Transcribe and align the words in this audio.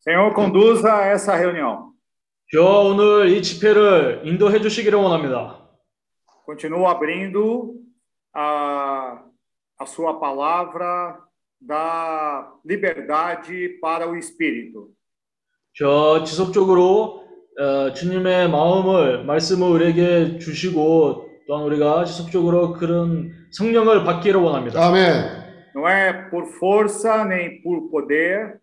Senhor, 0.00 0.32
conduza 0.34 1.04
essa 1.04 1.34
reunião. 1.36 1.92
주여 2.50 2.64
오늘 2.64 3.28
이 3.28 3.42
집회를 3.42 4.22
인도해 4.24 4.60
주시기를 4.60 4.98
원합니다. 4.98 5.68
Continua 6.46 6.92
abrindo 6.92 7.74
a, 8.34 9.20
a 9.78 9.86
sua 9.86 10.18
palavra 10.18 11.18
da 11.60 12.50
liberdade 12.64 13.78
para 13.80 14.08
o 14.08 14.16
espírito. 14.16 14.88
저 15.74 16.24
지속적으로 16.24 17.24
어, 17.58 17.92
주님의 17.92 18.50
마음을 18.50 19.24
말씀을 19.24 19.68
우리에게 19.68 20.38
주시고 20.38 21.26
또한 21.46 21.64
우리가 21.64 22.04
지속적으로 22.04 22.72
그런 22.72 23.32
성령을 23.50 24.04
받기를 24.04 24.40
원합니다. 24.40 24.78
Não 25.74 25.86
é 25.86 26.28
por 26.30 26.46
força 26.58 27.24
nem 27.24 27.62
por 27.62 27.90
poder, 27.90 28.58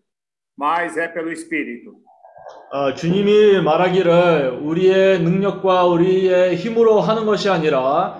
mas 0.57 0.97
é 0.97 1.07
pelo 1.07 1.31
espírito. 1.31 1.93
어, 2.71 2.93
주님이 2.93 3.61
말하기를 3.61 4.59
우리의 4.61 5.21
능력과 5.21 5.85
우리의 5.85 6.55
힘으로 6.55 7.01
하는 7.01 7.25
것이 7.25 7.49
아니라 7.49 8.19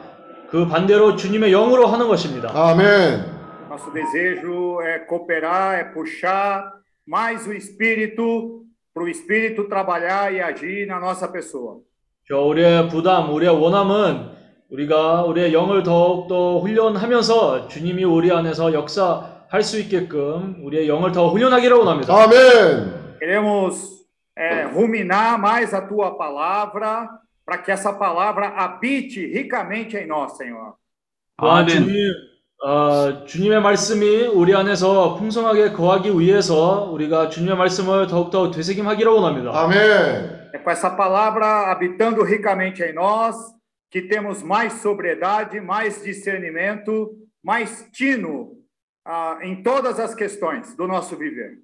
그 0.50 0.68
반대로 0.68 1.16
주님의 1.16 1.52
영으로 1.52 1.88
하는 1.88 2.08
것입니다. 2.08 2.52
Amém. 2.56 3.24
Nosso 3.70 3.92
desejo 3.92 4.82
é 4.82 5.00
cooperar, 5.06 5.76
é 5.80 5.84
puxar 5.94 6.72
mais 7.08 7.46
o 7.48 7.54
espírito 7.54 8.64
para 8.94 9.04
o 9.04 9.10
espírito 9.10 9.68
trabalhar 9.68 10.34
e 10.34 10.42
agir 10.42 10.88
na 10.88 11.00
nossa 11.00 11.32
pessoa. 11.32 11.80
저 12.28 12.40
우리의 12.42 12.90
부담, 12.90 13.32
우리의 13.34 13.52
원함은 13.54 14.32
우리가 14.72 15.24
우리의 15.26 15.54
영을 15.54 15.84
더욱 15.84 16.28
더 16.28 16.58
훈련하면서 16.60 17.68
주님이 17.68 18.04
우리 18.04 18.32
안에서 18.32 18.74
역사 18.74 19.35
할 19.55 19.63
수 19.63 19.81
있게끔 19.81 20.61
우리의 20.63 20.89
영을 20.89 21.13
더 21.13 21.29
훈련하기를 21.29 21.77
원합니다. 21.77 22.15
Amém. 22.15 23.19
Queremos 23.19 24.07
é, 24.37 24.65
ruminar 24.65 25.39
mais 25.39 25.75
a 25.75 25.81
tua 25.81 26.17
palavra 26.17 27.09
para 27.45 27.59
que 27.59 27.71
essa 27.73 27.93
palavra 27.93 28.49
habite 28.49 29.27
ricamente 29.27 29.97
em 29.97 30.07
nós, 30.07 30.37
Senhor. 30.37 30.75
또한 31.37 31.67
주님, 31.67 31.97
어, 32.63 33.25
주님의 33.25 33.61
말씀이 33.61 34.27
우리 34.27 34.55
안에서 34.55 35.17
풍성하게 35.17 35.73
거하기 35.73 36.11
위해서 36.19 36.89
우리가 36.93 37.29
주님의 37.29 37.57
말씀을 37.57 38.07
더욱더 38.07 38.51
되새김하기를 38.51 39.11
원합니다. 39.11 39.51
Amém. 39.53 40.41
É 40.53 40.59
com 40.59 40.71
essa 40.71 40.91
palavra 40.91 41.71
habitando 41.71 42.23
ricamente 42.23 42.83
em 42.83 42.93
nós 42.93 43.37
que 43.91 44.03
temos 44.03 44.43
mais 44.43 44.75
sobriedade, 44.75 45.61
mais 45.61 46.03
discernimento, 46.03 47.11
mais 47.43 47.89
tino 47.93 48.61
ah, 49.05 49.39
em 49.43 49.63
todas 49.63 49.99
as 49.99 50.15
questões 50.15 50.77
do 50.77 50.87
nosso 50.87 51.17
viver. 51.17 51.59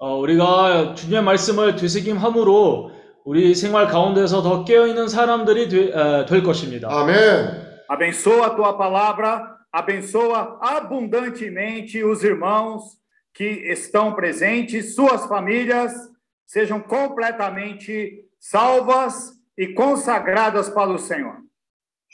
어, 0.00 0.16
우리가 0.18 0.94
주님의 0.94 1.22
말씀을 1.24 1.74
되새김함으로 1.74 2.92
우리 3.24 3.54
생활 3.54 3.88
가운데서 3.88 4.42
더 4.42 4.64
깨어있는 4.64 5.08
사람들이 5.08 5.68
되, 5.68 5.90
에, 5.90 6.24
될 6.26 6.42
것입니다. 6.42 6.88
Amém. 6.88 7.68
Abençoa 7.88 8.46
a 8.46 8.50
tua 8.50 8.76
palavra, 8.76 9.56
abençoa 9.72 10.58
abundantemente 10.60 12.04
os 12.04 12.22
irmãos 12.22 12.96
que 13.34 13.44
estão 13.44 14.14
presentes, 14.14 14.94
suas 14.94 15.26
famílias 15.26 15.92
sejam 16.46 16.80
completamente 16.80 18.24
salvas 18.38 19.32
e 19.56 19.74
consagradas 19.74 20.68
para 20.70 20.90
o 20.90 20.98
Senhor. 20.98 21.36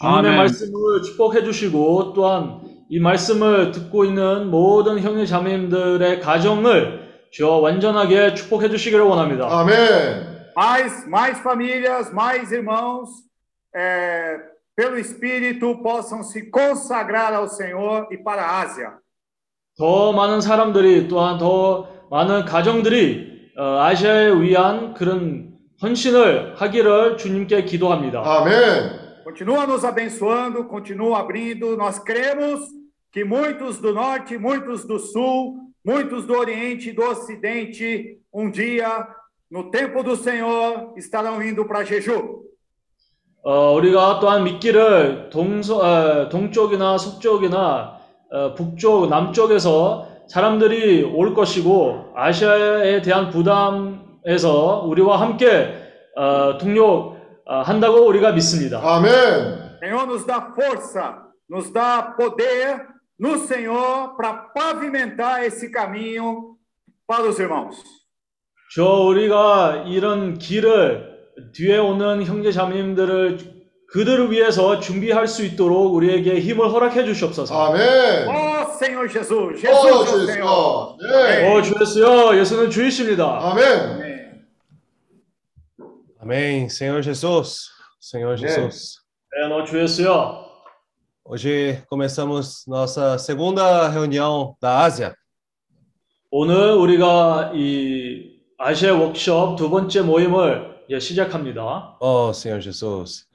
주님의 0.00 0.18
아멘. 0.18 0.36
말씀을 0.36 1.02
축복해 1.02 1.44
주시고 1.44 2.14
또한 2.14 2.67
이 2.91 2.99
말씀을 2.99 3.71
듣고 3.71 4.03
있는 4.03 4.49
모든 4.49 4.99
형제 4.99 5.23
자매님들의 5.23 6.19
가정을 6.21 7.07
주여 7.31 7.57
완전하게 7.57 8.33
축복해 8.33 8.67
주시기를 8.69 9.05
원합니다. 9.05 9.47
Amém. 9.47 10.39
Mais, 10.55 11.07
mais 11.07 11.39
famílias, 11.39 12.11
mais 12.11 12.51
irmãos, 12.51 13.07
é, 13.75 14.37
pelo 14.75 14.97
Espírito, 14.97 15.77
possam 15.83 16.23
se 16.23 16.49
consagrar 16.49 17.31
ao 17.33 17.47
Senhor 17.47 18.07
e 18.11 18.17
para 18.17 18.41
a 18.41 18.61
Ásia. 18.61 18.97
더 19.77 20.11
많은 20.11 20.41
사람들이 20.41 21.07
또한 21.07 21.37
더 21.37 21.87
많은 22.09 22.43
가정들이 22.45 23.51
어, 23.55 23.81
아시아에 23.81 24.31
위한 24.41 24.95
그런 24.95 25.53
헌신을 25.81 26.55
하기를 26.57 27.17
주님께 27.17 27.65
기도합니다. 27.65 28.23
Amém. 28.25 29.09
Continua 29.23 29.67
nos 29.67 29.85
abençoando, 29.85 30.65
continua 30.65 31.19
abrindo. 31.19 31.77
Nós 31.77 31.99
cremos 31.99 32.78
que 33.11 33.23
muitos 33.23 33.79
do 33.79 33.93
norte, 33.93 34.37
muitos 34.37 34.85
do 34.85 34.99
sul, 34.99 35.55
muitos 35.83 36.25
do 36.25 36.37
oriente 36.37 36.89
e 36.89 36.93
do 36.93 37.03
ocidente, 37.03 38.19
um 38.33 38.51
dia, 38.51 39.07
no 39.49 39.71
tempo 39.71 40.03
do 40.03 40.15
Senhor, 40.15 40.93
estarão 40.95 41.41
indo 41.41 41.65
para 41.65 41.83
Jeju. 41.83 42.47
어, 43.41 43.73
우리가 43.73 44.19
또한 44.19 44.43
믿기를 44.43 45.29
동서, 45.29 45.77
어, 45.77 46.29
동쪽이나 46.29 46.97
서쪽이나 46.97 47.97
어, 48.31 48.53
북쪽, 48.53 49.09
남쪽에서 49.09 50.07
사람들이 50.27 51.03
올 51.03 51.33
것이고 51.33 52.11
아시아에 52.15 53.01
대한 53.01 53.29
부담에서 53.29 54.83
우리와 54.85 55.21
함께 55.21 55.73
어, 56.15 56.57
동력한다고 56.57 58.05
우리가 58.07 58.33
믿습니다. 58.33 58.81
Amém. 58.83 59.69
Senhor, 59.79 60.05
nos 60.05 60.25
dá 60.25 60.51
força, 60.53 61.15
nos 61.49 61.71
dá 61.71 62.13
poder 62.17 62.88
no 63.19 63.37
Senhor 63.45 64.15
para 64.15 64.33
pavimentar 64.55 65.43
esse 65.43 65.69
caminho 65.71 66.55
para 67.07 67.23
os 67.27 67.37
irmãos. 67.39 67.75
저 68.75 68.83
우리가 68.85 69.85
이런 69.87 70.37
길을 70.37 71.09
뒤에 71.53 71.77
오는 71.77 72.23
형제 72.23 72.51
자매님들을 72.51 73.59
그들을 73.91 74.29
위해서 74.29 74.79
준비할 74.79 75.27
수 75.27 75.43
있도록 75.43 75.95
우리에게 75.95 76.39
힘을 76.39 76.71
허락해 76.71 77.03
주시옵소서. 77.05 77.55
Amém. 77.55 78.27
Ó 78.27 78.69
Senhor 78.77 79.09
Jesus, 79.09 79.59
Jesus 79.59 79.83
Oh, 79.83 79.87
é 79.87 79.91
o 79.93 80.05
Jesus. 80.05 80.31
Senhor. 80.31 80.97
Amém. 81.03 81.51
어, 81.51 81.61
주였어요. 81.63 82.37
예수는 82.39 82.69
주이십니다. 82.69 83.51
Amém. 83.51 83.65
Amém. 83.65 84.19
Amém. 86.21 86.69
Senhor 86.69 87.01
Jesus. 87.01 87.71
Senhor 87.99 88.37
Jesus. 88.37 88.99
네, 89.33 89.47
너 89.49 89.63
주였어요. 89.65 90.48
Hoje 91.31 91.83
começamos 91.87 92.65
nossa 92.65 93.19
segunda 93.19 93.87
reunião 93.87 94.55
da 94.59 94.79
Ásia. 94.79 95.13
오늘 96.31 96.71
우리가 96.71 97.51
이 97.53 98.41
아시아 98.57 98.95
워크숍 98.95 99.55
두 99.55 99.69
번째 99.69 100.01
모임을 100.01 100.85
이제 100.89 100.99
시작합니다. 100.99 101.99
Oh, 102.01 102.31
Senhor 102.33 102.59
Jesus. 102.59 103.27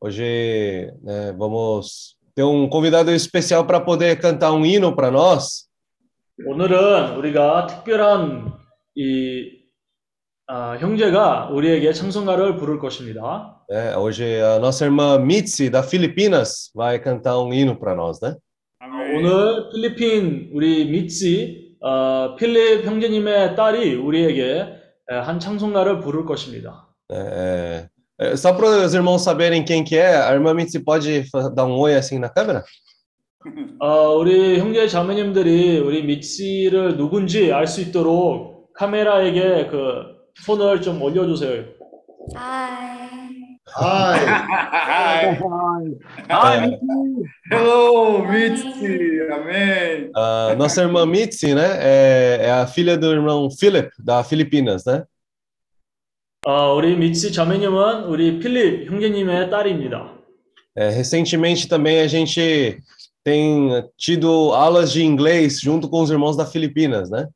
Hoje, 0.00 0.92
né, 1.02 1.32
vamos 1.32 2.16
ter 2.36 2.44
um 2.44 2.68
convidado 2.68 3.10
especial 3.10 3.66
para 3.66 3.80
poder 3.80 4.20
cantar 4.20 4.52
um 4.52 4.64
hino 4.64 4.94
para 4.94 5.10
nós. 5.10 5.66
오늘은 6.46 7.16
우리가 7.16 7.66
특별한 7.66 8.52
이 8.94 9.58
아, 10.46 10.76
형제가 10.78 11.48
우리에게 11.50 11.92
찬송가를 11.92 12.58
부를 12.58 12.78
것입니다. 12.78 13.59
Né? 13.70 13.96
Hoje 13.96 14.40
a 14.40 14.58
nossa 14.58 14.84
irmã 14.84 15.16
Mitzi 15.18 15.70
da 15.70 15.82
Filipinas 15.82 16.70
vai 16.74 16.98
cantar 16.98 17.38
um 17.40 17.54
hino 17.54 17.76
para 17.76 17.94
nós, 17.94 18.20
né? 18.20 18.34
Amém. 18.82 19.16
오늘 19.16 19.70
필리핀 19.70 20.50
우리 20.52 20.84
미치 20.86 21.76
어, 21.80 22.34
필립 22.36 22.84
형제님의 22.84 23.54
딸이 23.54 23.94
우리에게 23.94 24.66
에, 25.10 25.14
한 25.14 25.38
찬송가를 25.38 26.00
부를 26.00 26.24
것입니다. 26.24 26.88
É, 27.12 27.86
é, 28.18 28.36
só 28.36 28.52
para 28.52 28.84
os 28.84 28.92
irmãos 28.94 29.22
saberem 29.22 29.64
quem 29.64 29.84
que 29.84 29.96
é, 29.96 30.16
a 30.16 30.32
irmã 30.32 30.52
Mitzi 30.52 30.80
pode 30.80 31.24
dar 31.54 31.66
um 31.66 31.78
oi 31.78 31.94
assim 31.94 32.18
na 32.18 32.28
câmera? 32.28 32.64
어, 33.80 34.16
우리 34.18 34.58
형제 34.58 34.86
자매님들이 34.86 35.78
우리 35.78 36.02
미치를 36.02 36.96
누군지 36.96 37.52
알 37.52 37.66
수 37.66 37.80
있도록 37.80 38.72
카메라에게 38.74 39.68
그 39.68 40.02
손을 40.44 40.82
좀 40.82 41.00
올려주세요. 41.00 41.64
Hi. 42.36 42.99
Ai. 43.77 44.19
Ai, 46.29 46.79
Hello, 47.51 48.27
Mitzi. 48.27 49.21
Amém. 49.31 50.11
A 50.15 50.55
nossa 50.55 50.81
irmã 50.81 51.05
Mitzi, 51.05 51.53
né, 51.53 51.77
é, 51.79 52.39
é 52.45 52.51
a 52.51 52.67
filha 52.67 52.97
do 52.97 53.11
irmão 53.11 53.49
Philip, 53.49 53.89
da 53.99 54.23
Filipinas, 54.23 54.85
né? 54.85 55.03
어, 56.47 56.75
우리 56.75 56.95
미치 56.95 57.31
자매님은 57.31 58.03
우리 58.03 58.39
필립 58.39 58.85
형제님의 58.87 59.49
딸입니다. 59.49 60.13
É, 60.75 60.89
recentemente 60.89 61.67
também 61.67 62.01
a 62.01 62.07
gente 62.07 62.77
tem 63.23 63.83
tido 63.97 64.53
aulas 64.53 64.91
de 64.91 65.03
inglês 65.03 65.59
junto 65.59 65.89
com 65.89 66.03
os 66.03 66.11
irmãos 66.11 66.37
da 66.37 66.45
Filipinas, 66.45 67.09
né? 67.09 67.27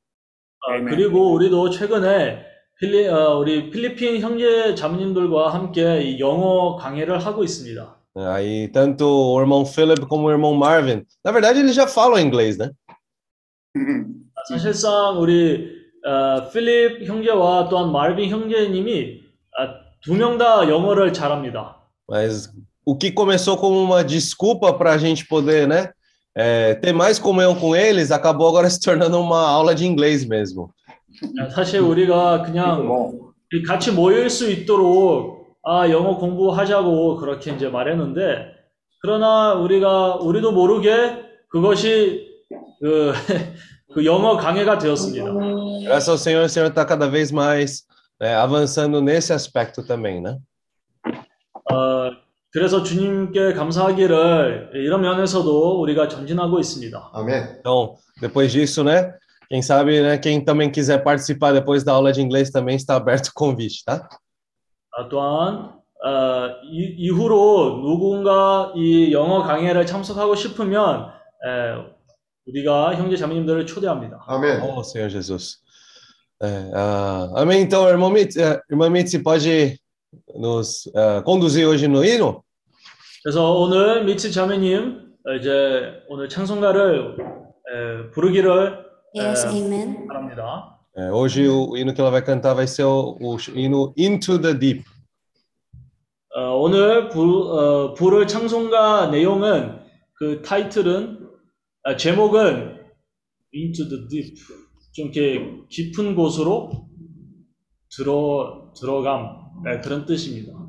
어, 0.64 0.74
아멘. 0.74 0.90
그리고 0.90 1.34
우리도 1.34 1.72
최근에 1.72 2.46
필리, 2.84 3.08
어, 3.08 3.38
우리 3.38 3.70
필리핀 3.70 4.20
형제 4.22 4.74
자매님들과 4.76 5.54
함께 5.54 6.02
이 6.02 6.20
영어 6.20 6.76
강의를 6.78 7.20
하고 7.20 7.44
있습니다. 7.44 7.96
Aí 8.16 8.72
tanto 8.72 9.06
o 9.06 9.40
irmão 9.40 9.66
Philip 9.66 10.06
como 10.08 10.28
o 10.28 10.32
irmão 10.32 10.54
Marvin, 10.54 11.06
na 11.24 11.32
verdade 11.32 11.60
eles 11.60 11.76
já 11.76 11.88
falam 11.88 12.20
inglês, 12.20 12.58
né? 12.58 12.72
사실상 14.50 15.20
우리 15.20 15.78
어, 16.06 16.50
필립 16.50 17.06
형제와 17.06 17.70
또한 17.70 17.92
마르빈 17.92 18.30
형제님이 18.30 19.22
두 20.02 20.16
명 20.16 20.38
다 20.38 20.68
영어를 20.68 21.12
잘합니다. 21.14 21.76
Mas 22.10 22.50
o 22.86 22.96
que 22.96 23.12
começou 23.12 23.58
como 23.58 23.78
uma 23.82 24.04
desculpa 24.04 24.74
para 24.74 24.94
a 24.94 24.98
gente 24.98 25.28
poder, 25.28 25.68
né, 25.68 25.92
é, 26.36 26.74
ter 26.76 26.94
mais 26.94 27.20
comunhão 27.20 27.54
com 27.54 27.76
eles, 27.76 28.12
acabou 28.12 28.48
agora 28.48 28.70
se 28.70 28.80
tornando 28.80 29.20
uma 29.20 29.48
aula 29.48 29.76
de 29.76 29.86
inglês 29.86 30.26
mesmo. 30.26 30.74
사실 31.55 31.81
우리가 31.81 32.43
그냥 32.43 32.87
Bom, 32.87 33.35
같이 33.67 33.93
모일 33.93 34.31
수 34.31 34.51
있도록 34.51 35.57
아 35.63 35.89
영어 35.91 36.19
공부하자고 36.19 37.17
그렇게 37.17 37.53
이제 37.53 37.69
말했는데 37.69 38.55
그러나 39.01 39.55
우리가 39.55 40.17
우리도 40.17 40.53
모르게 40.53 41.23
그것이 41.49 42.27
그, 42.81 43.13
그 43.95 44.05
영어 44.05 44.37
강해가 44.37 44.79
되었습니다. 44.79 45.27
Graças 45.85 46.09
ao 46.09 46.17
Senhor, 46.17 46.45
o 46.45 46.49
Senhor 46.49 46.71
está 46.71 46.85
cada 46.85 47.09
vez 47.09 47.31
mais 47.31 47.85
né, 48.21 48.35
avançando 48.35 49.01
nesse 49.01 49.33
aspecto 49.33 49.87
também, 49.87 50.21
né? 50.21 50.39
어, 51.71 52.11
그래서 52.51 52.83
주님께 52.83 53.53
감사하기를 53.53 54.71
이런 54.75 55.03
면에서도 55.03 55.81
우리가 55.81 56.09
전진하고 56.09 56.59
있습니다. 56.61 57.11
Amém. 57.15 57.43
Então, 57.59 57.97
depois 58.21 58.53
disso, 58.53 58.83
né, 58.85 59.13
quem 59.55 59.63
sabe, 59.63 60.03
né, 60.03 60.19
quem 60.19 60.45
também 60.45 60.69
quiser 60.69 61.05
participar 61.05 61.53
depois 61.53 61.85
da 61.85 61.93
aula 61.93 62.13
de 62.13 62.21
inglês 62.21 62.51
também 62.51 62.75
está 62.75 62.97
aberto 62.97 63.29
o 63.29 63.33
convite, 63.33 63.85
tá? 63.85 64.09
아, 64.93 65.09
또한 65.09 65.79
어, 66.05 66.49
이, 66.65 66.97
이후로 66.99 67.81
누군가 67.81 68.73
이 68.75 69.13
영어 69.13 69.45
강의를 69.45 69.87
참석하고 69.87 70.35
싶으면 70.35 71.07
에, 71.47 71.85
우리가 72.49 72.97
형제 72.97 73.17
자매님들을 73.17 73.65
초대합니다. 73.67 74.25
Amém. 74.27 74.61
Oh, 74.61 74.83
Senhor 74.83 75.09
Jesus. 75.09 75.59
É, 76.43 76.73
ah, 76.75 77.31
amém. 77.37 77.63
Então, 77.63 77.89
irmão 77.89 78.11
Mitzi, 78.11 78.43
eh, 78.43 78.61
irmã 78.69 78.91
Mitzi 78.91 79.21
pode 79.21 79.79
nos 80.35 80.91
ah, 80.97 81.23
conduzir 81.23 81.65
hoje 81.69 81.87
no 81.87 82.03
hino? 82.05 82.43
그래서 83.23 83.53
오늘 83.53 84.05
미치 84.05 84.33
자매님 84.33 85.15
어, 85.29 85.33
이제 85.35 86.03
오늘 86.09 86.29
찬송가를 86.29 87.17
에, 87.19 88.11
부르기를 88.11 88.84
Yes, 89.17 89.47
에, 89.47 89.51
amen. 89.51 90.07
바랍니다. 90.09 90.81
É, 90.97 91.11
hoje 91.13 91.49
o 91.49 91.77
hino 91.77 91.95
que 91.95 92.01
ela 92.01 92.11
vai 92.11 92.23
cantar 92.23 92.55
vai 92.55 92.67
ser 92.67 92.85
o, 92.85 93.17
o 93.21 93.37
hino 93.37 93.95
Into 93.97 94.41
the 94.41 94.55
Deep. 94.55 94.85
어, 96.37 96.57
오늘 96.57 97.09
부, 97.11 97.21
어, 97.53 97.95
부를 97.95 98.27
찬송가 98.27 99.11
내용은 99.11 99.79
그 100.15 100.43
타이틀은 100.43 101.29
아, 101.85 101.97
제목은 101.97 102.81
Into 103.55 103.89
the 103.89 104.09
Deep 104.09 104.37
좀 104.93 105.13
이렇게 105.13 105.65
깊은 105.69 106.17
곳으로 106.17 106.89
들어 107.97 108.73
들어감 108.77 109.45
네, 109.65 109.81
그런 109.81 110.07
뜻입니다. 110.07 110.64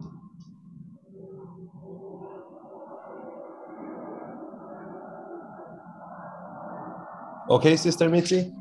Okay, 7.49 7.75
Sister 7.77 8.09
Mitzi? 8.09 8.51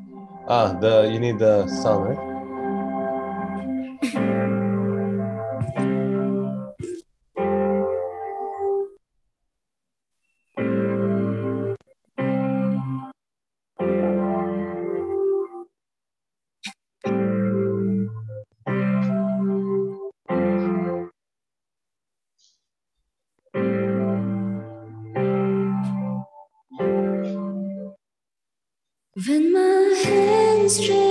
Ah, 0.47 0.73
the 0.79 1.09
you 1.11 1.19
need 1.19 1.39
the 1.39 1.67
sound, 1.67 2.05
right? 2.05 2.34
straight. 30.75 31.04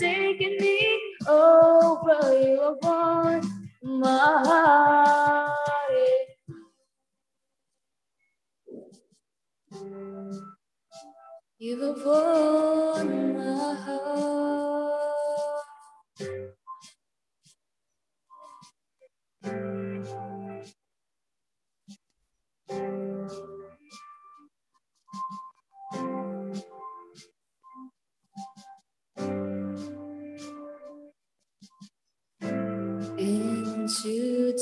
Taken 0.00 0.56
me 0.60 1.00
over, 1.28 2.40
you 2.42 2.60
have 2.62 2.76
won 2.82 3.42
my 3.82 4.42
heart. 4.46 5.52
You 11.58 11.80
have 11.82 12.04
won 12.06 13.36
my 13.36 13.74
heart. 13.74 14.67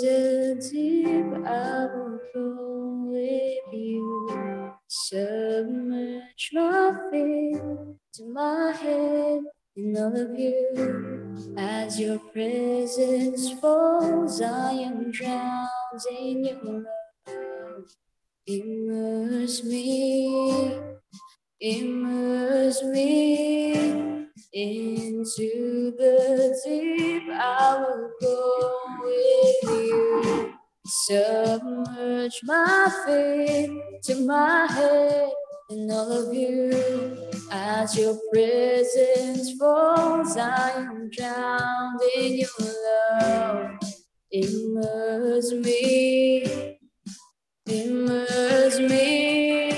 The 0.02 0.68
deep 0.70 1.46
I 1.46 1.86
will 1.86 2.20
go 2.34 3.10
with 3.10 3.72
you. 3.72 4.72
Submerge 4.88 6.50
my 6.52 6.92
feet 7.10 7.60
to 8.14 8.32
my 8.32 8.72
head 8.72 9.40
in 9.76 9.96
all 9.96 10.16
of 10.16 10.38
you. 10.38 11.54
As 11.56 11.98
your 11.98 12.18
presence 12.18 13.52
falls, 13.60 14.42
I 14.42 14.72
am 14.72 15.10
drowned 15.10 16.06
in 16.10 16.44
your 16.44 16.84
love. 17.26 17.84
Immerse 18.46 19.64
me, 19.64 20.78
immerse 21.60 22.82
me 22.84 24.15
into 24.52 25.92
the 25.96 26.60
deep. 26.64 27.22
I 27.32 27.78
will 27.78 28.10
go 28.20 28.80
with 29.02 29.86
you. 29.86 30.52
Submerge 30.86 32.40
my 32.44 32.86
feet 33.04 34.02
to 34.04 34.26
my 34.26 34.66
head 34.66 35.30
in 35.70 35.90
all 35.90 36.12
of 36.12 36.34
you. 36.34 37.16
As 37.50 37.96
your 37.96 38.18
presence 38.32 39.52
falls, 39.58 40.36
I 40.36 40.70
am 40.76 41.10
drowned 41.10 42.00
in 42.16 42.38
your 42.38 42.48
love. 43.20 43.70
Immerse 44.30 45.52
me, 45.52 46.78
immerse 47.66 48.78
me 48.78 49.70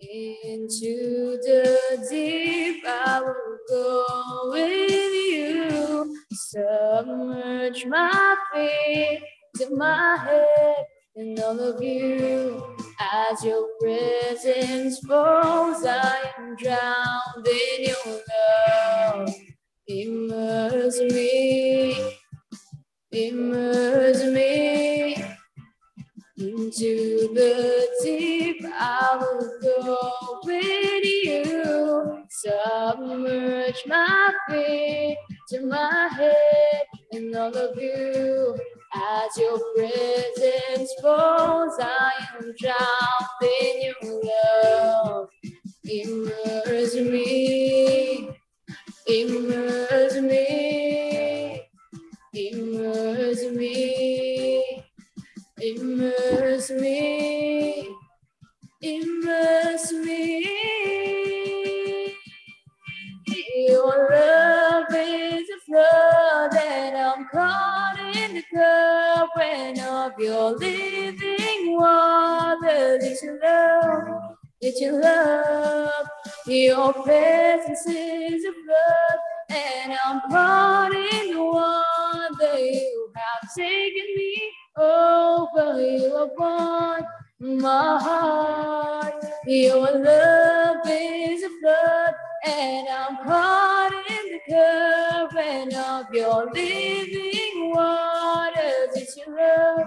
into 0.00 1.38
the 1.42 2.06
deep. 2.10 2.84
I 2.86 3.20
will 3.22 3.47
go 3.68 4.50
with 4.52 4.90
you. 4.90 6.16
Submerge 6.32 7.86
my 7.86 8.36
feet 8.54 9.22
to 9.56 9.74
my 9.76 10.16
head 10.16 10.86
and 11.16 11.38
all 11.40 11.60
of 11.60 11.82
you. 11.82 12.76
As 13.00 13.44
your 13.44 13.68
presence 13.80 14.98
falls, 15.00 15.84
I 15.84 16.32
am 16.38 16.56
drowned 16.56 17.46
in 17.46 17.84
your 17.84 18.20
love. 18.28 19.34
Immerse 19.86 21.00
me, 21.00 22.14
immerse 23.10 24.24
me 24.24 25.07
into 26.38 27.32
the 27.34 27.88
deep. 28.02 28.64
I 28.64 29.18
will 29.20 29.50
go 29.62 30.40
with 30.44 31.04
you. 31.04 32.24
Submerge 32.28 33.82
my 33.86 34.32
feet 34.48 35.18
to 35.48 35.66
my 35.66 36.08
head 36.12 36.84
and 37.12 37.34
all 37.34 37.56
of 37.56 37.76
you. 37.80 38.56
As 38.94 39.36
your 39.36 39.58
presence 39.76 40.92
falls, 41.02 41.74
I 41.80 42.12
am 42.36 42.54
drowned 42.58 43.52
in 43.60 43.92
your 44.02 44.22
love. 44.24 45.28
Immerse 45.84 46.94
me, 46.96 48.30
immerse 49.06 50.20
me, 50.20 51.62
immerse 52.34 53.44
me, 53.50 54.64
immerse 55.60 56.70
me, 56.70 57.88
immerse 58.80 59.92
me. 59.92 60.46
Your 63.66 64.08
love 64.10 64.86
is 64.90 65.48
a 65.50 65.60
flood 65.66 66.54
and 66.56 66.96
I'm 66.96 67.28
caught 67.28 67.98
in 68.14 68.34
the 68.34 68.42
current 68.54 69.82
of 69.82 70.12
your 70.18 70.56
living 70.56 71.76
water. 71.76 72.98
It's 73.00 73.22
your 73.22 73.40
love, 73.40 74.36
it's 74.60 74.80
your 74.80 75.00
love. 75.00 76.06
Your 76.46 76.92
presence 76.92 77.86
is 77.86 78.44
a 78.44 78.52
flood 78.52 79.18
and 79.50 79.98
I'm 80.06 80.20
caught 80.30 80.92
in 80.92 81.34
the 81.34 81.42
water. 81.42 82.58
You 82.58 83.12
have 83.16 83.54
taken 83.56 84.06
me 84.16 84.52
over, 84.78 85.80
you 85.80 86.16
have 86.16 86.30
won 86.36 87.04
my 87.40 87.98
heart. 87.98 89.24
Your 89.46 89.90
love 89.90 90.76
is 90.86 91.42
a 91.42 91.48
flood, 91.60 92.14
and 92.44 92.88
I'm 92.88 93.16
caught 93.24 93.92
in 94.10 94.32
the 94.32 94.40
current 94.48 95.74
of 95.74 96.14
your 96.14 96.46
living 96.52 97.72
waters. 97.74 98.90
It's 98.94 99.16
your 99.16 99.36
love, 99.36 99.86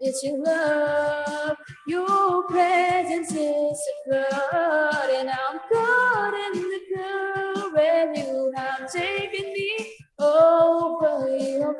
it's 0.00 0.22
your 0.22 0.38
love. 0.42 1.56
Your 1.86 2.44
presence 2.48 3.30
is 3.32 3.38
a 3.38 4.26
flood, 4.30 5.10
and 5.10 5.30
I'm 5.30 5.58
caught 5.72 6.34
in 6.34 6.62
the 6.62 6.80
current. 6.94 8.16
You 8.16 8.52
have 8.56 8.90
taken 8.92 9.52
me 9.52 9.92
over, 10.18 11.28
you 11.38 11.60
have 11.60 11.78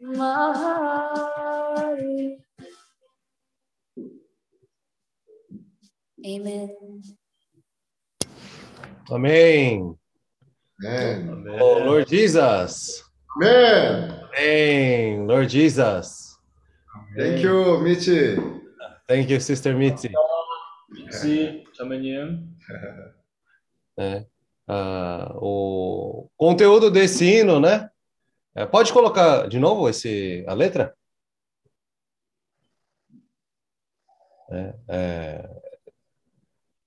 Mahari. 0.00 1.58
Amen. 6.24 6.76
Amém. 9.10 9.96
Amém. 10.84 11.60
Oh, 11.60 11.78
Lord 11.78 12.08
Jesus. 12.08 13.04
Amém. 13.36 14.10
Amém. 14.36 15.26
Lord 15.26 15.48
Jesus. 15.50 16.38
Thank 17.16 17.42
you, 17.42 17.80
Michi. 17.80 18.36
Thank 19.08 19.30
you, 19.32 19.40
Sister 19.40 19.74
Mitzi. 19.74 20.10
Mitzi, 20.90 21.64
amanhã. 21.80 22.38
O 25.40 26.28
conteúdo 26.36 26.90
desse 26.90 27.24
hino, 27.24 27.58
né? 27.58 27.90
É, 28.54 28.66
pode 28.66 28.92
colocar 28.92 29.48
de 29.48 29.58
novo 29.58 29.88
esse, 29.88 30.44
a 30.48 30.54
letra? 30.54 30.94
É, 34.50 34.74
é, 34.88 35.48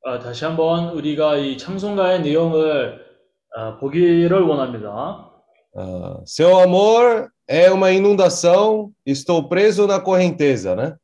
아, 0.04 0.18
다시 0.18 0.46
한번 0.46 0.90
우리가 0.90 1.38
이 1.38 1.58
찬송가의 1.58 2.22
내용을 2.22 3.06
아, 3.56 3.78
보기를 3.78 4.42
원합니다. 4.42 5.30
ah, 5.76 6.22
seu 6.26 6.60
amor 6.60 7.30
é 7.48 7.72
uma 7.72 7.92
inundação, 7.92 8.92
estou 9.06 9.48
preso 9.48 9.86
na 9.86 10.00
correnteza, 10.00 10.76
né? 10.76 10.96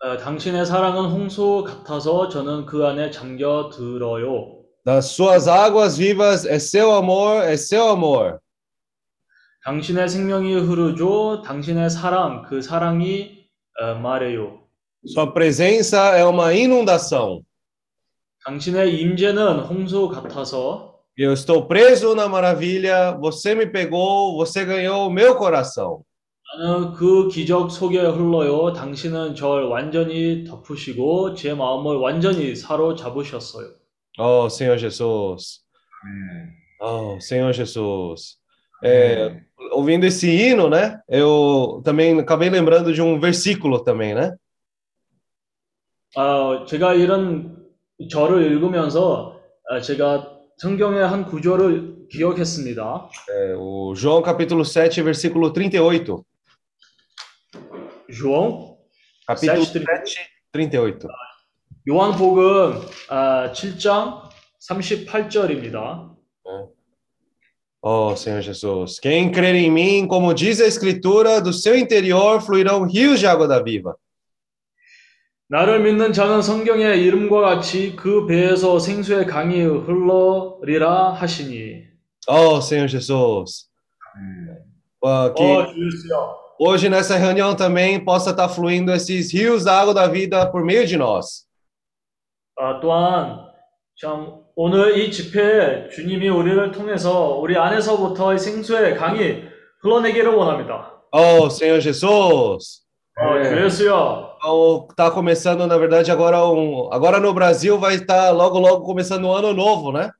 아, 0.00 0.16
당신의 0.16 0.64
사랑은 0.66 1.10
홍수 1.10 1.64
같아서 1.66 2.28
저는 2.28 2.66
그 2.66 2.86
안에 2.86 3.10
잠겨 3.10 3.70
들어요. 3.70 4.64
Das 4.84 5.06
suas 5.06 5.48
águas 5.48 5.96
vivas 5.96 6.44
é 6.44 6.58
seu 6.58 6.92
amor, 6.92 7.42
é 7.42 7.56
seu 7.56 7.88
amor. 7.88 8.40
당신의 9.64 10.08
생명이 10.10 10.54
흐르죠. 10.54 11.42
당신의 11.42 11.88
사랑, 11.88 12.42
그 12.42 12.60
사랑이 12.60 13.46
어, 13.80 13.94
말해요. 13.94 14.60
Sua 15.06 15.32
presença 15.32 16.16
é 16.16 16.24
uma 16.24 16.52
inundação. 16.52 17.42
당신의 18.44 19.00
임재는 19.00 19.60
홍수 19.60 20.08
같아서 20.08 20.94
Eu 21.16 21.32
estou 21.32 21.66
preso 21.68 22.14
na 22.14 22.28
maravilha, 22.28 23.12
você 23.12 23.54
me 23.54 23.66
pegou, 23.66 24.36
você 24.36 24.64
ganhou 24.64 25.06
o 25.06 25.10
meu 25.10 25.36
coração. 25.36 26.02
나는 26.58 26.92
그 26.92 27.28
기적 27.28 27.70
속에 27.70 28.00
흘러요. 28.00 28.72
당신은 28.74 29.34
절 29.34 29.64
완전히 29.64 30.44
덮으시고 30.44 31.34
제 31.34 31.54
마음을 31.54 31.96
완전히 31.96 32.54
사로잡으셨어요. 32.54 33.68
Oh, 34.18 34.46
Senhor 34.48 34.78
Jesus. 34.78 35.62
Oh, 36.80 37.18
Senhor 37.18 37.52
Jesus. 37.52 38.38
É, 38.84 39.40
ouvindo 39.73 40.05
esse 40.05 40.27
hino, 40.29 40.69
né? 40.69 41.01
Eu 41.07 41.81
também 41.83 42.19
acabei 42.19 42.49
lembrando 42.49 42.93
de 42.93 43.01
um 43.01 43.19
versículo 43.19 43.83
também, 43.83 44.13
né? 44.13 44.35
아, 46.15 46.65
제가 46.67 46.95
이런 46.95 47.65
절을 48.09 48.51
읽으면서 48.51 49.39
아, 49.69 49.79
제가 49.79 50.39
성경의 50.57 51.07
한 51.07 51.25
구절을 51.25 52.07
기억했습니다. 52.09 53.09
É, 53.29 53.55
o 53.55 53.93
João 53.95 54.21
capítulo 54.21 54.65
7, 54.65 55.01
versículo 55.03 55.53
38. 55.53 56.25
João 58.09 58.79
Capítulo 59.27 59.63
7, 59.63 59.85
7, 59.85 60.17
38. 60.51 61.07
요한복음 61.87 62.81
아, 63.09 63.51
7장 63.53 64.27
38절입니다. 64.59 66.12
Oh, 67.83 68.15
Senhor 68.15 68.41
Jesus. 68.41 68.99
Quem 68.99 69.31
crer 69.31 69.55
em 69.55 69.71
mim, 69.71 70.07
como 70.07 70.33
diz 70.33 70.59
a 70.59 70.67
Escritura, 70.67 71.39
do 71.41 71.53
seu 71.53 71.77
interior 71.77 72.41
fluirão 72.41 72.85
rios 72.85 73.19
de 73.19 73.27
água 73.27 73.47
da 73.47 73.61
viva. 73.61 73.95
나를 75.51 75.79
믿는 75.81 76.13
자는 76.13 76.43
성경의 76.43 77.01
이름과 77.03 77.41
같이 77.41 77.95
그 77.95 78.27
배에서 78.27 78.77
생수의 78.77 79.25
강이 79.25 79.63
흘러리라 79.63 81.13
하시니. 81.13 81.87
Oh, 82.27 82.61
Senhor 82.61 82.87
Jesus. 82.87 83.67
Ah, 85.03 85.33
que 85.33 85.43
어, 85.43 85.65
주여. 85.73 86.37
hoje 86.59 86.89
nessa 86.89 87.15
reunião 87.15 87.55
também 87.55 88.03
possa 88.03 88.31
estar 88.31 88.49
fluindo 88.49 88.91
esses 88.91 89.31
rios 89.33 89.63
da 89.63 89.79
água 89.79 89.93
da 89.93 90.07
vida 90.07 90.45
por 90.51 90.63
meio 90.63 90.85
de 90.85 90.97
nós. 90.97 91.47
아, 92.59 92.79
또한 92.81 93.49
참 93.95 94.42
오늘 94.56 94.96
이 94.98 95.10
집회에 95.10 95.88
주님이 95.88 96.28
우리를 96.28 96.70
통해서 96.70 97.36
우리 97.36 97.56
안에서부터 97.56 98.34
이 98.34 98.38
생수의 98.38 98.96
강이 98.96 99.42
흘러내기를 99.82 100.32
원합니다. 100.32 100.92
Oh, 101.12 101.46
Senhor 101.46 101.80
Jesus. 101.80 102.84
어, 103.16 103.34
네. 103.36 103.48
주 103.48 103.64
예수여, 103.64 104.34
Então, 104.38 104.88
tá 104.96 105.10
começando, 105.10 105.66
na 105.66 105.78
verdade, 105.78 106.10
agora 106.10 106.44
um, 106.46 106.92
agora 106.92 107.18
no 107.18 107.32
Brasil 107.32 107.78
vai 107.78 107.94
estar 107.94 108.30
logo 108.30 108.58
logo 108.58 108.84
começando 108.84 109.24
o 109.24 109.34
ano 109.34 109.52
novo, 109.52 109.92
né? 109.92 110.10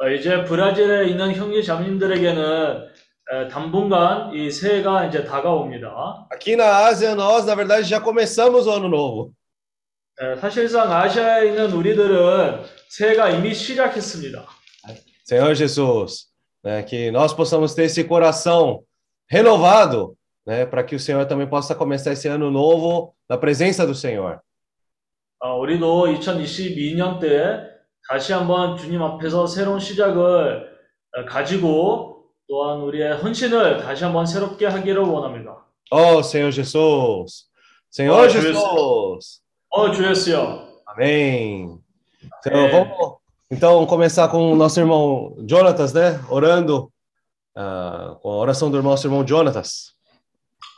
어, 0.00 0.08
이제 0.08 0.44
브라질에 0.44 1.06
있는 1.08 1.32
형제 1.34 1.62
자매님들에게는 1.62 2.88
에, 3.32 3.48
당분간 3.48 4.32
이 4.34 4.50
새해가 4.50 5.06
이제 5.06 5.24
다가옵니다. 5.24 6.26
Aqui 6.32 6.56
na 6.56 6.86
Ásia, 6.86 7.14
nós, 7.14 7.46
na 7.46 7.54
verdade, 7.54 7.88
já 7.88 8.00
começamos 8.00 8.66
o 8.66 8.72
ano 8.72 8.88
novo. 8.88 9.32
에, 10.20 10.36
사실상 10.36 10.92
아시아에 10.92 11.48
있는 11.48 11.72
우리들은 11.72 12.62
새해가 12.88 13.30
이미 13.30 13.54
시작했습니다. 13.54 14.46
Senhor 15.24 15.54
Jesus, 15.54 16.26
né, 16.62 16.82
que 16.84 17.10
nós 17.10 17.32
possamos 17.34 17.74
ter 17.74 17.84
esse 17.84 18.04
coração 18.04 18.82
renovado, 19.28 20.14
né, 20.46 20.66
para 20.66 20.84
que 20.84 20.94
o 20.94 21.00
Senhor 21.00 21.24
também 21.26 21.46
possa 21.48 21.74
começar 21.74 22.12
esse 22.12 22.28
ano 22.28 22.50
novo 22.50 23.14
na 23.28 23.36
presença 23.38 23.86
do 23.86 23.94
Senhor. 23.94 24.38
어, 25.40 25.58
우리도 25.58 26.06
2022년 26.06 27.18
때 27.20 27.60
다시 28.08 28.32
한번 28.32 28.76
주님 28.76 29.02
앞에서 29.02 29.46
새로운 29.46 29.80
시작을 29.80 30.68
어, 31.16 31.24
가지고 31.26 32.26
또한 32.48 32.80
우리의 32.80 33.14
헌신을 33.16 33.78
다시 33.78 34.04
한번 34.04 34.26
새롭게 34.26 34.66
하기를 34.66 35.02
원합니다. 35.02 35.56
Oh, 35.90 36.20
Senhor 36.22 36.52
Jesus. 36.52 37.46
Senhor 37.90 38.24
Oh, 38.24 38.28
Jesus. 38.28 39.40
어, 39.76 39.90
주 39.90 40.04
예수여. 40.08 40.68
Amém. 40.86 41.78
Então, 42.38 42.60
É. 42.60 42.70
vamos 42.70 43.16
então 43.50 43.86
começar 43.86 44.28
com 44.28 44.52
o 44.52 44.56
nosso 44.56 44.78
irmão 44.80 45.34
Jonatas, 45.48 45.92
né? 45.92 46.20
Orando 46.30 46.90
ah, 47.56 48.16
com 48.22 48.30
a 48.30 48.36
oração 48.36 48.70
do 48.70 48.82
nosso 48.82 49.06
irmão 49.06 49.26
Jonatas. 49.26 49.92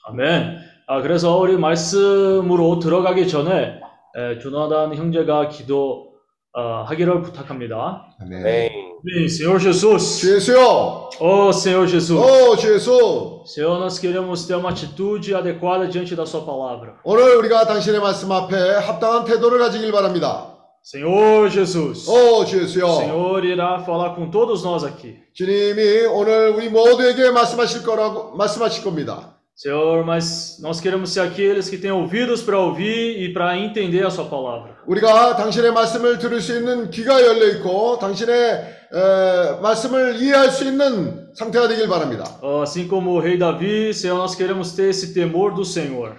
아멘. 0.09 0.59
아, 0.87 1.03
그래서 1.03 1.37
우리 1.37 1.57
말씀으로 1.57 2.79
들어가기 2.79 3.29
전에 3.29 3.81
에, 4.17 4.39
조나단 4.39 4.95
형제가 4.95 5.49
기도 5.49 6.15
어, 6.55 6.85
하기를 6.87 7.23
부탁합니다. 7.23 8.07
아멘. 8.21 8.86
Amém. 9.06 9.06
네, 9.06 9.28
Senhor 9.30 9.60
Jesus. 9.60 10.20
주 10.20 10.36
예수요. 10.36 11.10
Oh, 11.20 11.52
Senhor 11.54 11.88
Jesus. 11.88 12.12
오, 12.20 12.56
주 12.56 12.74
예수. 12.74 13.44
Senhor, 13.46 13.80
nós 13.80 14.00
queremos 14.00 14.46
ter 14.46 14.56
uma 14.56 14.70
atitude 14.70 15.34
adequada 15.36 15.88
diante 15.88 16.16
da 16.16 16.26
Sua 16.26 16.42
palavra. 16.46 16.96
오늘 17.04 17.36
우리가 17.38 17.66
당신의 17.66 18.00
말씀 18.00 18.32
앞에 18.32 18.56
합당한 18.56 19.26
태도를 19.26 19.60
가지길 19.60 19.92
바랍니다. 19.92 20.48
Senhor 20.84 21.50
Jesus. 21.50 22.08
오, 22.10 22.44
주 22.46 22.58
O 22.58 22.62
예수요. 22.64 22.88
Senhor 22.98 23.46
irá 23.46 23.80
falar 23.84 24.16
com 24.16 24.30
todos 24.32 24.64
nós 24.64 24.84
aqui. 24.84 25.16
주님이 25.34 26.06
오늘 26.08 26.50
우리 26.50 26.70
모두에게 26.70 27.30
말씀하실 27.32 27.84
거라고 27.84 28.36
말씀하실 28.36 28.84
겁니다. 28.84 29.38
Senhor, 29.56 30.04
mas 30.04 30.58
nós 30.64 30.80
queremos 30.82 31.12
ser 31.12 31.20
aqueles 31.22 31.70
que 31.70 31.78
têm 31.78 31.92
ouvidos 31.92 32.42
para 32.42 32.58
ouvir 32.58 33.22
e 33.22 33.32
para 33.32 33.56
entender 33.60 34.04
a 34.04 34.10
Sua 34.10 34.26
palavra. 34.26 34.76
우리가 34.88 35.36
당신의 35.36 35.72
말씀을 35.72 36.18
들을 36.18 36.42
수 36.42 36.58
있는 36.58 36.90
귀가 36.90 37.22
열려 37.22 37.48
있고 37.58 38.00
당신의 38.00 38.75
에, 38.93 39.61
말씀을 39.61 40.17
이해할 40.21 40.51
수 40.51 40.65
있는 40.65 41.29
상태가 41.35 41.69
되길 41.69 41.89
바랍니다. 41.89 42.25
Oh, 42.43 42.63
Assim 42.63 42.89
como 42.89 43.13
o 43.17 43.21
rei 43.21 43.37
Davi, 43.39 43.91
Senhor, 43.93 44.19
nós 44.19 44.35
queremos 44.35 44.73
ter 44.75 44.89
esse 44.91 45.13
temor 45.15 45.55
do 45.55 45.65
Senhor. 45.65 46.15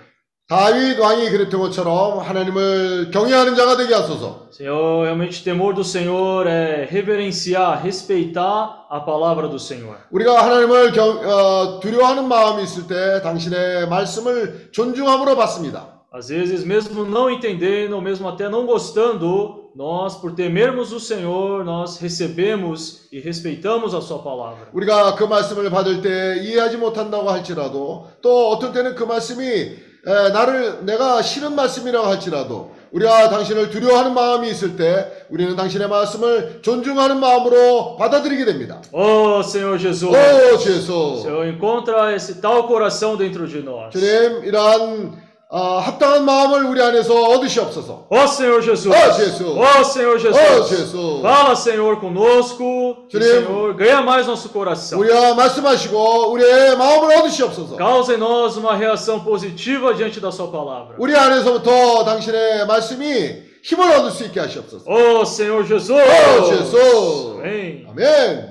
다윗 0.49 0.97
왕이 0.97 1.29
그랬던 1.29 1.59
것처럼 1.59 2.19
하나님을 2.19 3.11
경외하는 3.11 3.53
자가 3.55 3.75
되게 3.75 3.93
하소서. 3.93 4.47
Senhor, 4.49 5.03
realmente 5.03 5.43
temor 5.43 5.73
do 5.75 5.81
Senhor 5.83 6.47
é 6.47 6.87
reverenciar, 6.89 7.81
respeitar 7.83 8.85
a 8.89 9.03
palavra 9.03 9.49
do 9.49 9.57
Senhor. 9.59 9.97
우리가 10.09 10.45
하나님을 10.45 10.93
경- 10.93 11.19
어, 11.25 11.79
두려워하는 11.81 12.29
마음이 12.29 12.63
있을 12.63 12.87
때 12.87 13.21
당신의 13.23 13.89
말씀을 13.89 14.69
존중함으로 14.71 15.35
받습니다. 15.35 15.97
Às 16.13 16.29
vezes, 16.29 16.63
mesmo 16.65 17.03
não 17.05 17.29
entendendo, 17.29 17.93
ou 17.95 18.01
mesmo 18.01 18.29
até 18.29 18.47
não 18.47 18.65
gostando, 18.65 19.66
nós, 19.77 20.15
por 20.19 20.33
temermos 20.33 20.91
o 20.91 20.99
Senhor, 20.99 21.63
nós 21.63 21.99
recebemos 21.99 23.01
e 23.11 23.19
respeitamos 23.19 23.93
a 23.93 24.01
Sua 24.01 24.23
palavra. 24.23 24.69
우리가 24.73 25.13
그 25.15 25.23
말씀을 25.25 25.69
받을 25.69 26.01
때 26.01 26.41
이해하지 26.41 26.77
못한다고 26.77 27.29
할지라도 27.29 28.07
또 28.23 28.49
어떤 28.49 28.73
때는 28.73 28.95
그 28.95 29.03
말씀이 29.03 29.43
에, 29.45 30.29
나를 30.33 30.83
내가 30.85 31.21
싫은 31.21 31.53
말씀이라고 31.53 32.07
할지라도 32.07 32.75
우리가 32.91 33.29
당신을 33.29 33.69
두려워하는 33.69 34.13
마음이 34.13 34.49
있을 34.49 34.77
때 34.77 35.27
우리는 35.29 35.55
당신의 35.55 35.89
말씀을 35.89 36.61
존중하는 36.63 37.19
마음으로 37.19 37.97
받아들이게 37.97 38.45
됩니다. 38.45 38.81
Oh, 38.91 39.41
Senhor 39.43 39.77
Jesus! 39.77 40.05
오, 40.05 40.57
주 40.57 40.71
예수. 40.71 41.21
Senhor, 41.21 41.45
encontra 41.45 42.15
esse 42.15 42.41
tal 42.41 42.65
coração 42.65 43.15
dentro 43.15 43.45
de 43.47 43.61
nós. 43.61 43.91
주님, 43.91 44.43
이러한 44.45 45.26
아, 45.49 45.79
합당한 45.79 46.25
마음을 46.25 46.65
우리 46.65 46.81
안에서 46.81 47.13
얻으시옵소서. 47.29 48.07
Ó 48.09 48.27
Senhor 48.27 48.61
Jesus! 48.61 48.89
Ó 48.89 49.13
Jesus! 49.13 49.43
Ó 49.43 49.81
Senhor 49.81 50.15
오, 50.15 50.19
Jesus! 50.19 50.67
주 50.67 50.75
예수. 50.75 51.19
Fala, 51.21 51.55
Senhor, 51.55 52.01
conosco. 52.01 53.07
Junim. 53.09 53.45
Senhor, 53.45 53.73
ganha 53.77 54.01
mais 54.01 54.27
nosso 54.27 54.49
coração. 54.49 54.99
우리와 54.99 55.35
말씀하시고 55.35 56.31
우리의 56.33 56.75
마음을 56.75 57.15
얻으시옵소서. 57.15 57.77
Causa 57.77 58.13
em 58.13 58.17
nós 58.17 58.57
uma 58.57 58.75
reação 58.75 59.21
positiva 59.21 59.93
diante 59.93 60.19
da 60.19 60.31
Sua 60.31 60.51
palavra. 60.51 60.97
우리 60.99 61.15
안에서부터 61.15 62.03
당신의 62.03 62.65
말씀이 62.67 63.47
힘을 63.63 63.89
얻을 63.89 64.11
수 64.11 64.25
있게 64.25 64.41
하시옵소서. 64.41 64.83
Oh 64.85 65.23
Senhor 65.23 65.65
Jesus! 65.65 65.91
오, 65.91 66.43
주 66.43 66.59
예수. 66.59 67.39
Amém. 67.87 68.46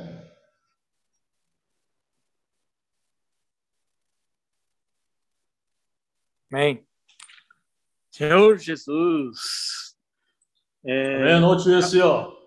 Amém. 6.51 6.86
Senhor 8.12 8.58
Jesus, 8.58 9.95
é, 10.86 11.34
Amém. 11.36 11.43
Ó 11.43 11.56
주 11.58 11.73
예수여. 11.75 12.38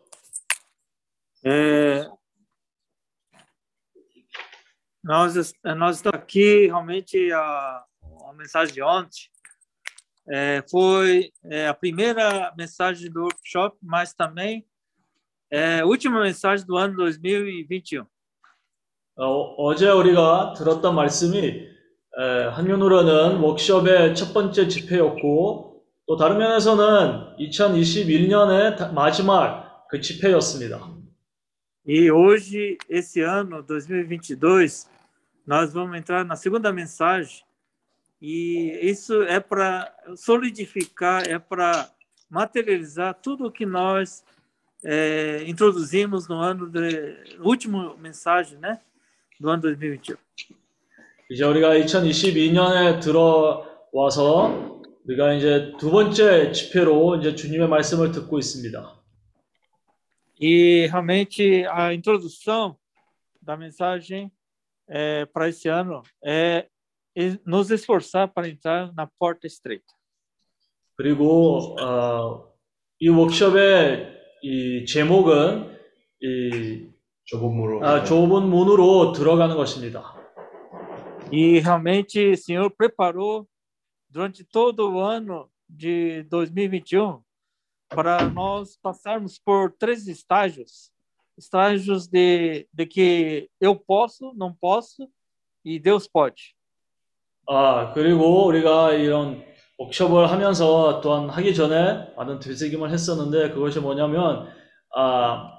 é, 1.45 2.09
nós, 5.03 5.37
es- 5.37 5.55
nós 5.77 5.97
estamos 5.97 6.19
aqui, 6.21 6.67
realmente, 6.67 7.31
a, 7.33 7.85
a 8.29 8.33
mensagem 8.35 8.75
de 8.75 8.83
ontem 8.83 9.29
é, 10.31 10.65
foi 10.71 11.31
é, 11.45 11.69
a 11.69 11.75
primeira 11.75 12.53
mensagem 12.57 13.11
do 13.11 13.23
workshop, 13.25 13.77
mas 13.83 14.15
também 14.15 14.67
é, 15.51 15.81
a 15.81 15.87
última 15.87 16.21
mensagem 16.23 16.67
do 16.67 16.77
ano 16.77 16.97
2021. 16.97 18.07
어, 19.17 19.55
어제 19.67 19.89
우리가 19.91 20.55
들었던 20.55 20.95
말씀이 20.95 21.39
에, 21.39 21.69
한면으로는 22.16 23.38
워크숍의 23.40 24.16
첫 24.16 24.34
번째 24.34 24.68
집회였고 24.68 25.84
또 26.08 26.18
다른 26.18 26.38
면에서는 26.38 27.38
2021년의 27.40 28.94
마지막 28.94 29.88
그 29.90 30.02
집회였습니다. 30.02 31.00
E 31.86 32.12
hoje, 32.12 32.78
esse 32.88 33.22
ano, 33.22 33.64
2022, 33.64 34.88
nós 35.48 35.74
vamos 35.74 35.98
entrar 35.98 36.24
na 36.24 36.36
segunda 36.36 36.72
mensagem. 36.72 37.44
E 38.22 38.78
isso 38.84 39.24
é 39.24 39.40
para 39.40 39.92
solidificar, 40.16 41.28
é 41.28 41.40
para 41.40 41.90
materializar 42.30 43.16
tudo 43.16 43.48
o 43.48 43.52
que 43.52 43.66
nós 43.66 44.24
eh, 44.84 45.44
introduzimos 45.48 46.28
no 46.28 46.36
ano 46.36 46.70
de 46.70 47.38
último 47.40 47.98
mensagem, 47.98 48.60
né, 48.60 48.80
do 49.40 49.50
ano 49.50 49.64
2021. 49.64 50.18
이제 51.32 51.46
우리가 51.46 51.76
2022년에 51.76 53.00
들어와서 53.02 54.82
우리가 55.06 55.34
이제 55.34 55.72
두 55.80 55.92
번째 55.92 56.52
집회로 56.52 57.18
이제 57.18 57.36
주님의 57.36 57.68
말씀을 57.68 58.12
듣고 58.12 58.40
있습니다. 58.40 58.96
E 60.42 60.88
realmente 60.88 61.66
a 61.68 61.90
introdução 61.92 62.78
da 63.42 63.56
mensagem 63.58 64.32
eh, 64.90 65.26
para 65.34 65.50
esse 65.50 65.68
ano 65.70 66.02
é 66.24 66.66
e- 67.16 67.38
nos 67.46 67.70
esforçar 67.70 68.34
para 68.34 68.48
entrar 68.48 68.92
na 68.96 69.06
porta 69.20 69.46
estreita. 69.46 69.94
그리고 70.96 71.76
어, 71.80 72.54
이 73.00 73.08
워크숍의 73.08 74.08
이 74.42 74.86
제목은 74.86 75.78
이 76.22 76.88
좁은 77.26 77.54
무로. 77.56 77.86
아, 77.86 78.04
좁은 78.04 78.50
문으로 78.50 79.12
들어가는 79.12 79.56
것입니다. 79.56 80.19
E 81.32 81.60
realmente 81.60 82.32
o 82.32 82.38
Senhor 82.38 82.72
preparou 82.72 83.48
durante 84.10 84.44
todo 84.44 84.90
o 84.92 85.00
ano 85.00 85.50
de 85.70 86.24
2021 86.24 87.22
para 87.88 88.28
nós 88.30 88.78
passarmos 88.82 89.38
por 89.38 89.72
três 89.78 90.08
estágios. 90.08 90.92
Estágios 91.38 92.08
de, 92.08 92.68
de 92.74 92.86
que 92.86 93.50
eu 93.62 93.76
posso, 93.76 94.34
não 94.36 94.54
posso 94.54 95.08
e 95.64 95.80
Deus 95.80 96.08
pode. 96.08 96.56
아, 97.48 97.94
그리고 97.94 98.46
우리가 98.46 98.94
이런 98.94 99.44
워크숍을 99.78 100.30
하면서 100.30 101.00
또한 101.02 101.30
하기 101.30 101.54
전에 101.56 102.14
많은 102.16 102.40
되새김을 102.40 102.92
했었는데 102.92 103.52
그것이 103.52 103.80
뭐냐면, 103.80 104.48
아, 104.96 105.52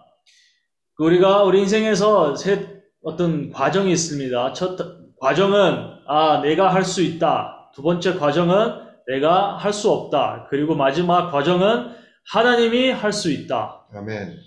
그 0.94 1.04
우리가 1.04 1.44
우리 1.44 1.60
인생에서 1.60 2.36
세 2.36 2.82
어떤 3.02 3.50
과정이 3.50 3.90
있습니다. 3.90 4.52
첫 4.52 4.99
과정은, 5.20 6.00
아, 6.06 6.40
내가 6.42 6.72
할 6.74 6.82
수 6.84 7.02
있다. 7.02 7.70
두 7.74 7.82
번째 7.82 8.14
과정은 8.18 8.88
내가 9.06 9.56
할 9.58 9.72
수 9.72 9.90
없다. 9.90 10.46
그리고 10.48 10.74
마지막 10.74 11.30
과정은 11.30 11.94
하나님이 12.32 12.90
할 12.90 13.12
수 13.12 13.30
있다. 13.30 13.86
아멘. 13.92 14.38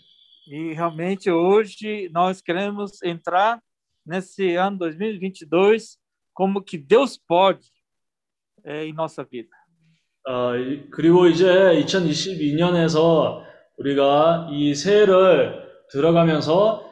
E 0.47 0.73
realmente 0.73 1.29
hoje 1.31 2.09
nós 2.11 2.41
queremos 2.41 3.01
entrar 3.03 3.59
nesse 4.05 4.57
ano 4.57 4.77
2022 4.79 5.97
como 6.33 6.61
que 6.61 6.77
Deus 6.77 7.17
pode 7.17 7.65
eh, 8.65 8.85
em 8.87 8.93
nossa 8.93 9.23
vida. 9.23 9.49
어, 10.27 10.55
이- 10.57 10.89
그리고 10.89 11.27
이제 11.27 11.45
2022년에서 11.85 13.41
우리가 13.77 14.47
이 14.51 14.73
새해를 14.75 15.63
들어가면서 15.91 16.83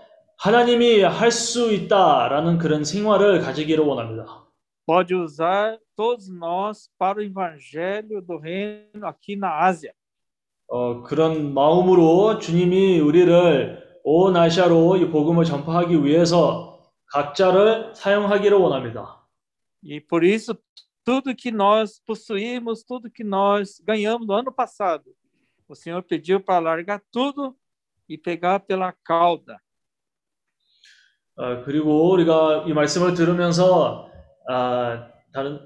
하나님이 0.44 1.04
할 1.04 1.30
수 1.30 1.72
있다라는 1.72 2.58
그런 2.58 2.84
생활을 2.84 3.42
가지기를 3.42 3.84
원합니다. 3.84 4.42
Pode 4.88 5.14
usar 5.14 5.78
todos 5.96 6.30
nós 6.30 6.90
para 6.98 7.20
o 7.20 7.22
evangelho 7.22 8.24
do 8.24 8.38
reino 8.40 9.06
aqui 9.06 9.36
na 9.36 9.68
Ásia. 9.68 9.94
어, 10.68 11.04
그런 11.04 11.54
마음으로 11.54 12.40
주님이 12.40 13.00
우리를 13.02 14.00
온 14.04 14.36
아시아로 14.36 14.98
이 14.98 15.12
복음을 15.12 15.46
전파하기 15.46 16.04
위해서 16.04 16.92
각자를 17.14 17.94
사용하기를 17.94 18.58
원합니다. 18.58 19.22
E 19.84 20.00
por 20.00 20.24
isso, 20.24 20.58
tudo 21.06 21.36
que 21.36 21.52
nós 21.52 22.02
possuímos, 22.04 22.84
tudo 22.84 23.12
que 23.12 23.24
nós 23.24 23.80
ganhamos 23.86 24.26
no 24.26 24.34
ano 24.34 24.52
passado, 24.52 25.14
o 25.70 25.76
Senhor 25.76 26.02
pediu 26.02 26.40
para 26.42 26.58
largar 26.58 27.00
tudo 27.12 27.56
e 28.10 28.18
pegar 28.18 28.62
pela 28.62 28.92
cauda. 29.04 29.62
어, 31.42 31.64
그리고 31.66 32.12
우리가 32.12 32.66
이 32.68 32.74
말씀을 32.74 33.16
들으면서 33.16 34.08
아, 34.48 35.08
다른 35.34 35.60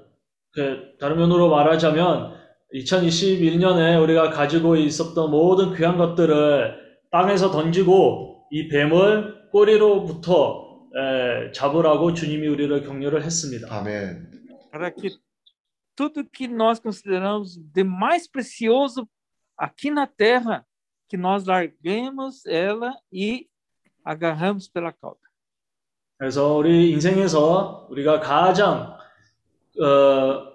그, 0.52 0.96
다른 0.98 1.18
면으로 1.18 1.50
말하자면 1.50 2.34
2021년에 2.72 4.02
우리가 4.02 4.30
가지고 4.30 4.76
있었던 4.76 5.30
모든 5.30 5.74
귀한 5.74 5.98
것들을 5.98 6.78
땅에서 7.10 7.50
던지고 7.50 8.46
이 8.50 8.68
뱀을 8.68 9.50
꼬리로부터 9.50 10.64
에, 10.96 11.52
잡으라고 11.52 12.14
주님이 12.14 12.48
우리를 12.48 12.82
격려를 12.82 13.22
했습니다. 13.22 13.68
아멘. 13.70 14.30
para 14.72 14.90
que 14.90 15.10
tudo 15.94 16.24
que 16.24 16.48
nós 16.48 16.78
consideramos 16.78 17.56
de 17.56 17.84
mais 17.84 18.26
precioso 18.26 19.06
aqui 19.58 19.90
na 19.90 20.06
terra, 20.06 20.66
que 21.08 21.18
nós 21.18 21.44
larguemos 21.44 22.46
ela 22.46 22.94
e 23.12 23.46
agarramos 24.04 24.68
pela 24.68 24.92
cauda. 24.92 25.25
그래서 26.18 26.56
우리 26.56 26.90
인생에서 26.92 27.88
우리가 27.90 28.20
가장 28.20 28.96
어, 29.80 30.46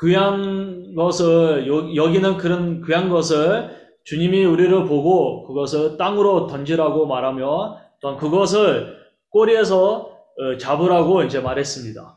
귀한 0.00 0.94
것을 0.94 1.66
여, 1.66 1.94
여기는 1.94 2.36
그런 2.36 2.84
귀한 2.84 3.08
것을 3.08 3.76
주님이 4.04 4.44
우리를 4.44 4.84
보고 4.84 5.44
그것을 5.46 5.96
땅으로 5.96 6.46
던지라고 6.46 7.06
말하며 7.06 7.78
또한 8.00 8.16
그것을 8.16 8.98
꼬리에서 9.30 10.18
어, 10.38 10.56
잡으라고 10.58 11.22
이제 11.24 11.40
말했습니다. 11.40 12.16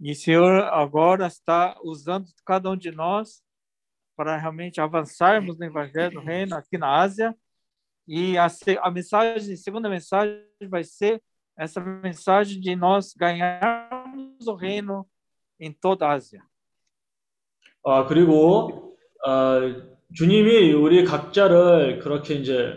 E 0.00 0.10
Senhor 0.12 0.68
agora 0.72 1.26
está 1.28 1.76
usando 1.82 2.26
cada 2.44 2.68
um 2.68 2.76
de 2.76 2.90
nós 2.90 3.40
para 4.16 4.36
realmente 4.36 4.80
avançarmos 4.80 5.56
no 5.56 5.64
Evangelho 5.64 6.10
do 6.12 6.20
Reino 6.20 6.56
aqui 6.56 6.76
na 6.76 7.00
Ásia. 7.00 7.34
E 8.06 8.36
a, 8.36 8.48
a 8.82 8.90
mensagem, 8.90 9.54
a 9.54 9.56
segunda 9.56 9.88
mensagem 9.88 10.44
vai 10.68 10.84
ser 10.84 11.22
essa 11.56 11.80
mensagem 11.80 12.60
de 12.60 12.74
nós 12.76 13.14
ganharmos 13.14 14.46
o 14.46 14.54
reino 14.54 15.06
em 15.58 15.72
toda 15.72 16.06
a 16.06 16.12
Ásia. 16.12 16.42
아, 17.86 18.06
그리고 18.06 18.96
어, 19.26 19.60
주님이 20.14 20.72
우리 20.72 21.04
각자를 21.04 21.98
그렇게 21.98 22.34
이제 22.34 22.72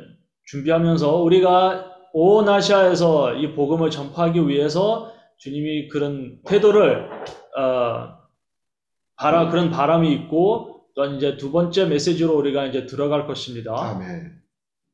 준비하면서 0.46 1.22
우리가 1.22 2.10
온 2.14 2.50
아시아에서 2.50 3.36
이 3.36 3.56
복음을 3.56 3.90
전파하기 3.90 4.48
위해서 4.48 5.14
주님이 5.38 5.88
그런 5.88 6.42
태도를 6.46 7.10
어, 7.58 8.18
바라 9.16 9.50
그런 9.50 9.70
바람이 9.72 10.12
있고 10.14 10.88
또한 10.94 11.16
이제 11.16 11.38
두 11.38 11.52
번째 11.52 11.86
메시지로 11.86 12.36
우리가 12.38 12.66
이제 12.66 12.86
들어갈 12.86 13.28
것입니다. 13.28 13.74
아멘. 13.76 14.42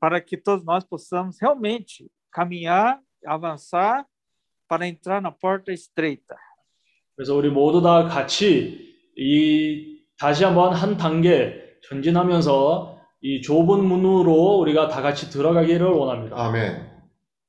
para 0.03 0.19
que 0.19 0.35
todos 0.35 0.65
nós 0.65 0.83
possamos 0.83 1.39
realmente 1.39 2.11
caminhar, 2.35 2.99
avançar 3.24 4.06
para 4.68 4.86
entrar 4.86 5.20
na 5.20 5.30
porta 5.30 5.72
estreita. 5.72 6.36
그래서 7.16 7.34
우리 7.34 7.50
모두 7.50 7.82
다 7.82 8.04
같이 8.04 8.96
이 9.16 10.04
다시 10.16 10.44
한번 10.44 10.72
한 10.72 10.96
단계 10.96 11.78
전진하면서 11.88 12.98
이 13.20 13.42
좁은 13.42 13.84
문으로 13.84 14.58
우리가 14.60 14.88
다 14.88 15.02
같이 15.02 15.28
들어가기를 15.30 15.86
원합니다. 15.86 16.36
아멘. 16.36 16.98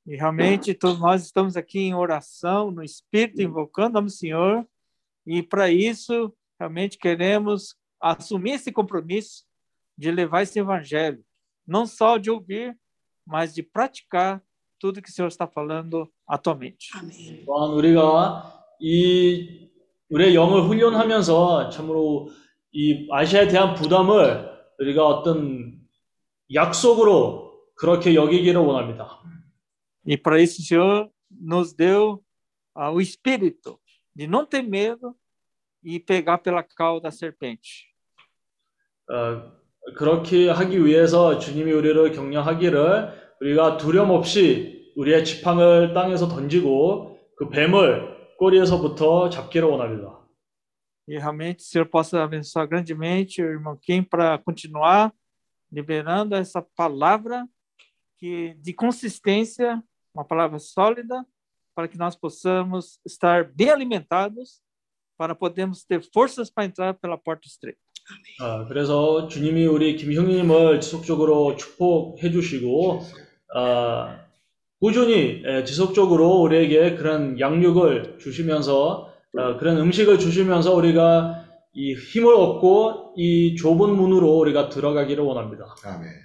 E 0.07 0.15
realmente 0.15 0.73
todos 0.73 0.99
nós 0.99 1.23
estamos 1.23 1.55
aqui 1.55 1.81
em 1.81 1.93
oração, 1.93 2.71
no 2.71 2.83
Espírito, 2.83 3.43
invocando 3.43 3.89
o 3.89 3.93
nome 3.93 4.07
do 4.07 4.11
Senhor, 4.11 4.65
e 5.27 5.43
para 5.43 5.69
isso 5.69 6.33
realmente 6.59 6.97
queremos 6.97 7.75
assumir 8.01 8.53
esse 8.53 8.71
compromisso 8.71 9.45
de 9.95 10.09
levar 10.09 10.41
esse 10.41 10.57
evangelho, 10.57 11.23
não 11.67 11.85
só 11.85 12.17
de 12.17 12.31
ouvir, 12.31 12.75
mas 13.23 13.53
de 13.53 13.61
praticar 13.61 14.41
tudo 14.84 15.00
que 15.00 15.08
o 15.08 15.12
Senhor 15.12 15.28
está 15.28 15.46
falando 15.46 16.06
atualmente. 16.26 16.90
또한 17.46 17.70
우리가 17.70 18.76
이 18.78 19.70
우리의 20.10 20.34
영을 20.34 20.60
훈련하면서 20.60 21.70
참으로 21.70 22.28
이 22.70 23.08
아시아에 23.10 23.48
대한 23.48 23.74
부담을 23.74 24.46
우리가 24.78 25.06
어떤 25.06 25.80
약속으로 26.52 27.64
그렇게 27.76 28.14
여기기를 28.14 28.60
원합니다. 28.60 29.22
E 30.06 30.18
para 30.18 30.38
isso 30.38 30.60
o 30.60 30.64
Senhor 30.66 31.10
nos 31.30 31.72
deu 31.72 32.22
ah, 32.74 32.90
o 32.90 33.00
espírito 33.00 33.80
de 34.14 34.26
não 34.26 34.44
ter 34.44 34.60
medo 34.60 35.16
e 35.82 35.98
pegar 35.98 36.36
pela 36.36 36.62
cauda 36.62 37.04
da 37.04 37.10
serpente. 37.10 37.86
어, 39.10 39.50
그렇게 39.96 40.50
하기 40.50 40.84
위해서 40.84 41.38
주님이 41.38 41.72
우리를 41.72 42.12
격려하기를 42.12 43.23
우리가 43.43 43.77
두려움 43.77 44.11
없이 44.11 44.91
우리의 44.95 45.23
지팡을 45.23 45.93
땅에서 45.93 46.27
던지고 46.27 47.17
그 47.35 47.49
뱀을 47.49 48.35
꼬리에서부터 48.37 49.29
잡기를 49.29 49.67
원합니다. 49.67 50.19
E 51.07 51.17
realmente 51.17 51.63
o 51.63 51.65
Senhor 51.65 51.89
possa 51.89 52.23
abençoar 52.23 52.67
grandemente 52.67 53.41
o 53.41 53.45
irmão 53.45 53.75
Kim 53.81 54.03
para 54.03 54.37
continuar 54.37 55.11
liberando 55.71 56.35
essa 56.35 56.61
palavra 56.61 57.47
que 58.19 58.53
de 58.59 58.73
consistência, 58.73 59.81
uma 60.13 60.23
palavra 60.23 60.59
sólida, 60.59 61.25
para 61.73 61.87
que 61.87 61.97
nós 61.97 62.15
possamos 62.15 62.99
estar 63.05 63.45
bem 63.45 63.69
alimentados, 63.69 64.61
para 65.17 65.33
podermos 65.33 65.83
ter 65.83 66.01
forças 66.13 66.49
para 66.49 66.65
entrar 66.65 66.93
pela 66.93 67.17
porta 67.17 67.47
estreita. 67.47 67.79
아, 68.39 68.65
그래서 68.67 69.27
주님이 69.27 69.67
우리 69.67 69.95
김형님을 69.95 70.81
지속적으로 70.81 71.55
축복해 71.55 72.31
주시고 72.31 73.01
아, 73.52 74.24
꾸준히 74.80 75.42
예, 75.46 75.64
지속적으로 75.64 76.40
우리에게 76.40 76.96
그런 76.96 77.38
양육을 77.40 78.18
주시면서 78.18 79.12
어, 79.36 79.56
그런 79.56 79.78
음식을 79.78 80.18
주시면서 80.18 80.74
우리가 80.74 81.44
이 81.72 81.94
힘을 81.94 82.34
얻고 82.34 83.14
이 83.16 83.56
좁은 83.56 83.96
문으로 83.96 84.36
우리가 84.38 84.68
들어가기를 84.68 85.24
원합니다. 85.24 85.74
아멘. 85.84 86.24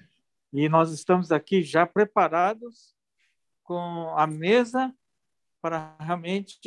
E 0.52 0.68
nós 0.68 0.92
estamos 0.92 1.32
aqui 1.32 1.62
já 1.62 1.86
preparados 1.86 2.96
com 3.64 4.14
a 4.18 4.26
mesa 4.26 4.92
para 5.62 5.96
realmente 6.00 6.60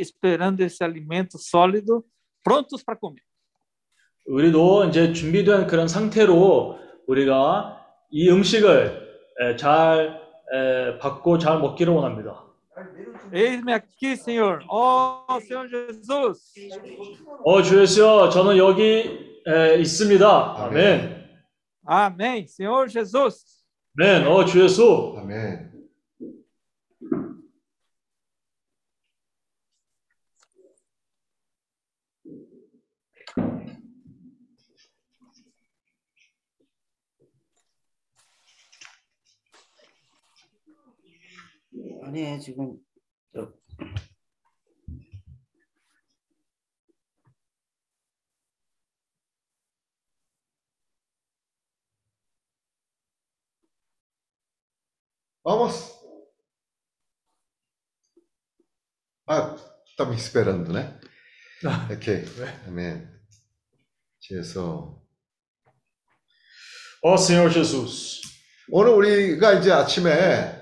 esperando 0.00 0.60
esse 0.60 0.82
alimento 0.82 1.38
sólido, 1.38 2.04
prontos 2.42 2.82
para 2.82 2.98
comer. 2.98 3.22
우리도 4.26 4.84
이제 4.86 5.12
준비된 5.12 5.66
그런 5.66 5.88
상태로 5.88 6.78
우리가 7.06 7.84
이 8.10 8.30
음식을 8.30 8.68
에, 8.68 9.01
잘 9.56 10.20
에, 10.52 10.98
받고 10.98 11.38
잘 11.38 11.58
먹기를 11.58 11.92
원합니다. 11.92 12.44
Eis-me 13.32 13.72
aqui, 13.74 14.12
Senhor. 14.12 14.60
Ó 14.68 15.24
Senhor 15.40 15.68
Jesus. 15.68 16.52
어, 17.44 17.62
주 17.62 17.80
예수여, 17.80 18.28
저는 18.30 18.56
여기 18.56 19.40
에, 19.46 19.76
있습니다. 19.80 20.54
아멘. 20.58 21.22
Amém. 21.86 22.44
Senhor 22.46 22.88
Jesus. 22.88 23.64
아멘. 23.98 24.26
어, 24.26 24.44
주 24.44 24.62
예수. 24.62 25.14
아멘. 25.18 25.71
아니 42.12 42.38
지금 42.40 42.78
저 43.32 43.50
Vamos. 55.44 55.90
Ah, 59.26 59.56
tá 59.96 60.04
me 60.04 60.14
esperando, 60.14 60.72
né? 60.72 61.00
Ok. 61.90 62.24
Amém. 62.68 63.08
Jesus. 64.20 65.02
Ó 67.02 67.16
Senhor 67.16 67.50
Jesus, 67.50 68.20
오늘 68.68 68.92
우리가 68.92 69.54
이제 69.54 69.72
아침에 69.72 70.61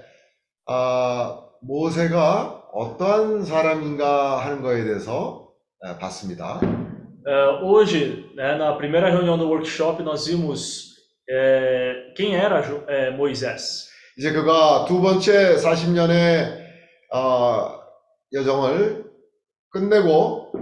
아, 0.73 1.41
모세가 1.63 2.63
어떠한 2.73 3.45
사람인가 3.45 4.39
하는 4.45 4.63
거에 4.63 4.85
대해서 4.85 5.49
아, 5.83 5.99
봤습니다. 5.99 6.61
é, 7.27 7.63
hoje, 7.65 8.31
né, 8.37 8.57
na 8.57 8.77
primeira 8.77 9.11
reunião 9.11 9.37
do 9.37 9.49
workshop, 9.49 10.01
nós 10.05 10.27
vimos 10.29 10.95
é, 11.29 12.13
quem 12.17 12.37
era 12.37 12.61
é, 12.89 13.11
Moisés. 13.11 13.91
이제 14.17 14.33
그가 14.33 14.85
두 14.87 15.01
번째 15.01 15.57
40년의 15.57 16.61
어, 17.13 17.81
여정을 18.33 19.05
끝내고 19.71 20.53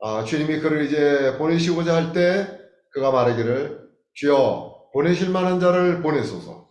어, 0.00 0.24
ju님이 0.24 0.60
그를 0.60 0.84
이제 0.84 1.36
보내시고자 1.38 1.94
할 1.96 2.12
때 2.12 2.46
그가 2.92 3.10
말하기를 3.10 3.80
주여 4.14 4.90
보내실 4.92 5.30
만한 5.30 5.58
자를 5.58 6.02
보내소서. 6.02 6.68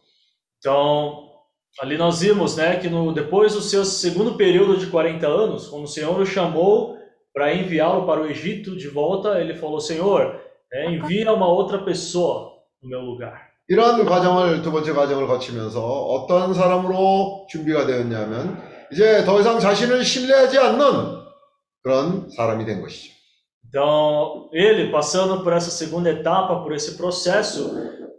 Então, 0.60 1.22
ali 1.80 1.96
nós 1.96 2.20
vimos 2.20 2.56
né, 2.56 2.76
que 2.76 2.88
no, 2.88 3.12
depois 3.12 3.54
do 3.54 3.61
seu 3.61 3.84
segundo 3.84 4.34
período 4.34 4.76
de 4.76 4.87
40 4.87 5.26
anos, 5.26 5.68
quando 5.68 5.84
o 5.84 5.88
Senhor 5.88 6.18
o 6.18 6.26
chamou 6.26 6.96
para 7.32 7.54
enviá-lo 7.54 8.04
para 8.06 8.20
o 8.20 8.26
Egito 8.26 8.76
de 8.76 8.88
volta, 8.88 9.40
ele 9.40 9.54
falou: 9.54 9.80
Senhor, 9.80 10.40
né, 10.72 10.90
envia 10.92 11.32
uma 11.32 11.48
outra 11.48 11.78
pessoa 11.78 12.52
no 12.82 12.88
meu 12.88 13.00
lugar. 13.00 13.48
이러한 13.70 14.06
과정을 14.06 14.62
두 14.62 14.72
번째 14.72 14.92
과정을 14.94 15.26
거치면서 15.26 15.80
어떤 15.84 16.54
사람으로 16.54 17.46
준비가 17.50 17.84
되었냐면 17.84 18.58
이제 18.90 19.24
더 19.26 19.38
이상 19.38 19.61
자신을 19.61 20.02
신뢰하지 20.02 20.58
않는 20.58 21.18
그런 21.82 22.30
사람이 22.30 22.64
된 22.64 22.80
것이죠. 22.80 23.18
Então, 23.68 24.48
ele 24.54 24.90
passando 24.90 25.42
por 25.44 25.52
essa 25.52 25.70
segunda 25.70 26.08
etapa, 26.08 26.62
por 26.62 26.72
esse 26.72 26.96
processo, 26.96 27.70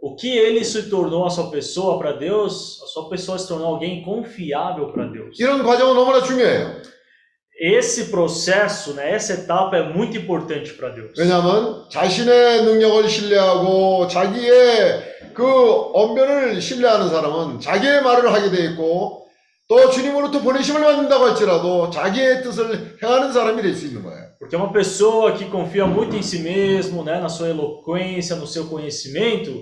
o 0.04 0.16
que 0.16 0.28
ele 0.36 0.64
se 0.64 0.88
tornou 0.88 1.26
a 1.26 1.30
sua 1.30 1.50
pessoa 1.50 1.98
para 1.98 2.12
Deus, 2.12 2.80
a 2.82 2.86
sua 2.86 3.08
pessoa 3.08 3.38
se 3.38 3.46
tornou 3.48 3.68
alguém 3.68 4.02
confiável 4.02 4.92
para 4.92 5.06
Deus. 5.06 5.38
이런 5.38 5.62
과정은 5.62 5.94
너무나 5.94 6.22
중요해요. 6.22 6.82
Esse 7.62 8.10
processo, 8.10 8.94
né, 8.94 9.12
essa 9.12 9.34
etapa 9.34 9.76
é 9.76 9.82
muito 9.82 10.16
importante 10.16 10.72
para 10.74 10.88
Deus. 10.90 11.12
왜냐하면 11.18 11.84
자신의 11.90 12.64
능력을 12.64 13.06
신뢰하고 13.08 14.06
자기의 14.08 15.02
그 15.34 15.44
언변을 15.92 16.60
신뢰하는 16.60 17.10
사람은 17.10 17.60
자기의 17.60 18.02
말을 18.02 18.32
하게 18.32 18.50
돼 18.50 18.64
있고 18.70 19.26
또 19.68 19.90
주님으로부터 19.90 20.40
보내심을 20.40 20.80
받는다고 20.80 21.26
할지라도 21.26 21.90
자기의 21.90 22.42
뜻을 22.42 22.96
행하는 23.02 23.32
사람이 23.32 23.60
될 23.62 23.74
수 23.74 23.86
있는 23.86 24.02
거예요. 24.02 24.30
Porque 24.40 24.56
uma 24.56 24.72
pessoa 24.72 25.32
que 25.32 25.44
confia 25.50 25.86
muito 25.86 26.16
em 26.16 26.22
si 26.22 26.38
mesmo, 26.40 27.04
né, 27.04 27.20
na 27.20 27.28
sua 27.28 27.50
eloquência, 27.50 28.34
no 28.36 28.46
seu 28.46 28.64
conhecimento, 28.68 29.52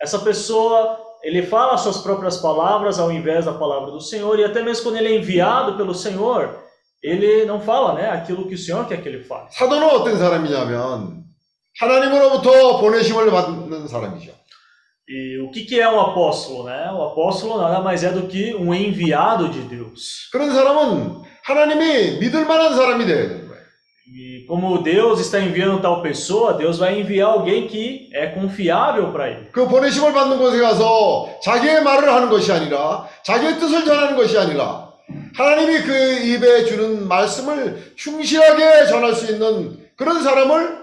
essa 0.00 0.18
pessoa, 0.18 0.98
ele 1.22 1.42
fala 1.42 1.74
as 1.74 1.80
suas 1.80 1.98
próprias 1.98 2.36
palavras 2.38 2.98
ao 2.98 3.10
invés 3.10 3.44
da 3.44 3.52
palavra 3.52 3.90
do 3.90 4.00
Senhor, 4.00 4.38
e 4.38 4.44
até 4.44 4.62
mesmo 4.62 4.84
quando 4.84 4.96
ele 4.96 5.08
é 5.08 5.16
enviado 5.16 5.76
pelo 5.76 5.94
Senhor, 5.94 6.58
ele 7.02 7.44
não 7.44 7.60
fala, 7.60 7.94
né, 7.94 8.10
aquilo 8.10 8.48
que 8.48 8.54
o 8.54 8.58
Senhor 8.58 8.86
quer 8.86 9.02
que 9.02 9.08
ele 9.08 9.22
fale. 9.24 9.48
사도는 9.50 9.88
어떤 9.90 10.18
사람이냐면 10.18 11.24
하나님으로부터 11.80 12.80
보내심을 12.80 13.30
받는 13.30 13.86
사람이죠. 13.88 14.32
E 15.08 15.38
o 15.38 15.52
que, 15.52 15.64
que 15.64 15.80
é 15.80 15.88
um 15.88 16.00
apóstolo, 16.00 16.64
né? 16.64 16.90
O 16.90 17.00
apóstolo 17.04 17.60
nada 17.60 17.80
mais 17.80 18.02
é 18.02 18.10
do 18.10 18.26
que 18.26 18.56
um 18.56 18.74
enviado 18.74 19.48
de 19.48 19.60
Deus. 19.60 20.28
그런 20.32 20.52
사람은 20.52 21.22
하나님이 21.44 22.18
믿을 22.18 22.44
만한 22.44 22.74
사람이 22.74 23.06
돼야 23.06 23.28
되는 23.28 23.46
거예요. 23.46 23.49
E 24.40 24.46
como 24.46 24.78
Deus 24.78 25.20
está 25.20 25.40
enviando 25.40 25.82
tal 25.82 26.00
pessoa, 26.00 26.54
Deus 26.54 26.78
vai 26.78 26.98
enviar 26.98 27.28
alguém 27.28 27.68
que 27.68 28.08
é 28.14 28.28
confiável 28.28 29.12
para 29.12 29.28
ele. 29.28 29.50
그 29.52 29.68
보내심을 29.68 30.14
받는 30.14 30.38
곳에 30.38 30.58
가서 30.58 31.38
자기의 31.42 31.82
말을 31.82 32.08
하는 32.08 32.30
것이 32.30 32.50
아니라 32.50 33.06
자기의 33.22 33.58
뜻을 33.58 33.84
전하는 33.84 34.16
것이 34.16 34.38
아니라 34.38 34.90
하나님이 35.34 35.82
그 35.82 35.92
입에 35.92 36.64
주는 36.64 37.06
말씀을 37.06 37.92
충실하게 37.94 38.86
전할 38.86 39.12
수 39.12 39.30
있는 39.30 39.86
그런 39.96 40.22
사람을 40.22 40.82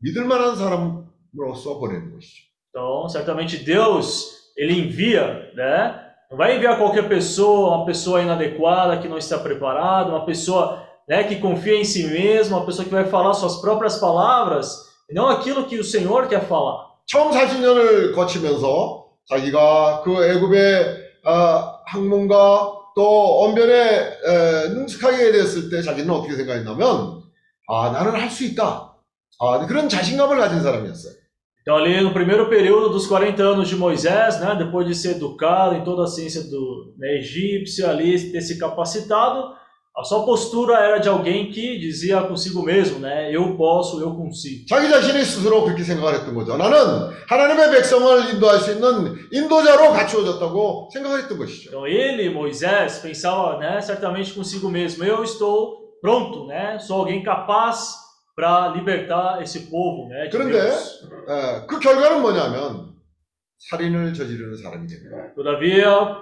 믿을 0.00 0.24
만한 0.24 0.56
사람으로서 0.56 1.78
보내는 1.78 2.12
것이죠. 2.12 2.42
Então, 2.70 3.08
certamente 3.08 3.64
Deus, 3.64 4.50
ele 4.58 4.80
envia, 4.80 5.52
né? 5.54 5.94
Não 6.28 6.36
vai 6.36 6.56
enviar 6.56 6.76
qualquer 6.76 7.08
pessoa, 7.08 7.76
uma 7.76 7.86
pessoa 7.86 8.20
inadequada 8.20 8.98
que 8.98 9.06
não 9.06 9.16
está 9.16 9.38
preparada, 9.38 10.10
uma 10.10 10.26
pessoa, 10.26 10.84
né, 11.10 11.24
que 11.24 11.36
confia 11.36 11.76
em 11.76 11.84
si 11.84 12.04
mesma, 12.04 12.58
uma 12.58 12.66
pessoa 12.66 12.84
que 12.84 12.90
vai 12.90 13.04
falar 13.04 13.34
suas 13.34 13.56
próprias 13.60 13.96
palavras, 13.98 14.86
e 15.08 15.14
não 15.14 15.28
aquilo 15.28 15.66
que 15.66 15.78
o 15.78 15.84
Senhor 15.84 16.26
quer 16.28 16.46
falar. 16.46 16.86
처음 17.06 17.30
40년을 17.30 18.14
거치면서 18.14 19.06
자기가 19.28 20.02
그 20.04 20.24
애굽의 20.24 20.96
아, 21.24 21.78
학문과 21.86 22.72
또 22.96 23.44
언변에 23.44 23.72
에, 23.74 24.68
능숙하게 24.70 25.30
됐을 25.30 25.70
때 25.70 25.82
자기는 25.82 26.10
어떻게 26.10 26.34
생각했냐면 26.34 27.22
아 27.68 27.90
나는 27.90 28.12
할 28.12 28.28
수 28.30 28.44
있다. 28.44 28.94
아, 29.38 29.66
그런 29.66 29.88
자신감을 29.88 30.36
가진 30.38 30.62
사람이었어요. 30.62 31.14
Então, 31.62 31.76
ali 31.78 32.00
no 32.00 32.12
primeiro 32.12 32.48
período 32.48 32.90
dos 32.90 33.08
40 33.08 33.42
anos 33.42 33.68
de 33.68 33.74
Moisés, 33.74 34.38
né, 34.38 34.54
depois 34.56 34.86
de 34.86 34.94
ser 34.94 35.16
educado 35.16 35.74
em 35.74 35.82
toda 35.82 36.04
a 36.04 36.06
ciência 36.06 36.44
do 36.44 36.94
né, 36.96 37.18
egípcio, 37.18 37.88
ali 37.88 38.30
ter 38.30 38.40
se 38.40 38.56
capacitado, 38.56 39.52
a 39.98 40.04
sua 40.04 40.26
postura 40.26 40.78
era 40.80 40.98
de 40.98 41.08
alguém 41.08 41.50
que 41.50 41.78
dizia 41.78 42.20
consigo 42.22 42.62
mesmo, 42.62 42.98
né, 42.98 43.34
eu 43.34 43.56
posso, 43.56 43.98
eu 43.98 44.14
consigo. 44.14 44.66
자기 44.68 44.90
자신이 44.90 45.24
스스로 45.24 45.64
그렇게 45.64 45.82
생각을 45.82 46.14
했던 46.14 46.34
거죠. 46.34 46.56
나는 46.58 47.10
하나님의 47.26 47.70
백성을 47.70 48.34
인도할 48.34 48.58
수 48.60 48.72
있는 48.72 49.16
인도자로 49.32 49.92
갖추어졌다고 49.92 50.90
생각을 50.92 51.20
했던 51.20 51.38
것이죠. 51.38 51.70
Então, 51.70 51.86
ele, 51.86 52.28
Moisés, 52.28 53.00
pensava, 53.00 53.58
né, 53.58 53.80
certamente 53.80 54.34
consigo 54.34 54.68
mesmo, 54.68 55.02
eu 55.02 55.24
estou 55.24 55.96
pronto, 56.02 56.46
né, 56.46 56.78
sou 56.78 57.00
alguém 57.00 57.22
capaz 57.22 57.96
para 58.36 58.68
libertar 58.76 59.40
esse 59.40 59.60
povo, 59.70 60.08
né, 60.10 60.28
de 60.28 60.36
그런데 60.36 60.60
Deus. 60.60 61.08
에, 61.26 61.66
그 61.66 61.80
결과는 61.80 62.20
뭐냐면 62.20 62.92
살인을 63.70 64.12
저지르는 64.12 64.58
사람이 64.58 64.86
됩니다. 64.86 65.32
Todavia, 65.34 66.18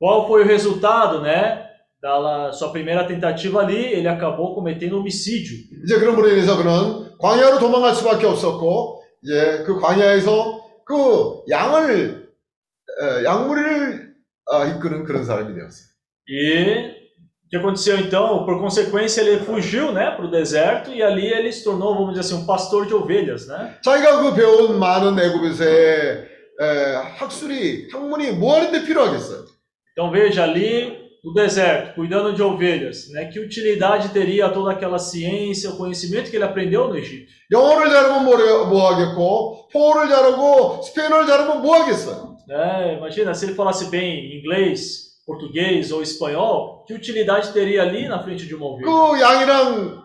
qual 0.00 0.26
foi 0.26 0.42
o 0.42 0.46
resultado, 0.46 1.20
né? 1.20 1.63
Da 2.04 2.50
sua 2.52 2.72
primeira 2.72 3.04
tentativa 3.06 3.60
ali, 3.60 3.92
ele 3.92 4.08
acabou 4.08 4.54
cometendo 4.54 4.96
homicídio. 4.96 5.58
이제 5.84 5.98
그런 5.98 6.16
분에 6.16 6.32
인해서 6.32 6.56
그는 6.56 7.18
광야로 7.18 7.58
도망갈 7.58 7.94
수밖에 7.94 8.26
없었고 8.26 9.02
이제 9.22 9.64
그 9.66 9.78
광야에서 9.78 10.64
그 10.86 11.42
양을 11.50 12.30
에, 13.02 13.24
양무리를 13.24 14.14
아, 14.46 14.64
이끄는 14.64 15.04
그런 15.04 15.24
사람이 15.24 15.54
되었어요. 15.54 15.90
E 16.26 17.00
o 17.44 17.48
que 17.50 17.56
aconteceu 17.58 17.98
então? 17.98 18.46
Por 18.46 18.58
consequência, 18.60 19.20
ele 19.20 19.40
fugiu, 19.40 19.92
né, 19.92 20.12
para 20.12 20.24
o 20.24 20.30
deserto 20.30 20.90
e 20.90 21.02
ali 21.02 21.26
ele 21.26 21.52
se 21.52 21.64
tornou, 21.64 21.94
vamos 21.94 22.14
dizer 22.14 22.20
assim, 22.20 22.42
um 22.42 22.46
pastor 22.46 22.86
de 22.86 22.94
ovelhas, 22.94 23.46
né? 23.46 23.76
자기가 23.82 24.22
그 24.22 24.34
배운 24.34 24.78
많은 24.78 25.18
애굽에서의 25.18 26.28
에, 26.60 26.94
학술이 27.18 27.88
학문이 27.92 28.32
뭐 28.32 28.54
하는데 28.54 28.84
필요하겠어요? 28.84 29.44
Então 29.92 30.10
veja 30.10 30.44
ali 30.44 31.03
no 31.24 31.34
deserto, 31.34 31.94
cuidando 31.94 32.32
de 32.32 32.42
ovelhas, 32.42 33.08
né? 33.10 33.26
Que 33.26 33.38
utilidade 33.38 34.08
teria 34.10 34.48
toda 34.48 34.72
aquela 34.72 34.98
ciência, 34.98 35.70
o 35.70 35.76
conhecimento 35.76 36.30
que 36.30 36.36
ele 36.36 36.44
aprendeu 36.44 36.88
no 36.88 36.96
Egito? 36.96 37.30
영어를 37.50 37.90
잘하면 37.90 38.24
뭐, 38.24 38.66
뭐 38.66 38.90
하겠고 38.90 39.68
포어를 39.72 40.08
잘하고 40.08 40.82
스페인어를 40.82 41.26
잘하면 41.26 41.62
뭐 41.62 41.76
하겠어요? 41.76 42.30
né? 42.50 42.94
Imagina 42.98 43.34
se 43.34 43.46
ele 43.46 43.54
falasse 43.54 43.90
bem 43.90 44.36
inglês, 44.38 45.20
português 45.26 45.92
ou 45.92 46.02
espanhol, 46.02 46.84
que 46.84 46.94
utilidade 46.94 47.52
teria 47.52 47.82
ali 47.82 48.08
na 48.08 48.22
frente 48.22 48.46
de 48.46 48.54
uma 48.54 48.66
ovelha? 48.66 48.86
그 48.86 49.20
양이랑 49.20 50.02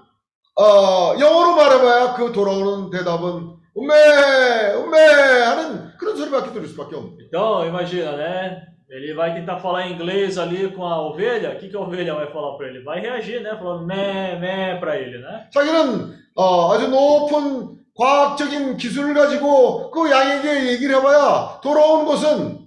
어, 0.57 1.15
영어로 1.19 1.55
말해봐야 1.55 2.13
그 2.13 2.31
돌아오는 2.31 2.89
대답은 2.89 3.55
음메 3.77 4.73
음메 4.75 4.97
하는 5.43 5.91
그런 5.97 6.15
소리밖에 6.15 6.53
들을 6.53 6.67
수밖에 6.67 6.95
없는 6.95 7.15
거예요. 7.15 7.27
Então, 7.27 7.65
imagina, 7.67 8.15
né? 8.15 8.61
Ele 8.89 9.13
vai 9.13 9.33
tentar 9.33 9.57
falar 9.59 9.87
inglês 9.89 10.37
ali 10.37 10.69
com 10.69 10.85
a 10.85 11.01
ovelha, 11.01 11.51
o 11.51 11.57
que, 11.57 11.69
que 11.69 11.75
a 11.75 11.79
ovelha 11.79 12.13
vai 12.13 12.31
falar 12.31 12.55
para 12.55 12.67
ele? 12.67 12.83
Vai 12.83 12.99
reagir, 13.01 13.41
né? 13.41 13.55
Falando 13.57 13.85
mé, 13.85 14.37
mé 14.39 14.77
para 14.77 14.97
ele, 14.97 15.17
né? 15.17 15.47
자기는 15.51 16.15
어, 16.35 16.73
아주 16.73 16.87
높은 16.87 17.77
과학적인 17.95 18.77
기술을 18.77 19.13
가지고 19.13 19.89
그 19.89 20.11
양에게 20.11 20.67
얘기를 20.73 20.95
해봐야 20.97 21.59
돌아온 21.61 22.05
것은 22.05 22.65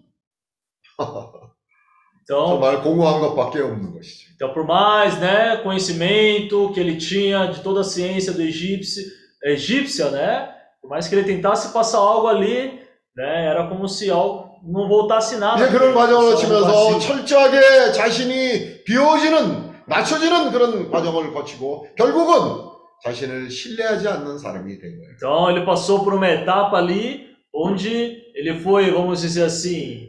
Então, 2.30 2.46
정말 2.46 2.82
공허한 2.82 3.20
것밖에 3.20 3.60
없는 3.60 3.94
것이죠. 3.94 4.28
então 4.34 4.52
por 4.52 4.66
mais 4.66 5.18
né, 5.18 5.56
conhecimento 5.62 6.70
que 6.74 6.80
ele 6.80 6.96
tinha 6.96 7.46
de 7.46 7.62
toda 7.62 7.80
a 7.80 7.84
ciência 7.84 8.32
do 8.32 8.42
egípcio, 8.42 9.02
egípcia, 9.44 10.10
né? 10.10 10.54
Por 10.82 10.90
mais 10.90 11.08
que 11.08 11.14
ele 11.14 11.24
tentasse 11.24 11.72
passar 11.72 11.98
algo 11.98 12.26
ali, 12.26 12.82
né? 13.16 13.46
Era 13.46 13.66
como 13.66 13.88
se 13.88 14.10
algo 14.10 14.51
não 14.63 14.87
voltasse 14.87 15.37
nada. 15.37 15.57
이제 15.57 15.69
그런 15.71 15.93
과정을 15.93 16.25
um 16.25 16.31
거치면서. 16.31 16.99
철저하게 16.99 17.91
자신이 17.91 18.83
비워지는, 18.85 19.83
맞춰지는 19.85 20.51
그런 20.51 20.89
과정을 20.89 21.33
거치고 21.33 21.87
결국은 21.97 22.71
자신을 23.03 23.49
신뢰하지 23.49 24.07
않는 24.07 24.37
사람이 24.37 24.79
된 24.79 24.97
거예요. 24.97 25.13
Então 25.15 25.49
ele 25.51 25.65
passou 25.65 26.03
por 26.03 26.13
uma 26.13 26.29
etapa 26.29 26.77
ali 26.77 27.27
onde 27.53 28.23
ele 28.33 28.59
foi, 28.61 28.91
vamos 28.91 29.21
dizer 29.21 29.43
assim, 29.43 30.07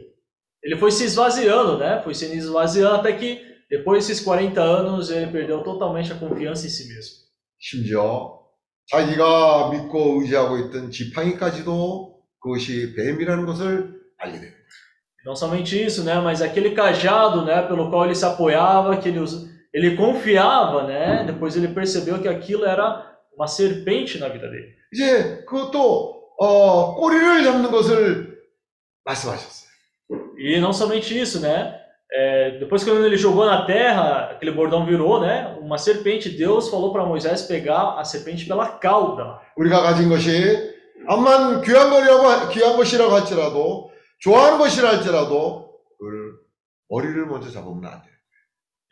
ele 0.63 0.77
foi 0.77 0.91
se 0.91 1.03
esvaziando, 1.03 1.77
né? 1.77 2.01
Foi 2.03 2.13
se 2.15 2.25
esvaziando 2.25 2.95
até 2.95 3.11
que 3.11 3.41
depois 3.69 4.07
desses 4.07 4.23
40 4.23 4.61
anos 4.61 5.11
ele 5.11 5.27
perdeu 5.27 5.61
totalmente 5.61 6.11
a 6.11 6.15
confiança 6.15 6.65
em 6.65 6.69
si 6.69 6.87
mesmo. 6.87 7.25
심지어 7.59 8.39
자기가 8.87 9.69
믿고 9.71 10.21
의지하고 10.21 10.57
있던 10.59 10.91
지팡이까지도 10.91 12.15
그것이 12.39 12.93
뱀이라는 12.95 13.45
것을 13.45 13.94
알게 14.18 14.38
됩니다. 14.38 14.60
Não 15.24 15.34
somente 15.36 15.76
isso, 15.84 16.02
né? 16.04 16.14
Mas 16.20 16.40
aquele 16.40 16.70
cajado, 16.70 17.44
né? 17.44 17.62
Pelo 17.62 17.90
qual 17.90 18.06
ele 18.06 18.14
se 18.14 18.24
apoiava, 18.24 18.96
que 18.96 19.08
ele, 19.10 19.18
us- 19.20 19.46
ele 19.72 19.96
confiava, 19.96 20.84
né? 20.84 21.24
Depois 21.26 21.56
ele 21.56 21.68
percebeu 21.68 22.18
que 22.20 22.28
aquilo 22.28 22.64
era 22.64 23.06
uma 23.36 23.46
serpente 23.46 24.18
na 24.18 24.28
vida 24.28 24.48
dele. 24.48 24.74
이제 24.92 25.44
그것도 25.46 26.20
어, 26.38 26.94
꼬리를 26.96 27.44
잡는 27.44 27.70
것을 27.70 28.38
말씀하셨어요. 29.04 29.70
E 30.38 30.58
não 30.58 30.72
somente 30.72 31.18
isso, 31.18 31.40
né? 31.40 31.76
É, 32.12 32.58
depois 32.58 32.82
que 32.82 32.90
ele 32.90 33.16
jogou 33.16 33.44
na 33.46 33.64
terra, 33.66 34.30
aquele 34.32 34.50
bordão 34.50 34.84
virou, 34.84 35.20
né? 35.20 35.54
Uma 35.60 35.78
serpente. 35.78 36.28
Deus 36.30 36.68
falou 36.68 36.92
para 36.92 37.04
Moisés 37.04 37.42
pegar 37.42 37.98
a 38.00 38.04
serpente 38.04 38.46
pela 38.46 38.66
cauda. 38.80 39.38
우리가 39.56 39.82
가진 39.82 40.08
것이 40.08 40.72
암만 41.06 41.60
귀한 41.62 41.90
거라고 41.90 42.48
귀한 42.48 42.76
것이라고 42.76 43.12
할지라도 43.14 43.90
좋아하는 44.20 44.58
것이라 44.58 44.88
할지라도 44.90 45.70
그걸 45.98 46.34
머리를 46.88 47.26
먼저 47.26 47.50
잡으면 47.50 47.84
안 47.86 48.02
돼요. 48.02 48.10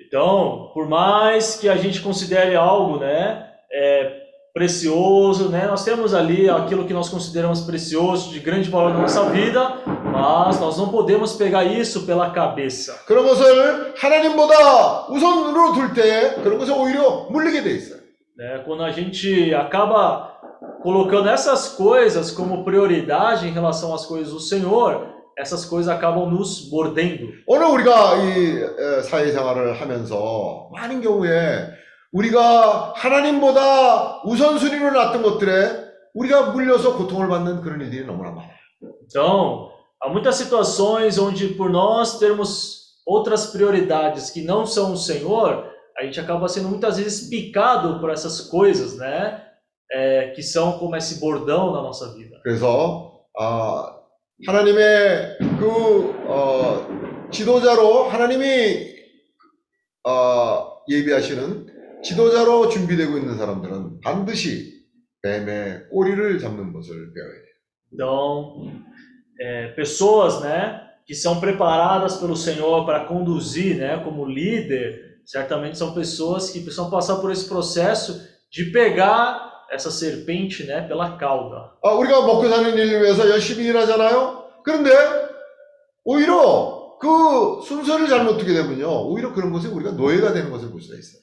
Então, 0.01 0.71
por 0.75 0.87
mais 0.89 1.57
que 1.57 1.69
a 1.69 1.77
gente 1.77 2.01
considere 2.01 2.55
algo, 2.57 2.99
né? 2.99 3.45
É, 3.73 4.29
precioso, 4.55 5.51
né? 5.51 5.67
Nós 5.67 5.85
temos 5.85 6.15
ali 6.15 6.49
aquilo 6.49 6.85
que 6.87 6.95
nós 6.95 7.09
consideramos 7.09 7.61
precioso, 7.63 8.31
de 8.31 8.41
grande 8.41 8.71
valor 8.71 8.93
na 8.95 9.01
nossa 9.03 9.29
vida, 9.31 9.79
mas 10.13 10.59
nós 10.61 10.79
não 10.79 10.89
podemos 10.89 11.35
pegar 11.35 11.65
isso 11.65 12.07
pela 12.07 12.31
cabeça. 12.31 13.05
그런 13.07 13.25
것을 13.27 13.95
하나님보다 13.97 15.09
우선으로 15.11 15.73
둘 15.75 15.93
때 15.95 16.35
그런 16.43 16.59
것은 16.59 16.75
오히려 16.75 17.27
물리게 17.31 17.63
돼 17.63 17.73
있어요. 17.73 17.99
né? 18.37 18.63
Quando 18.65 18.85
a 18.85 18.91
gente 18.93 19.53
acaba 19.55 20.39
colocando 20.83 21.29
essas 21.29 21.69
coisas 21.77 22.31
como 22.31 22.65
prioridade 22.65 23.47
em 23.49 23.53
relação 23.53 23.93
às 23.95 24.07
coisas 24.07 24.33
do 24.33 24.41
Senhor, 24.41 25.12
essas 25.37 25.65
coisas 25.65 25.95
acabam 25.95 26.29
nos 26.31 26.69
mordendo. 26.71 27.33
오늘 27.47 27.67
우리가 27.67 28.17
이 28.17 28.59
에, 28.59 29.03
사회생활을 29.03 29.81
하면서 29.81 30.69
많은 30.73 31.01
경우에 31.01 31.69
우리가 32.13 32.95
하나님보다 32.97 34.23
우선순위로 34.25 34.91
놨던 34.91 35.23
것들에 35.23 35.89
우리가 36.15 36.51
물려서 36.51 36.97
고통을 36.97 37.29
받는 37.29 37.61
그런 37.61 37.81
일들이 37.81 38.05
너무나 38.05 38.31
많아요. 38.31 38.59
Então, 39.05 39.71
há 40.01 40.09
muitas 40.09 40.37
situações 40.37 41.19
onde, 41.19 41.49
por 41.55 41.71
nós 41.71 42.19
termos 42.19 42.79
outras 43.07 43.47
prioridades 43.47 44.31
que 44.31 44.43
não 44.43 44.67
são 44.67 44.93
o 44.93 44.97
Senhor, 44.97 45.65
a 45.99 46.05
gente 46.05 46.21
acaba 46.21 46.49
sendo 46.49 46.69
muitas 46.69 46.99
vezes 46.99 47.29
picado 47.29 48.01
por 48.01 48.11
essas 48.11 48.41
coisas, 48.41 48.97
né? 48.97 49.45
É, 49.91 50.33
que 50.35 50.43
são 50.43 50.79
como 50.79 50.97
esse 50.97 51.19
bordão 51.19 51.73
na 51.73 51.81
nossa 51.81 52.13
vida. 52.15 52.39
그래서 52.43 53.23
아, 53.39 53.97
하나님의 54.46 55.38
그 55.58 56.28
어, 56.28 57.30
지도자로 57.32 58.10
하나님이 58.10 58.94
어, 60.06 60.84
예비하시는 60.90 61.68
지도자로 62.04 62.68
준비되고 62.68 63.18
있는 63.18 63.38
사람들은 63.38 64.02
반드시 64.02 64.84
뱀의 65.22 65.88
꼬리를 65.90 66.40
잡는 66.40 66.74
것을 66.74 67.14
배워야 67.14 67.32
돼요. 67.32 67.54
Então, 67.94 68.82
é, 69.40 69.68
pessoas, 69.76 70.42
né, 70.42 70.82
que 71.06 71.16
são 71.16 71.40
preparadas 71.40 72.18
pelo 72.18 72.36
Senhor 72.36 72.86
para 72.86 73.06
conduzir, 73.06 73.78
né, 73.78 74.04
como 74.04 74.26
líder, 74.26 75.22
certamente 75.26 75.78
são 75.78 75.94
pessoas 75.94 76.50
que 76.50 76.60
precisam 76.60 76.90
passar 76.90 77.22
por 77.22 77.32
esse 77.32 77.48
processo 77.48 78.20
de 78.52 78.66
pegar 78.72 79.53
essa 79.73 79.91
serpente, 79.91 80.65
né, 80.65 80.87
pela 80.89 81.17
cauda. 81.19 81.73
아, 81.83 81.93
우리가 81.93 82.27
먹고 82.27 82.49
사는 82.49 82.73
일을 82.73 83.03
위해서 83.03 83.29
열심히 83.29 83.67
일하잖아요. 83.67 84.45
그런데 84.65 84.91
오히려 86.05 86.97
그 87.01 87.61
순서를 87.63 88.09
잘못 88.09 88.39
두게 88.39 88.53
되면요, 88.55 89.09
오히려 89.09 89.33
그런 89.33 89.53
것에 89.53 89.69
우리가 89.69 89.93
노예가 89.93 90.33
되는 90.33 90.51
것을 90.51 90.71
볼 90.71 90.81
수가 90.81 90.99
있어요. 90.99 91.23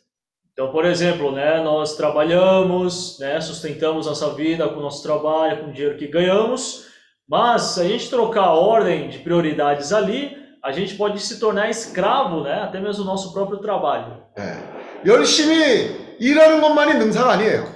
Então, 0.53 0.71
por 0.71 0.85
exemplo, 0.85 1.33
né, 1.33 1.61
nós 1.61 1.97
trabalhamos, 1.97 3.19
né, 3.19 3.41
sustentamos 3.41 4.07
nossa 4.07 4.29
vida 4.35 4.69
com 4.69 4.79
o 4.79 4.81
nosso 4.81 5.03
trabalho, 5.03 5.63
com 5.63 5.69
o 5.69 5.73
dinheiro 5.73 5.97
que 5.97 6.07
ganhamos, 6.07 6.85
mas 7.27 7.73
se 7.73 7.81
a 7.81 7.83
gente 7.83 8.09
trocar 8.09 8.45
a 8.45 8.53
ordem 8.53 9.09
de 9.09 9.17
prioridades 9.19 9.91
ali, 9.91 10.31
a 10.63 10.71
gente 10.71 10.95
pode 10.95 11.19
se 11.19 11.39
tornar 11.41 11.69
escravo, 11.69 12.41
né, 12.41 12.61
até 12.61 12.79
mesmo 12.79 13.03
do 13.03 13.09
nosso 13.09 13.33
próprio 13.33 13.59
trabalho. 13.59 14.23
예. 14.39 15.05
열심히 15.05 16.15
일하는 16.19 16.61
것만이 16.61 16.93
능사가 16.99 17.33
아니에요. 17.33 17.67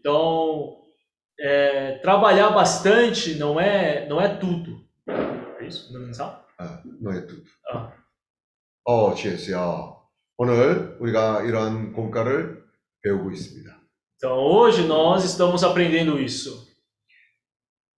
Então, 0.00 0.78
é, 1.38 1.98
trabalhar 1.98 2.50
bastante 2.50 3.34
não 3.36 3.60
é, 3.60 4.06
não 4.08 4.20
é 4.20 4.36
tudo. 4.36 4.84
É 5.60 5.66
isso? 5.66 5.92
Não 5.92 6.12
sabe? 6.12 6.46
아, 6.58 6.82
너의 7.00 7.26
뜻. 7.26 7.44
아. 7.70 7.92
어, 8.84 9.14
GS야. 9.14 9.94
오늘 10.38 10.96
우리가 11.00 11.42
이러한 11.42 11.92
공과를 11.92 12.62
배우고 13.02 13.30
있습니다. 13.30 13.76
Então, 14.16 14.38
hoje 14.38 14.86
nós 14.86 15.24
estamos 15.24 15.62
aprendendo 15.62 16.18
isso. 16.18 16.66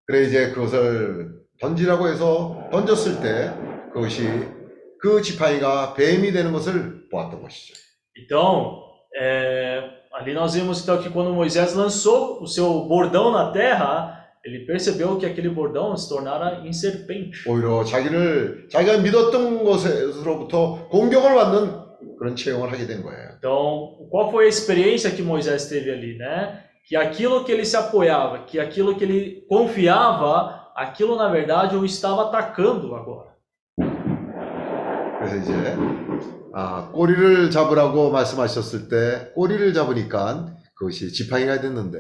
그래 0.07 0.23
이제 0.25 0.51
그것을 0.51 1.47
던지라고 1.61 2.09
해서 2.09 2.69
던졌을 2.73 3.21
때 3.21 3.53
그것이 3.93 4.27
그 5.01 5.23
지팡이가 5.23 5.95
뱀이 5.95 6.33
되는 6.33 6.53
것을 6.53 7.09
보았던 7.09 7.43
것이죠. 7.43 7.75
Então, 8.17 8.83
é, 9.21 9.83
ali 10.13 10.35
nós 10.35 10.55
vimos 10.55 10.83
então 10.83 10.99
que 10.99 11.11
quando 11.11 11.33
Moisés 11.33 11.75
lançou 11.75 12.43
o 12.43 12.47
seu 12.47 12.81
bordão 12.85 13.31
na 13.31 13.51
terra, 13.51 14.27
ele 14.45 14.65
percebeu 14.65 15.17
que 15.17 15.27
aquele 15.27 15.49
bordão 15.49 15.97
se 15.97 16.09
tornara 16.09 16.63
em 16.65 16.73
serpente. 16.73 17.49
오히려 17.49 17.85
자기를 17.85 18.69
자기가 18.71 18.99
믿었던 18.99 19.65
것으로부터 19.65 20.89
공격을 20.89 21.35
받는 21.35 21.89
그런 22.19 22.37
체험을 22.37 22.73
하게 22.73 22.87
된 22.87 23.03
거예요. 23.03 23.29
Então, 23.39 24.09
qual 24.11 24.31
foi 24.31 24.47
a 24.47 24.49
experiência 24.49 25.11
que 25.11 25.23
Moisés 25.23 25.69
teve 25.69 25.91
ali, 25.91 26.17
né? 26.17 26.65
Que 26.87 26.97
aquilo 26.97 27.45
que 27.45 27.53
ele 27.53 27.65
se 27.65 27.77
apoiava, 27.77 28.41
que 28.41 28.59
aquilo 28.59 28.95
que 28.97 29.05
ele 29.05 29.45
confiava, 29.49 30.71
aquilo 30.75 31.17
na 31.17 31.29
verdade 31.29 31.77
o 31.77 31.85
estava 31.85 32.29
atacando 32.29 32.95
agora. 32.95 33.29
그래서 35.19 35.37
이제 35.37 35.53
아, 36.55 36.91
꼬리를 36.93 37.51
잡으라고 37.51 38.11
말씀하셨을 38.11 38.89
때 38.89 39.33
꼬리를 39.35 39.73
잡으니까 39.75 40.55
그것이 40.75 41.13
지팡이가 41.13 41.61
됐는데 41.61 41.99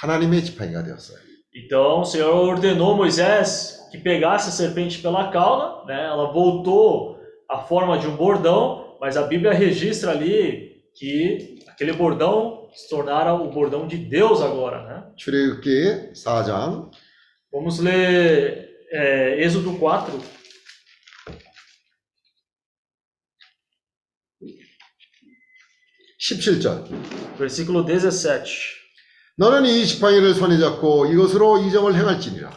하나님의 0.00 0.44
지팡이가 0.44 0.84
되었어요. 0.84 1.18
Então, 1.52 2.00
o 2.00 2.04
Senhor 2.04 2.32
ordenou 2.32 2.94
Moisés 2.94 3.88
que 3.90 3.98
pegasse 3.98 4.50
a 4.50 4.52
serpente 4.52 5.02
pela 5.02 5.32
cauda, 5.32 5.84
né? 5.86 6.06
Ela 6.06 6.32
voltou 6.32 7.18
à 7.48 7.58
forma 7.58 7.98
de 7.98 8.06
um 8.06 8.14
bordão, 8.14 8.96
mas 9.00 9.16
a 9.16 9.26
Bíblia 9.26 9.52
registra 9.52 10.12
ali 10.12 10.82
que 10.94 11.58
aquele 11.68 11.92
bordão 11.92 12.68
se 12.72 12.88
tornara 12.88 13.34
o 13.34 13.50
bordão 13.50 13.88
de 13.88 13.96
Deus 13.96 14.40
agora, 14.40 14.84
né? 14.86 15.04
출애굽기 15.16 16.12
4장 16.14 16.90
Vamos 17.52 17.80
ler 17.80 18.70
é, 18.92 19.42
Êxodo 19.42 19.72
4. 19.76 20.33
십칠 26.27 26.59
절 26.59 26.83
Versículo 27.37 27.85
17. 27.85 28.41
너는 29.37 29.63
이 29.67 29.85
지팡이를 29.85 30.33
손에 30.33 30.57
잡고 30.57 31.05
이것으로 31.05 31.59
이정을 31.59 31.93
행할지니라. 31.93 32.49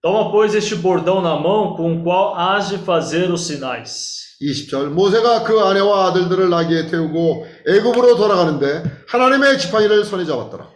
Toma, 0.00 0.30
pois, 0.30 0.54
este 0.54 0.76
bordão 0.76 1.20
na 1.20 1.34
mão 1.34 1.76
com 1.76 1.92
o 1.92 2.02
qual 2.04 2.34
has 2.38 2.68
de 2.68 2.78
fazer 2.78 3.28
os 3.32 3.48
sinais. 3.48 4.36
20절 4.40 4.90
모세가 4.90 5.42
그 5.42 5.58
아내와 5.58 6.06
아들들을 6.06 6.48
나귀에 6.48 6.86
태우고 6.86 7.46
애굽으로 7.66 8.16
돌아가는데 8.16 8.84
하나님의 9.08 9.58
지팡이를 9.58 10.04
손에 10.04 10.24
잡았더라. 10.24 10.70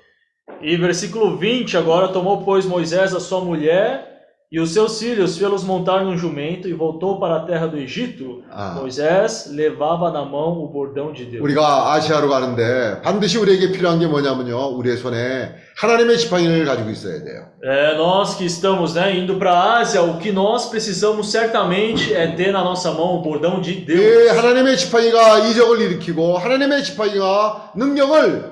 E 0.61 0.77
versículo 0.77 1.39
20, 1.39 1.77
agora 1.77 2.09
tomou, 2.13 2.45
pois, 2.45 2.67
Moisés 2.67 3.15
a 3.15 3.21
sua 3.21 3.45
mulher 3.45 4.14
E 4.52 4.60
os 4.60 4.72
seus 4.74 4.98
filhos 5.00 5.38
fê-los 5.38 5.64
montar 5.64 6.04
num 6.04 6.18
jumento 6.18 6.68
e 6.68 6.74
voltou 6.74 7.20
para 7.20 7.36
a 7.36 7.40
terra 7.42 7.68
do 7.68 7.78
Egito. 7.78 8.42
아, 8.50 8.80
Moisés 8.80 9.46
levava 9.52 10.10
na 10.10 10.26
mão 10.26 10.64
o 10.64 10.68
bordão 10.68 11.14
de 11.14 11.26
Deus. 11.26 11.44
우리가 11.44 11.94
아시아로 11.94 12.28
가는데 12.30 13.00
반드시 13.04 13.38
우리에게 13.38 13.72
필요한 13.72 14.00
게 14.00 14.08
뭐냐면요. 14.08 14.76
우리의 14.76 14.98
손에 14.98 15.54
하나님의 15.78 16.18
지팡이를 16.18 16.66
가지고 16.66 16.90
있어야 16.90 17.24
돼요. 17.24 17.46
É, 17.62 17.96
nós 17.96 18.36
que 18.36 18.46
estamos 18.46 18.96
né, 18.96 19.16
indo 19.16 19.38
para 19.38 19.52
a 19.54 19.82
Ásia, 19.82 20.02
o 20.02 20.18
que 20.18 20.32
nós 20.32 20.68
precisamos 20.68 21.30
certamente 21.30 22.12
é 22.12 22.26
ter 22.36 22.52
na 22.52 22.64
nossa 22.64 22.92
mão 22.92 23.20
o 23.20 23.22
bordão 23.22 23.62
de 23.62 23.72
이 23.74 23.86
Deus. 23.86 24.36
하나님의 24.36 24.78
지팡이가 24.78 25.46
이적을 25.46 25.80
일으키고 25.80 26.40
하나님의 26.40 26.84
지팡이가 26.84 27.74
능력을 27.76 28.52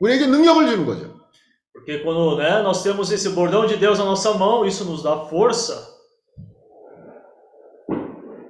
우리에게 0.00 0.26
능력을 0.26 0.66
주는 0.68 0.86
거죠. 0.86 1.11
Porque 1.82 1.98
quando 1.98 2.36
né, 2.36 2.62
nós 2.62 2.82
temos 2.82 3.10
esse 3.12 3.30
bordão 3.30 3.66
de 3.66 3.76
Deus 3.76 3.98
na 3.98 4.04
nossa 4.04 4.34
mão, 4.34 4.66
isso 4.66 4.84
nos 4.84 5.02
dá 5.02 5.16
força. 5.26 5.96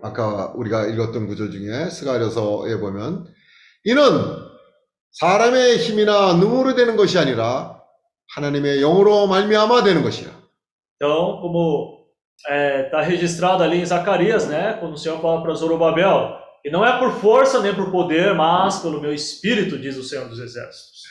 아까 0.00 0.52
우리가 0.54 0.86
읽었던 0.86 1.26
구절 1.26 1.50
중에 1.50 1.90
스가랴서에 1.90 2.78
보면 2.78 3.26
이는 3.84 4.02
사람의 5.12 5.78
힘이나 5.78 6.34
능으로 6.34 6.74
되는 6.74 6.96
것이 6.96 7.18
아니라 7.18 7.82
하나님의 8.34 8.80
영으로 8.80 9.26
말미암아 9.26 9.82
되는 9.82 10.02
것이라. 10.02 10.30
Então, 11.00 11.40
como 11.40 12.06
está 12.48 13.02
registrado 13.02 13.62
ali 13.62 13.80
em 13.80 13.86
Zacarias, 13.86 14.48
né, 14.48 14.76
quando 14.80 14.94
o 14.94 14.98
Senhor 14.98 15.20
fala 15.20 15.42
para 15.42 15.54
Zorobabel, 15.54 16.36
e 16.64 16.70
não 16.70 16.84
é 16.84 16.98
por 16.98 17.12
força 17.20 17.60
nem 17.60 17.74
por 17.74 17.90
poder, 17.90 18.34
mas 18.34 18.80
pelo 18.80 19.00
meu 19.00 19.12
espírito, 19.12 19.78
diz 19.78 19.96
o 19.96 20.02
Senhor 20.02 20.28
dos 20.28 20.38
Exércitos. 20.38 21.01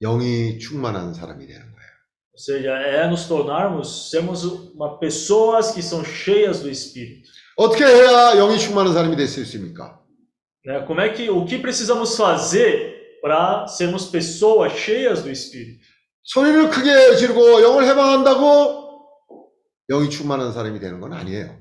영이 0.00 0.58
충만한 0.58 1.12
사람이 1.14 1.46
되는 1.46 1.60
거예요. 1.60 1.88
Ou 2.32 2.38
seja, 2.40 2.70
é 2.78 3.06
nos 3.08 3.26
tornarmos, 3.26 4.10
sermos 4.10 4.44
uma 4.44 4.98
pessoas 5.00 5.72
que 5.72 5.82
são 5.82 6.04
cheias 6.04 6.60
do 6.60 6.70
Espírito. 6.70 7.28
어떻게 7.56 7.84
해야 7.84 8.36
영이 8.36 8.58
충만한 8.58 8.94
사람이 8.94 9.16
될 9.16 9.26
수 9.26 9.40
있습니까? 9.40 9.98
Né? 10.64 10.84
Como 10.86 11.00
é 11.00 11.08
que, 11.08 11.28
o 11.28 11.44
que 11.44 11.58
precisamos 11.58 12.16
fazer 12.16 13.18
para 13.20 13.66
sermos 13.66 14.06
pessoas 14.06 14.72
cheias 14.74 15.22
do 15.22 15.30
Espírito? 15.30 15.80
소리를 16.22 16.68
크게 16.70 17.16
지르고 17.16 17.62
영을 17.62 17.84
해방한다고 17.86 19.10
영이 19.88 20.10
충만한 20.10 20.52
사람이 20.52 20.78
되는 20.78 21.00
건 21.00 21.12
아니에요. 21.14 21.56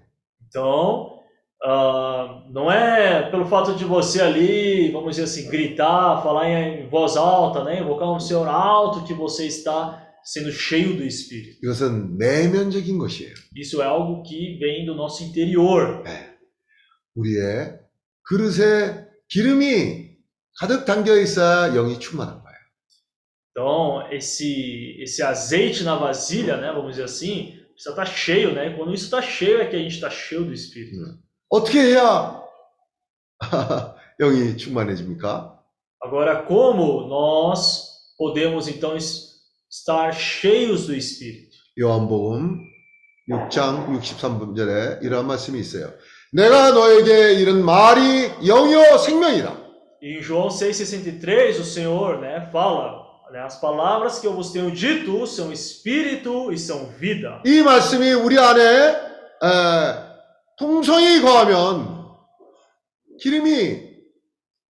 Então, 0.45 1.16
ah, 1.64 2.44
não 2.50 2.70
é 2.70 3.30
pelo 3.30 3.46
fato 3.46 3.74
de 3.74 3.84
você 3.84 4.20
ali, 4.20 4.90
vamos 4.90 5.10
dizer 5.16 5.24
assim, 5.24 5.48
gritar, 5.48 6.22
falar 6.22 6.50
em 6.50 6.88
voz 6.88 7.16
alta, 7.16 7.62
né? 7.62 7.80
invocar 7.80 8.10
um 8.10 8.18
Senhor 8.18 8.48
alto 8.48 9.04
que 9.04 9.14
você 9.14 9.46
está 9.46 10.02
sendo 10.24 10.50
cheio 10.50 10.96
do 10.96 11.04
Espírito. 11.04 11.58
이것은 11.62 12.18
내면적인 12.18 12.98
것이에요. 12.98 13.34
Isso 13.56 13.80
é 13.80 13.86
algo 13.86 14.22
que 14.22 14.58
vem 14.58 14.84
do 14.84 14.94
nosso 14.94 15.22
interior. 15.22 16.02
우리의 17.14 17.78
그릇에 18.22 19.06
기름이 19.28 20.16
가득 20.58 20.84
담겨 20.84 21.16
있어야 21.16 21.72
영이 21.74 21.98
충만한 21.98 22.42
거예요. 22.42 22.52
Então, 23.50 24.10
esse, 24.10 24.96
esse 25.00 25.22
azeite 25.22 25.84
na 25.84 25.96
vasilha, 25.96 26.56
né, 26.56 26.72
vamos 26.72 26.92
dizer 26.92 27.04
assim, 27.04 27.52
precisa 27.72 27.90
estar 27.90 28.06
cheio, 28.06 28.52
né? 28.54 28.74
Quando 28.76 28.94
isso 28.94 29.04
está 29.04 29.20
cheio, 29.20 29.60
é 29.60 29.66
que 29.66 29.76
a 29.76 29.78
gente 29.78 29.94
está 29.94 30.08
cheio 30.08 30.44
do 30.44 30.52
Espírito. 30.52 30.96
어떻게 31.48 31.80
해야 31.80 32.40
영이 34.20 34.56
충만해집니까? 34.56 35.58
Agora, 36.04 36.44
como 36.46 37.06
nós 37.08 37.88
podemos 38.18 38.66
então 38.68 38.96
es- 38.96 39.40
estar 39.70 40.12
cheios 40.12 40.86
do 40.86 40.94
Espírito? 40.94 41.52
요한복음 41.78 42.58
6장 43.30 43.86
63절에 43.88 45.02
이러한 45.02 45.26
말씀이 45.26 45.58
있어요. 45.60 45.92
내가 46.32 46.70
너에게 46.72 47.34
이른 47.34 47.64
말이 47.64 48.30
영이요 48.46 48.98
생명이라. 48.98 49.62
E 50.02 50.18
em 50.18 50.22
João 50.22 50.48
6,63, 50.50 51.60
o 51.60 51.64
Senhor 51.64 52.18
né, 52.20 52.48
fala: 52.52 53.02
né, 53.32 53.38
as 53.40 53.60
palavras 53.60 54.18
que 54.18 54.26
eu 54.26 54.34
vos 54.34 54.50
tenho 54.50 54.70
dito 54.72 55.24
são 55.28 55.52
espírito 55.52 56.52
e 56.52 56.58
são 56.58 56.86
vida. 56.98 57.40
이 57.46 57.62
말씀이 57.62 58.12
우리 58.12 58.36
안에 58.38 58.60
에, 59.42 60.05
풍성이 60.58 61.20
거하면 61.20 62.10
기름이 63.20 63.92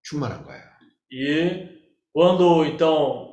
충만한 0.02 0.44
거예요. 0.44 0.62
E 1.10 1.68
quando 2.12 2.64
então 2.64 3.32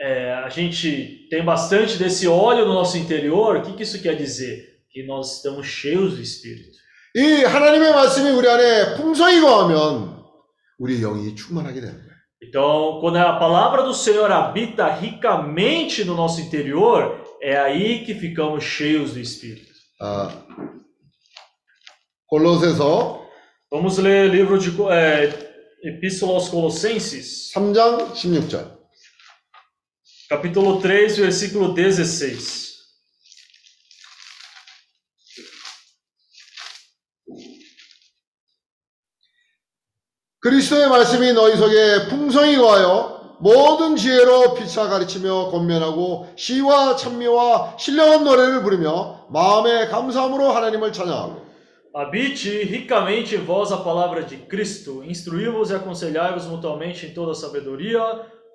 é, 0.00 0.32
a 0.32 0.48
gente 0.48 1.28
tem 1.28 1.44
bastante 1.44 1.98
desse 1.98 2.26
óleo 2.26 2.66
no 2.66 2.74
nosso 2.74 2.96
interior, 2.96 3.56
o 3.56 3.62
que, 3.62 3.72
que 3.74 3.82
isso 3.82 4.00
quer 4.00 4.16
dizer? 4.16 4.80
Que 4.90 5.04
nós 5.06 5.36
estamos 5.36 5.66
cheios 5.66 6.14
do 6.14 6.22
Espírito. 6.22 6.78
이 7.16 7.42
하나님의 7.42 7.92
말씀이 7.92 8.30
우리 8.30 8.48
안에 8.48 8.94
풍성이 8.96 9.40
거하면 9.40 10.24
우리 10.78 11.00
영이 11.00 11.34
충만하게 11.34 11.80
되는 11.80 11.94
거예요. 11.94 12.10
Então, 12.42 13.00
quando 13.00 13.16
a 13.16 13.38
palavra 13.38 13.82
do 13.82 13.92
Senhor 13.92 14.30
habita 14.32 14.88
ricamente 14.94 16.04
no 16.04 16.14
nosso 16.14 16.40
interior, 16.40 17.20
é 17.42 17.56
aí 17.58 18.04
que 18.04 18.14
ficamos 18.14 18.64
cheios 18.64 19.12
do 19.12 19.20
Espírito. 19.20 19.70
아, 20.00 20.32
골로새서 22.27 23.25
Vamos 23.71 23.97
ler 23.97 24.29
livro 24.29 24.57
de 24.57 24.69
é, 24.89 25.29
Epístola 25.83 26.33
aos 26.33 26.49
Colossenses, 26.49 27.51
3장 27.53 28.13
16절. 28.13 28.77
capítulo 30.29 30.79
3, 30.79 31.17
versículo 31.17 31.73
16. 31.73 32.75
그리스도의 40.39 40.89
말씀이 40.89 41.33
너희 41.33 41.57
속에 41.57 42.07
풍성히 42.07 42.55
거하여 42.55 43.37
모든 43.39 43.95
지혜로 43.95 44.53
피차 44.53 44.87
가르치며 44.87 45.49
권면하고 45.49 46.31
시와 46.37 46.95
찬미와 46.95 47.77
신령한 47.77 48.23
노래를 48.23 48.63
부르며 48.63 49.25
마음에 49.29 49.87
감사함으로 49.87 50.51
하나님을 50.51 50.93
찬양하고 50.93 51.44
Habite 51.94 52.62
ricamente 52.62 53.34
em 53.34 53.38
vós 53.38 53.72
a 53.72 53.78
palavra 53.78 54.22
de 54.22 54.36
Cristo, 54.36 55.02
instruí-vos 55.04 55.70
e 55.70 55.74
aconselhai-vos 55.74 56.46
mutuamente 56.46 57.06
em 57.06 57.12
toda 57.12 57.34
sabedoria, 57.34 58.00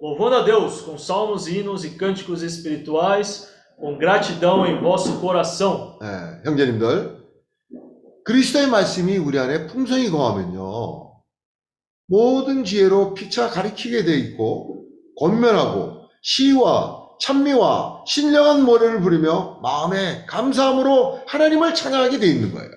louvando 0.02 0.38
a 0.38 0.42
Deus 0.42 0.82
com 0.82 0.98
salmos, 0.98 1.48
hinos 1.48 1.84
e 1.84 1.92
cânticos 1.92 2.42
espirituais, 2.42 3.54
com 3.78 3.98
gratidão 3.98 4.66
em 4.66 4.80
vosso 4.80 5.20
coração. 5.20 6.00
예, 6.02 6.42
형제님들 6.46 7.26
그리스도의 8.24 8.68
말씀이 8.68 9.18
우리 9.18 9.38
안에 9.38 9.68
풍성히 9.68 10.10
거하면요 10.10 11.12
모든 12.08 12.64
지혜로 12.64 13.14
피차 13.14 13.50
가리키게 13.50 14.06
돼 14.06 14.18
있고 14.18 14.86
권면하고 15.20 16.08
시와 16.22 17.06
찬미와 17.20 18.04
신령한 18.08 18.66
노래를 18.66 19.02
부르며 19.02 19.60
마음에 19.62 20.26
감사함으로 20.26 21.22
하나님을 21.28 21.74
찬양하게 21.74 22.20
돼 22.20 22.28
있는 22.28 22.54
거예요. 22.54 22.72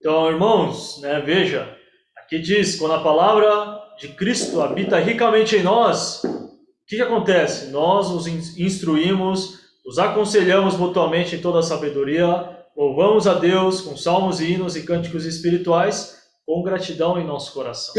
Então, 0.00 0.30
irmãos, 0.30 1.00
né, 1.00 1.20
veja, 1.20 1.76
aqui 2.16 2.38
diz: 2.38 2.76
quando 2.76 2.94
a 2.94 3.02
palavra 3.02 3.78
de 3.98 4.08
Cristo 4.08 4.60
habita 4.60 4.98
ricamente 4.98 5.56
em 5.56 5.62
nós, 5.62 6.22
o 6.24 6.86
que, 6.86 6.96
que 6.96 7.02
acontece? 7.02 7.70
Nós 7.70 8.10
nos 8.10 8.26
instruímos, 8.56 9.58
nos 9.84 9.98
aconselhamos 9.98 10.76
mutuamente 10.76 11.34
em 11.34 11.40
toda 11.40 11.58
a 11.58 11.62
sabedoria, 11.62 12.56
louvamos 12.76 13.26
a 13.26 13.34
Deus 13.34 13.80
com 13.80 13.96
salmos 13.96 14.40
e 14.40 14.52
hinos 14.52 14.76
e 14.76 14.84
cânticos 14.84 15.26
espirituais, 15.26 16.18
com 16.46 16.62
gratidão 16.62 17.18
em 17.20 17.26
nosso 17.26 17.52
coração. 17.52 17.92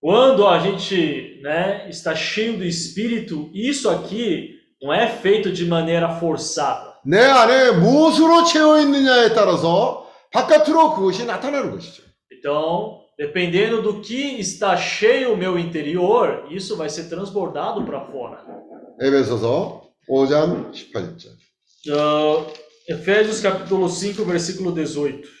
Quando 0.00 0.46
a 0.46 0.60
gente 0.60 1.40
né, 1.42 1.88
está 1.90 2.14
cheio 2.14 2.56
do 2.56 2.64
Espírito, 2.64 3.50
isso 3.52 3.90
aqui 3.90 4.54
não 4.80 4.94
é 4.94 5.08
feito 5.08 5.50
de 5.50 5.66
maneira 5.66 6.08
forçada. 6.08 6.87
내 7.04 7.20
안에 7.20 7.72
무엇으로 7.72 8.44
채워 8.44 8.78
있느냐에 8.80 9.34
따라서 9.34 10.08
바깥으로 10.32 10.94
그것이 10.94 11.24
나타나는 11.24 11.70
것이죠. 11.70 12.02
Então, 12.32 13.00
dependendo 13.18 13.82
do 13.82 14.00
que 14.00 14.38
está 14.38 14.76
cheio 14.76 15.32
o 15.32 15.36
meu 15.36 15.58
interior, 15.58 16.46
isso 16.50 16.76
vai 16.76 16.88
ser 16.88 17.08
transbordado 17.08 17.84
para 17.84 18.06
fora. 18.06 18.44
에베소서 19.00 19.82
5장 20.08 20.72
18절. 20.72 21.28
Uh, 21.88 22.46
Efésios 22.88 23.40
capítulo 23.40 23.88
5, 23.88 24.24
versículo 24.24 24.72
18. 24.72 25.38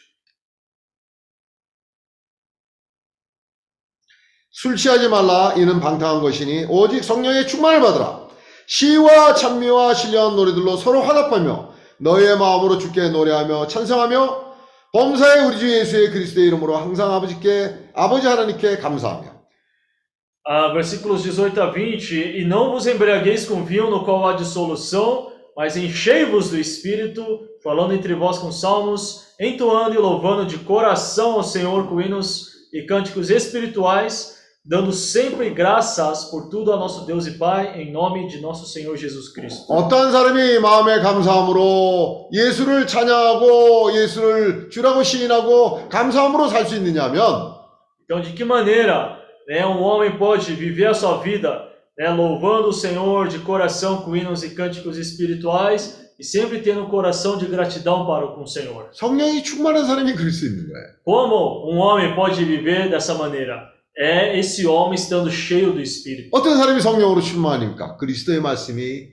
술 4.50 4.76
취하지 4.76 5.08
말라 5.08 5.54
이는 5.56 5.78
방탕한 5.78 6.20
것이니 6.20 6.66
오직 6.68 7.04
성령의 7.04 7.46
충만을 7.46 7.80
받으라 7.80 8.27
시와 8.67 9.33
찬미와 9.35 9.93
신령한 9.93 10.35
노래들로 10.35 10.77
서로 10.77 11.01
화답하며 11.01 11.73
너희의 11.99 12.37
마음으로 12.37 12.77
주께 12.77 13.09
노래하며 13.09 13.67
찬성하며 13.67 14.43
범사의 14.93 15.45
우리 15.47 15.57
주 15.57 15.71
예수의 15.71 16.11
그리스도의 16.11 16.47
이름으로 16.47 16.77
항상 16.77 17.13
아버지께 17.13 17.89
아버지 17.93 18.27
하나님께 18.27 18.77
감사하며 18.77 19.33
Ah, 20.45 20.73
versículos 20.73 21.23
18 21.23 21.57
a 21.57 21.71
20: 21.71 22.37
E 22.37 22.43
não 22.43 22.71
vos 22.71 22.85
embriagueis 22.85 23.45
com 23.45 23.63
vinho 23.63 23.89
no 23.89 24.03
qual 24.03 24.27
há 24.27 24.33
dissolução, 24.33 25.31
mas 25.55 25.77
enchei-vos 25.77 26.49
do 26.49 26.59
espírito, 26.59 27.23
falando 27.63 27.93
entre 27.93 28.13
vós 28.13 28.39
com 28.39 28.51
salmos, 28.51 29.27
entoando 29.39 29.95
e 29.95 29.97
louvando 29.97 30.45
de 30.45 30.57
coração 30.57 31.35
ao 31.35 31.43
Senhor 31.43 31.87
com 31.87 32.01
hinos 32.01 32.49
e 32.73 32.81
cânticos 32.81 33.29
espirituais, 33.29 34.36
dando 34.67 34.93
sempre 34.93 35.49
graças 35.49 36.25
por 36.31 36.49
tudo 36.49 36.71
a 36.71 36.77
nosso 36.77 37.05
Deus 37.05 37.27
e 37.27 37.31
Pai, 37.31 37.81
em 37.81 37.91
nome 37.91 38.27
de 38.29 38.39
nosso 38.39 38.65
Senhor 38.65 38.95
Jesus 38.95 39.33
Cristo. 39.33 39.65
어떤 39.67 40.11
사람이 40.11 40.59
마음의 40.59 41.01
감사함으로 41.01 42.29
예수를 42.31 42.87
찬양하고 42.87 43.93
예수를 43.93 44.69
주라고 44.69 45.03
시인하고 45.03 45.89
감사함으로 45.89 46.47
살 46.47 46.65
수 46.65 46.75
있느냐면 46.75 47.53
Então, 48.05 48.21
de 48.21 48.33
que 48.33 48.43
maneira 48.45 49.17
né, 49.47 49.65
um 49.65 49.81
homem 49.81 50.17
pode 50.17 50.53
viver 50.53 50.87
a 50.87 50.93
sua 50.93 51.17
vida 51.17 51.67
né, 51.97 52.09
louvando 52.09 52.69
o 52.69 52.73
Senhor 52.73 53.27
de 53.27 53.39
coração 53.39 54.01
com 54.01 54.15
hinos 54.15 54.43
e 54.43 54.55
cânticos 54.55 54.97
espirituais 54.97 56.01
e 56.19 56.23
sempre 56.23 56.59
tendo 56.59 56.83
um 56.83 56.89
coração 56.89 57.37
de 57.37 57.45
gratidão 57.47 58.05
para 58.05 58.25
o 58.25 58.35
com 58.35 58.43
o 58.43 58.47
Senhor? 58.47 58.89
성령이 58.93 59.43
충만한 59.43 59.85
사람이 59.85 60.13
그럴 60.15 60.31
수 60.31 60.45
있는 60.45 60.69
거예요. 60.69 60.87
Como 61.03 61.69
um 61.69 61.77
homem 61.79 62.15
pode 62.15 62.43
viver 62.45 62.89
dessa 62.89 63.13
maneira? 63.15 63.73
É 63.97 64.37
esse 64.39 64.65
homem 64.65 64.95
estando 64.95 65.29
cheio 65.31 65.71
do 65.73 65.79
Espírito. 65.81 66.29
어떤 66.31 66.57
사람이 66.57 66.81
성령으로 66.81 67.21
충만합니까? 67.21 67.97
그리스도의 67.97 68.41
말씀이 68.41 69.09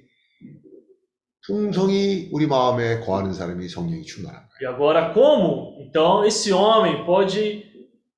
풍성히 1.47 2.29
우리 2.33 2.47
마음에 2.47 3.01
거하는 3.01 3.33
사람이 3.33 3.69
성령이 3.69 4.05
충만한 4.05 4.41
거예요. 4.41 4.49
E 4.63 4.67
agora, 4.67 5.13
como 5.15 5.77
então 5.87 6.25
esse 6.25 6.53
homem 6.53 7.05
pode 7.07 7.65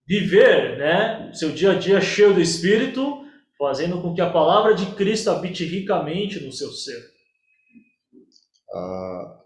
viver 0.06 0.76
né, 0.78 1.32
seu 1.32 1.52
dia 1.52 1.72
a 1.72 1.78
dia 1.78 2.00
cheio 2.00 2.34
do 2.34 2.40
Espírito, 2.40 3.22
fazendo 3.58 4.02
com 4.02 4.12
que 4.14 4.20
a 4.20 4.30
palavra 4.30 4.74
de 4.74 4.86
Cristo 4.96 5.30
habite 5.30 5.64
ricamente 5.64 6.40
no 6.44 6.52
seu 6.52 6.70
ser? 6.72 7.00
아, 8.74 9.38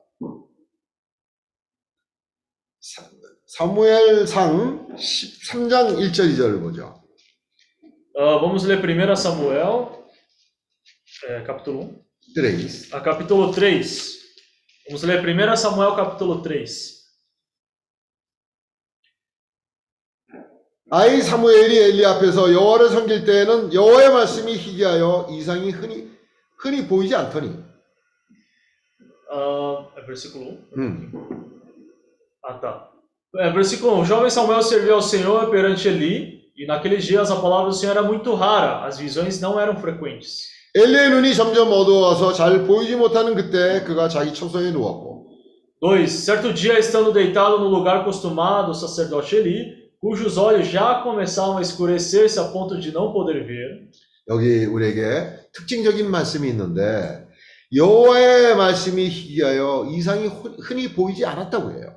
사- 2.81 3.11
사무엘상 3.47 4.89
13장 4.97 5.97
1절 5.99 6.35
2절을 6.35 6.61
보죠. 6.63 7.00
Ah, 8.17 8.39
vamos 8.41 8.65
ler 8.65 8.79
1 8.79 9.17
Samuel, 9.17 10.07
é, 11.25 11.43
capítulo 11.43 11.81
1. 11.81 12.07
3. 12.35 12.93
A 12.95 13.01
capítulo 13.01 13.51
3. 13.53 14.17
Vamos 14.89 15.03
ler 15.03 15.21
1 15.21 15.57
Samuel, 15.57 15.95
capítulo 15.97 16.43
3. 16.43 16.97
아이 20.89 21.21
사무엘이 21.21 21.79
엘리 21.79 22.07
앞에서 22.07 22.53
여호와를 22.53 22.91
섬길 22.91 23.25
때에는 23.25 23.75
여호와의 23.75 24.13
말씀이 24.13 24.57
희귀하여 24.57 25.27
이상이 25.33 25.71
흔히 25.73 26.09
흔히 26.57 26.87
보이지 26.87 27.15
않더니 27.15 27.67
Ah, 29.29 29.89
é 29.97 30.03
versículo 30.07 30.47
1. 30.73 30.79
음. 30.79 31.51
Ah, 32.45 32.55
tá. 32.61 32.93
É, 33.35 33.51
versículo 33.51 33.97
1. 33.97 34.01
O 34.01 34.05
jovem 34.05 34.31
Samuel 34.31 34.63
serviu 34.63 34.95
ao 34.95 35.03
Senhor 35.03 35.51
perante 35.51 35.89
Eli, 35.89 36.40
e 36.61 36.67
naqueles 36.67 37.05
dias 37.05 37.31
a 37.31 37.37
palavra 37.37 37.71
do 37.71 37.75
Senhor 37.77 37.93
era 37.93 38.03
muito 38.03 38.35
rara, 38.35 38.85
as 38.87 38.99
visões 38.99 39.41
não 39.41 39.59
eram 39.61 39.77
frequentes. 39.77 40.49
엘리의 40.75 41.11
눈이 41.11 41.35
점점 41.35 41.73
어두워서 41.73 42.33
잘 42.35 42.65
보이지 42.67 42.97
못하는 42.97 43.35
그때 43.35 43.83
그가 43.85 44.09
자기 44.09 44.33
처소에 44.35 44.71
누웠고 44.73 45.27
2. 45.81 46.07
Certo 46.07 46.53
dia, 46.53 46.79
estando 46.79 47.13
deitado 47.13 47.59
no 47.59 47.69
lugar 47.69 48.05
costumado, 48.05 48.71
o 48.71 48.75
sacerdote 48.75 49.37
Eli, 49.37 49.91
cujos 50.01 50.37
olhos 50.39 50.67
já 50.69 51.03
começavam 51.03 51.59
a 51.59 51.63
escurecer-se 51.63 52.39
a 52.39 52.45
ponto 52.45 52.79
de 52.81 52.93
não 52.93 53.13
poder 53.13 53.45
ver, 53.47 53.89
여기 54.29 54.65
우리에게 54.67 55.49
특징적인 55.53 56.11
말씀이 56.11 56.49
있는데 56.49 57.27
여호와의 57.75 58.57
말씀이 58.57 59.09
희귀하여 59.09 59.87
이상이 59.91 60.27
흔- 60.29 60.57
흔히 60.61 60.93
보이지 60.93 61.25
않았다고 61.25 61.73
해요. 61.73 61.95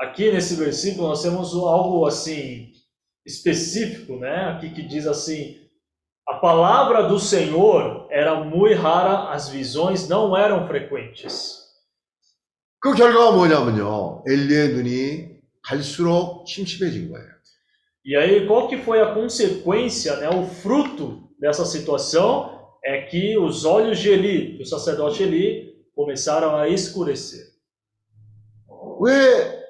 Aqui 0.00 0.30
nesse 0.30 0.56
versículo 0.56 1.08
nós 1.08 1.22
temos 1.22 1.54
algo 1.54 2.04
assim 2.06 2.72
específico, 3.26 4.16
né? 4.16 4.46
Aqui 4.50 4.70
que 4.70 4.82
diz 4.82 5.06
assim: 5.06 5.56
a 6.28 6.34
palavra 6.34 7.08
do 7.08 7.18
Senhor 7.18 8.06
era 8.10 8.44
muito 8.44 8.80
rara, 8.80 9.30
as 9.32 9.48
visões 9.48 10.08
não 10.08 10.36
eram 10.36 10.66
frequentes. 10.66 11.62
그 12.80 12.94
결과가 12.94 13.32
뭐냐면요. 13.32 14.24
엘리의 14.26 14.74
눈이 14.74 15.40
갈수록 15.62 16.44
침침해진 16.44 17.10
거예요. 17.10 17.32
E 18.04 18.16
aí, 18.16 18.46
qual 18.48 18.66
que 18.66 18.78
foi 18.78 19.00
a 19.00 19.14
consequência, 19.14 20.16
né? 20.16 20.28
O 20.28 20.44
fruto 20.44 21.30
dessa 21.38 21.64
situação 21.64 22.76
é 22.84 23.02
que 23.02 23.38
os 23.38 23.64
olhos 23.64 24.00
de 24.00 24.10
Eli, 24.10 24.58
do 24.58 24.66
sacerdote 24.66 25.22
Eli, 25.22 25.72
começaram 25.94 26.56
a 26.56 26.68
escurecer. 26.68 27.52
왜 29.00 29.62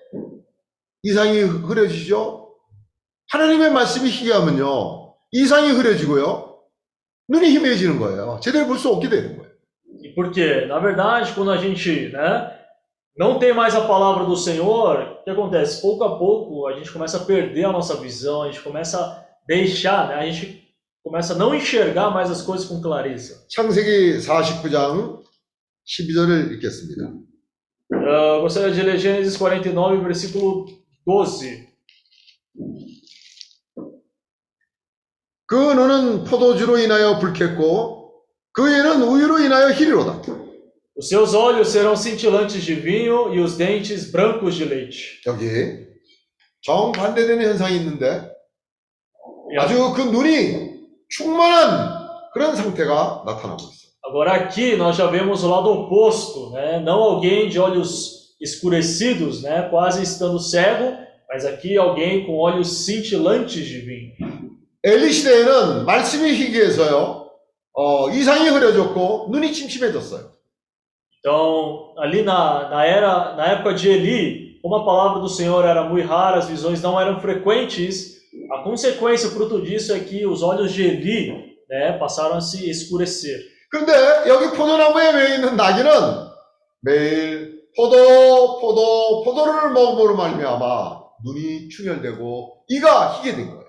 이상이 1.02 1.40
흐려지죠? 1.40 2.45
하나님의 3.30 3.70
말씀이 3.72 4.10
희귀하면요. 4.10 5.14
이상이 5.32 5.70
흐려지고요. 5.70 6.58
눈이 7.28 7.48
희미해지는 7.50 7.98
거예요. 7.98 8.38
제대로 8.42 8.66
볼 8.66 8.78
수 8.78 8.88
없게 8.90 9.08
되는 9.08 9.36
거예요. 9.38 9.52
E 10.04 10.14
por 10.14 10.30
quê? 10.32 10.66
Na 10.66 10.78
verdade, 10.80 11.32
quando 11.32 11.50
a 11.52 11.56
gente, 11.56 12.10
né, 12.12 12.50
não 13.16 13.38
tem 13.38 13.54
mais 13.54 13.74
a 13.74 13.86
palavra 13.86 14.24
do 14.24 14.36
Senhor, 14.36 15.20
o 15.20 15.24
que 15.24 15.30
acontece? 15.30 15.80
Pouco 15.80 16.02
a 16.04 16.18
pouco 16.18 16.66
a 16.66 16.72
gente 16.76 16.90
começa 16.90 17.18
a 17.18 17.24
perder 17.24 17.64
a 17.64 17.72
nossa 17.72 17.94
visão, 17.96 18.42
a 18.42 18.50
gente 18.50 18.60
começa 18.62 18.98
a 18.98 19.24
deixar, 19.46 20.08
né, 20.08 20.14
a 20.16 20.26
gente 20.30 20.62
começa 21.04 21.34
a 21.34 21.36
não 21.36 21.54
enxergar 21.54 22.10
mais 22.10 22.30
as 22.30 22.42
coisas 22.42 22.66
com 22.66 22.80
clareza. 22.80 23.46
창세기 23.48 24.18
49장 24.18 25.22
12절을 25.86 26.52
읽겠습니다. 26.52 27.12
Eu 27.90 28.40
gostaria 28.40 28.72
de 28.72 28.82
ler 28.82 28.98
Gênesis 28.98 29.36
49, 29.36 29.98
versículo 30.02 30.66
12. 31.06 31.68
그 35.46 35.54
눈은 35.74 36.24
포도주로 36.24 36.78
인하여 36.78 37.18
붉겠고 37.18 38.12
그 38.52 38.68
이는 38.70 39.02
우유로 39.02 39.38
인하여 39.40 39.70
희리로다. 39.70 40.22
Os 40.94 41.08
seus 41.08 41.34
olhos 41.34 41.68
serão 41.68 41.96
cintilantes 41.96 42.62
de 42.62 42.74
vinho 42.74 43.34
e 43.34 43.40
os 43.40 43.56
dentes 43.56 44.10
brancos 44.12 44.54
de 44.54 44.64
leite. 44.66 45.20
여기 45.26 45.86
정반대되는 46.62 47.42
현상이 47.44 47.76
있는데 47.76 48.30
E 49.52 49.58
a- 49.58 49.64
아주 49.64 49.92
그 49.94 50.02
눈이 50.02 50.80
충만한 51.08 52.08
그런 52.32 52.54
상태가 52.56 53.22
나타나고 53.26 53.62
있어. 53.62 53.82
Agora 54.04 54.32
aqui 54.34 54.76
nós 54.76 54.96
já 54.96 55.06
vemos 55.06 55.42
o 55.44 55.48
lado 55.48 55.70
oposto, 55.70 56.50
né? 56.50 56.80
Não 56.80 57.00
alguém 57.02 57.48
de 57.48 57.58
olhos 57.58 58.34
escurecidos, 58.40 59.42
né? 59.42 59.68
Quase 59.70 60.02
estando 60.02 60.38
cego, 60.38 60.96
mas 61.28 61.44
aqui 61.46 61.76
alguém 61.78 62.26
com 62.26 62.36
olhos 62.36 62.84
cintilantes 62.84 63.64
de 63.64 63.78
vinho. 63.80 64.45
엘리 64.87 65.11
시대에는 65.11 65.85
말씀이 65.85 66.31
희귀해서요. 66.31 67.29
어, 67.73 68.09
이상이 68.09 68.47
흐려졌고 68.47 69.27
눈이 69.31 69.51
침침해졌어요. 69.51 70.31
Então, 71.19 71.93
ali 71.99 72.23
na, 72.23 72.69
na 72.69 72.85
era, 72.85 73.35
na 73.35 73.47
época 73.47 73.73
de 73.73 73.89
Eli, 73.89 74.59
como 74.61 74.77
a 74.77 74.85
palavra 74.85 75.19
do 75.19 75.27
Senhor 75.27 75.65
era 75.65 75.83
muito 75.83 76.07
rara, 76.07 76.37
as 76.37 76.47
visões 76.47 76.81
não 76.81 76.97
eram 76.97 77.19
frequentes, 77.19 78.15
a 78.49 78.63
consequência, 78.63 79.27
o 79.27 79.31
fruto 79.31 79.61
disso 79.61 79.93
é 79.93 79.99
que 79.99 80.25
os 80.25 80.41
olhos 80.41 80.71
de 80.71 80.83
Eli, 80.83 81.57
né, 81.69 81.97
passaram 81.99 82.37
a 82.37 82.41
se 82.41 82.69
escurecer. 82.69 83.37
그런데 83.69 83.91
여기 84.29 84.55
포도나무에 84.55 85.11
매 85.11 85.35
있는 85.35 85.57
나귀는 85.57 85.91
매일 86.79 87.59
포도, 87.75 88.61
포도, 88.61 89.23
포도를 89.25 89.71
먹음으로 89.71 90.15
말미암아 90.15 91.01
눈이 91.25 91.67
충혈되고 91.67 92.63
이가 92.69 93.15
희게 93.15 93.35
된 93.35 93.49
거예요. 93.49 93.66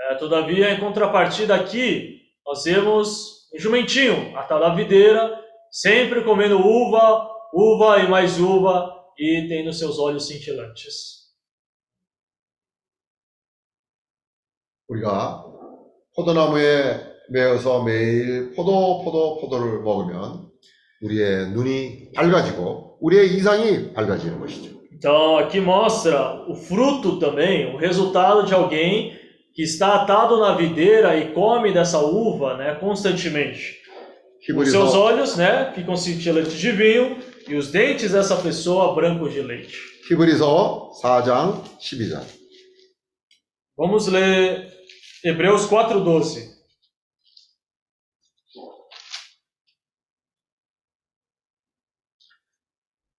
É, 0.00 0.14
todavia, 0.14 0.70
em 0.70 0.80
contrapartida 0.80 1.54
aqui, 1.54 2.20
nós 2.46 2.62
temos 2.62 3.48
um 3.54 3.58
jumentinho, 3.58 4.36
a 4.36 4.42
tal 4.42 4.60
da 4.60 4.74
videira, 4.74 5.42
sempre 5.70 6.22
comendo 6.22 6.58
uva, 6.58 7.28
uva 7.52 7.98
e 8.00 8.08
mais 8.08 8.38
uva, 8.38 8.94
e 9.18 9.46
tendo 9.48 9.72
seus 9.72 9.98
olhos 9.98 10.26
cintilantes. 10.26 11.16
우리가 14.88 15.44
포도나무에 16.14 17.16
매어서 17.28 17.82
매일 17.82 18.54
포도, 18.54 19.02
포도, 19.02 19.38
포도를 19.40 19.82
먹으면 19.82 20.48
우리의 21.02 21.50
눈이 21.50 22.12
밝아지고 22.12 22.98
우리의 23.00 23.34
이상이 23.34 23.92
밝아지는 23.92 24.38
것이죠. 24.38 24.76
Então, 24.92 25.36
aqui 25.36 25.60
mostra 25.60 26.46
o 26.48 26.54
fruto 26.54 27.18
também, 27.18 27.74
o 27.74 27.76
resultado 27.76 28.46
de 28.46 28.54
alguém 28.54 29.12
que 29.53 29.63
está 29.63 29.95
atado 29.95 30.39
na 30.39 30.55
videira 30.55 31.17
e 31.17 31.33
come 31.33 31.73
dessa 31.73 31.99
uva 31.99 32.57
né, 32.57 32.75
constantemente. 32.75 33.79
Os 34.55 34.71
seus 34.71 34.93
olhos 34.93 35.35
né, 35.35 35.71
ficam 35.73 35.95
cintilantes 35.95 36.53
de 36.53 36.71
vinho 36.71 37.17
e 37.47 37.55
os 37.55 37.71
dentes 37.71 38.11
dessa 38.11 38.35
pessoa 38.37 38.95
brancos 38.95 39.33
de 39.33 39.41
leite. 39.41 39.77
히브리서 40.09 40.91
4장 41.01 41.63
12. 41.79 42.41
Vamos 43.77 44.07
ler 44.07 44.71
Hebreus 45.23 45.67
4:12. 45.67 46.51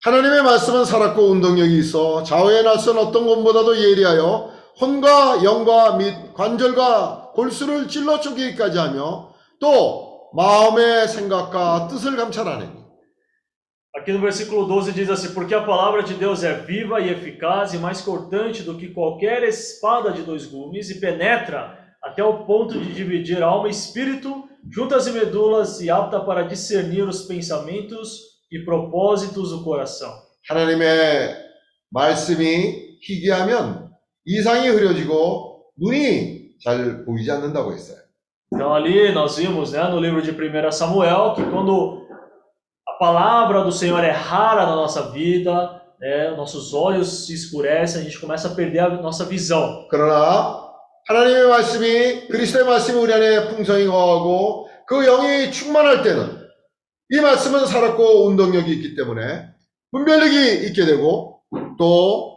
하나님의 0.03 0.43
말씀은 0.43 0.83
살았고 0.83 1.31
운동력이 1.31 1.79
있어 1.79 2.23
좌우에 2.23 2.61
낯선 2.61 2.97
어떤 2.97 3.25
것보다도 3.25 3.77
예리하여 3.81 4.52
혼과 4.80 5.42
영과 5.42 5.96
및 5.96 6.34
관절과 6.34 7.32
골수를 7.34 7.88
찔러 7.88 8.20
쪼개기까지 8.20 8.78
하며 8.78 9.30
또 9.60 10.30
마음의 10.34 11.08
생각과 11.08 11.88
뜻을 11.88 12.16
감찰하느니 12.16 12.78
Aqui 13.96 14.12
no 14.12 14.20
versículo 14.20 14.64
12 14.64 14.92
diz 14.92 15.10
assim: 15.10 15.34
Porque 15.34 15.54
a 15.54 15.62
palavra 15.62 16.04
de 16.04 16.14
Deus 16.14 16.44
é 16.44 16.52
viva 16.54 17.00
e 17.00 17.10
eficaz 17.10 17.74
e 17.74 17.78
mais 17.78 18.00
cortante 18.00 18.62
do 18.62 18.76
que 18.76 18.94
qualquer 18.94 19.42
espada 19.42 20.12
de 20.12 20.22
dois 20.22 20.46
gumes 20.46 20.88
e 20.90 21.00
penetra 21.00 21.76
até 22.02 22.22
o 22.22 22.44
ponto 22.44 22.78
de 22.78 22.92
dividir 22.92 23.42
alma 23.42 23.66
e 23.66 23.72
espírito, 23.72 24.48
juntas 24.70 25.08
e 25.08 25.12
medulas 25.12 25.80
e 25.80 25.90
apta 25.90 26.20
para 26.20 26.42
discernir 26.42 27.02
os 27.02 27.22
pensamentos 27.22 28.20
e 28.52 28.60
propósitos 28.64 29.50
do 29.50 29.64
coração. 29.64 30.12
하나님의 30.48 31.34
말씀이 31.90 32.98
희귀하면 33.00 33.81
이상이 34.25 34.69
흐려지고 34.69 35.65
눈이 35.77 36.59
잘 36.63 37.03
보이지 37.05 37.29
않는다고 37.31 37.73
했어요. 37.73 37.97
Então 38.53 38.73
ali 38.73 39.11
nós 39.11 39.37
vimos, 39.37 39.71
né, 39.71 39.83
no 39.89 39.99
livro 39.99 40.21
de 40.21 40.31
1 40.31 40.71
Samuel, 40.71 41.33
que 41.33 41.43
quando 41.43 42.07
a 42.87 42.93
palavra 42.99 43.63
do 43.63 43.71
Senhor 43.71 44.03
é 44.03 44.11
rara 44.11 44.67
na 44.67 44.75
nossa 44.75 45.11
vida, 45.11 45.81
né, 45.99 46.35
nossos 46.35 46.73
olhos 46.73 47.25
se 47.25 47.33
escurecem, 47.33 48.01
a 48.01 48.03
gente 48.03 48.19
começa 48.19 48.49
a 48.49 48.55
perder 48.55 48.79
a 48.79 48.89
nossa 48.89 49.25
visão. 49.25 49.87
그러나 49.89 50.71
하나님의 51.07 51.47
말씀이 51.47 52.27
그리스도의 52.27 52.65
말씀이 52.65 52.99
우리 52.99 53.11
안에 53.11 53.49
풍성히 53.49 53.87
거하고 53.87 54.69
그 54.87 55.03
영이 55.03 55.51
충만할 55.51 56.03
때는 56.03 56.43
이 57.09 57.19
말씀은 57.19 57.65
살았고 57.65 58.27
운동력이 58.27 58.71
있기 58.71 58.95
때문에 58.95 59.49
분별력이 59.91 60.67
있게 60.67 60.85
되고 60.85 61.41
또 61.77 62.32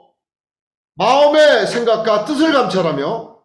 마음의 0.97 1.67
생각과 1.67 2.25
뜻을 2.25 2.53
감찰하며 2.53 3.37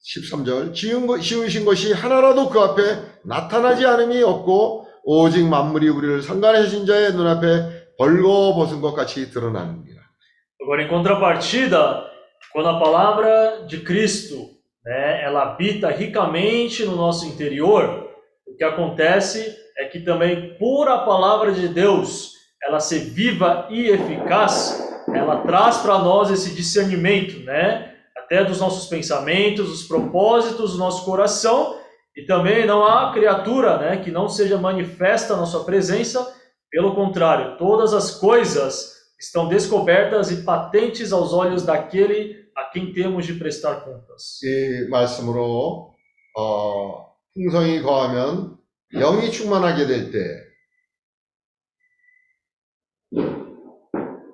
13절 0.00 0.74
지은 0.74 1.06
것, 1.06 1.20
지으신 1.20 1.64
것이 1.64 1.92
하나라도 1.92 2.48
그 2.50 2.60
앞에 2.60 2.82
나타나지 3.24 3.86
않음이 3.86 4.22
없고 4.22 4.86
오직 5.04 5.46
만물이 5.46 5.88
우리를 5.88 6.22
상관하신 6.22 6.86
자의 6.86 7.12
눈앞에 7.12 7.96
벌거벗은 7.98 8.80
것 8.80 8.94
같이 8.94 9.30
드러납니다. 9.30 10.00
Agora, 10.62 10.82
em 10.82 10.88
contrapartida, 10.88 12.04
quando 12.52 12.68
a 12.68 12.78
palavra 12.78 13.66
de 13.66 13.80
Cristo, 13.80 14.36
né, 14.84 15.22
ela 15.24 15.52
habita 15.52 15.88
ricamente 15.90 16.84
no 16.84 16.96
nosso 16.96 17.26
interior, 17.26 18.06
o 18.46 18.56
que 18.56 18.64
acontece 18.64 19.56
é 19.78 19.86
que 19.86 20.00
também 20.00 20.58
por 20.58 20.86
a 20.88 20.98
palavra 20.98 21.52
de 21.52 21.68
Deus, 21.68 22.32
ela 22.63 22.79
ser 22.79 22.99
viva 22.99 23.67
e 23.69 23.87
eficaz, 23.89 24.83
ela 25.13 25.41
traz 25.41 25.77
para 25.77 25.99
nós 25.99 26.31
esse 26.31 26.55
discernimento, 26.55 27.39
né, 27.41 27.93
até 28.17 28.43
dos 28.43 28.59
nossos 28.59 28.87
pensamentos, 28.89 29.69
dos 29.69 29.83
propósitos 29.83 30.73
do 30.73 30.77
nosso 30.77 31.05
coração, 31.05 31.79
e 32.15 32.23
também 32.25 32.65
não 32.65 32.85
há 32.85 33.11
criatura, 33.13 33.77
né, 33.77 33.97
que 33.97 34.09
não 34.09 34.27
seja 34.27 34.57
manifesta 34.57 35.35
na 35.35 35.45
sua 35.45 35.63
presença, 35.63 36.33
pelo 36.71 36.95
contrário, 36.95 37.57
todas 37.57 37.93
as 37.93 38.11
coisas 38.11 38.95
estão 39.19 39.47
descobertas 39.47 40.31
e 40.31 40.43
patentes 40.43 41.13
aos 41.13 41.33
olhos 41.33 41.63
daquele 41.63 42.45
a 42.55 42.65
quem 42.65 42.91
temos 42.93 43.25
de 43.25 43.33
prestar 43.33 43.81
contas. 43.85 44.39
이 44.43 44.87
말씀으로 44.89 45.93
어, 46.37 47.15
풍성이 47.33 47.81
거하면 47.81 48.57
영이 48.93 49.31
충만하게 49.31 49.87
될 49.87 50.11
때 50.11 50.45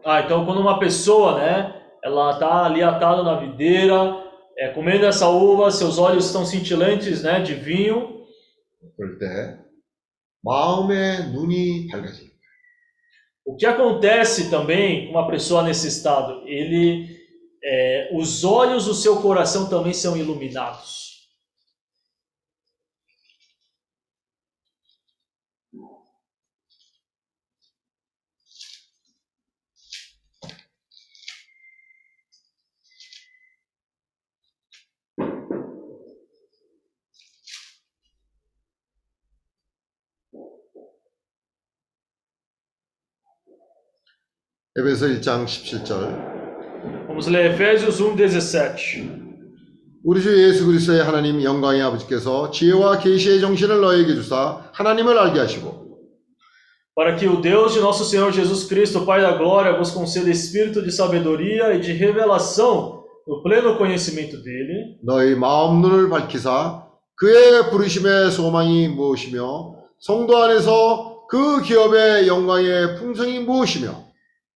Ah, 0.09 0.21
então 0.21 0.47
quando 0.47 0.61
uma 0.61 0.79
pessoa, 0.79 1.37
né, 1.37 1.83
ela 2.01 2.31
está 2.31 2.65
ali 2.65 2.81
atada 2.81 3.25
na 3.25 3.41
videira, 3.41 4.25
é, 4.57 4.69
comendo 4.69 5.05
essa 5.05 5.29
uva, 5.29 5.69
seus 5.73 5.99
olhos 5.99 6.27
estão 6.27 6.47
cintilantes, 6.47 7.25
né, 7.25 7.41
de 7.41 7.55
vinho. 7.55 8.25
O 13.45 13.57
que 13.57 13.67
acontece 13.67 14.49
também 14.49 15.07
com 15.07 15.19
uma 15.19 15.27
pessoa 15.27 15.65
nesse 15.65 15.89
estado? 15.89 16.47
Ele, 16.47 17.19
é, 17.65 18.11
os 18.13 18.45
olhos 18.45 18.85
do 18.85 18.95
seu 18.95 19.21
coração 19.21 19.69
também 19.69 19.93
são 19.93 20.17
iluminados. 20.17 21.06
에베소 44.79 45.07
1장 45.07 45.47
17절 45.47 46.37
Vamos 47.09 47.31
ler 47.31 47.51
Efésios 47.51 47.99
1:17. 47.99 49.09
우리 50.05 50.21
주 50.21 50.37
예수 50.47 50.67
그리스도의 50.67 51.03
하나님 51.03 51.43
영광의 51.43 51.81
아버지께서 51.81 52.51
지혜와 52.51 52.99
계시의 52.99 53.41
정신을 53.41 53.81
너에게 53.81 54.15
주사 54.15 54.69
하나님을 54.73 55.19
알게 55.19 55.41
하시고 55.41 55.87
Para 56.95 57.17
que 57.17 57.27
o 57.27 57.41
Deus 57.41 57.73
de 57.73 57.81
nosso 57.81 58.05
Senhor 58.05 58.31
Jesus 58.31 58.69
Cristo, 58.69 59.07
Pai 59.07 59.23
da 59.23 59.33
Glória, 59.39 59.79
vos 59.79 59.91
conceda 59.93 60.29
espírito 60.31 60.83
de 60.83 60.93
sabedoria 60.93 61.75
e 61.75 61.81
de 61.81 61.93
revelação 61.93 63.03
no 63.27 63.43
pleno 63.43 63.79
conhecimento 63.79 64.43
dele, 64.43 64.99
너희 65.03 65.35
마음 65.35 65.81
눈을 65.81 66.11
밝히사 66.11 66.85
그의 67.17 67.71
부르심의 67.71 68.31
소망이 68.31 68.89
무엇이며 68.89 69.75
성도 69.99 70.37
안에서 70.37 71.25
그 71.31 71.63
기업의 71.63 72.29
영광의 72.29 72.97
풍성이 72.99 73.39
무엇이며 73.41 74.06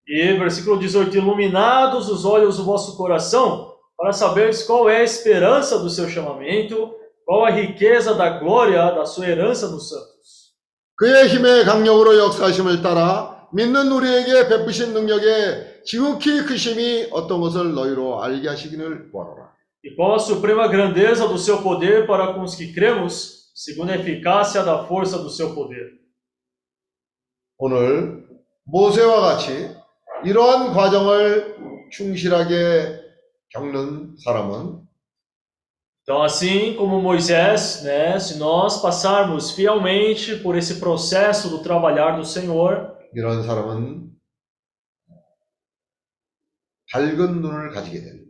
E 0.10 0.34
versículo 0.34 0.78
18: 0.80 1.18
Iluminados 1.18 2.10
os 2.10 2.26
olhos 2.26 2.58
do 2.58 2.64
vosso 2.64 2.96
coração, 2.96 3.74
para 3.98 4.14
saberes 4.14 4.64
qual 4.64 4.90
é 4.90 4.98
a 4.98 5.04
esperança 5.04 5.80
do 5.80 5.90
seu 5.90 6.08
chamamento, 6.08 6.94
qual 7.26 7.46
a 7.46 7.50
riqueza 7.50 8.14
da 8.14 8.38
glória 8.40 8.92
da 8.92 9.06
sua 9.06 9.28
herança 9.28 9.68
nos 9.68 9.90
santos. 9.90 10.54
그의 10.98 11.28
힘의 11.28 11.66
강력으로 11.66 12.18
역사하심을 12.18 12.82
따라 12.82 13.50
믿는 13.52 13.92
우리에게 13.92 14.48
베푸신 14.48 14.94
능력의 14.94 15.82
지극히 15.86 16.46
크심이 16.46 17.08
어떤 17.12 17.42
것을 17.42 17.74
너희로 17.74 18.22
알게 18.22 18.48
하시기를 18.48 19.12
구하노라. 19.12 19.56
E 19.84 19.96
qual 19.96 20.16
a 20.16 20.20
suprema 20.20 20.68
grandeza 20.68 21.28
do 21.28 21.38
seu 21.38 21.62
poder 21.62 22.08
para 22.08 22.34
com 22.34 22.42
os 22.42 22.56
que 22.56 22.74
cremos, 22.74 23.52
segundo 23.54 23.92
a 23.92 23.96
eficácia 23.96 24.64
da 24.64 24.84
força 24.86 25.18
do 25.18 25.30
seu 25.30 25.54
poder. 25.54 25.94
오늘 27.58 28.26
모세와 28.66 29.22
같이 29.22 29.70
이러한 30.24 30.74
과정을 30.74 31.56
충실하게 31.92 33.02
겪는 33.50 34.16
사람은 34.24 34.86
Então, 36.08 36.22
assim 36.22 36.76
como 36.76 37.02
Moisés, 37.02 37.82
né, 37.84 38.20
se 38.20 38.38
nós 38.38 38.80
passarmos 38.80 39.50
fielmente 39.56 40.36
por 40.36 40.56
esse 40.56 40.80
processo 40.80 41.50
do 41.50 41.64
trabalhar 41.64 42.16
do 42.18 42.24
Senhor, 42.24 42.96
이런 43.16 43.42
사람은 43.42 44.12
밝은 46.92 47.42
눈을 47.42 47.72
가지게 47.72 48.02
됩니다. 48.02 48.26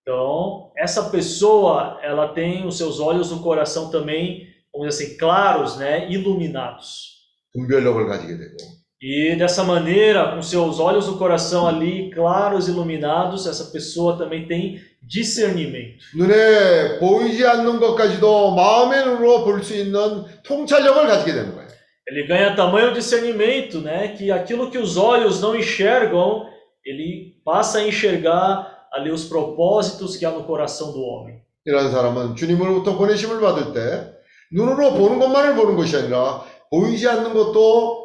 então 0.00 0.72
essa 0.78 1.10
pessoa, 1.10 2.00
ela 2.02 2.32
tem 2.32 2.66
os 2.66 2.78
seus 2.78 2.98
olhos 3.00 3.30
no 3.30 3.42
coração 3.42 3.90
também, 3.90 4.46
vamos 4.72 4.88
dizer 4.88 5.04
assim, 5.04 5.18
claros, 5.18 5.76
né, 5.76 6.10
iluminados. 6.10 7.18
분별력을 7.52 8.06
가지게 8.06 8.38
되고 8.38 8.56
E 9.02 9.36
dessa 9.36 9.62
maneira, 9.62 10.32
com 10.34 10.42
seus 10.42 10.80
olhos 10.80 11.06
no 11.06 11.16
coração 11.18 11.68
ali, 11.68 12.10
claros, 12.10 12.66
iluminados, 12.66 13.46
essa 13.46 13.70
pessoa 13.70 14.18
também 14.18 14.46
tem 14.48 14.80
discernimento. 15.02 15.98
눈에 16.16 16.98
보이지 16.98 17.46
않는 17.46 17.78
것까지도 17.78 18.54
마음의 18.56 19.04
눈으로 19.04 19.44
볼 19.44 19.62
수 19.62 19.74
있는 19.74 20.24
통찰력을 20.42 21.06
가지게 21.06 21.32
되는 21.32 21.54
거예요. 21.54 21.68
Ele 22.10 22.26
ganha 22.26 22.56
tamanho 22.56 22.92
discernimento, 22.92 23.80
né, 23.80 24.08
que 24.16 24.32
aquilo 24.32 24.70
que 24.70 24.78
os 24.78 24.96
olhos 24.96 25.40
não 25.42 25.54
enxergam, 25.54 26.46
ele 26.84 27.36
passa 27.44 27.78
a 27.78 27.86
enxergar 27.86 28.88
ali 28.92 29.10
os 29.10 29.26
propósitos 29.26 30.16
que 30.16 30.24
há 30.24 30.30
no 30.30 30.42
coração 30.44 30.90
do 30.90 31.00
homem. 31.02 31.36
이런 31.66 31.92
사람은 31.92 32.34
주님으로부터 32.34 32.96
보내심을 32.96 33.40
받을 33.40 33.74
때 33.74 34.10
눈으로 34.50 34.94
보는 34.94 35.18
것만을 35.20 35.54
보는 35.54 35.76
것이 35.76 35.96
아니라 35.96 36.42
보이지 36.70 37.06
않는 37.06 37.34
것도 37.34 38.01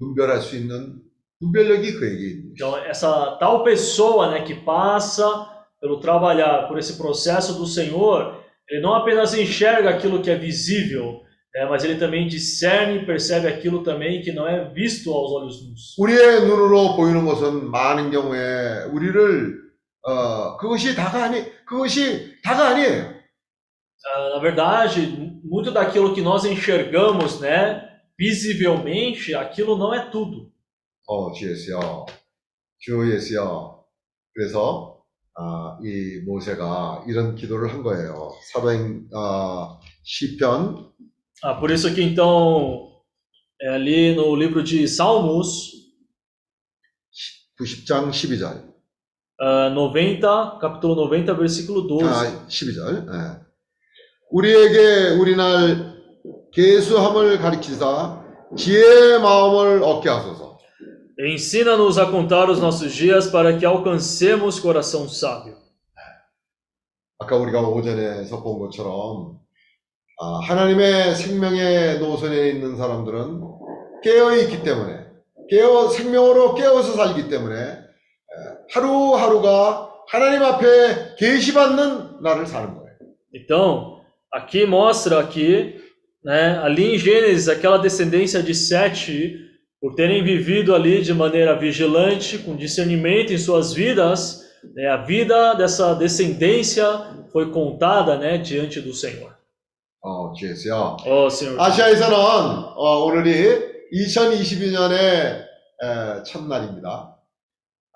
분별할 0.00 0.40
수 0.40 0.56
있는 0.56 1.00
분별력이 1.40 1.94
그에게 1.94 2.30
있는 2.30 2.52
Então, 2.52 2.76
essa 2.78 3.36
tal 3.38 3.62
pessoa, 3.64 4.30
né, 4.30 4.42
que 4.42 4.54
passa 4.54 5.24
pelo 5.80 6.00
trabalhar 6.00 6.68
por 6.68 6.78
esse 6.78 6.96
processo 6.96 7.54
do 7.54 7.66
Senhor, 7.66 8.42
ele 8.68 8.80
não 8.80 8.94
apenas 8.94 9.34
enxerga 9.34 9.90
aquilo 9.90 10.22
que 10.22 10.30
é 10.30 10.36
visível, 10.36 11.22
né, 11.54 11.66
mas 11.68 11.84
ele 11.84 11.96
também 11.96 12.26
discerne 12.26 12.98
e 13.02 13.06
percebe 13.06 13.46
aquilo 13.46 13.82
também 13.82 14.22
que 14.22 14.32
não 14.32 14.46
é 14.48 14.72
visto 14.72 15.12
aos 15.12 15.32
olhos 15.32 15.62
nus. 15.62 15.94
우리의 15.98 16.46
눈으로 16.46 16.96
보이는 16.96 17.24
것은 17.24 17.70
많은 17.70 18.10
경우에 18.10 18.84
우리를 18.92 19.66
어, 20.02 20.56
그것이 20.56 20.94
다가 20.94 21.24
아니 21.24 21.44
그것이 21.64 22.40
다가 22.42 22.68
아니에요. 22.68 23.16
Ah, 24.06 24.30
na 24.34 24.38
verdade, 24.38 25.00
muito 25.42 25.72
daquilo 25.72 26.14
que 26.14 26.22
nós 26.22 26.44
enxergamos, 26.44 27.40
né, 27.40 27.82
visivelmente, 28.20 29.34
aquilo 29.34 29.76
não 29.76 29.94
é 29.94 30.10
tudo. 30.10 30.50
어, 31.08 31.32
주 31.32 31.48
예수여, 31.50 32.06
주 32.80 33.12
예수여. 33.12 33.84
그래서 34.34 35.02
아, 35.38 35.78
이 35.84 36.20
모세가 36.26 37.04
이런 37.06 37.34
기도를 37.36 37.72
한 37.72 37.82
거예요. 37.82 38.32
사도행 38.52 39.08
어, 39.14 39.78
시편 40.02 40.92
Ah, 41.42 41.54
por 41.60 41.70
isso 41.70 41.92
que 41.94 42.02
então, 42.02 42.90
é 43.60 43.68
ali 43.68 44.14
no 44.14 44.34
livro 44.34 44.62
de 44.62 44.88
Salmos, 44.88 45.70
90장 47.60 48.10
12절. 48.10 48.74
ah, 49.38 49.68
90, 49.70 50.58
capítulo 50.58 50.94
90, 50.94 51.34
versículo 51.34 51.86
12. 51.86 52.04
아, 52.08 52.46
12절. 52.48 53.06
예. 53.12 53.46
우리에게 54.30 55.10
우리날 55.20 55.96
계수함을 56.51 57.39
가리키사 57.39 58.21
지혜의 58.57 59.21
마음을 59.21 59.83
얻게 59.83 60.09
하소서. 60.09 60.59
Ensina-nos 61.19 61.99
a 61.99 62.05
contar 62.09 62.49
os 62.49 62.59
nossos 62.59 62.93
dias 62.93 63.31
para 63.31 63.57
que 63.57 63.65
alcancemos 63.65 64.59
coração 64.59 65.07
sábio. 65.07 65.55
아까 67.19 67.35
우리가 67.37 67.61
오전에서 67.61 68.41
본 68.41 68.59
것처럼 68.59 69.39
아, 70.19 70.39
하나님의 70.43 71.15
생명의 71.15 71.99
노선에 71.99 72.49
있는 72.49 72.75
사람들은 72.77 73.41
깨어 74.03 74.35
있기 74.37 74.63
때문에 74.63 75.05
깨어 75.49 75.89
생명으로 75.89 76.55
깨어서 76.55 76.93
살기 76.93 77.29
때문에 77.29 77.55
에, 77.55 77.77
하루하루가 78.71 79.91
하나님 80.07 80.41
앞에 80.43 81.15
계시받는 81.17 82.21
날을 82.21 82.47
사는 82.47 82.73
거예요. 82.73 82.91
Então, 83.33 84.01
aqui 84.31 84.63
mostra 84.63 85.19
aqui, 85.19 85.79
né, 86.24 86.58
ali 86.62 86.94
em 86.94 86.98
Gênesis, 86.98 87.48
aquela 87.48 87.78
descendência 87.78 88.42
de 88.42 88.54
Sete, 88.54 89.38
por 89.80 89.94
terem 89.94 90.22
vivido 90.24 90.74
ali 90.74 91.02
de 91.02 91.12
maneira 91.14 91.54
vigilante, 91.58 92.38
com 92.38 92.56
discernimento 92.56 93.32
em 93.32 93.38
suas 93.38 93.72
vidas, 93.72 94.40
né, 94.74 94.88
a 94.88 94.96
vida 94.96 95.54
dessa 95.54 95.94
descendência 95.94 96.84
foi 97.32 97.50
contada, 97.50 98.16
né, 98.18 98.38
diante 98.38 98.80
do 98.80 98.92
Senhor. 98.92 99.34
어, 100.02 100.32
주예수요. 100.34 100.96
Oh, 101.04 101.28
Senhor. 101.28 101.58
아시아에서는 101.60 102.16
어, 102.16 103.04
오늘이 103.06 103.74
2022년의 103.92 105.44
첫날입니다. 106.24 107.16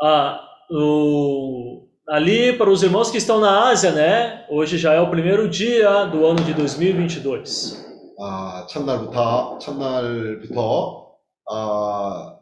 Ah, 0.03 0.41
o- 0.71 1.87
ali 2.09 2.53
para 2.57 2.71
os 2.71 2.83
irmãos 2.83 3.11
que 3.11 3.19
estão 3.19 3.39
na 3.41 3.69
Ásia, 3.71 3.93
né, 3.93 4.45
hoje 4.51 4.77
já 4.79 4.93
é 4.95 5.01
o 5.01 5.11
primeiro 5.11 5.49
dia 5.49 6.05
do 6.07 6.27
ano 6.27 6.43
de 6.43 6.53
2022. 6.55 7.79
아, 8.20 8.66
첫날부터 8.70 9.60
첫날부터 9.60 11.16
아, 11.52 12.40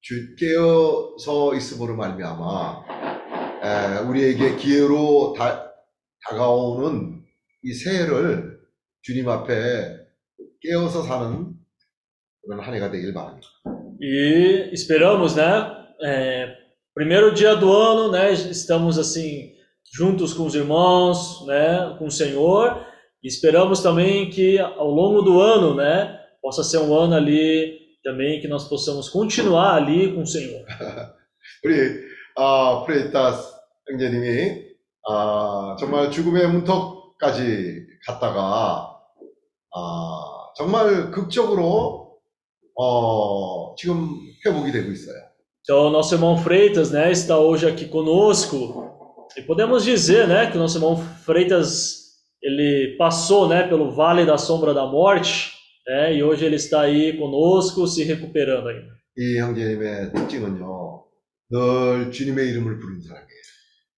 주 0.00 0.34
깨어서 0.36 1.54
있음으로 1.54 1.96
말미암아 1.96 2.84
에, 3.62 3.98
우리에게 4.08 4.56
기회로 4.56 5.34
다, 5.36 5.72
다가오는 6.28 7.24
이 7.62 7.72
새해를 7.72 8.60
주님 9.02 9.28
앞에 9.28 9.96
깨어서 10.60 11.02
사는 11.02 11.54
그런 12.42 12.60
한 12.60 12.74
해가 12.74 12.90
되길 12.90 13.14
바랍니다. 13.14 13.48
E 13.98 14.68
esperamos, 14.74 15.34
né? 15.36 15.86
é, 16.02 16.54
primeiro 16.94 17.32
dia 17.32 17.54
do 17.54 17.72
ano, 17.72 18.10
né? 18.10 18.32
Estamos 18.32 18.98
assim 18.98 19.54
juntos 19.92 20.34
com 20.34 20.46
os 20.46 20.54
irmãos, 20.54 21.46
né? 21.46 21.96
Com 21.98 22.06
o 22.06 22.10
Senhor. 22.10 22.84
E 23.25 23.27
esperamos 23.27 23.81
também 23.81 24.29
que 24.29 24.57
ao 24.59 24.89
longo 24.89 25.21
do 25.21 25.39
ano, 25.39 25.75
né? 25.75 26.19
Possa 26.41 26.63
ser 26.63 26.79
um 26.79 26.93
ano 26.95 27.15
ali 27.15 27.79
também 28.03 28.41
que 28.41 28.47
nós 28.47 28.67
possamos 28.67 29.09
continuar 29.09 29.75
ali 29.75 30.13
com 30.13 30.21
o 30.21 30.27
Senhor. 30.27 30.65
우리 31.63 32.01
아, 32.35 32.83
프레이타스 32.85 33.53
형제님이 33.89 34.71
아, 35.07 35.75
정말 35.79 36.09
죽음의 36.09 36.47
문턱까지 36.47 37.87
갔다가 38.05 38.97
아, 39.75 40.51
정말 40.55 41.11
극적으로 41.11 42.17
어, 42.75 43.75
지금 43.75 44.17
회복이 44.45 44.71
되고 44.71 44.91
있어요. 44.91 45.31
Então, 45.63 45.91
nosso 45.91 46.15
irmão 46.15 46.35
Freitas, 46.35 46.89
né? 46.89 47.11
Está 47.11 47.37
hoje 47.37 47.67
aqui 47.67 47.85
conosco. 47.85 49.27
E 49.37 49.43
podemos 49.43 49.83
dizer, 49.83 50.27
né? 50.27 50.49
Que 50.49 50.57
o 50.57 50.59
nosso 50.59 50.77
irmão 50.77 50.97
Freitas 50.97 52.04
ele 52.41 52.95
passou, 52.97 53.47
né? 53.47 53.67
Pelo 53.67 53.91
vale 53.91 54.25
da 54.25 54.37
sombra 54.37 54.73
da 54.73 54.85
morte, 54.85 55.51
né? 55.87 56.15
E 56.15 56.23
hoje 56.23 56.45
ele 56.45 56.55
está 56.55 56.81
aí 56.81 57.17
conosco, 57.17 57.87
se 57.87 58.03
recuperando 58.03 58.67
ainda. 58.69 58.91
이 59.17 59.37
형제님의 59.37 60.13
특징은요, 60.13 61.03
늘 61.51 62.11
주님의 62.11 62.47
이름을 62.49 62.79
부르는 62.79 63.01
사람이에요. 63.01 63.41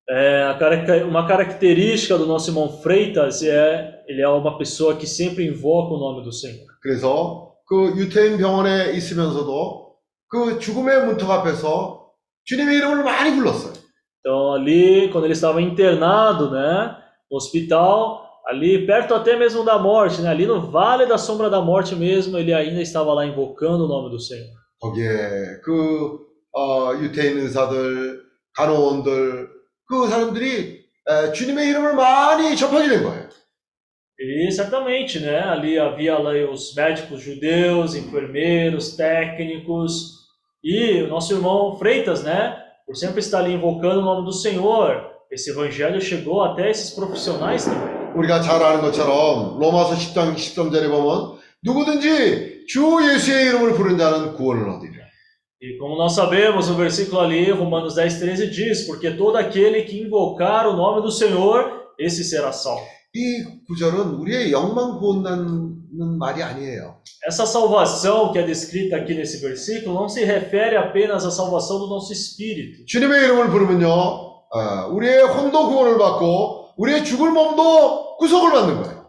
É, 0.09 0.43
a 0.43 0.57
caraca- 0.59 1.05
uma 1.05 1.25
característica 1.25 2.17
do 2.17 2.25
nosso 2.25 2.49
irmão 2.49 2.81
Freitas 2.81 3.41
é 3.43 4.01
ele 4.07 4.21
é 4.21 4.27
uma 4.27 4.57
pessoa 4.57 4.97
que 4.97 5.07
sempre 5.07 5.45
invoca 5.47 5.93
o 5.93 5.97
nome 5.99 6.23
do 6.25 6.31
Senhor. 6.33 6.65
그래서 6.81 7.53
그 7.65 7.93
유태인 7.95 8.37
병원에 8.37 8.91
있으면서도 8.93 9.95
그 10.27 10.59
죽음의 10.59 11.05
문턱 11.05 11.29
앞에서 11.31 12.09
주님의 12.43 12.77
이름을 12.77 13.03
많이 13.03 13.33
불렀어요. 13.35 13.73
Então 14.19 14.53
ali, 14.53 15.09
quando 15.11 15.25
ele 15.25 15.33
estava 15.33 15.61
internado, 15.61 16.49
né, 16.51 16.97
no 17.31 17.37
hospital, 17.37 18.23
ali 18.47 18.85
perto 18.85 19.13
até 19.13 19.37
mesmo 19.37 19.63
da 19.63 19.77
morte, 19.77 20.21
né, 20.21 20.29
ali 20.29 20.45
no 20.45 20.69
vale 20.69 21.05
da 21.05 21.17
sombra 21.17 21.49
da 21.49 21.61
morte 21.61 21.95
mesmo, 21.95 22.37
ele 22.37 22.53
ainda 22.53 22.81
estava 22.81 23.13
lá 23.13 23.25
invocando 23.25 23.85
o 23.85 23.87
nome 23.87 24.09
do 24.09 24.19
Senhor. 24.19 24.63
거기에 24.79 25.61
그 25.63 26.19
어, 26.55 26.93
유태인 26.95 27.39
의사들, 27.39 28.21
간호원들, 28.55 29.49
그 29.87 30.07
사람들이 30.07 30.83
에, 31.07 31.31
주님의 31.31 31.69
이름을 31.69 31.95
많이 31.95 32.55
접하게 32.55 32.89
된 32.89 33.03
거예요. 33.03 33.29
E 34.19 34.51
certamente, 34.51 35.19
né, 35.19 35.39
ali 35.39 35.77
havia 35.77 36.17
lá 36.17 36.31
os 36.49 36.75
médicos 36.75 37.21
judeus, 37.21 37.95
enfermeiros, 37.95 38.95
técnicos 38.95 40.27
e 40.63 41.01
o 41.01 41.07
nosso 41.07 41.33
irmão 41.33 41.75
Freitas, 41.77 42.23
né, 42.23 42.55
por 42.85 42.95
sempre 42.95 43.19
estar 43.19 43.39
ali 43.39 43.53
invocando 43.53 43.99
o 43.99 44.03
nome 44.03 44.25
do 44.25 44.31
Senhor. 44.31 45.11
Esse 45.31 45.49
evangelho 45.49 45.99
chegou 45.99 46.43
até 46.43 46.69
esses 46.69 46.91
profissionais 46.91 47.65
também. 47.65 47.96
우리가 48.18 48.40
잘 48.42 48.62
아는 48.62 48.80
것처럼 48.80 49.58
로마서 49.58 49.94
10장 49.94 50.34
13절에 50.34 50.90
보면 50.90 51.38
누구든지 51.62 52.66
주 52.68 52.98
예수의 53.02 53.46
이름을 53.46 53.74
부른 53.74 53.96
자는 53.98 54.34
구원을 54.34 54.68
얻으리라. 54.68 55.08
E 55.60 55.76
como 55.76 55.96
nós 55.96 56.14
sabemos, 56.14 56.68
no 56.68 56.76
versículo 56.76 57.20
ali, 57.20 57.50
Romanos 57.50 57.96
10, 57.96 58.20
13 58.20 58.48
diz: 58.48 58.86
Porque 58.86 59.10
todo 59.10 59.36
aquele 59.36 59.82
que 59.82 60.00
invocar 60.00 60.68
o 60.68 60.76
nome 60.76 61.02
do 61.02 61.10
Senhor, 61.10 61.90
esse 61.98 62.22
será 62.22 62.52
salvo. 62.52 62.86
이 63.12 63.44
구절은 63.66 64.20
우리의 64.20 64.52
영만 64.52 64.98
구원다는 64.98 66.18
말이 66.18 66.44
아니에요. 66.44 67.00
Essa 67.26 67.44
salvação 67.44 68.30
que 68.30 68.38
é 68.38 68.46
descrita 68.46 68.96
aqui 68.96 69.14
nesse 69.14 69.40
versículo 69.40 69.94
não 69.94 70.08
se 70.08 70.24
refere 70.24 70.76
apenas 70.76 71.24
à 71.24 71.30
salvação 71.32 71.80
do 71.80 71.88
nosso 71.88 72.12
espírito. 72.12 72.84
주님의 72.86 73.24
이름을 73.24 73.50
부르면요, 73.50 73.88
어, 73.90 74.86
우리의 74.92 75.24
혼도 75.24 75.70
구원을 75.70 75.98
받고 75.98 76.68
우리의 76.76 77.04
죽을 77.04 77.32
몸도 77.32 78.07
구속을 78.17 78.51
받는 78.51 78.81
거예요. 78.81 79.03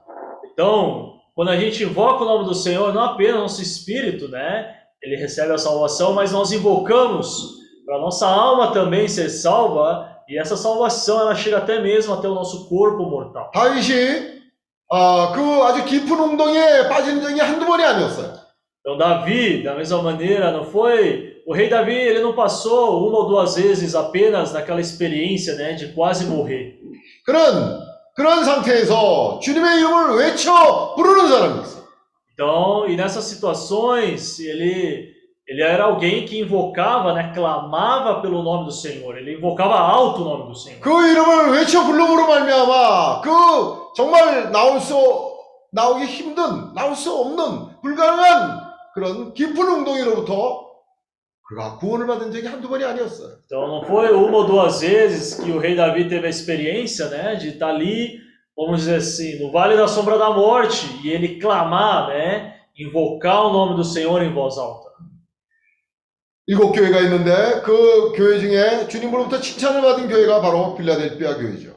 Então, 0.52 1.14
quando 1.34 1.50
a 1.50 1.56
gente 1.56 1.82
invoca 1.82 2.22
o 2.22 2.26
nome 2.26 2.44
do 2.44 2.54
Senhor, 2.54 2.94
não 2.94 3.02
apenas 3.02 3.40
nosso 3.40 3.62
espírito, 3.62 4.28
né? 4.28 4.74
Ele 5.02 5.16
recebe 5.16 5.52
a 5.52 5.58
salvação, 5.58 6.12
mas 6.12 6.32
nós 6.32 6.52
invocamos 6.52 7.54
para 7.84 7.96
a 7.96 8.00
nossa 8.00 8.26
alma 8.26 8.72
também 8.72 9.08
ser 9.08 9.28
salva, 9.28 10.08
e 10.28 10.38
essa 10.38 10.56
salvação 10.56 11.20
ela 11.20 11.34
chega 11.34 11.58
até 11.58 11.80
mesmo 11.80 12.14
até 12.14 12.28
o 12.28 12.34
nosso 12.34 12.68
corpo 12.68 13.04
mortal. 13.04 13.50
다윗이 13.52 14.34
어, 14.88 15.32
그 15.32 15.40
아주 15.64 15.84
깊은 15.84 16.18
웅덩이에 16.18 16.88
빠지는 16.88 17.20
적이 17.22 17.40
한두 17.40 17.66
번이 17.66 17.84
아니었어요. 17.84 18.44
Então, 18.80 18.98
Davi, 18.98 19.62
da 19.62 19.74
mesma 19.74 20.02
maneira, 20.02 20.52
não 20.52 20.64
foi. 20.64 21.42
O 21.46 21.54
rei 21.54 21.70
Davi, 21.70 21.94
ele 21.94 22.20
não 22.20 22.34
passou 22.34 23.08
uma 23.08 23.18
ou 23.18 23.28
duas 23.28 23.56
vezes 23.56 23.94
apenas 23.94 24.52
naquela 24.52 24.80
experiência, 24.80 25.54
né, 25.54 25.72
de 25.72 25.88
quase 25.94 26.26
morrer. 26.26 26.78
그런 27.24 27.80
그런 28.19 28.43
상태에서 28.43 29.39
주님의 29.41 29.77
이름을 29.77 30.17
외쳐 30.17 30.93
부르는 30.93 31.29
사람이 31.29 31.61
있어요. 31.61 31.83
Então, 32.33 32.85
e 32.89 32.97
nessas 32.97 33.23
situações, 33.23 34.41
ele, 34.41 35.07
ele 35.47 35.61
era 35.61 35.85
alguém 35.85 36.25
que 36.25 36.37
invocava, 36.37 37.13
né, 37.13 37.31
clamava 37.33 38.21
pelo 38.21 38.43
nome 38.43 38.65
do 38.65 38.73
Senhor. 38.73 39.17
Ele 39.17 39.35
invocava 39.35 39.79
alto 39.79 40.21
o 40.21 40.25
nome 40.25 40.49
do 40.49 40.53
Senhor. 40.53 40.81
그 40.81 40.89
이름을 40.89 41.51
외쳐 41.51 41.81
부름으로 41.85 42.27
말미암아 42.27 43.21
그 43.21 43.29
정말 43.95 44.51
나올 44.51 44.81
수 44.81 44.97
나오기 45.71 46.03
힘든, 46.03 46.73
나올 46.73 46.97
수 46.97 47.13
없는, 47.13 47.79
불가능한 47.81 48.59
그런 48.95 49.33
깊은 49.33 49.65
웅덩이로부터 49.65 50.68
그가 51.48 51.76
구원을 51.76 52.06
받은 52.06 52.32
적이 52.32 52.46
한두 52.46 52.68
번이 52.68 52.84
아니었어요. 52.84 53.36
Então 53.44 53.68
não 53.68 53.84
foi 53.84 54.10
uma 54.12 54.38
ou 54.38 54.46
duas 54.46 54.80
vezes 54.80 55.34
que 55.34 55.50
o 55.50 55.58
rei 55.58 55.76
Davi 55.76 56.08
teve 56.08 56.26
a 56.26 56.30
experiência, 56.30 57.08
né, 57.08 57.36
de 57.36 57.48
estar 57.48 57.68
ali, 57.68 58.18
vamos 58.56 58.80
dizer 58.80 58.96
assim, 58.96 59.38
no 59.38 59.52
vale 59.52 59.76
da 59.76 59.86
sombra 59.86 60.16
da 60.16 60.30
morte 60.30 60.86
e 61.04 61.10
ele 61.10 61.38
clamar, 61.38 62.08
né, 62.08 62.56
invocar 62.78 63.46
o 63.46 63.52
nome 63.52 63.76
do 63.76 63.84
Senhor 63.84 64.22
em 64.22 64.32
voz 64.32 64.56
alta. 64.56 64.84
일곱 66.46 66.72
교회가 66.72 67.00
있는데 67.00 67.62
그 67.62 68.12
교회 68.14 68.38
중에 68.38 68.86
주님으로부터 68.88 69.40
칭찬을 69.40 69.80
받은 69.80 70.08
교회가 70.08 70.42
바로 70.42 70.74
빌라델피아 70.74 71.36
교회죠. 71.36 71.74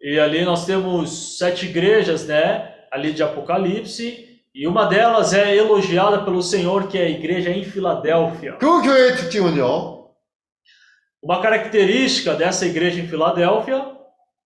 E 0.00 0.18
ali 0.20 0.44
nós 0.44 0.66
temos 0.66 1.38
sete 1.38 1.66
igrejas, 1.66 2.26
né, 2.26 2.74
ali 2.92 3.12
de 3.12 3.22
Apocalipse, 3.22 4.29
e 4.54 4.66
uma 4.66 4.86
delas 4.86 5.34
é 5.34 5.54
elogiada 5.54 6.24
pelo 6.24 6.42
Senhor, 6.42 6.88
que 6.88 6.96
é 6.98 7.02
a 7.02 7.10
igreja 7.10 7.50
em 7.50 7.62
Filadélfia. 7.64 8.58
그 8.58 8.82
교회의 8.82 9.16
특징은요, 9.16 10.06
Uma 11.22 11.40
característica 11.42 12.34
dessa 12.34 12.66
igreja 12.66 13.00
em 13.00 13.06
Filadélfia 13.08 13.96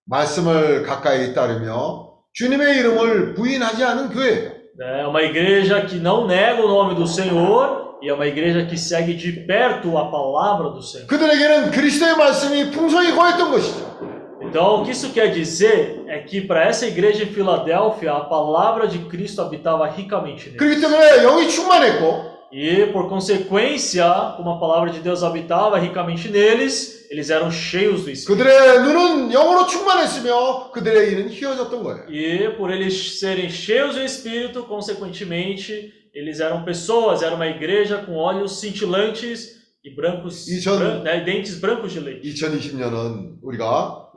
말씀을 0.07 0.83
가까이 0.83 1.33
따르며 1.35 2.11
주님의 2.33 2.79
이름을 2.79 3.35
부인하지 3.35 3.85
않은 3.85 4.09
교회예요. 4.11 4.51
né, 4.79 5.03
é 5.03 5.07
uma 5.07 5.23
igreja 5.23 5.83
que 5.83 5.97
não 5.97 6.27
nega 6.27 6.63
o 6.63 6.69
nome 6.69 6.95
do 6.95 7.07
Senhor 7.07 7.99
e 8.03 8.09
é 8.09 8.15
uma 8.15 8.27
igreja 8.27 8.65
que 8.65 8.79
segue 8.79 9.15
de 9.15 9.31
perto 9.47 9.97
a 9.99 10.11
palavra 10.11 10.71
do 10.71 10.83
Senhor. 10.83 11.07
그들에게는 11.07 11.71
그리스도의 11.71 12.17
말씀이 12.17 12.71
풍성히 12.71 13.13
거했던 13.15 13.51
것이죠. 13.51 14.14
Então, 14.55 14.81
o 14.81 14.85
que 14.85 14.91
isso 14.93 15.11
quer 15.13 15.29
dizer 15.33 16.03
é 16.09 16.19
que 16.21 16.41
para 16.41 16.65
essa 16.65 16.87
igreja 16.87 17.25
em 17.25 17.27
Filadélfia, 17.27 18.13
a 18.13 18.21
palavra 18.21 18.87
de 18.89 18.99
Cristo 19.01 19.43
habitava 19.43 19.87
ricamente 19.87 20.47
nele. 20.51 20.57
그렇기 20.59 20.81
때문에 20.81 21.23
영이 21.23 21.49
충만했고 21.49 22.31
E, 22.53 22.87
por 22.93 23.09
consequência, 23.09 24.05
como 24.37 24.51
a 24.51 24.59
palavra 24.59 24.91
de 24.91 24.99
Deus 24.99 25.23
habitava 25.23 25.79
ricamente 25.79 26.29
neles, 26.29 27.07
eles 27.09 27.31
eram 27.31 27.49
cheios 27.49 28.03
do 28.03 28.11
Espírito. 28.11 28.27
그들의 28.43 28.81
눈은 28.83 29.31
영으로 29.31 29.67
충만했으며 29.67 30.73
그들의 30.73 31.13
이는 31.13 31.29
휘어졌던 31.29 31.83
거예요. 31.85 32.07
E, 32.11 32.49
por 32.57 32.73
eles 32.73 33.21
serem 33.21 33.49
cheios 33.49 33.95
do 33.95 34.03
Espírito, 34.03 34.65
consequentemente, 34.65 35.93
eles 36.13 36.41
eram 36.41 36.65
pessoas, 36.65 37.23
era 37.23 37.37
uma 37.37 37.47
igreja 37.47 37.99
com 37.99 38.17
olhos 38.17 38.59
cintilantes 38.61 39.61
e 39.85 39.95
brancos, 39.95 40.49
E 40.49 40.59
John- 40.61 40.77
bran- 40.79 41.03
né, 41.05 41.21
dentes 41.25 41.55
brancos 41.61 41.93
de 41.93 42.01
leite. 42.01 42.27
2020년은 42.35 43.39
우리가 43.45 44.09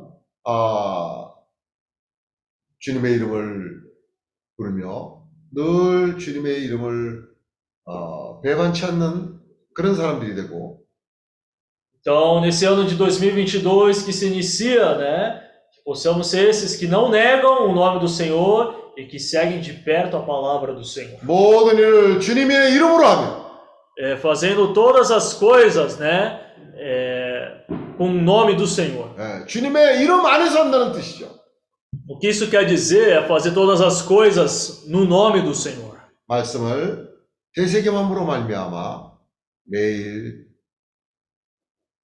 아, 0.47 1.31
주님의 2.79 3.13
이름을 3.13 3.81
부르며 4.57 5.23
늘 5.55 6.17
주님의 6.17 6.63
이름을 6.63 7.23
어, 7.85 8.41
배반치 8.41 8.85
않는 8.85 9.39
그런 9.73 9.95
사람들이 9.95 10.35
되고 10.35 10.83
Então, 12.05 12.41
nesse 12.41 12.65
ano 12.65 12.85
de 12.85 12.95
2022 12.95 14.03
que 14.03 14.11
se 14.11 14.27
inicia, 14.27 14.97
né, 14.97 15.41
que 15.73 15.81
possamos 15.85 16.27
ser 16.27 16.49
esses 16.49 16.75
que 16.75 16.85
não 16.85 17.09
negam 17.09 17.69
o 17.69 17.73
nome 17.73 18.01
do 18.01 18.09
Senhor 18.09 18.91
e 18.97 19.05
que 19.05 19.17
seguem 19.17 19.61
de 19.61 19.71
perto 19.71 20.17
a 20.17 20.21
palavra 20.21 20.73
do 20.73 20.83
Senhor, 20.83 21.17
모든 21.23 21.77
일을 21.77 22.19
주님의 22.19 22.73
이름으로 22.73 23.05
하며 23.05 23.43
É, 23.95 24.17
fazendo 24.17 24.73
todas 24.73 25.11
as 25.11 25.35
coisas, 25.35 25.99
né, 25.99 26.41
é, 26.75 27.63
com 27.97 28.09
o 28.09 28.13
nome 28.13 28.55
do 28.55 28.65
Senhor. 28.67 29.13
예, 29.19 29.45
주님의 29.45 30.01
이름 30.01 30.25
안에서 30.25 30.63
한다는 30.65 30.91
뜻이죠. 30.93 31.29
O 32.07 32.17
que 32.19 32.27
isso 32.29 32.49
quer 32.49 32.65
dizer 32.65 33.09
é 33.13 33.27
fazer 33.27 33.53
todas 33.53 33.79
as 33.81 34.01
coisas 34.01 34.85
no 34.87 35.03
nome 35.05 35.41
do 35.41 35.53
Senhor. 35.53 35.97
말씀을 36.27 37.09
되새김함으로 37.55 38.25
말미암아 38.25 39.11
매일 39.65 40.45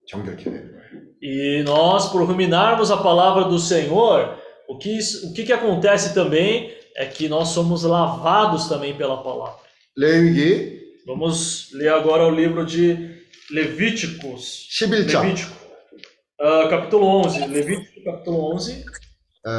정결케 0.08 0.44
되는 0.44 0.72
거예요. 0.72 1.10
E 1.22 1.64
nós, 1.64 2.10
por 2.12 2.24
ruminarmos 2.24 2.92
a 2.92 2.98
palavra 2.98 3.46
do 3.46 3.60
Senhor, 3.60 4.38
o 4.68 4.78
que, 4.78 4.98
isso- 4.98 5.30
o 5.30 5.34
que, 5.34 5.44
que 5.44 5.52
acontece 5.54 6.14
também 6.14 6.72
é 6.96 7.06
que 7.06 7.28
nós 7.28 7.50
somos 7.50 7.84
lavados 7.84 8.68
também 8.70 8.96
pela 8.96 9.22
palavra. 9.24 9.60
레위기 9.98 10.80
Vamos 11.08 11.70
ler 11.74 11.90
agora 11.90 12.26
o 12.28 12.30
livro 12.32 12.64
de 12.66 13.18
Levíticos. 13.52 14.68
11장 14.80 15.22
Levítico, 15.24 15.56
ah, 16.41 16.69
capítulo 16.69 17.23
11. 17.23 17.47
Levítico, 17.49 18.05
capítulo 18.05 18.55
11. 18.55 18.85
에, 19.47 19.51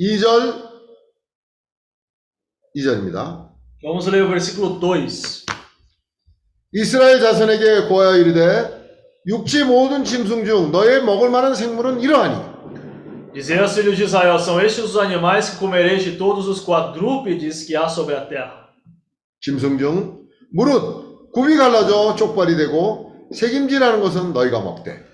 2절 0.00 0.76
2절입니다. 2.76 3.50
Vamos 3.82 4.06
ler 4.08 4.22
o 4.22 4.28
versículo 4.28 4.78
2. 4.80 5.44
이스라엘 6.72 7.20
자손에게 7.20 7.88
고하여 7.88 8.16
이르되 8.16 8.76
육지 9.26 9.64
모든 9.64 10.04
짐승 10.04 10.44
중 10.44 10.70
너의 10.72 11.02
먹을 11.02 11.30
만한 11.30 11.54
생물은 11.54 12.00
이러하니 12.00 12.56
Dizer 13.32 13.60
aos 13.60 13.74
filhos 13.74 13.98
de 13.98 14.04
Israel: 14.04 14.38
São 14.38 14.58
estes 14.60 14.82
os 14.84 14.96
animais 14.96 15.50
que 15.50 15.58
comereis 15.58 16.02
de 16.02 16.16
todos 16.16 16.48
os 16.48 16.60
quadrúpedes 16.64 17.64
que 17.66 17.76
há 17.76 17.86
sobre 17.86 18.14
a 18.14 18.26
terra. 18.26 18.66
짐승 19.40 19.78
중 19.78 20.26
무릇 20.52 21.32
굽이 21.32 21.56
갈라져 21.56 22.16
쪽발이 22.16 22.56
되고 22.56 23.28
색임질하는 23.34 24.00
것은 24.00 24.32
너희가 24.32 24.60
먹되 24.60 25.05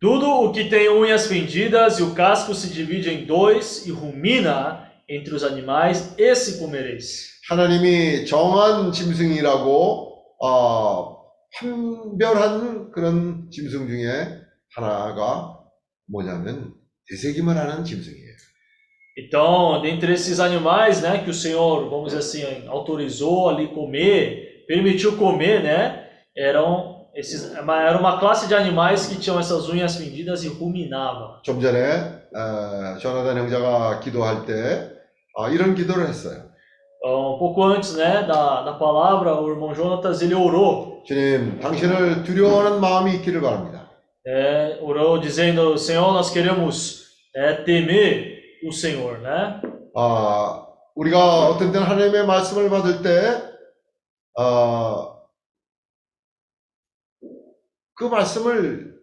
Tudo 0.00 0.26
o 0.28 0.52
que 0.52 0.64
tem 0.64 0.88
unhas 0.88 1.26
fendidas 1.26 1.98
e 1.98 2.02
o 2.02 2.12
casco 2.14 2.54
se 2.54 2.68
divide 2.70 3.08
em 3.08 3.24
dois 3.24 3.86
e 3.86 3.90
rumina 3.90 4.90
entre 5.08 5.34
os 5.34 5.44
animais, 5.44 6.14
esse 6.18 6.58
comereis. 6.58 7.30
하나님이 7.48 8.24
정한 8.26 8.92
짐승이라고 8.92 10.24
어, 10.40 11.22
판별한 11.54 12.90
그런 12.92 13.48
짐승 13.50 13.86
중에 13.86 14.40
하나가 14.74 15.58
뭐냐면 16.06 16.74
되새김을 17.08 17.56
하는 17.56 17.84
짐승이에요. 17.84 18.32
Então, 19.18 19.82
dentre 19.82 20.14
esses 20.14 20.40
animais, 20.40 21.02
né, 21.02 21.22
que 21.22 21.28
o 21.28 21.34
Senhor, 21.34 21.90
vamos 21.90 22.12
dizer 22.12 22.20
assim, 22.20 22.66
autorizou 22.66 23.50
ali 23.50 23.68
comer, 23.68 24.64
permitiu 24.66 25.18
comer, 25.18 25.62
né, 25.62 26.08
eram 26.34 26.95
esses, 27.16 27.52
era 27.54 27.98
uma 27.98 28.18
classe 28.18 28.48
de 28.48 28.54
animais 28.54 29.06
que 29.06 29.16
tinham 29.16 29.38
essas 29.38 29.68
unhas 29.68 29.96
fendidas 29.96 30.44
e 30.44 30.48
ruminava. 30.48 31.40
좀 31.42 31.60
전에 31.60 32.22
어, 32.34 32.96
조나단 32.98 33.36
형제가 33.36 34.00
기도할 34.00 34.46
때 34.46 34.90
어, 35.36 35.48
이런 35.48 35.74
기도를 35.74 36.08
했어요. 36.08 36.50
Então, 37.04 37.34
um 37.34 37.38
pouco 37.38 37.64
antes, 37.64 37.96
né, 37.96 38.22
da, 38.22 38.62
da 38.62 38.74
palavra, 38.74 39.34
o 39.34 39.50
irmão 39.50 39.74
Jonatas, 39.74 40.22
ele 40.22 40.34
orou, 40.34 41.02
주님, 41.04 41.58
당신을 41.58 42.22
두려워하는 42.22 42.80
마음이 42.80 43.16
있기를 43.16 43.40
바랍니다. 43.40 43.90
né, 44.24 44.78
orou 44.80 45.18
dizendo, 45.18 45.76
Senhor, 45.76 46.12
nós 46.12 46.30
queremos 46.30 47.06
é, 47.34 47.54
temer 47.54 48.40
o 48.64 48.72
Senhor, 48.72 49.18
né? 49.18 49.60
아, 49.96 50.64
우리가 50.94 51.48
어떤 51.48 51.72
때는 51.72 51.86
하나님의 51.88 52.24
말씀을 52.24 52.70
받을 52.70 53.02
때, 53.02 53.42
어, 54.38 55.15
그 57.97 58.05
말씀을 58.05 58.95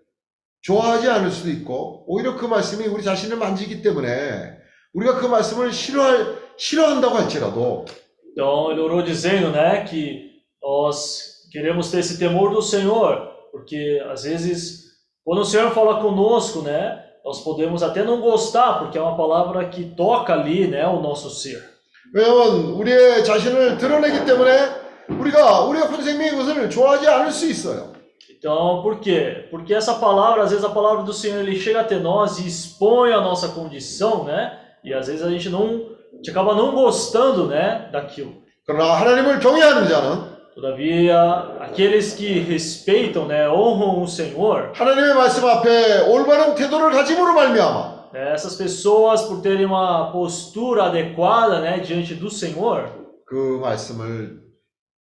좋아하지 0.63 1.11
않을 1.11 1.31
수도 1.31 1.51
있고, 1.51 2.05
오히려 2.07 2.37
그 2.37 2.47
말씀이 2.47 2.87
우리 2.87 3.03
자신을 3.03 3.37
만지기 3.37 3.83
때문에, 3.83 4.57
우리가 4.95 5.17
그 5.17 5.27
말씀을 5.27 5.73
싫어할, 5.73 6.39
싫어한다고 6.57 7.17
할지라도, 7.17 7.85
Então 8.37 8.71
ele 8.73 8.81
orou 8.81 9.03
dizendo, 9.03 9.51
né, 9.51 9.85
que 9.85 10.31
nós 10.61 11.47
queremos 11.53 11.91
ter 11.91 11.99
esse 11.99 12.19
temor 12.19 12.51
do 12.51 12.61
Senhor, 12.61 13.31
porque 13.53 14.03
às 14.11 14.25
vezes 14.25 14.85
quando 15.25 15.41
o 15.41 15.45
Senhor 15.45 15.71
fala 15.73 16.01
conosco, 16.01 16.63
né, 16.63 17.01
nós 17.25 17.43
podemos 17.43 17.83
até 17.83 18.03
não 18.05 18.21
gostar, 18.21 18.81
porque 18.81 18.99
é 18.99 19.01
uma 19.01 19.17
palavra 19.17 19.69
que 19.69 19.95
toca 19.97 20.35
ali, 20.35 20.67
né, 20.67 20.85
o 20.87 21.01
nosso 21.01 21.31
ser. 21.31 21.63
왜냐면 22.13 22.75
우리의 22.75 23.25
자신을 23.25 23.79
드러내기 23.79 24.25
때문에, 24.25 24.51
우리가 25.09 25.61
우리의 25.65 25.87
혼생명의 25.87 26.37
것을 26.37 26.71
좋아하지 26.71 27.09
않을 27.09 27.33
수 27.33 27.47
있어요. 27.47 27.94
Então, 28.44 28.82
por 28.82 29.00
quê? 29.00 29.48
Porque 29.52 29.74
essa 29.74 29.96
palavra, 29.96 30.44
às 30.44 30.52
vezes 30.52 30.64
a 30.66 30.70
palavra 30.70 31.04
do 31.04 31.14
Senhor 31.14 31.40
ele 31.40 31.60
chega 31.60 31.82
até 31.82 31.98
nós 31.98 32.40
e 32.40 32.48
expõe 32.48 33.12
a 33.12 33.22
nossa 33.22 33.50
condição, 33.50 34.24
né? 34.24 34.58
E 34.84 34.94
às 34.94 35.08
vezes 35.08 35.24
a 35.24 35.30
gente 35.30 35.50
não, 35.50 35.88
a 36.14 36.16
gente 36.16 36.32
acaba 36.32 36.56
não 36.56 36.74
gostando, 36.74 37.48
né, 37.48 37.90
daquilo. 37.92 38.34
그러나 38.66 38.94
하나님을 38.96 39.40
경외하는 39.40 39.88
자는 39.88 40.40
Todavia, 40.60 41.56
aqueles 41.62 42.14
que 42.14 42.40
respeitam, 42.40 43.26
né, 43.26 43.50
honram 43.50 44.04
o 44.04 44.08
Senhor, 44.08 44.74
하나님의 44.74 45.14
말씀 45.16 45.46
앞에 45.46 46.02
올바른 46.10 46.54
태도를 46.54 46.92
가짐으로 46.92 47.34
말미암아 47.34 48.10
né, 48.12 48.34
essas 48.34 48.56
pessoas 48.56 49.22
por 49.22 49.42
terem 49.42 49.66
uma 49.66 50.12
postura 50.12 50.86
adequada, 50.86 51.62
né, 51.62 51.80
diante 51.80 52.14
do 52.14 52.30
Senhor, 52.30 52.90
그 53.26 53.60
말씀을 53.62 54.42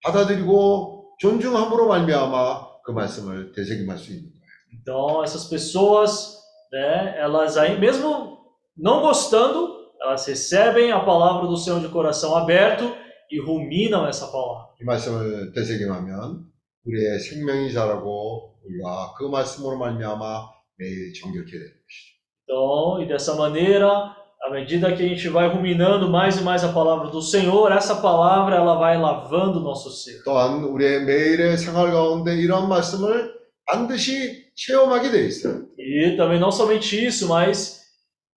받아들이고 0.02 1.16
존중함으로 1.18 1.88
말미암아 1.88 2.66
그 2.66 2.67
말씀을 2.88 3.52
되새김할 3.52 3.98
수 3.98 4.12
있는 4.12 4.30
거예요. 4.30 4.44
então 4.72 5.22
essas 5.22 5.44
pessoas, 5.48 6.38
né, 6.72 7.16
elas 7.18 7.56
aí 7.56 7.78
mesmo 7.78 8.38
não 8.76 9.00
gostando, 9.00 9.90
elas 10.00 10.26
recebem 10.26 10.90
a 10.92 11.00
palavra 11.00 11.46
do 11.46 11.56
Senhor 11.56 11.80
de 11.80 11.88
coração 11.88 12.36
aberto 12.36 12.84
e 13.30 13.40
ruminam 13.40 14.06
essa 14.06 14.26
palavra. 14.30 14.74
이 14.80 14.84
말씀을 14.84 15.52
되새김하면 15.52 16.44
우리의 16.86 17.18
생명이 17.18 17.72
자라고 17.72 18.56
우리가 18.64 19.14
그 19.16 19.24
말씀으로 19.24 19.78
말미암아 19.78 20.50
매일 20.76 21.12
정결케 21.14 21.50
되는 21.52 21.66
것이죠. 21.66 22.14
Então, 22.46 23.00
e 23.02 23.06
dessa 23.06 23.34
maneira, 23.36 24.14
à 24.46 24.50
medida 24.50 24.92
que 24.92 25.02
a 25.02 25.08
gente 25.08 25.28
vai 25.28 25.48
ruminando 25.48 26.08
mais 26.10 26.36
e 26.36 26.42
mais 26.42 26.62
a 26.62 26.68
palavra 26.72 27.08
do 27.08 27.22
Senhor, 27.22 27.72
essa 27.72 27.96
palavra 27.96 28.56
ela 28.56 28.74
vai 28.74 28.98
lavando 29.00 29.58
o 29.58 29.62
nosso 29.62 29.90
ser. 29.90 30.22
또한 30.24 30.64
우리의 30.64 31.04
매일의 31.04 31.56
생활 31.56 31.90
가운데 31.90 32.34
이러한 32.36 32.68
말씀을 32.68 33.32
반드시 33.66 34.44
체험하게 34.54 35.10
돼 35.10 35.26
있어요. 35.26 35.62
E 35.78 36.16
também 36.16 36.38
não 36.38 36.52
somente 36.52 37.02
isso, 37.02 37.26
mas 37.28 37.84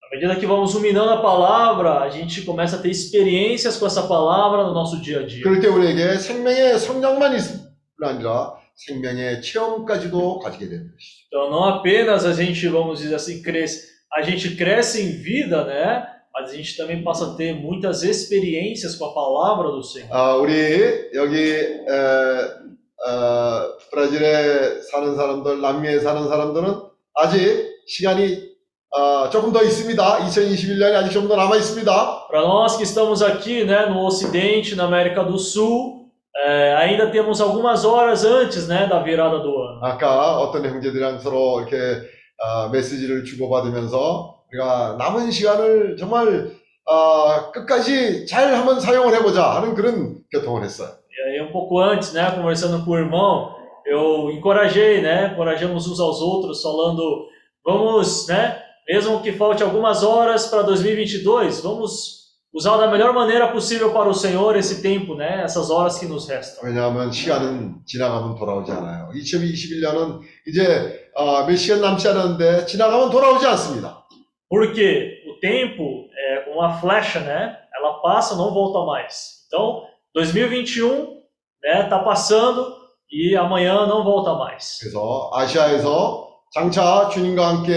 à 0.02 0.16
medida 0.16 0.36
que 0.38 0.46
vamos 0.46 0.74
ruminando 0.74 1.10
a 1.10 1.22
palavra, 1.22 2.00
a 2.00 2.10
gente 2.10 2.44
começa 2.44 2.78
a 2.78 2.80
ter 2.80 2.90
experiências 2.90 3.76
com 3.76 3.86
essa 3.86 4.04
palavra 4.04 4.64
no 4.64 4.74
nosso 4.74 5.02
dia 5.02 5.20
a 5.20 5.26
dia. 5.26 5.44
그럴 5.44 5.60
때 5.60 5.68
우리에게 5.68 6.18
생명의 6.18 6.80
성장만 6.80 7.36
있을 7.36 7.60
뿐 7.98 8.08
아니라 8.08 8.56
생명의 8.76 9.42
체험까지도 9.42 10.40
가지게 10.40 10.70
되는 10.70 10.92
것이죠. 10.92 11.28
Então, 11.28 11.50
não 11.50 11.66
apenas 11.66 12.24
a 12.26 12.32
gente, 12.32 12.66
vamos 12.70 13.00
dizer 13.00 13.16
assim, 13.16 13.42
cresce, 13.42 13.91
a 14.14 14.22
gente 14.22 14.56
cresce 14.56 15.02
em 15.02 15.12
vida, 15.22 15.64
né? 15.66 16.08
Mas 16.34 16.52
a 16.52 16.56
gente 16.56 16.78
também 16.78 17.04
passa 17.04 17.32
a 17.32 17.36
ter 17.36 17.54
muitas 17.54 18.04
experiências 18.04 18.96
com 18.96 19.06
a 19.06 19.14
palavra 19.14 19.72
do 19.72 19.84
Senhor. 19.84 20.08
아, 20.12 20.36
우리 20.36 21.10
여기 21.14 21.38
에, 21.38 22.68
어, 23.06 23.78
브라질에 23.92 24.82
사는 24.82 25.16
사람들, 25.16 25.62
남미에 25.62 26.00
사는 26.00 26.28
사람들은 26.28 26.74
아직 27.16 27.68
시간이 27.88 28.48
어, 28.90 29.30
조금 29.30 29.52
더 29.52 29.62
있습니다. 29.64 30.20
2021년이 30.20 30.96
아직 30.96 31.12
좀 31.12 31.28
더 31.28 31.36
남아 31.36 31.58
있습니다. 31.58 32.28
Para 32.30 32.42
nós 32.42 32.78
que 32.78 32.84
estamos 32.84 33.22
aqui, 33.22 33.64
né, 33.66 33.86
no 33.88 34.06
Ocidente, 34.06 34.76
na 34.76 34.86
América 34.86 35.24
do 35.24 35.38
Sul, 35.38 36.08
é, 36.36 36.76
ainda 36.76 37.10
temos 37.12 37.42
algumas 37.42 37.84
horas 37.84 38.24
antes, 38.24 38.68
né, 38.68 38.88
da 38.88 39.00
virada 39.02 39.40
do 39.40 39.50
ano. 39.50 39.80
아까 39.84 40.38
어떤 40.40 40.66
형제들이랑 40.66 41.20
서로 41.20 41.62
이렇게 41.62 42.02
어, 42.43 42.69
메시지를 42.71 43.25
주고받으면서 43.25 44.43
우리가 44.51 44.97
남은 44.99 45.31
시간을 45.31 45.97
정말 45.97 46.51
어, 46.85 47.53
끝까지 47.53 48.27
잘 48.27 48.53
한번 48.55 48.81
사용을 48.81 49.15
해보자 49.15 49.55
하는 49.55 49.75
그런 49.75 50.19
교통을 50.33 50.65
했어요. 50.65 50.91
E 51.09 51.41
aí, 51.41 51.41
um 51.41 51.53
pouco 51.53 51.79
antes, 51.79 52.13
né, 52.13 52.31
conversando 52.35 52.85
com 52.85 52.93
o 52.93 52.99
irmão, 52.99 53.55
eu 53.87 54.31
encorajei, 54.31 55.01
né, 55.03 55.33
encorajamos 55.33 55.87
uns 55.87 56.01
aos 56.01 56.21
outros, 56.21 56.63
falando, 56.63 57.27
vamos, 57.65 58.27
né, 58.27 58.59
mesmo 58.89 59.23
que 59.23 59.33
falte 59.33 59.63
algumas 59.63 60.03
horas 60.03 60.47
para 60.47 60.63
2022, 60.63 61.61
vamos 61.61 62.23
usar 62.53 62.77
da 62.77 62.91
melhor 62.91 63.15
maneira 63.15 63.49
possível 63.49 63.93
para 63.93 64.09
o 64.09 64.15
Senhor 64.15 64.57
esse 64.57 64.83
tempo, 64.83 65.15
né, 65.15 65.43
essas 65.45 65.71
horas 65.71 65.99
que 65.99 66.07
nos 66.07 66.29
restam. 66.29 66.65
왜냐하면 66.65 67.13
시간은 67.13 67.83
지나가면 67.87 68.35
돌아오지 68.35 68.73
않아요. 68.73 69.11
2021년은 69.15 70.21
이제 70.49 71.02
어, 71.15 71.45
몇 71.47 71.57
시간 71.57 71.81
남지 71.81 72.09
않았는데 72.09 72.67
지나가면 72.67 73.11
돌아오지 73.11 73.47
않습니다. 73.47 74.03
Porque 74.49 75.23
o 75.27 75.41
tempo 75.41 76.09
é 76.15 76.51
uma 76.51 76.79
flecha, 76.79 77.21
né, 77.21 77.57
ela 77.75 78.01
passa, 78.03 78.37
não 78.37 78.53
volta 78.53 78.85
mais. 78.85 79.47
Então, 79.47 79.85
2021, 80.15 81.23
né, 81.63 81.89
tá 81.89 82.01
passando 82.01 82.77
e 83.11 83.35
amanhã 83.37 83.87
não 83.87 84.05
volta 84.05 84.35
mais. 84.35 84.79
그래서 84.81 85.31
아시아에서 85.35 86.29
장차 86.53 87.09
주님과 87.09 87.49
함께 87.49 87.73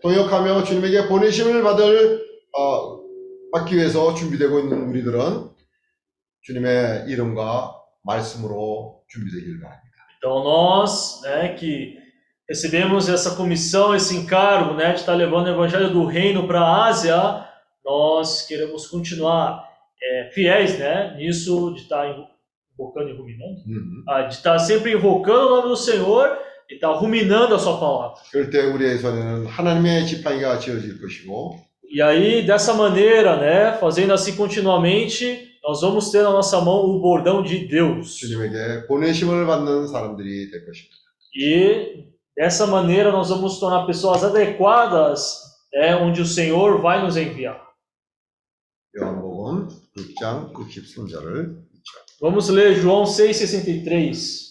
동역하며 0.00 0.62
주님에게 0.62 1.08
보내심을 1.08 1.62
받을 1.62 2.22
어, 2.56 3.00
받기 3.52 3.76
위해서 3.76 4.14
준비되고 4.14 4.60
있는 4.60 4.88
우리들은 4.90 5.50
주님의 6.42 7.04
이름과 7.08 7.74
말씀으로 8.04 9.02
준비되길 9.08 9.60
바랍니다. 9.60 9.82
Então 10.18 10.44
nós, 10.44 11.20
né, 11.24 11.56
que 11.56 12.01
recebemos 12.47 13.09
essa 13.09 13.35
comissão, 13.35 13.93
esse 13.93 14.15
encargo, 14.15 14.73
né, 14.73 14.93
de 14.93 15.01
estar 15.01 15.13
levando 15.13 15.47
o 15.47 15.49
evangelho 15.49 15.91
do 15.91 16.05
reino 16.05 16.47
para 16.47 16.61
a 16.61 16.87
Ásia, 16.87 17.45
nós 17.85 18.45
queremos 18.47 18.87
continuar 18.87 19.63
é, 20.01 20.29
fiéis, 20.33 20.77
né, 20.79 21.15
nisso 21.17 21.73
de 21.73 21.81
estar 21.81 22.05
invocando 22.73 23.09
e 23.09 23.17
ruminando, 23.17 23.59
음. 23.67 24.03
ah, 24.07 24.21
de 24.23 24.35
estar 24.35 24.57
sempre 24.59 24.93
invocando 24.93 25.47
o 25.47 25.55
nome 25.57 25.69
do 25.69 25.75
Senhor 25.75 26.37
e 26.69 26.75
estar 26.75 26.91
ruminando 26.93 27.55
a 27.55 27.59
sua 27.59 27.77
palavra. 27.79 28.17
그럴 28.31 28.49
때 28.49 28.61
우리의 28.61 28.99
손에는 28.99 29.47
하나님의 29.47 30.05
지팡이가 30.07 30.59
지어질 30.59 31.01
것이고 31.01 31.67
E 31.89 32.01
aí, 32.01 32.45
dessa 32.45 32.73
maneira, 32.73 33.37
né, 33.37 33.77
fazendo 33.79 34.11
assim 34.13 34.35
continuamente, 34.35 35.47
nós 35.63 35.81
vamos 35.81 36.11
ter 36.11 36.21
na 36.21 36.31
nossa 36.31 36.59
mão 36.59 36.83
o 36.83 36.99
bordão 36.99 37.41
de 37.41 37.67
Deus. 37.67 38.19
주님에게 38.19 38.87
보내심을 38.87 39.45
받는 39.45 39.87
사람들이 39.87 40.51
될 40.51 40.65
것입니다. 40.65 40.97
E 41.33 42.10
dessa 42.35 42.67
maneira 42.67 43.11
nós 43.11 43.29
vamos 43.29 43.59
tornar 43.59 43.85
pessoas 43.85 44.23
adequadas 44.23 45.41
é, 45.73 45.95
onde 45.95 46.21
o 46.21 46.25
Senhor 46.25 46.81
vai 46.81 47.01
nos 47.03 47.17
enviar. 47.17 47.65
요한복음 48.95 49.67
6장 49.95 50.53
63절을 50.53 51.67
Vamos 52.19 52.49
ler 52.49 52.73
João 52.75 53.03
6,63. 53.03 54.49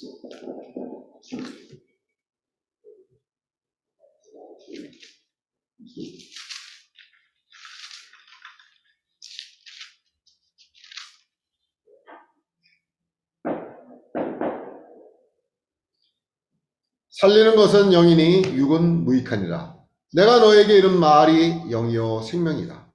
살리는 17.20 17.56
것은 17.56 17.92
영이니 17.92 18.56
육은 18.56 19.04
무익하니라. 19.04 19.74
내가 20.12 20.38
너에게 20.38 20.78
이른 20.78 20.98
말이 20.98 21.70
영이요 21.70 22.22
생명이라. 22.22 22.86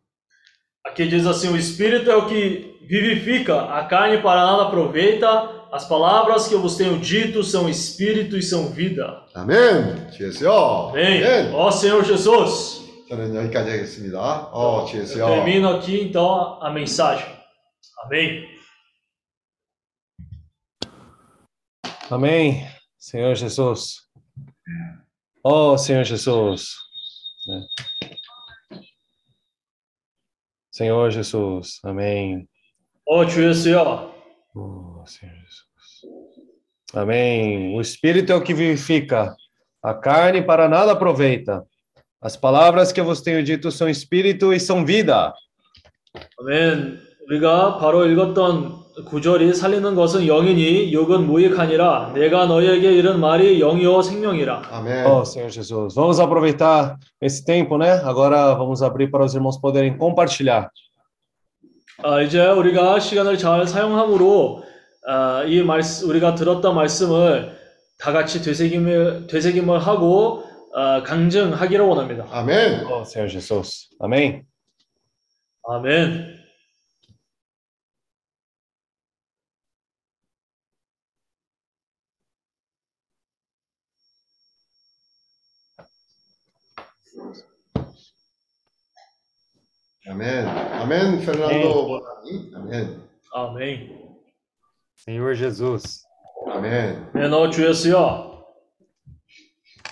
Aqui 0.88 1.08
diz 1.10 1.26
assim: 1.28 1.50
o 1.54 1.58
Espírito 1.58 2.10
é 2.10 2.16
o 2.16 2.26
que 2.28 2.76
vivifica, 2.90 3.62
a 3.78 3.86
carne 3.88 4.22
para 4.22 4.44
nada 4.46 4.64
aproveita. 4.64 5.62
As 5.72 5.88
palavras 5.88 6.48
que 6.50 6.54
eu 6.54 6.60
vos 6.62 6.76
tenho 6.76 7.00
dito 7.00 7.44
são 7.44 7.70
Espírito 7.70 8.36
e 8.38 8.42
são 8.44 8.68
vida. 8.72 9.24
아멘. 9.34 10.12
주예수요. 10.12 10.90
Amém. 10.90 11.54
Ó 11.54 11.70
Senhor 11.72 12.04
Jesus. 12.04 12.82
저는 13.08 13.36
여기까지 13.36 13.70
하겠습니다. 13.72 14.50
어, 14.52 14.82
Eu 14.82 14.86
주예수요. 14.88 15.26
termino 15.28 15.70
aqui 15.70 16.02
então 16.02 16.60
a 16.62 16.70
mensagem. 16.72 17.26
Amém. 18.06 18.44
Amém. 22.10 22.68
Senhor 22.98 23.36
Jesus. 23.36 24.02
Oh, 25.46 25.78
Senhor 25.78 26.04
Jesus. 26.04 26.76
né? 27.48 27.66
Senhor 30.72 31.12
Jesus. 31.12 31.80
Amém. 31.84 32.48
Ó 33.08 33.26
주 33.26 33.44
예수여. 33.44 34.14
Oh, 34.56 35.04
Senhor 35.06 35.36
Jesus. 35.36 35.66
Amém. 36.94 37.76
O 37.76 37.82
Espírito 37.82 38.32
é 38.32 38.36
o 38.36 38.44
que 38.44 38.54
vivifica, 38.54 39.36
a 39.82 39.94
carne 39.94 40.42
para 40.42 40.68
nada 40.68 40.92
aproveita. 40.92 41.66
As 42.22 42.38
palavras 42.38 42.92
que 42.92 43.00
eu 43.02 43.06
vos 43.06 43.22
tenho 43.22 43.44
dito 43.44 43.72
são 43.72 43.90
espírito 43.90 44.54
e 44.54 44.60
são 44.60 44.86
vida. 44.86 45.34
아멘. 46.40 47.00
우리가 47.28 47.78
바로 47.78 48.06
읽었던 48.06 48.85
구절이 49.05 49.53
살리는 49.55 49.95
것은 49.95 50.27
영이니 50.27 50.91
육은 50.93 51.27
무익하니라. 51.27 52.13
내가 52.15 52.47
너희에게 52.47 52.93
이른 52.93 53.21
말이 53.21 53.59
영이요 53.61 54.01
생명이라. 54.01 54.63
아멘. 54.71 55.07
Oh, 55.07 55.23
Senhor 55.23 55.51
Jesus. 55.53 55.95
Vamos 55.95 56.19
aproveitar 56.19 56.97
esse 57.21 57.45
tempo, 57.45 57.77
né? 57.77 58.01
Agora 58.05 58.55
vamos 58.55 58.83
abrir 58.83 59.11
para 59.11 59.25
os 59.25 59.35
irmãos 59.35 59.61
poderem 59.61 59.99
compartilhar. 59.99 60.71
아, 62.03 62.21
이제 62.23 62.47
우리가 62.47 62.99
시간을 63.01 63.37
잘 63.39 63.67
사용함으로 63.67 64.63
아, 65.07 65.45
이 65.45 65.63
말씀 65.63 66.09
우리가 66.09 66.35
들었던 66.35 66.75
말씀을 66.75 67.55
다 67.99 68.13
같이 68.13 68.43
되새김을 68.43 69.27
되새김을 69.29 69.79
하고 69.79 70.43
아, 70.75 71.03
강증하기를 71.03 71.85
원합니다. 71.85 72.27
아멘. 72.31 72.87
Oh, 72.87 73.03
Senhor 73.03 73.29
Jesus. 73.29 73.89
Amém. 74.01 74.43
아멘. 75.69 76.36
아멘. 90.10 90.48
아멘. 90.48 91.20
페르난도 91.26 91.88
보라니. 91.88 92.52
아멘. 92.56 93.10
아멘. 93.34 94.02
Senhor 94.98 95.36
Jesus. 95.36 96.06
아멘. 96.52 97.12
네, 97.14 97.28
너 97.28 97.50
주였어요. 97.50 98.32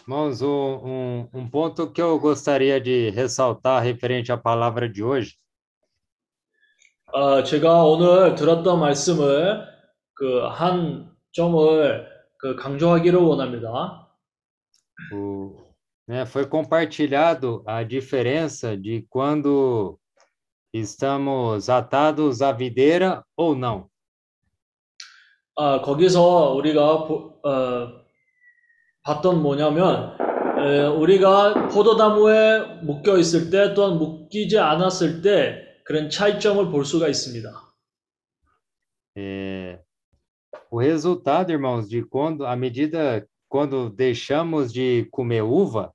Irmãos, 0.08 0.42
um, 0.42 0.48
um, 0.84 1.30
um 1.36 1.48
ponto 1.50 1.92
que 1.92 2.02
eu 2.02 2.20
gostaria 2.20 2.82
de 2.82 3.12
ressaltar 3.12 3.84
referente 3.84 4.32
à 4.32 4.38
palavra 4.38 4.90
de 4.90 5.04
hoje 5.04 5.38
어, 7.12 7.44
제가 7.44 7.84
오늘 7.86 8.36
들었던 8.36 8.80
말씀을 8.80 9.66
그 10.14 10.48
한 10.50 11.10
점을 11.32 12.08
그 12.38 12.56
강조하기를 12.56 13.20
원합니다. 13.20 14.08
O, 15.14 15.56
né, 16.08 16.26
foi 16.26 16.46
compartilhado 16.46 17.64
a 17.66 17.84
diferença 17.84 18.76
de 18.76 19.06
quando 19.10 19.98
estamos 20.74 21.70
atados 21.70 22.42
à 22.42 22.52
videira 22.52 23.24
ou 23.38 23.56
não. 23.56 23.90
아, 25.56 25.82
거기서 25.82 26.54
우리가 26.54 27.06
보- 27.06 27.40
어, 27.44 28.00
봤던 29.04 29.42
뭐냐면 29.42 30.16
에, 30.58 30.86
우리가 30.88 31.68
포도나무에 31.70 32.82
묶여 32.84 33.18
있을 33.18 33.50
때 33.50 33.74
또한 33.74 33.98
묶이지 33.98 34.58
않았을 34.58 35.22
때 35.22 35.66
그런 35.86 36.10
차이점을 36.10 36.70
볼 36.72 36.86
수가 36.86 37.08
있습니다. 37.10 37.50
É, 39.18 39.80
o 40.72 40.80
resultado, 40.80 41.52
irmãos, 41.52 41.90
de 41.90 42.04
quando, 42.04 42.46
à 42.46 42.56
medida 42.56 43.28
quando 43.50 43.90
deixamos 43.90 44.72
de 44.72 45.08
comer 45.12 45.42
uva, 45.44 45.92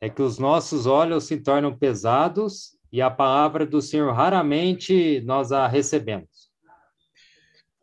é 0.00 0.08
que 0.08 0.22
os 0.22 0.38
nossos 0.38 0.86
olhos 0.86 1.24
se 1.24 1.40
tornam 1.40 1.76
pesados 1.76 2.76
e 2.91 3.01
a 3.01 3.09
palavra 3.09 3.65
do 3.65 3.81
Senhor 3.81 4.11
raramente 4.13 5.21
nós 5.25 5.51
a 5.51 5.67
recebemos. 5.67 6.49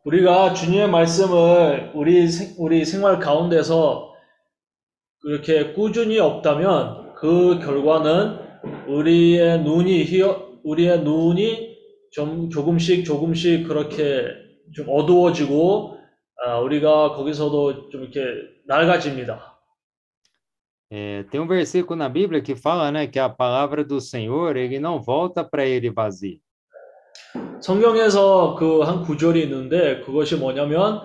우리가 0.05 0.53
주님의 0.53 0.89
말씀을 0.89 1.91
우리 1.93 2.27
생, 2.29 2.55
우리 2.57 2.85
생활 2.85 3.19
가운데서 3.19 4.13
그렇게 5.19 5.73
꾸준히 5.73 6.17
없다면 6.17 7.13
그 7.15 7.59
결과는 7.59 8.39
우리의 8.87 9.63
눈이 9.63 10.05
희어, 10.05 10.59
우리의 10.63 11.01
눈이 11.03 11.77
좀 12.11 12.49
조금씩 12.49 13.03
조금씩 13.03 13.67
그렇게 13.67 14.27
좀 14.73 14.87
어두워지고 14.89 15.97
아, 16.45 16.59
우리가 16.59 17.13
거기서도 17.13 17.89
좀 17.89 18.03
이렇게 18.03 18.21
낡아집니다. 18.65 19.56
É, 20.90 21.22
tem 21.24 21.40
um 21.40 21.46
versículo 21.46 21.96
na 21.96 22.08
Bíblia 22.08 22.42
que 22.42 22.54
fala, 22.54 22.90
né, 22.92 23.06
que 23.06 23.18
a 23.18 23.28
palavra 23.28 23.82
do 23.82 24.00
Senhor, 24.00 24.56
ele 24.56 24.78
não 24.78 25.00
volta 25.00 25.42
para 25.42 25.64
ele 25.64 25.90
vazio. 25.90 26.38
성경에서 27.60 28.56
그 28.56 28.82
한 28.82 29.02
구절이 29.02 29.42
있는데 29.44 30.00
그것이 30.00 30.36
뭐냐면 30.36 31.00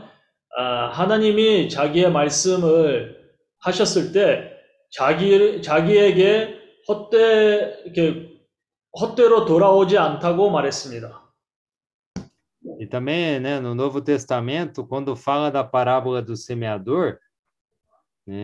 아, 0.58 0.88
하나님이 0.89 1.70
자기의 1.70 2.12
말씀을 2.12 3.16
하셨을 3.60 4.12
때 4.12 4.52
자기 4.89 5.62
자기에게 5.62 6.58
헛되 6.88 7.84
이렇게 7.86 8.30
헛되로 9.00 9.45
돌아오지 9.45 9.98
않다고 9.98 10.50
말했습니다. 10.50 11.28
E 12.80 12.86
também, 12.86 13.39
né, 13.39 13.60
no 13.60 13.74
Novo 13.74 14.02
Testamento, 14.02 14.86
quando 14.86 15.16
fala 15.16 15.50
da 15.50 15.64
parábola 15.64 16.22
do 16.22 16.36
semeador, 16.36 17.14
né, 17.14 17.18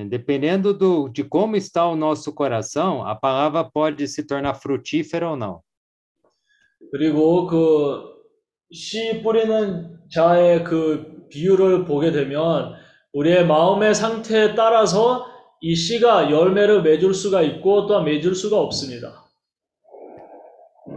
dependendo 0.09 0.73
do, 0.73 1.09
de 1.09 1.23
como 1.23 1.55
está 1.55 1.87
o 1.87 1.95
nosso 1.95 2.33
coração, 2.33 3.05
a 3.05 3.15
palavra 3.15 3.63
pode 3.63 4.07
se 4.07 4.23
tornar 4.25 4.55
frutífera 4.55 5.29
ou 5.29 5.35
não. 5.35 5.61
그리고 6.91 7.47
그 7.47 8.13
씨 8.73 9.21
뿌리는 9.21 9.99
자의 10.11 10.63
그 10.63 11.27
비유를 11.29 11.85
보게 11.85 12.11
되면 12.11 12.73
우리의 13.13 13.45
마음의 13.45 13.93
상태에 13.93 14.55
따라서 14.55 15.27
이 15.61 15.75
씨가 15.75 16.31
열매를 16.31 16.81
맺을 16.81 17.13
수가 17.13 17.43
있고 17.43 17.85
또한 17.85 18.03
맺을 18.05 18.33
수가 18.33 18.59
없습니다. 18.59 19.23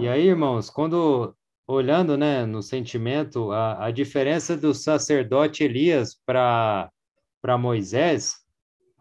E 0.00 0.08
aí, 0.08 0.26
irmãos, 0.26 0.70
quando 0.70 1.34
olhando, 1.66 2.16
né, 2.16 2.44
no 2.44 2.62
sentimento, 2.62 3.52
a, 3.52 3.84
a 3.84 3.90
diferença 3.90 4.56
do 4.56 4.74
sacerdote 4.74 5.62
Elias 5.62 6.16
para 6.26 6.90
para 7.42 7.56
Moisés, 7.56 8.34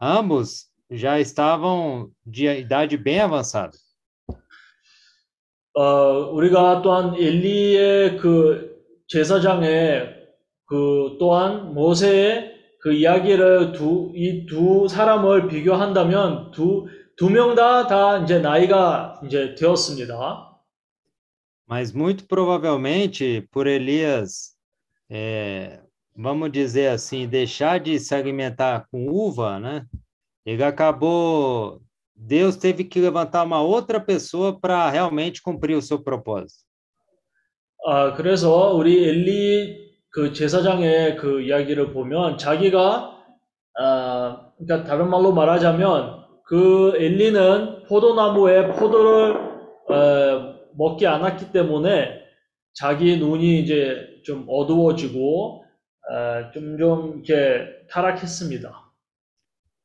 ambos 0.00 0.66
já 0.90 1.20
estavam 1.20 2.10
de 2.26 2.48
idade 2.48 2.96
bem 2.96 3.20
avançada. 3.20 3.76
어, 5.76 6.30
우리가 6.32 6.82
또한 6.82 7.14
엘리의 7.14 8.16
그 8.16 8.76
제사장의 9.06 10.16
그 10.66 11.16
또한 11.18 11.74
모세의 11.74 12.52
그 12.80 12.92
이야기를 12.92 13.72
두, 13.72 14.10
이 14.14 14.46
두 14.46 14.88
사람을 14.88 15.48
비교한다면 15.48 16.50
두, 16.50 16.86
두 17.16 17.28
명 17.30 17.54
다, 17.54 17.86
다 17.86 18.18
이제 18.18 18.38
나이가 18.38 19.20
이제 19.24 19.54
되었습니다. 19.54 20.48
Mas 21.68 21.92
muito 21.94 22.26
provavelmente 22.26 23.46
por 23.52 23.68
Elias, 23.68 24.56
é, 25.08 25.78
vamos 26.16 26.50
dizer 26.50 26.88
assim, 26.88 27.26
deixar 27.26 27.78
de 27.80 27.98
se 27.98 28.14
alimentar 28.14 28.86
com 28.90 29.08
uva, 29.08 29.58
né? 29.58 29.86
Ele 30.44 30.62
acabou. 30.62 31.80
Deus 32.14 32.56
teve 32.56 32.84
que 32.84 33.00
levantar 33.00 33.44
uma 33.44 33.62
outra 33.62 33.98
pessoa 34.00 34.58
para 34.58 34.90
realmente 34.90 35.42
cumprir 35.42 35.76
o 35.76 35.82
seu 35.82 36.02
propósito. 36.02 36.64
아, 37.86 38.12
그래서 38.14 38.74
우리 38.74 39.08
엘리 39.08 39.90
그 40.10 40.32
제사장의 40.32 41.16
그 41.16 41.40
이야기를 41.40 41.92
보면 41.92 42.36
자기가, 42.36 43.16
아, 43.78 44.52
그러니까 44.58 44.86
다른 44.86 45.08
말로 45.08 45.32
말하자면 45.32 46.20
그 46.44 46.92
엘리는 46.96 47.84
포도나무에 47.84 48.72
포도를 48.72 49.36
어, 49.88 50.54
먹지 50.76 51.06
않았기 51.06 51.52
때문에 51.52 52.20
자기 52.74 53.16
눈이 53.18 53.60
이제 53.60 54.20
좀 54.24 54.46
어두워지고 54.48 55.62
어, 55.62 55.69
좀, 56.53 56.77
좀 56.77 57.23
이렇게 57.23 57.85
타락했습니다. 57.89 58.85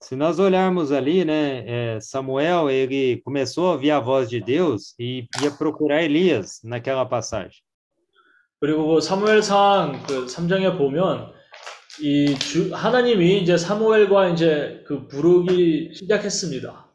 Se 0.03 0.17
nós 0.17 0.39
olharmos 0.39 0.93
ali, 0.93 1.27
né, 1.27 1.65
é, 1.67 2.01
Samuel, 2.01 2.71
ele 2.71 3.21
começou 3.23 3.69
a 3.69 3.73
ouvir 3.73 3.91
a 3.91 4.01
voz 4.01 4.31
de 4.31 4.41
Deus 4.41 4.95
e 4.99 5.29
ia 5.43 5.51
procurar 5.51 6.03
Elias 6.03 6.61
naquela 6.65 7.05
passagem. 7.05 7.63
그리고 8.61 8.95
그 8.95 9.01
사무엘상 9.01 10.03
그 10.07 10.27
3장에 10.27 10.79
보면 10.79 11.33
이 12.01 12.35
주, 12.39 12.75
하나님이 12.75 13.43
이제 13.43 13.59
사무엘과 13.59 14.31
이제 14.31 14.83
그 14.87 15.07
부르기 15.07 15.93
시작했습니다. 15.95 16.89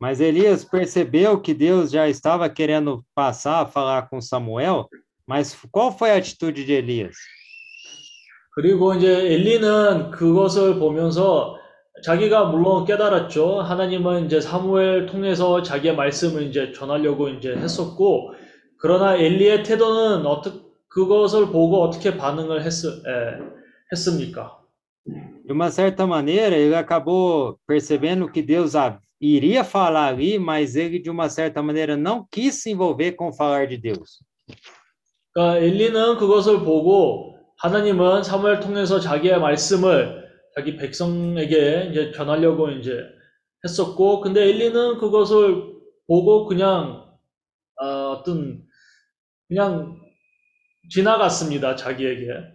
Mas 0.00 0.20
Elias 0.20 0.64
percebeu 0.64 1.40
que 1.40 1.54
Deus 1.54 1.90
já 1.90 2.08
estava 2.08 2.48
querendo 2.48 3.04
passar 3.14 3.62
a 3.62 3.66
falar 3.66 4.08
com 4.08 4.20
Samuel, 4.20 4.88
mas 5.26 5.56
qual 5.72 5.90
foi 5.90 6.12
a 6.12 6.16
atitude 6.16 6.64
de 6.64 6.72
Elias? 6.72 7.16
그리고 8.55 8.93
이제 8.93 9.07
엘리는 9.33 10.11
그것을 10.11 10.79
보면서 10.79 11.57
자기가 12.03 12.45
물론 12.45 12.85
깨달았죠. 12.85 13.61
하나님은 13.61 14.25
이제 14.25 14.41
사무엘 14.41 15.07
통해서 15.07 15.61
자기의 15.63 15.95
말씀을 15.95 16.43
이제 16.43 16.71
전하려고 16.71 17.29
이제 17.29 17.55
했었고, 17.55 18.33
그러나 18.77 19.15
엘리의 19.15 19.63
태도는 19.63 20.25
어떻게 20.25 20.63
그것을 20.89 21.47
보고 21.47 21.81
어떻게 21.81 22.15
반응을 22.15 22.63
했, 22.63 22.85
에, 22.85 23.39
했습니까? 23.91 24.59
De 25.45 25.51
uma 25.51 25.69
certa 25.69 26.05
maneira, 26.05 26.55
ele 26.55 26.75
acabou 26.75 27.57
percebendo 27.67 28.31
que 28.31 28.41
Deus 28.41 28.73
iria 29.19 29.63
falar 29.63 30.07
ali, 30.07 30.37
mas 30.37 30.75
ele, 30.75 30.99
de 30.99 31.09
uma 31.09 31.27
certa 31.29 31.61
maneira, 31.61 31.97
não 31.97 32.25
quis 32.29 32.61
se 32.61 32.71
envolver 32.71 33.13
com 33.13 33.33
falar 33.33 33.67
de 33.67 33.77
Deus. 33.77 34.23
그러니까 35.33 35.57
엘리는 35.57 36.17
그것을 36.17 36.59
보고 36.59 37.33
하나님은 37.63 38.23
사무엘 38.23 38.59
통해서 38.59 38.99
자기의 38.99 39.39
말씀을 39.39 40.29
자기 40.53 40.75
백성에게 40.75 41.91
이제 41.91 42.11
전하려고 42.11 42.69
이제 42.69 42.91
했었고, 43.63 44.19
근데 44.19 44.41
엘리는 44.49 44.97
그것을 44.97 45.71
보고 46.05 46.45
그냥 46.45 47.09
어, 47.81 47.85
어떤 48.11 48.67
그냥 49.47 49.97
지나갔습니다 50.89 51.77
자기에게. 51.77 52.51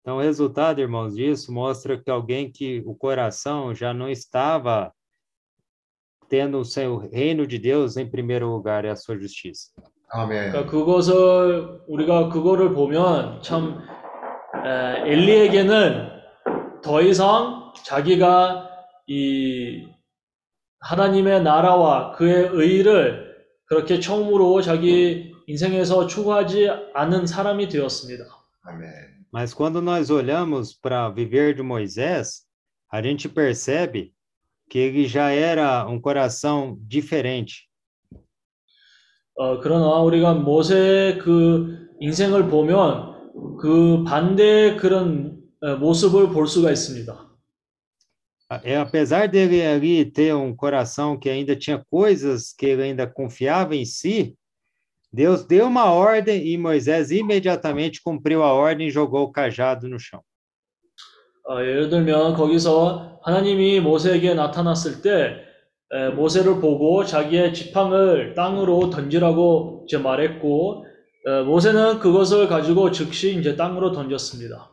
Então, 0.00 0.16
o 0.16 0.20
resultado, 0.20 0.80
irmãos, 0.80 1.14
disso 1.14 1.52
mostra 1.52 1.96
que 1.96 2.10
alguém 2.10 2.50
que 2.50 2.82
o 2.84 2.96
coração 2.96 3.72
já 3.72 3.94
não 3.94 4.10
estava 4.10 4.92
tendo 6.28 6.58
o 6.58 6.96
reino 6.96 7.46
de 7.46 7.58
Deus 7.58 7.96
em 7.96 8.10
primeiro 8.10 8.48
lugar 8.48 8.84
e 8.84 8.88
a 8.88 8.96
sua 8.96 9.16
justiça. 9.16 9.70
아멘. 10.12 10.50
그러니까 10.50 10.70
그것을 10.70 11.80
우리가 11.86 12.28
그거를 12.28 12.74
보면 12.74 13.42
참 13.42 13.80
에, 14.64 15.12
엘리에게는 15.12 16.08
더 16.82 17.02
이상 17.02 17.72
자기가 17.84 18.68
이 19.06 19.86
하나님의 20.80 21.42
나라와 21.42 22.12
그의 22.12 22.48
의를 22.52 23.30
그렇게 23.66 24.00
처음으로 24.00 24.60
자기 24.62 25.32
인생에서 25.46 26.06
추구하지 26.06 26.70
않은 26.94 27.26
사람이 27.26 27.68
되었습니다. 27.68 28.24
아멘. 28.64 29.10
Mas 29.32 29.54
quando 29.54 29.80
nós 29.80 30.10
olhamos 30.10 30.74
para 30.74 31.08
viver 31.08 31.54
de 31.54 31.62
Moisés, 31.62 32.46
a 32.90 33.00
gente 33.00 33.28
percebe 33.28 34.12
que 34.68 34.78
ele 34.78 35.06
já 35.06 35.30
era 35.30 35.86
um 35.86 36.00
coração 36.00 36.76
diferente. 36.80 37.69
어, 39.40 39.58
그러나 39.58 40.02
우리가 40.02 40.34
모세의 40.34 41.16
그 41.16 41.88
인생을 41.98 42.50
보면 42.50 43.56
그 43.58 44.04
반대의 44.04 44.76
그런 44.76 45.40
어, 45.62 45.76
모습을 45.76 46.28
볼 46.28 46.46
수가 46.46 46.70
있습니다. 46.70 47.30
É, 48.62 48.76
apesar 48.76 49.28
dele 49.28 49.62
ali 49.62 50.04
ter 50.04 50.34
um 50.34 50.54
coração 50.54 51.16
que 51.18 51.30
ainda 51.30 51.56
tinha 51.56 51.82
coisas 51.90 52.52
que 52.52 52.66
ele 52.66 52.82
ainda 52.82 53.06
confiava 53.06 53.74
em 53.74 53.86
si, 53.86 54.36
Deus 55.10 55.46
deu 55.46 55.68
uma 55.68 55.90
ordem 55.90 56.46
e 56.46 56.58
Moisés 56.58 57.10
imediatamente 57.10 58.02
cumpriu 58.02 58.42
a 58.42 58.52
ordem 58.52 58.88
e 58.88 58.90
jogou 58.90 59.22
o 59.22 59.32
cajado 59.32 59.88
no 59.88 59.98
chão. 59.98 60.20
어, 61.48 61.62
예를 61.62 61.88
들면 61.88 62.34
거기서 62.34 63.20
하나님이 63.22 63.80
모세에게 63.80 64.34
나타났을 64.34 65.00
때 65.00 65.10
에, 65.10 65.49
모세를 66.14 66.60
보고 66.60 67.04
자기의 67.04 67.52
지팡을 67.52 68.34
땅으로 68.34 68.90
던지라고 68.90 69.84
이제 69.86 69.98
말했고 69.98 70.86
어, 71.26 71.44
모세는 71.44 71.98
그것을 71.98 72.48
가지고 72.48 72.90
즉시 72.90 73.38
이제 73.38 73.56
땅으로 73.56 73.92
던졌습니다. 73.92 74.70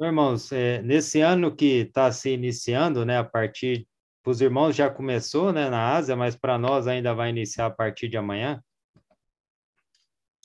Irmãos, 0.00 0.52
nesse 0.82 1.22
ano 1.22 1.54
que 1.54 1.82
está 1.82 2.10
se 2.10 2.30
iniciando, 2.30 3.04
né, 3.04 3.16
a 3.18 3.22
partir, 3.22 3.86
os 4.26 4.40
irmãos 4.40 4.74
já 4.74 4.90
começou, 4.90 5.52
né, 5.52 5.70
na 5.70 5.94
Ásia, 5.94 6.16
mas 6.16 6.34
para 6.34 6.58
nós 6.58 6.88
ainda 6.88 7.14
vai 7.14 7.30
iniciar 7.30 7.66
a 7.66 7.70
partir 7.70 8.08
de 8.08 8.16
amanhã. 8.16 8.60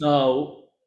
아, 0.04 0.28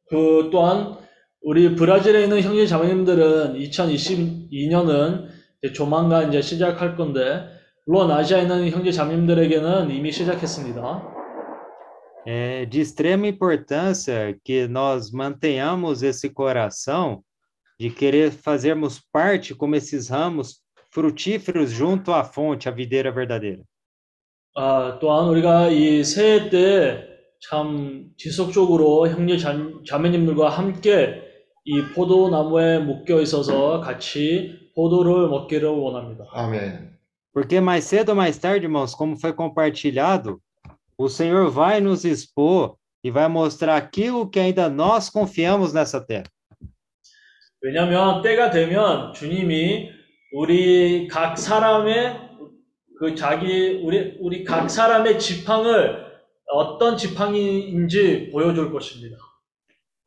그 0.09 0.51
또한 0.53 0.99
우리 1.43 1.75
브라질에 1.75 2.23
있는 2.23 2.43
형제 2.43 2.65
자매님들은 2.65 3.55
2022년은 3.55 5.27
조만간 5.75 6.29
이제 6.29 6.41
시작할 6.41 6.95
건데 6.95 7.60
물론 7.87 8.11
아시아에 8.11 8.43
있는 8.43 8.71
형제 8.71 8.93
자매님들에게는 8.93 9.91
이미 9.91 10.13
시작했습니다. 10.13 11.21
É 12.27 12.67
de 12.67 12.81
extrema 12.81 13.27
importância 13.27 14.39
que 14.45 14.69
nós 14.69 15.11
mantenhamos 15.11 16.03
esse 16.03 16.29
coração 16.29 17.23
de 17.79 17.91
querer 17.91 18.31
fazermos 18.31 19.01
parte 19.11 19.55
como 19.55 19.75
esses 19.75 20.11
ramos 20.11 20.61
frutíferos 20.91 21.71
junto 21.71 22.13
à 22.13 22.23
fonte, 22.23 22.69
a 22.69 22.73
videira 22.73 23.11
verdadeira. 23.11 23.63
아, 24.55 24.99
또한 25.01 25.29
우리가 25.29 25.69
이 25.69 26.05
새해 26.05 26.51
때 26.51 27.11
참 27.41 28.11
지속적으로 28.19 29.09
형제 29.09 29.39
자, 29.39 29.57
자매님들과 29.87 30.51
함께 30.51 31.23
이 31.65 31.83
포도나무에 31.95 32.79
묶여 32.81 33.21
있어서 33.21 33.81
같이 33.81 34.71
포도를 34.75 35.29
먹기를 35.29 35.69
원합니다. 35.69 36.25
아멘. 36.33 36.90
Porque 37.34 37.60
mais 37.60 37.84
cedo 37.84 38.10
ou 38.10 38.16
mais 38.16 38.38
tarde, 38.38 38.66
irmãos, 38.66 38.96
como 38.96 39.20
foi 39.20 39.34
compartilhado, 39.34 40.42
o 40.98 41.10
Senhor 41.10 41.50
vai 41.50 41.82
nos 41.82 42.06
expor 42.06 42.78
e 43.04 43.12
vai 43.12 43.28
mostrar 43.28 43.76
aquilo 43.76 44.30
que 44.30 44.40
ainda 44.40 44.70
nós 44.70 45.10
confiamos 45.10 45.74
nessa 45.74 46.00
terra. 46.00 46.26
왜냐하면 47.62 48.22
때가 48.22 48.52
되면 48.52 49.12
주님이 49.14 49.90
우리 50.34 51.08
각 51.08 51.36
사람의 51.36 52.30
그 53.00 53.16
자기 53.16 53.82
우리 53.84 54.18
우리 54.20 54.44
각 54.44 54.70
사람의 54.70 55.20
지팡을 55.20 56.06
어떤 56.48 56.96
지팡이인지 56.96 58.30
보여줄 58.32 58.72
것입니다. 58.72 59.18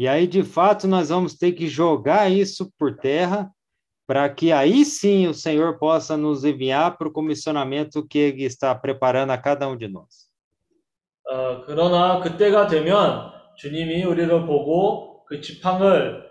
E 0.00 0.06
aí, 0.06 0.28
de 0.28 0.44
fato, 0.44 0.86
nós 0.86 1.08
vamos 1.08 1.34
ter 1.34 1.52
que 1.52 1.66
jogar 1.66 2.30
isso 2.30 2.70
por 2.78 2.96
terra 2.96 3.50
para 4.06 4.28
que 4.28 4.52
aí 4.52 4.84
sim 4.84 5.26
o 5.26 5.34
Senhor 5.34 5.78
possa 5.78 6.16
nos 6.16 6.44
enviar 6.44 6.96
para 6.96 7.08
o 7.08 7.12
comissionamento 7.12 8.06
que 8.06 8.18
Ele 8.18 8.44
está 8.44 8.74
preparando 8.74 9.32
a 9.32 9.38
cada 9.38 9.68
um 9.68 9.76
de 9.76 9.86
nós. 9.86 10.28
어, 11.30 11.62
그러나 11.66 12.20
그때가 12.20 12.68
되면 12.68 13.30
주님이 13.56 14.04
우리를 14.04 14.46
보고 14.46 15.24
그 15.26 15.42
지팡을 15.42 16.26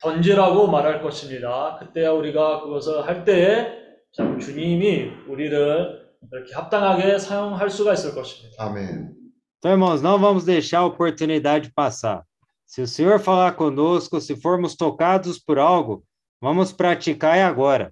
던지라고 0.00 0.66
말할 0.66 1.00
것입니다. 1.00 1.76
그때 1.78 2.06
우리가 2.08 2.62
그것을 2.62 3.06
할 3.06 3.24
때에 3.24 3.72
참 4.12 4.38
주님이 4.38 5.12
우리를 5.28 6.06
이렇게 6.32 6.54
합당하게 6.54 7.18
사용할 7.18 7.70
수가 7.70 7.92
있을 7.92 8.14
것입니다. 8.14 8.64
아멘. 8.64 9.14
Então, 9.58 9.72
irmãos, 9.72 10.02
não 10.02 10.18
vamos 10.18 10.44
deixar 10.44 10.80
a 10.80 10.86
oportunidade 10.86 11.72
passar. 11.72 12.24
Se 12.66 12.82
o 12.82 12.86
Senhor 12.86 13.18
falar 13.20 13.52
conosco, 13.52 14.20
se 14.20 14.34
formos 14.36 14.76
tocados 14.76 15.38
por 15.38 15.58
algo, 15.58 16.04
vamos 16.41 16.73
praticar 16.75 17.37
agora. 17.37 17.89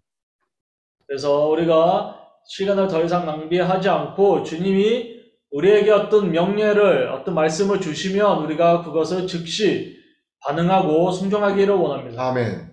그래서 1.07 1.47
우리가 1.47 2.17
시간을 2.47 2.87
더 2.87 3.03
이상 3.03 3.25
낭비하지 3.25 3.89
않고 3.89 4.43
주님이 4.43 5.19
우리에게 5.51 5.91
어떤 5.91 6.31
명예를, 6.31 7.09
어떤 7.09 7.33
말씀을 7.33 7.79
주시면 7.81 8.43
우리가 8.43 8.83
그것을 8.83 9.25
즉시 9.27 9.97
반응하고 10.41 11.11
순종하기를 11.11 11.73
원합니다. 11.73 12.29
아멘. 12.29 12.69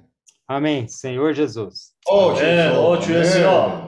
Amém. 0.49 0.85
Senhor 0.85 1.35
Jesus. 1.35 1.93
어, 2.09 2.33
네, 2.35 2.71
주여. 2.71 2.81
어, 2.81 2.99
주였어요. 3.01 3.86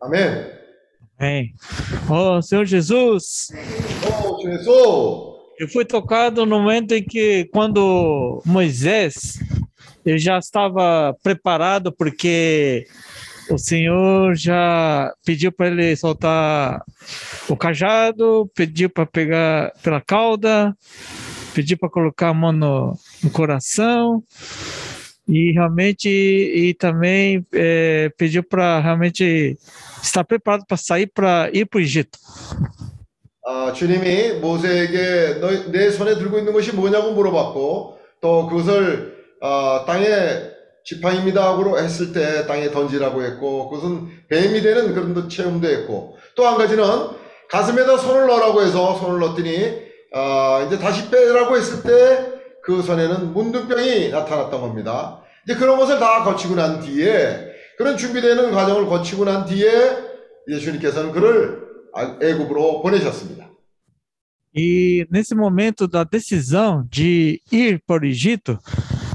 Amém? 0.00 0.52
Amém. 1.18 1.54
Oh, 2.08 2.42
Senhor 2.42 2.64
Jesus! 2.64 3.48
Oh, 4.06 4.40
Jesus! 4.42 5.36
Eu 5.58 5.68
fui 5.68 5.84
tocado 5.84 6.44
no 6.44 6.60
momento 6.60 6.92
em 6.92 7.02
que, 7.02 7.48
quando 7.52 8.42
Moisés, 8.44 9.38
eu 10.04 10.18
já 10.18 10.38
estava 10.38 11.16
preparado, 11.22 11.90
porque 11.90 12.86
o 13.50 13.56
Senhor 13.56 14.34
já 14.34 15.10
pediu 15.24 15.50
para 15.50 15.68
ele 15.68 15.96
soltar 15.96 16.82
o 17.48 17.56
cajado, 17.56 18.50
pediu 18.54 18.90
para 18.90 19.06
pegar 19.06 19.72
pela 19.82 20.00
cauda, 20.00 20.76
pediu 21.54 21.78
para 21.78 21.88
colocar 21.88 22.28
a 22.28 22.34
mão 22.34 22.52
no, 22.52 22.98
no 23.22 23.30
coração. 23.30 24.22
E 25.28 25.52
realmente, 25.52 26.08
e 26.08 26.74
também 26.74 27.44
eh, 27.52 28.10
pediu 28.16 28.42
para 28.42 28.80
realmente 28.80 29.56
estar 30.02 30.24
preparado 30.24 30.64
para 30.66 30.76
sair 30.76 31.06
para 31.06 31.50
ir 31.52 31.66
para 31.66 31.78
o 31.78 31.80
Egito. 31.80 32.18
아, 33.48 33.72
주님이 33.72 34.40
모세에게 34.40 35.38
너, 35.40 35.70
내 35.70 35.90
손에 35.90 36.16
들고 36.16 36.38
있는 36.38 36.52
것이 36.52 36.72
뭐냐고 36.72 37.12
물어봤고 37.12 37.98
또 38.20 38.46
그것을 38.48 39.14
아, 39.40 39.84
땅에 39.86 40.06
지팡이입니다 40.84 41.44
하고 41.44 41.78
했을 41.78 42.12
때 42.12 42.46
땅에 42.46 42.70
던지라고 42.70 43.22
했고 43.22 43.70
그것은 43.70 44.08
뱀이 44.28 44.62
되는 44.62 44.94
그런 44.94 45.14
또 45.14 45.28
체험도 45.28 45.68
했고 45.68 46.16
또 46.34 46.44
한 46.46 46.58
가지는 46.58 46.84
가슴에다 47.48 47.98
손을 47.98 48.26
넣으라고 48.26 48.62
해서 48.62 48.96
손을 48.96 49.20
넣었더니 49.20 49.86
아, 50.12 50.64
이제 50.66 50.78
다시 50.78 51.08
빼라고 51.10 51.56
했을 51.56 51.82
때 51.82 52.35
그 52.66 52.82
손에는 52.82 53.32
문둥병이 53.32 54.08
나타났던 54.08 54.60
겁니다. 54.60 55.22
이제 55.44 55.54
그런 55.54 55.78
것을 55.78 56.00
다 56.00 56.24
거치고 56.24 56.56
난 56.56 56.80
뒤에 56.80 57.46
그런 57.78 57.96
준비되는 57.96 58.50
과정을 58.50 58.86
거치고 58.86 59.24
난 59.24 59.46
뒤에 59.46 59.70
이제 60.48 60.58
주님께서는 60.58 61.12
그를 61.12 61.62
아- 61.94 62.18
애굽으로 62.20 62.82
보내셨습니다. 62.82 63.46
E 64.58 65.06
nesse 65.12 65.34
momento 65.34 65.86
da 65.86 66.02
decisão 66.02 66.82
de 66.90 67.40
ir 67.52 67.78
para 67.86 68.02
o 68.02 68.06
Egito, 68.06 68.58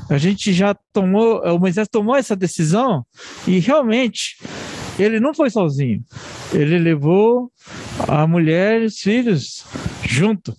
a 0.07 0.17
gente 0.17 0.53
já 0.53 0.73
tomou, 0.93 1.41
o 1.43 1.57
Moisés 1.59 1.87
tomou 1.91 2.15
essa 2.15 2.35
decisão 2.35 3.03
e 3.47 3.57
realmente 3.59 4.37
ele 4.99 5.19
não 5.19 5.33
foi 5.33 5.49
sozinho. 5.49 5.99
Ele 6.53 6.77
levou 6.77 7.51
a 8.07 8.27
mulher 8.27 8.83
e 8.83 8.85
os 8.85 8.99
filhos 8.99 9.65
junto. 10.07 10.55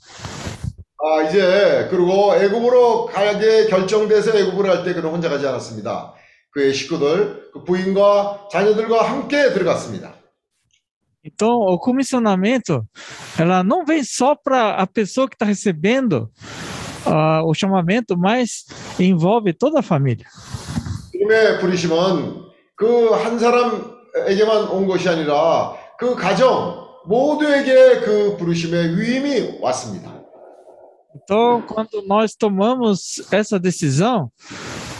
아, 1.05 1.23
이제, 1.23 1.89
그리고 1.91 2.35
애굽으로 2.37 3.07
가게 3.07 3.67
결정돼서 3.67 4.39
애굽으로 4.39 4.69
갈때 4.69 4.95
그는 4.95 5.11
혼자 5.11 5.29
가지 5.29 5.47
않았습니다. 5.47 6.15
그의 6.53 6.73
식구들, 6.75 7.51
그 7.53 7.65
부인과 7.65 8.49
자녀들과 8.53 9.03
함께 9.11 9.53
들어갔습니다. 9.53 10.15
Então, 11.25 11.51
o 11.51 11.79
comissionamento, 11.79 12.85
ela 13.39 13.63
não 13.63 13.85
vem 13.85 14.03
só 14.03 14.35
para 14.35 14.75
a 14.75 14.87
pessoa 14.87 15.29
que 15.29 15.37
está 15.37 15.45
recebendo 15.47 16.29
ah, 17.07 17.43
o 17.45 17.55
chamamento, 17.55 18.17
mas 18.19 18.65
envolve 18.99 19.53
toda 19.53 19.79
a 19.79 19.83
família. 19.83 20.27
주님의 21.13 21.61
부르심은 21.61 22.43
그 22.77 23.15
한 23.15 23.39
사람에게만 23.39 24.69
온 24.71 24.87
것이 24.89 25.09
아니라 25.09 25.75
그 25.99 26.17
가정 26.17 26.89
모두에게 27.07 28.01
그 28.01 28.37
부르심의 28.37 28.99
위임이 28.99 29.59
왔습니다. 29.61 30.22
Então, 31.16 31.62
quando 31.62 32.02
nós 32.06 32.36
tomamos 32.36 33.22
essa 33.32 33.60
decisão, 33.60 34.32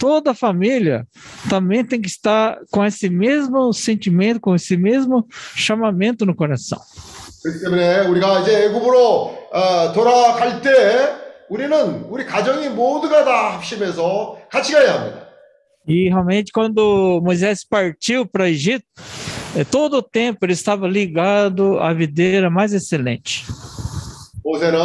toda 0.00 0.32
a 0.32 0.34
família 0.34 1.06
também 1.48 1.84
tem 1.84 2.00
que 2.00 2.08
estar 2.08 2.58
com 2.70 2.84
esse 2.84 3.08
mesmo 3.08 3.72
sentimento, 3.72 4.40
com 4.40 4.54
esse 4.54 4.76
mesmo 4.76 5.26
chamamento 5.54 6.26
no 6.26 6.34
coração. 6.34 6.78
그렇기 7.42 7.60
때문에 7.60 8.00
우리가 8.08 8.40
이제 8.40 8.64
애굽으로 8.64 9.48
어, 9.52 9.92
돌아갈 9.92 10.60
때 10.60 11.14
우리는 11.48 12.04
우리 12.10 12.26
가정이 12.26 12.68
모두가 12.70 13.24
다 13.24 13.54
합심해서 13.54 14.38
같이 14.50 14.72
가야 14.72 14.94
합니다. 14.94 15.28
E 15.86 16.10
realmente, 16.10 16.52
quando 16.52 17.18
Moisés 17.22 17.64
partiu 17.64 18.26
para 18.26 18.44
o 18.44 18.46
Egito, 18.46 18.84
eh, 19.56 19.64
todo 19.64 19.94
o 19.94 20.02
tempo 20.02 20.44
ele 20.44 20.52
estava 20.52 20.86
ligado 20.86 21.78
à 21.78 21.94
videira 21.94 22.50
mais 22.50 22.74
excelente. 22.74 23.46
모세는 24.44 24.78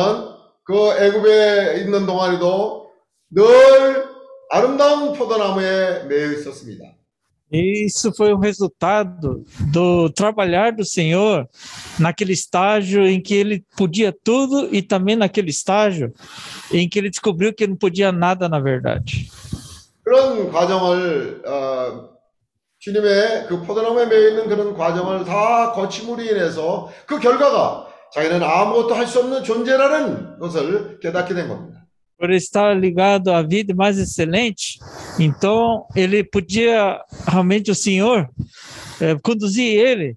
그 0.69 0.75
애굽에 0.75 1.79
있는 1.81 2.05
동안에도 2.05 2.91
늘 3.31 4.05
아름다운 4.51 5.15
포도나무에 5.15 6.05
매여 6.05 6.33
있었습니다. 6.33 6.85
E 7.51 7.87
isso 7.87 8.13
foi 8.15 8.31
o 8.35 8.39
resultado 8.39 9.43
do 9.73 10.11
trabalhar 10.11 10.71
do 10.73 10.85
Senhor 10.85 11.49
naquele 11.99 12.35
estágio 12.35 13.07
em 13.09 13.23
que 13.23 13.35
ele 13.35 13.65
podia 13.75 14.13
tudo 14.13 14.69
e 14.71 14.83
também 14.83 15.17
naquele 15.17 15.49
estágio 15.49 16.13
em 16.71 16.87
que 16.87 16.99
ele 16.99 17.09
descobriu 17.09 17.55
que 17.55 17.67
não 17.67 17.75
podia 17.75 18.13
nada 18.13 18.47
na 18.51 18.61
verdade. 18.61 19.31
그런 20.05 20.53
과정을 20.53 21.43
어, 21.47 22.11
주님의 22.79 23.47
그 23.47 23.63
포도나무에 23.63 24.05
매여 24.05 24.29
있는 24.29 24.49
그런 24.49 24.75
과정을 24.75 25.25
다 25.25 25.73
거침으로 25.73 26.21
인해서 26.23 26.91
그 27.07 27.19
결과가 27.19 27.88
자기는 28.14 28.44
아무것도 28.44 28.94
할 28.94 29.08
수 29.08 29.20
없는 29.20 29.44
존재라는 29.44 30.40
것을 30.40 31.00
깨닫게 31.00 31.34
된 31.34 31.48
겁니다. 31.48 31.80
Por 32.20 32.32
estar 32.32 32.78
ligado 32.78 33.34
à 33.34 33.42
vida 33.42 33.74
mais 33.76 33.98
excelente, 34.00 34.80
então 35.20 35.86
ele 35.96 36.24
podia 36.24 37.02
realmente 37.28 37.70
o 37.72 37.76
Senhor 37.76 38.30
eh, 39.02 39.18
conduzir 39.22 39.78
ele 39.78 40.16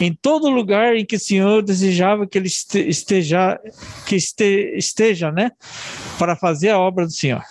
em 0.00 0.12
todo 0.20 0.48
lugar 0.50 0.96
em 0.96 1.04
que 1.06 1.14
o 1.16 1.20
Senhor 1.20 1.62
desejava 1.62 2.26
que 2.26 2.38
ele 2.38 2.48
este- 2.48 2.88
esteja, 2.88 3.60
que 4.06 4.16
este- 4.16 4.74
esteja, 4.76 5.30
né, 5.30 5.52
para 6.18 6.34
fazer 6.34 6.70
a 6.70 6.78
obra 6.80 7.04
do 7.06 7.12
Senhor. 7.12 7.42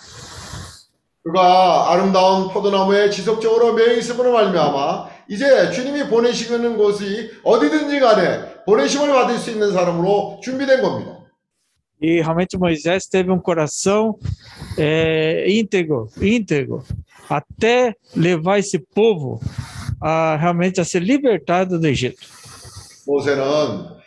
그가 1.22 1.90
아름다운 1.92 2.48
포도나무에 2.50 3.08
지속적으로 3.08 3.72
매여 3.72 3.94
있음으로 3.96 4.32
말미암아 4.32 5.08
이제 5.30 5.70
주님이 5.70 6.08
보내시는 6.08 6.76
곳이 6.76 7.30
어디든지 7.42 7.98
간에 8.00 8.57
보내심을 8.69 9.11
받을 9.11 9.39
수 9.39 9.49
있는 9.49 9.73
사람으로 9.73 10.39
준비된 10.43 10.81
겁니다. 10.81 11.17
E 12.01 12.21
realmente 12.21 12.55
Moisés 12.57 13.09
teve 13.09 13.29
um 13.29 13.41
coração 13.41 14.15
eh, 14.77 15.45
íntegro, 15.49 16.07
íntegro, 16.21 16.81
até 17.27 17.93
levar 18.15 18.59
esse 18.59 18.79
povo 18.79 19.41
a 19.99 20.37
realmente 20.37 20.79
a 20.79 20.85
ser 20.85 21.01
libertado 21.01 21.79
do 21.79 21.87
Egito. 21.87 22.21
모세는 23.05 23.43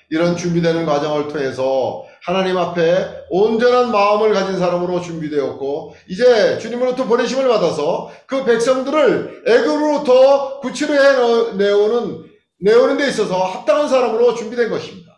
이런 0.08 0.36
준비되는 0.36 0.86
과정을 0.86 1.28
통해서 1.28 2.04
하나님 2.22 2.56
앞에 2.56 3.26
온전한 3.30 3.90
마음을 3.90 4.32
가진 4.32 4.58
사람으로 4.58 5.00
준비되었고 5.00 5.94
이제 6.08 6.56
주님으로부터 6.58 7.04
보내심을 7.06 7.48
받아서 7.48 8.10
그 8.26 8.44
백성들을 8.44 9.42
애굽으로부터 9.44 10.60
구치로 10.60 10.94
해내오는 10.94 12.31
내오는 12.61 12.97
데 12.97 13.07
있어서 13.09 13.43
합당한 13.45 13.87
사람으로 13.87 14.35
준비된 14.35 14.69
것입니다. 14.69 15.17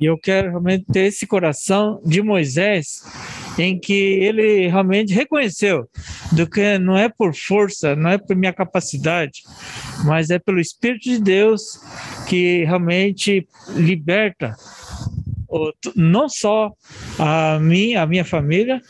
E 0.00 0.06
eu 0.06 0.16
quero 0.18 0.48
realmente 0.50 0.84
ter 0.92 1.06
esse 1.06 1.26
coração 1.28 2.00
de 2.04 2.20
Moisés, 2.22 3.02
em 3.56 3.78
que 3.78 3.92
ele 3.92 4.66
realmente 4.66 5.14
reconheceu 5.14 5.88
do 6.32 6.44
que 6.48 6.76
não 6.78 6.96
é 6.98 7.08
por 7.08 7.32
força, 7.36 7.94
não 7.94 8.10
é 8.10 8.18
por 8.18 8.34
minha 8.34 8.52
capacidade, 8.52 9.42
mas 10.04 10.30
é 10.30 10.40
pelo 10.40 10.58
Espírito 10.58 11.04
de 11.04 11.20
Deus 11.20 11.78
que 12.28 12.64
realmente 12.64 13.46
liberta 13.76 14.56
o- 15.48 15.70
não 15.94 16.28
só 16.28 16.72
a 17.18 17.60
mim, 17.60 17.94
a 17.94 18.04
minha 18.04 18.24
família, 18.24 18.80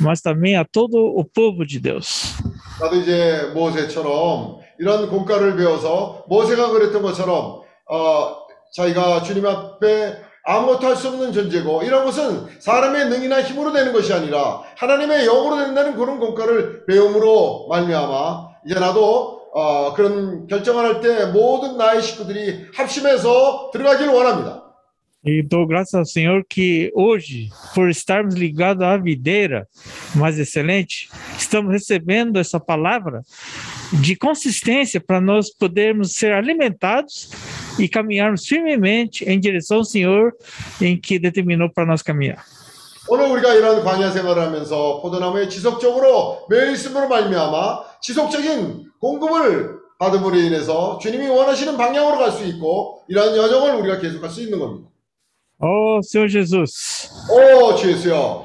mas 0.00 0.22
também 0.22 0.56
a 0.56 0.64
todo 0.64 0.94
o 0.96 1.24
povo 1.24 1.66
de 1.66 1.78
Deus. 1.78 2.32
나도 2.80 2.96
이제 3.02 3.52
모세처럼 3.54 4.60
이런 4.79 5.09
공과를 5.09 5.55
배워서 5.55 6.23
모세가 6.27 6.69
그랬던 6.71 7.01
것처럼 7.01 7.61
어, 7.89 8.35
자기가 8.75 9.23
주님 9.23 9.45
앞에 9.45 10.17
아무것도 10.45 10.87
할 10.87 10.95
수 10.95 11.09
없는 11.09 11.31
존재고 11.33 11.83
이런 11.83 12.05
것은 12.05 12.47
사람의 12.59 13.09
능이나 13.09 13.41
힘으로 13.43 13.71
되는 13.71 13.93
것이 13.93 14.13
아니라 14.13 14.63
하나님의 14.77 15.25
영으로 15.25 15.63
된다는 15.63 15.95
그런 15.95 16.19
공과를 16.19 16.85
배움으로 16.85 17.67
말미암아 17.69 18.49
이제 18.65 18.79
나도 18.79 19.39
어, 19.53 19.93
그런 19.93 20.47
결정을 20.47 20.85
할 20.85 21.01
때 21.01 21.25
모든 21.31 21.77
나의 21.77 22.01
식구들이 22.01 22.67
합심해서 22.73 23.71
들어가기를 23.73 24.13
원합니다. 24.13 24.63
E 25.25 25.43
dou 25.43 25.67
graças 25.67 25.95
ao 25.95 26.05
Senhor 26.05 26.45
que 26.47 26.93
hoje, 26.95 27.49
por 27.75 27.89
estarmos 27.89 28.35
ligados 28.35 28.83
à 28.83 28.95
videira 28.95 29.67
mais 30.15 30.39
excelente, 30.39 31.09
estamos 31.37 31.73
recebendo 31.73 32.39
essa 32.39 32.57
palavra 32.57 33.21
de 33.92 34.16
consistência 34.16 35.00
para 35.00 35.20
nós 35.20 35.50
podermos 35.50 36.14
ser 36.14 36.32
alimentados 36.32 37.30
e 37.78 37.88
caminharmos 37.88 38.46
firmemente 38.46 39.24
em 39.24 39.38
direção 39.38 39.78
ao 39.78 39.84
Senhor 39.84 40.32
em 40.80 40.96
que 41.00 41.18
determinou 41.18 41.70
para 41.72 41.86
nós 41.86 42.02
caminhar. 42.02 42.44
오늘 43.06 43.26
우리가 43.26 43.54
이런 43.54 43.84
광야 43.84 44.10
생활을 44.12 44.42
하면서 44.42 45.00
포도나무에 45.02 45.48
지속적으로 45.48 46.46
매여 46.48 46.70
있음으로 46.72 47.06
말미암아 47.08 48.00
지속적인 48.00 48.86
공급을 48.98 49.76
받음으로 49.98 50.36
인해서 50.38 50.98
주님이 51.02 51.28
원하시는 51.28 51.76
방향으로 51.76 52.16
갈 52.18 52.32
수 52.32 52.44
있고 52.46 53.02
이러한 53.08 53.36
여정을 53.36 53.74
우리가 53.76 53.98
계속할 54.00 54.30
수 54.30 54.42
있는 54.42 54.58
겁니다. 54.58 54.88
Oh, 55.60 56.00
Senhor 56.02 56.28
Jesus, 56.30 57.10
오, 57.30 57.76
주 57.76 57.90
예수여. 57.92 58.42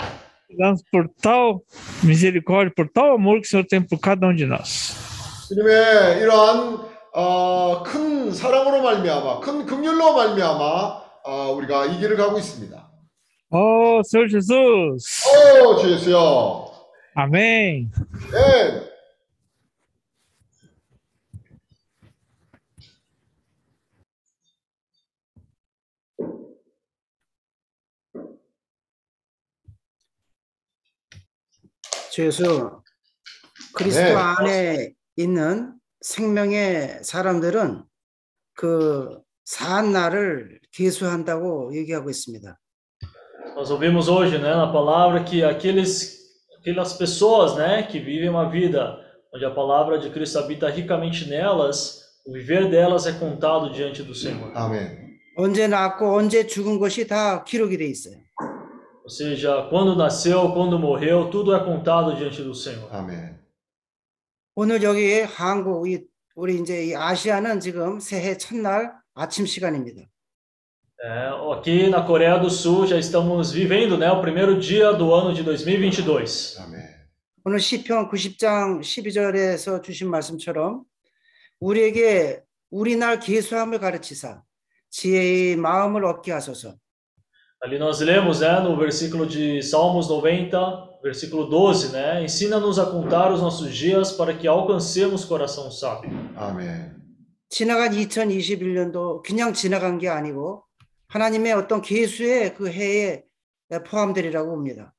damos 0.57 0.81
por 0.91 1.07
tal 1.21 1.61
misericórdia, 2.03 2.73
por 2.75 2.89
tal 2.89 3.13
amor 3.13 3.39
que 3.39 3.47
o 3.47 3.49
Senhor 3.49 3.65
tem 3.65 3.81
por 3.81 3.97
cada 3.99 4.27
um 4.27 4.35
de 4.35 4.45
nós. 4.45 4.93
주님의 5.54 6.20
이러한 6.20 6.84
어, 7.14 7.82
큰 7.84 8.32
사랑으로 8.32 8.82
말미암아, 8.82 9.38
큰 9.38 9.64
긍휼로 9.64 10.14
말미암아 10.14 11.04
어, 11.26 11.52
우리가 11.52 11.86
이 11.86 12.00
길을 12.00 12.16
가고 12.16 12.36
있습니다. 12.38 12.90
Oh, 13.50 14.02
Senhor 14.04 14.28
Jesus, 14.28 15.28
오, 15.62 15.76
주 15.78 15.92
예수여. 15.92 16.74
amém. 17.16 17.88
네. 18.32 18.90
주 32.10 32.26
예수, 32.26 32.80
그리스도 33.74 34.04
네. 34.04 34.14
안에 34.14 34.94
있는 35.15 35.73
생명의 36.01 36.99
사람들은 37.03 37.83
그 38.55 39.19
사한 39.45 39.91
날을 39.91 40.59
계수한다고 40.71 41.75
얘기하고 41.75 42.09
있습니다. 42.09 42.57
Nós 43.55 43.71
ouvimos 43.71 44.07
hoje, 44.07 44.37
né, 44.37 44.55
na 44.55 44.71
palavra 44.71 45.23
que 45.23 45.43
aqueles, 45.43 46.17
aquelas 46.59 46.93
pessoas, 46.93 47.57
né, 47.57 47.83
que 47.83 47.99
vivem 47.99 48.29
uma 48.29 48.49
vida 48.49 48.97
onde 49.33 49.43
a 49.45 49.51
palavra 49.51 49.99
de 49.99 50.09
Cristo 50.09 50.39
habita 50.39 50.69
ricamente 50.69 51.27
nelas, 51.27 51.99
o 52.25 52.31
viver 52.31 52.69
delas 52.69 53.05
é 53.05 53.13
contado 53.13 53.71
diante 53.73 54.03
do 54.03 54.13
Senhor. 54.15 54.51
아멘. 54.55 55.09
언제 55.35 55.67
낳고 55.67 56.15
언제 56.15 56.45
죽은 56.47 56.79
것이 56.79 57.07
다 57.07 57.43
기록이 57.43 57.77
돼 57.77 57.85
있어요. 57.85 58.15
Ou 59.03 59.09
seja, 59.09 59.67
quando 59.69 59.95
nasceu, 59.95 60.53
quando 60.53 60.77
morreu, 60.77 61.29
tudo 61.31 61.55
é 61.55 61.59
contado 61.63 62.15
diante 62.15 62.43
do 62.43 62.53
Senhor. 62.53 62.87
아멘. 62.91 63.39
오늘 64.54 64.82
여기 64.82 65.20
한국 65.20 65.88
이- 65.90 66.04
우리 66.36 66.58
이제 66.60 66.84
이 66.86 66.94
아시아는 66.94 67.60
지금 67.60 67.98
새해 68.00 68.36
첫날 68.36 68.92
아침 69.14 69.46
시간입니다. 69.46 70.02
É, 71.02 71.28
aqui 71.52 71.88
na 71.90 72.06
Coreia 72.06 72.38
do 72.40 72.48
Sul 72.48 72.86
já 72.86 72.96
estamos 72.96 73.52
vivendo, 73.52 73.98
né, 73.98 74.10
o 74.10 74.22
primeiro 74.22 74.58
dia 74.58 74.92
do 74.92 75.12
ano 75.12 75.34
de 75.34 75.42
2022. 75.42 76.56
아멘. 76.60 76.80
오늘 77.44 77.58
시편 77.60 78.08
90장 78.08 78.80
12절에서 78.80 79.82
주신 79.82 80.08
말씀처럼 80.08 80.82
우리에게 81.60 82.40
우리 82.70 82.96
날 82.96 83.20
계수함을 83.20 83.80
가르치사 83.80 84.42
지혜의 84.90 85.56
마음을 85.56 86.04
얻게 86.06 86.32
하소서. 86.32 86.76
Ali 87.63 87.77
nós 87.77 87.99
lemos, 87.99 88.39
né, 88.39 88.59
no 88.61 88.77
versículo 88.77 89.25
de 89.25 89.61
Salmos 89.61 90.07
90, 90.07 90.99
versículo 91.03 91.45
12, 91.45 91.91
né? 91.91 92.23
Ensina-nos 92.23 92.79
a 92.79 92.85
contar 92.85 93.31
os 93.31 93.41
nossos 93.41 93.73
dias 93.75 94.11
para 94.11 94.33
que 94.33 94.47
alcancemos 94.47 95.25
coração 95.25 95.69
sábio. 95.69 96.09
아멘. 96.35 96.99
지나간 97.49 97.91
2021년도 97.91 99.23
그냥 99.23 99.53
지나간 99.53 99.97
게 99.97 100.07
아니고 100.07 100.63
하나님의 101.07 101.53
어떤 101.53 101.81
계수의 101.81 102.53
그 102.53 102.69
해에 102.69 103.23
포함되리라고 103.85 104.51
봅니다. 104.51 104.93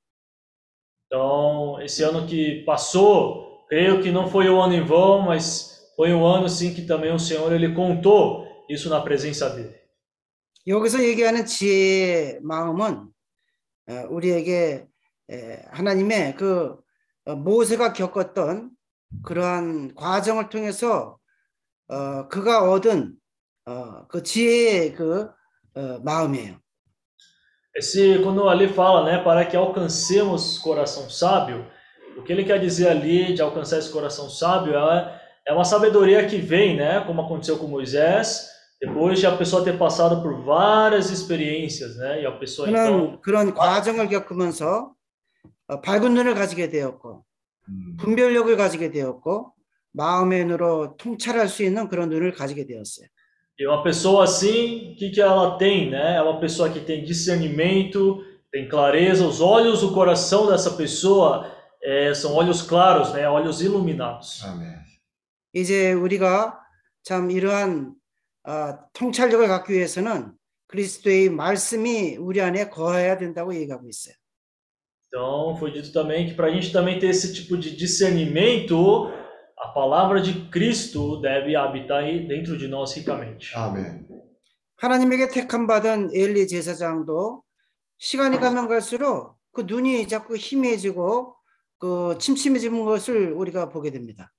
Então, 1.06 1.80
esse 1.82 2.02
ano 2.05 2.26
que 2.26 2.64
passou, 2.64 3.66
creio 3.68 4.01
que 4.01 4.12
não 4.12 4.28
foi 4.28 4.48
um 4.48 4.60
ano 4.60 4.74
em 4.74 4.84
vão, 4.84 5.22
mas 5.22 5.92
foi 5.97 6.12
um 6.12 6.24
ano 6.24 6.48
sim 6.48 6.72
que 6.72 6.82
também 6.82 7.12
o 7.12 7.18
Senhor 7.18 7.52
ele 7.52 7.74
contou 7.74 8.47
isso 8.68 8.88
na 8.88 9.01
presença 9.01 9.51
dele. 9.51 9.74
여기서 10.67 11.03
얘기하는 11.03 11.45
지혜의 11.45 12.39
마음은 12.41 13.07
어, 13.87 14.07
우리에게 14.09 14.87
에, 15.29 15.65
하나님의 15.69 16.35
그 16.35 16.75
어, 17.25 17.35
모세가 17.35 17.93
겪었던 17.93 18.71
그러한 19.23 19.93
과정을 19.93 20.49
통해서 20.49 21.19
어, 21.87 22.27
그가 22.29 22.71
얻은 22.71 23.13
어, 23.67 24.07
그 24.07 24.23
지혜의 24.23 24.93
그 24.93 25.29
어, 25.75 25.99
마음이에요. 26.03 26.59
Esse, 27.77 28.19
quando 28.23 28.47
ali 28.47 28.69
fala, 28.69 29.03
né, 29.03 29.21
para 29.21 29.45
que 29.45 29.57
alcancemos 29.57 30.57
coração 30.57 31.09
sábio, 31.09 31.69
o 32.17 32.23
que 32.23 32.31
ele 32.31 32.45
quer 32.45 32.57
dizer 32.57 32.87
ali 32.87 33.33
de 33.33 33.41
alcançar 33.41 33.77
esse 33.79 33.91
coração 33.91 34.29
sábio 34.29 34.73
é, 34.77 35.21
é 35.45 35.51
uma 35.51 35.65
sabedoria 35.65 36.25
que 36.25 36.37
vem, 36.37 36.77
né, 36.77 37.03
como 37.05 37.21
aconteceu 37.21 37.57
com 37.57 37.67
Moisés, 37.67 38.55
depois 38.84 39.18
de 39.18 39.26
a 39.26 39.36
pessoa 39.36 39.62
ter 39.62 39.76
passado 39.78 40.22
por 40.22 40.42
várias 40.42 41.10
experiências, 41.10 41.97
né, 41.97 42.22
e 42.22 42.26
a 42.26 42.32
pessoa 42.32 42.68
então 42.68 43.20
그런 43.20 43.20
그런 43.20 43.55
과정을 43.55 44.09
겪으면서 44.09 44.92
어, 45.68 45.80
밝은 45.80 46.14
눈을 46.14 46.34
가지게 46.34 46.70
되었고 46.70 47.24
분별력을 47.98 48.56
가지게 48.56 48.90
되었고 48.90 49.52
마음의 49.92 50.44
눈으로 50.44 50.97
통찰할 50.97 51.48
수 51.48 51.62
있는 51.62 51.88
그런 51.88 52.09
눈을 52.09 52.32
가지게 52.32 52.66
되었어요. 52.66 53.06
E 53.59 53.66
uma 53.66 53.82
pessoa 53.82 54.24
assim, 54.24 54.92
o 54.92 54.97
que, 54.97 55.10
que 55.10 55.20
ela 55.20 55.59
tem, 55.59 55.90
né? 55.90 56.16
É 56.16 56.22
uma 56.22 56.40
pessoa 56.40 56.70
que 56.70 56.80
tem 56.80 57.05
discernimento, 57.05 58.24
tem 58.51 58.66
clareza, 58.66 59.26
os 59.26 59.42
olhos, 59.42 59.82
o 59.82 59.92
coração 59.92 60.47
dessa 60.47 60.70
pessoa 60.78 61.47
é, 61.82 62.14
são 62.14 62.34
olhos 62.34 62.62
claros, 62.62 63.12
né? 63.12 63.28
Olhos 63.28 63.60
iluminados. 63.60 64.42
아멘. 64.44 64.80
이제 65.52 65.92
우리가 65.92 66.59
참 67.02 67.30
이러한 67.30 67.92
어, 67.92 67.94
통찰력을 68.93 69.47
갖기 69.47 69.73
위해서는 69.73 70.34
그리스도의 70.67 71.30
말씀이 71.30 72.17
우리 72.17 72.41
안에 72.41 72.69
거해야 72.69 73.17
된다고 73.17 73.53
얘기하고 73.53 73.88
있어요. 73.88 74.15
Então, 75.07 75.55
foi 75.57 75.72
dito 75.72 75.93
também 75.93 76.27
que 76.27 76.34
para 76.34 76.47
a 76.47 76.51
gente 76.51 76.73
também 76.73 76.99
ter 76.99 77.07
esse 77.07 77.34
tipo 77.34 77.57
de 77.57 77.76
discernimento, 77.77 79.09
a 79.57 79.69
palavra 79.69 80.19
de 80.22 80.49
Cristo 80.49 81.22
deve 81.22 81.55
habitar 81.55 82.03
aí 82.03 82.27
dentro 82.27 82.57
de 82.57 82.67
nós 82.67 82.93
ricamente. 82.93 83.55
아멘. 83.55 84.05
하나님에게 84.76 85.30
택함 85.30 85.67
받은 85.67 86.09
엘리 86.13 86.47
제사장도 86.47 87.43
시간이 87.97 88.39
가면 88.39 88.67
갈수록 88.67 89.38
그 89.53 89.61
눈이 89.61 90.09
자꾸 90.09 90.35
희미해지고 90.35 91.34
그 91.80 92.17
침침해지는 92.19 92.84
것을 92.84 93.31
우리가 93.31 93.69
보게 93.69 93.91
됩니다. 93.91 94.34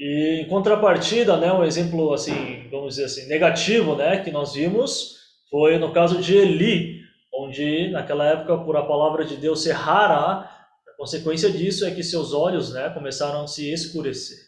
E 0.00 0.42
em 0.42 0.48
contrapartida, 0.48 1.36
né, 1.36 1.52
um 1.52 1.64
exemplo 1.64 2.12
assim, 2.12 2.68
vamos 2.70 2.96
dizer 2.96 3.06
assim, 3.06 3.26
negativo, 3.28 3.96
né, 3.96 4.22
que 4.22 4.30
nós 4.30 4.54
vimos 4.54 5.16
foi 5.50 5.78
no 5.78 5.92
caso 5.92 6.20
de 6.20 6.36
Eli, 6.36 7.00
onde 7.32 7.90
naquela 7.90 8.26
época, 8.26 8.58
por 8.58 8.76
a 8.76 8.84
palavra 8.84 9.24
de 9.24 9.36
Deus 9.36 9.62
ser 9.62 9.72
rara, 9.72 10.40
a 10.40 10.96
consequência 10.98 11.50
disso 11.50 11.86
é 11.86 11.90
que 11.90 12.02
seus 12.02 12.34
olhos, 12.34 12.72
né, 12.72 12.90
começaram 12.90 13.42
a 13.42 13.46
se 13.46 13.72
escurecer. 13.72 14.46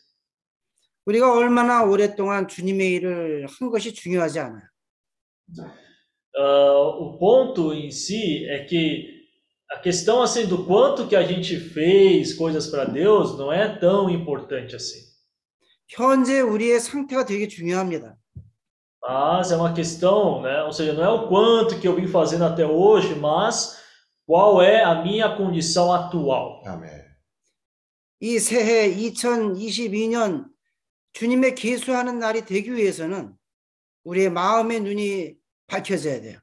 우리가 1.06 1.32
얼마나 1.32 1.84
오랫동안 1.84 2.46
주님의 2.46 2.92
일을 2.92 3.46
한 3.46 3.70
것이 3.70 3.94
중요하지 3.94 4.40
않아요. 4.40 4.68
Ah, 6.36 6.78
o 7.00 7.18
ponto 7.18 7.72
em 7.72 7.90
si 7.90 8.46
é 8.46 8.64
que 8.64 9.09
a 9.70 9.78
questão 9.78 10.22
assim 10.22 10.46
do 10.46 10.64
quanto 10.66 11.09
que 11.09 11.16
a 11.16 11.22
gente 11.22 11.59
fez 11.59 12.34
coisas 12.34 12.66
para 12.66 12.84
Deus 12.84 13.38
não 13.38 13.52
é 13.52 13.66
tão 13.78 14.09
importante 14.10 14.76
assim. 14.76 15.00
현재 15.88 16.40
우리의 16.40 16.80
상태가 16.80 17.24
되게 17.24 17.48
중요합니다. 17.48 18.16
Mas 19.02 19.52
é 19.52 19.56
uma 19.56 19.72
questão, 19.72 20.42
né? 20.42 20.62
Ou 20.64 20.72
seja, 20.72 20.92
não 20.92 21.02
é 21.05 21.09
o 21.09 21.28
quanto 21.28 21.80
que 21.80 21.88
eu 21.88 21.94
vim 21.94 22.06
fazendo 22.06 22.44
até 22.44 22.66
hoje, 22.66 23.14
mas 23.14 23.78
qual 24.26 24.60
é 24.60 24.82
a 24.82 25.02
minha 25.02 25.36
condição 25.36 25.92
atual. 25.92 26.62
아멘. 26.66 27.09
이 28.20 28.38
새해 28.38 28.90
2022년 28.90 30.46
주님의 31.12 31.55
계수하는 31.55 32.18
날이 32.18 32.44
되기 32.44 32.74
위해서는 32.74 33.32
우리의 34.05 34.30
마음의 34.30 34.80
눈이 34.80 35.34
밝혀져야 35.68 36.20
돼요. 36.20 36.38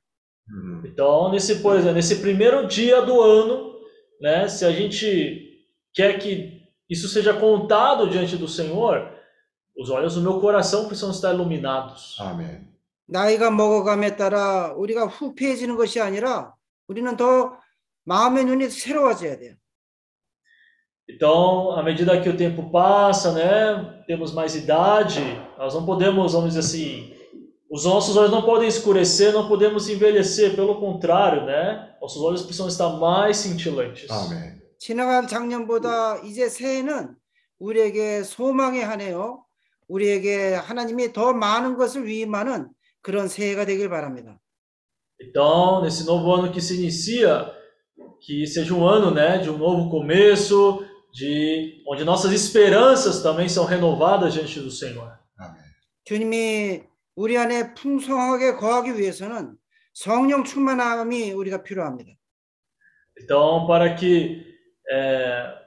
음. 0.49 0.83
Então, 0.85 1.31
nesse, 1.31 1.61
por 1.61 1.75
exemplo, 1.75 1.95
nesse 1.95 2.21
primeiro 2.21 2.67
dia 2.67 3.01
do 3.01 3.21
ano, 3.21 3.79
né? 4.21 4.47
Se 4.47 4.65
a 4.65 4.71
gente 4.71 5.67
quer 5.93 6.17
que 6.19 6.61
isso 6.89 7.07
seja 7.09 7.33
contado 7.33 8.09
diante 8.09 8.37
do 8.37 8.47
Senhor, 8.47 9.11
os 9.77 9.89
olhos 9.89 10.15
do 10.15 10.21
meu 10.21 10.39
coração 10.39 10.87
precisam 10.87 11.11
estar 11.11 11.33
iluminados. 11.33 12.17
아멘. 12.19 12.73
나이가 13.07 13.51
먹어감에 13.51 14.15
따라 14.15 14.73
우리가 14.73 15.05
후패해지는 15.05 15.75
것이 15.75 15.99
아니라 16.01 16.55
우리는 16.87 17.15
더 17.17 17.57
마음의 18.03 18.45
눈이 18.45 18.69
새로워져야 18.69 19.37
돼요. 19.37 19.55
Então, 21.07 21.71
à 21.77 21.83
medida 21.83 22.19
que 22.19 22.29
o 22.29 22.35
tempo 22.35 22.71
passa, 22.71 23.31
né, 23.31 24.03
temos 24.07 24.33
mais 24.33 24.55
idade, 24.55 25.21
nós 25.55 25.75
não 25.75 25.85
podemos, 25.85 26.33
vamos 26.33 26.55
dizer 26.55 26.61
assim, 26.61 27.13
os 27.69 27.85
nossos 27.85 28.17
olhos 28.17 28.31
não 28.31 28.41
podem 28.41 28.67
escurecer, 28.67 29.31
não 29.31 29.47
podemos 29.47 29.87
envelhecer, 29.87 30.55
pelo 30.55 30.79
contrário, 30.79 31.45
né? 31.45 31.95
Nossos 32.01 32.21
olhos 32.21 32.41
precisam 32.41 32.67
estar 32.67 32.89
mais 32.97 33.37
cintilantes. 33.37 34.09
아멘. 34.09 34.61
지나간 34.79 35.27
작년보다 35.27 36.17
이제 36.23 36.49
새해는 36.49 37.15
우리에게 37.59 38.23
소망의 38.23 38.83
한 38.83 39.01
해요. 39.01 39.45
우리에게 39.90 40.54
하나님이 40.54 41.12
더 41.12 41.32
많은 41.32 41.76
것을 41.76 42.06
위임하는 42.06 42.68
그런 43.02 43.28
새해가 43.28 43.66
되길 43.66 43.88
바랍니다. 43.88 44.38
Então, 45.20 45.82
nesse 45.82 46.04
novo 46.06 46.32
ano 46.32 46.50
que 46.50 46.62
se 46.62 46.76
inicia, 46.76 47.52
que 48.20 48.46
seja 48.46 48.72
um 48.72 48.86
ano, 48.86 49.10
né, 49.10 49.38
de 49.38 49.50
um 49.50 49.58
novo 49.58 49.90
começo, 49.90 50.82
de 51.12 51.82
onde 51.86 52.04
nossas 52.04 52.32
esperanças 52.32 53.22
também 53.22 53.48
são 53.48 53.66
renovadas 53.66 54.32
diante 54.32 54.60
do 54.60 54.70
Senhor. 54.70 55.12
아멘. 55.36 55.60
주님이 56.04 56.84
우리 57.16 57.36
안에 57.36 57.74
풍성하게 57.74 58.54
거하기 58.54 58.96
위해서는 58.96 59.56
성령 59.92 60.44
충만함이 60.44 61.32
우리가 61.32 61.62
필요합니다. 61.62 62.12
Então, 63.20 63.66
para 63.66 63.94
que 63.94 64.42
é, 64.90 65.59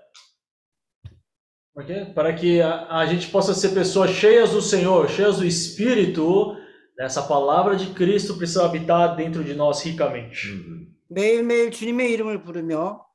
como 1.74 1.84
é 1.84 1.86
que 1.86 1.92
é? 1.92 2.04
para 2.06 2.32
que 2.34 2.60
a, 2.60 2.98
a 2.98 3.06
gente 3.06 3.28
possa 3.28 3.54
ser 3.54 3.70
pessoas 3.70 4.10
cheias 4.10 4.50
do 4.50 4.60
Senhor, 4.60 5.08
cheias 5.08 5.38
do 5.38 5.46
Espírito, 5.46 6.56
essa 6.98 7.22
palavra 7.22 7.76
de 7.76 7.94
Cristo 7.94 8.36
precisa 8.36 8.64
habitar 8.64 9.14
dentro 9.14 9.44
de 9.44 9.54
nós 9.54 9.82
ricamente. 9.82 10.48
음. 10.48 10.88
매일매일 11.08 11.70
주님의 11.70 12.12
이름을 12.12 12.42
부르며 12.42 13.06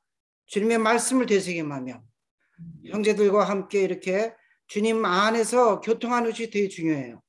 주님의 0.46 0.78
말씀을 0.78 1.26
되새김하며 1.26 2.02
형제들과 2.86 3.44
함께 3.44 3.82
이렇게 3.82 4.34
주님 4.66 5.04
안에서 5.04 5.80
교통하는 5.80 6.30
것이 6.30 6.50
되게 6.50 6.68
중요해요. 6.68 7.20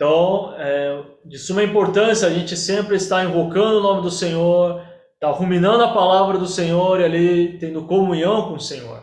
Então, 0.00 0.54
é 0.56 1.02
de 1.24 1.36
suma 1.38 1.64
importância 1.64 2.28
a 2.28 2.30
gente 2.30 2.56
sempre 2.56 2.96
estar 2.96 3.24
invocando 3.24 3.78
o 3.78 3.82
nome 3.82 4.02
do 4.02 4.10
Senhor, 4.10 4.80
estar 5.14 5.32
ruminando 5.32 5.82
a 5.82 5.92
palavra 5.92 6.38
do 6.38 6.46
Senhor 6.46 7.00
e 7.00 7.04
ali 7.04 7.58
tendo 7.58 7.84
comunhão 7.84 8.48
com 8.48 8.54
o 8.54 8.60
Senhor. 8.60 9.01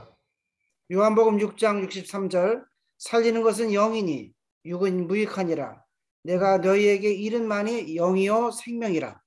요한복음 0.93 1.39
6장 1.39 1.87
63절 1.87 2.65
살리는 2.99 3.43
것은 3.43 3.73
영이니 3.73 4.33
육은 4.65 5.07
무익하니라 5.07 5.83
내가 6.25 6.59
너희에게 6.59 7.12
이른 7.12 7.47
만이 7.47 7.95
영이요 7.95 8.51
생명이라 8.51 9.21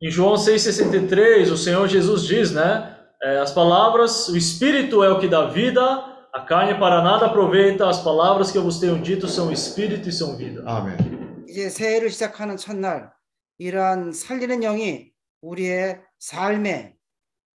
Em 0.00 0.10
João 0.12 0.36
6,63, 0.36 1.50
o 1.50 1.56
Senhor 1.56 1.88
Jesus 1.88 2.28
diz, 2.28 2.52
né? 2.52 2.94
as 3.42 3.52
palavras, 3.52 4.28
o 4.28 4.36
Espírito 4.36 5.02
é 5.02 5.10
o 5.10 5.18
que 5.18 5.26
dá 5.26 5.46
vida, 5.46 5.82
a 6.32 6.46
carne 6.46 6.78
para 6.78 7.02
nada 7.02 7.26
aproveita, 7.26 7.88
as 7.88 8.00
palavras 8.04 8.52
que 8.52 8.58
eu 8.58 8.62
vos 8.62 8.78
tenho 8.78 9.02
dito 9.02 9.26
são 9.26 9.50
Espírito 9.50 10.08
e 10.08 10.12
são 10.12 10.36
vida. 10.36 10.62
아멘. 10.64 11.44
이제 11.48 11.68
새해를 11.68 12.10
시작하는 12.10 12.56
첫날 12.56 13.10
이러한 13.58 14.12
살리는 14.12 14.60
영이 14.60 15.10
우리의 15.40 16.00
삶의 16.20 16.94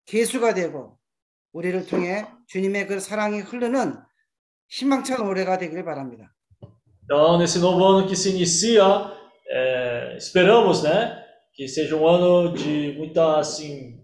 계수가 0.06 0.54
되고 0.54 0.98
우리를 1.54 1.86
통해 1.86 2.28
주님의 2.53 2.87
그 2.87 3.01
사랑이 3.01 3.41
흐르는 3.41 3.97
희망찬 4.69 5.21
올해가 5.27 5.59
되길 5.59 5.85
바랍니다. 5.85 6.35
Então, 7.05 7.39
nesse 7.39 7.59
novo 7.59 7.83
ano 7.85 8.07
que 8.07 8.15
se 8.15 8.31
inicia, 8.31 8.85
é, 9.51 10.17
esperamos, 10.19 10.83
né? 10.83 11.25
que 11.59 11.67
seja 11.67 11.97
um 11.97 12.07
ano 12.07 12.55
de 12.55 12.95
muita 12.97 13.41
assim 13.41 13.99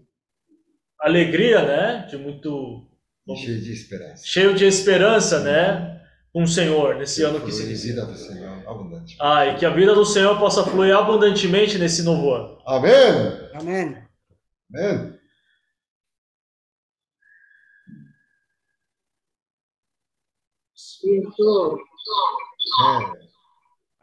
alegria, 0.99 1.63
né? 1.65 2.05
De 2.09 2.17
muito 2.17 2.89
Cheio 3.37 3.61
de 3.61 3.71
esperança. 3.71 4.23
cheio 4.25 4.53
de 4.53 4.65
esperança, 4.65 5.39
né? 5.39 6.01
Com 6.33 6.43
o 6.43 6.47
Senhor 6.47 6.95
nesse 6.95 7.23
ano 7.23 7.39
que 7.39 7.51
se 7.51 7.63
inicia. 7.63 7.93
vida 7.93 8.05
do 8.05 8.17
Senhor 8.17 8.67
abundante. 8.67 9.15
Ah, 9.21 9.45
e 9.45 9.55
que 9.55 9.65
a 9.65 9.69
vida 9.69 9.95
do 9.95 10.05
Senhor 10.05 10.37
possa 10.37 10.65
fluir 10.65 10.93
abundantemente 10.93 11.77
nesse 11.77 12.03
novo 12.03 12.33
ano. 12.33 12.57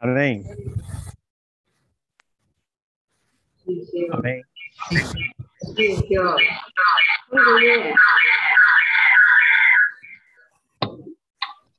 아멘. 0.00 0.44
아멘. 0.44 0.44
아멘. 4.12 4.42
네. 5.76 6.00
Amém. 6.10 6.34
Amém. 7.32 7.94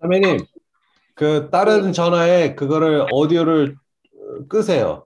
자매님, 0.02 0.46
그 1.14 1.50
다른 1.50 1.92
전화에 1.92 2.56
그거를 2.56 3.06
오디오를 3.12 3.76
어, 4.16 4.48
끄세요. 4.48 5.06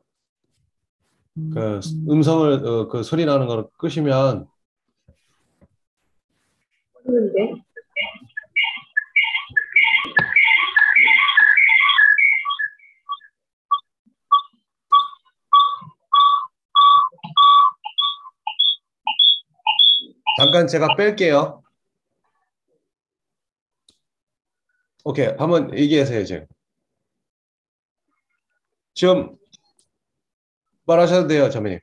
그 1.51 1.79
음성을 2.09 2.67
어, 2.67 2.87
그 2.89 3.01
소리 3.01 3.25
나는 3.25 3.47
거를 3.47 3.65
끄시면 3.77 4.47
잠깐 20.53 20.67
제가 20.67 20.95
뺄게요. 20.95 21.63
오케이, 25.03 25.25
한번 25.35 25.75
얘기하세요, 25.75 26.23
지금. 26.25 26.45
지금 28.93 29.35
말하셔도 30.85 31.27
돼요, 31.27 31.49
자매님. 31.49 31.79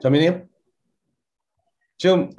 자매님? 0.00 0.48
지금 1.98 2.30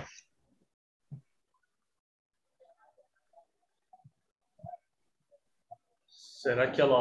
Será 6.08 6.72
que 6.72 6.82
ela, 6.82 6.98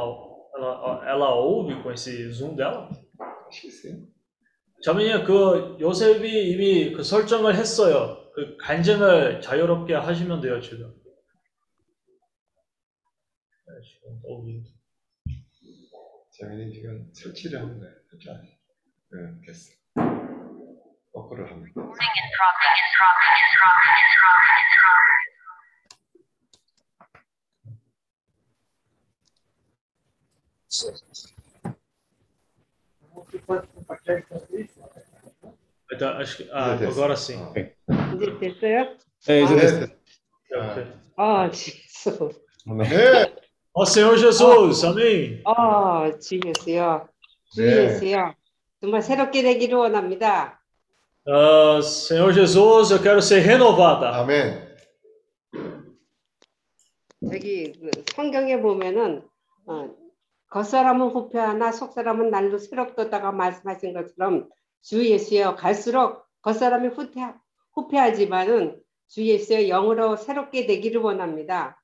ela, 0.55 1.10
ela 1.10 1.35
ouve 1.35 1.81
com 1.82 1.90
esse 1.93 2.31
zoom 2.32 2.55
dela? 2.55 2.89
아시겠어요? 3.48 4.11
자매님, 4.82 5.24
그 5.24 5.76
요셉이 5.80 6.50
이미 6.50 6.92
그 6.92 7.04
설정을 7.04 7.54
했어요. 7.54 8.18
그 8.34 8.56
간증을 8.56 9.40
자유롭게 9.40 9.94
하시면 9.94 10.40
돼요, 10.40 10.60
지금. 10.60 10.92
네. 13.66 13.74
자매님 16.38 16.72
지금 16.72 17.09
설치를 17.12 17.60
하는 17.60 17.78
거예요. 17.78 17.94
안 18.28 18.44
해요. 18.44 18.56
네, 19.12 19.46
됐어. 19.46 19.70
거꾸로 21.12 21.46
돼. 21.46 21.72
Então, 35.93 36.09
acho 36.19 36.36
que, 36.39 36.48
ah, 36.52 36.74
Isso, 36.74 36.85
isso. 36.85 36.93
agora 37.01 37.16
sim. 37.16 37.36
어. 37.43 37.52
됐어요. 38.40 38.97
됐어. 39.24 39.55
Ok. 40.55 40.86
아, 41.16 41.51
주여. 41.51 42.31
네. 42.66 42.89
네. 42.89 43.35
Ó 43.74 43.85
Senhor 43.85 44.16
Jesus, 44.19 44.85
amém. 44.85 45.43
아, 45.47 46.10
주여세요. 46.19 47.09
네. 47.56 47.70
주여세요. 47.98 48.35
정말 48.81 49.02
새롭게 49.02 49.43
되기를 49.43 49.77
원합니다. 49.78 50.60
Ah, 51.27 51.78
Senhor 51.81 52.32
Jesus, 52.32 52.90
eu 52.93 53.01
quero 53.02 53.19
ser 53.20 53.43
renovada. 53.43 54.09
아멘. 54.14 54.69
저기 57.31 57.73
그 57.73 57.90
성경에 58.14 58.60
보면은 58.60 59.23
어, 59.66 59.89
겉사람은 60.51 61.09
후패하나 61.09 61.70
속사람은 61.73 62.31
날로 62.31 62.59
새롭도다가 62.59 63.31
말씀하신 63.32 63.93
것처럼 63.94 64.48
주 64.82 65.04
예수여 65.04 65.54
갈수록 65.56 66.26
겉사람이 66.42 66.88
후퇴, 66.88 67.20
후패하지만은 67.74 68.80
주 69.09 69.24
예수여 69.24 69.68
영으로 69.68 70.16
새롭게 70.16 70.66
되기를 70.66 71.00
원합니다. 71.00 71.78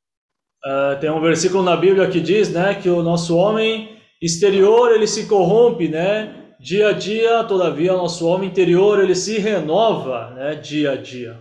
Ah, 0.65 0.99
tem 1.01 1.09
um 1.09 1.21
versículo 1.21 1.63
na 1.63 1.77
Bíblia 1.77 2.11
que 2.11 2.21
diz, 2.21 2.53
né, 2.53 2.75
que 2.75 2.91
o 2.91 3.01
nosso 3.01 3.37
homem 3.37 3.97
exterior 4.21 4.93
ele 4.93 5.07
se 5.07 5.29
corrompe, 5.29 5.89
né, 5.89 6.57
dia 6.59 6.89
a 6.89 6.93
dia. 6.93 7.45
Todavia, 7.45 7.95
o 7.95 7.99
nosso 7.99 8.27
homem 8.27 8.49
interior 8.49 8.99
ele 8.99 9.15
se 9.15 9.39
renova, 9.39 10.31
né, 10.31 10.57
dia 10.57 10.93
a 10.93 10.97
dia. 10.97 11.41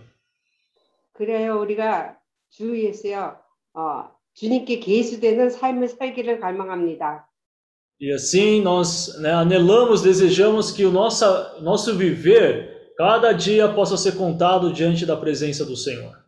그래요 1.14 1.58
우리가 1.60 2.16
주 2.48 2.80
예수여 2.80 3.36
어, 3.74 4.04
주님께 4.34 4.78
계수되는 4.78 5.50
삶을 5.50 5.88
살기를 5.88 6.38
갈망합니다. 6.38 7.27
E 7.99 8.11
assim 8.11 8.61
nós 8.61 9.17
né, 9.19 9.31
anelamos, 9.31 10.01
desejamos 10.01 10.71
que 10.71 10.85
o 10.85 10.91
nossa, 10.91 11.57
nosso 11.61 11.95
viver 11.95 12.93
cada 12.97 13.31
dia 13.31 13.69
possa 13.69 13.95
ser 13.97 14.17
contado 14.17 14.73
diante 14.73 15.05
da 15.05 15.15
presença 15.15 15.65
do 15.65 15.75
Senhor. 15.75 16.21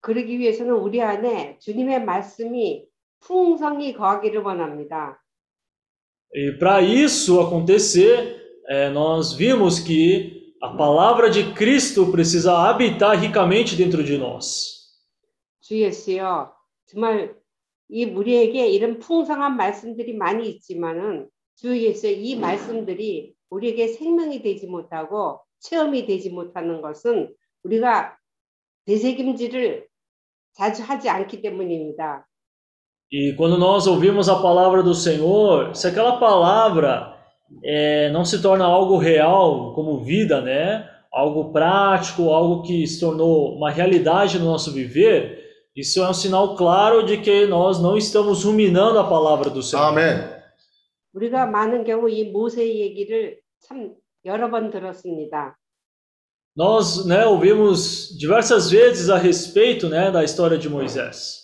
그러기 0.00 0.38
위해서는 0.38 0.72
우리 0.72 1.02
안에 1.02 1.58
주님의 1.58 2.04
말씀이 2.04 2.86
풍성히 3.20 3.92
거하기를 3.92 4.40
원합니다. 4.40 5.20
E 6.32 6.52
para 6.58 6.80
isso 6.80 7.40
acontecer, 7.40 8.40
eh, 8.68 8.88
nós 8.90 9.34
vimos 9.34 9.80
que 9.80 10.54
a 10.62 10.70
palavra 10.70 11.28
de 11.28 11.52
Cristo 11.52 12.10
precisa 12.10 12.56
habitar 12.56 13.18
ricamente 13.18 13.76
dentro 13.76 14.02
de 14.02 14.16
nós. 14.16 14.80
주 15.60 15.76
예수여, 15.76 16.52
정말 16.86 17.34
이 17.89 18.05
우리에게 18.05 18.67
이런 18.67 18.99
풍성한 18.99 19.57
말씀들이 19.57 20.13
많이 20.13 20.49
있지만은 20.49 21.29
주 21.55 21.77
예수여 21.77 22.11
이 22.11 22.35
말씀들이 22.35 23.33
우리에게 23.49 23.87
생명이 23.87 24.41
되지 24.41 24.67
못하고 24.67 25.39
체험이 25.59 26.05
되지 26.05 26.29
못하는 26.29 26.81
것은 26.81 27.33
우리가 27.63 28.17
되새김질을 28.85 29.87
자주 30.53 30.83
하지 30.83 31.09
않기 31.09 31.41
때문입니다. 31.41 32.27
E 33.11 33.33
quando 33.35 33.57
nós 33.57 33.85
ouvimos 33.85 34.27
a 34.27 34.41
palavra 34.41 34.81
do 34.81 34.93
Senhor, 34.93 35.75
se 35.75 35.87
aquela 35.87 36.17
palavra 36.17 37.15
eh, 37.63 38.09
não 38.09 38.25
se 38.25 38.41
torna 38.41 38.65
algo 38.65 38.97
real, 38.97 39.73
como 39.73 40.03
vida, 40.03 40.41
né? 40.41 40.89
Algo 41.13 41.51
prático, 41.53 42.31
algo 42.31 42.63
que 42.63 42.85
se 42.87 42.99
tornou 42.99 43.55
uma 43.55 43.69
realidade 43.69 44.39
no 44.39 44.45
nosso 44.45 44.73
viver, 44.73 45.44
isso 45.74 46.02
é 46.02 46.08
um 46.08 46.14
sinal 46.14 46.56
claro 46.56 47.04
de 47.04 47.18
que 47.18 47.46
nós 47.46 47.80
não 47.80 47.96
estamos 47.96 48.44
ruminando 48.44 48.98
a 48.98 49.08
palavra 49.08 49.50
do 49.50 49.62
Senhor. 49.62 49.86
아멘. 49.86 50.40
우리가 51.12 51.46
많은 51.46 51.84
경우 51.84 52.08
이 52.08 52.30
모세 52.30 52.66
얘기를 52.66 53.40
참 53.60 53.94
여러 54.24 54.50
번 54.50 54.70
들었습니다. 54.70 55.56
Nós 56.56 57.06
né, 57.06 57.24
ouvimos 57.26 58.18
diversas 58.18 58.70
vezes 58.70 59.08
a 59.08 59.16
respeito 59.16 59.88
né, 59.88 60.10
da 60.10 60.24
história 60.24 60.58
de 60.58 60.68
Moisés. 60.68 61.40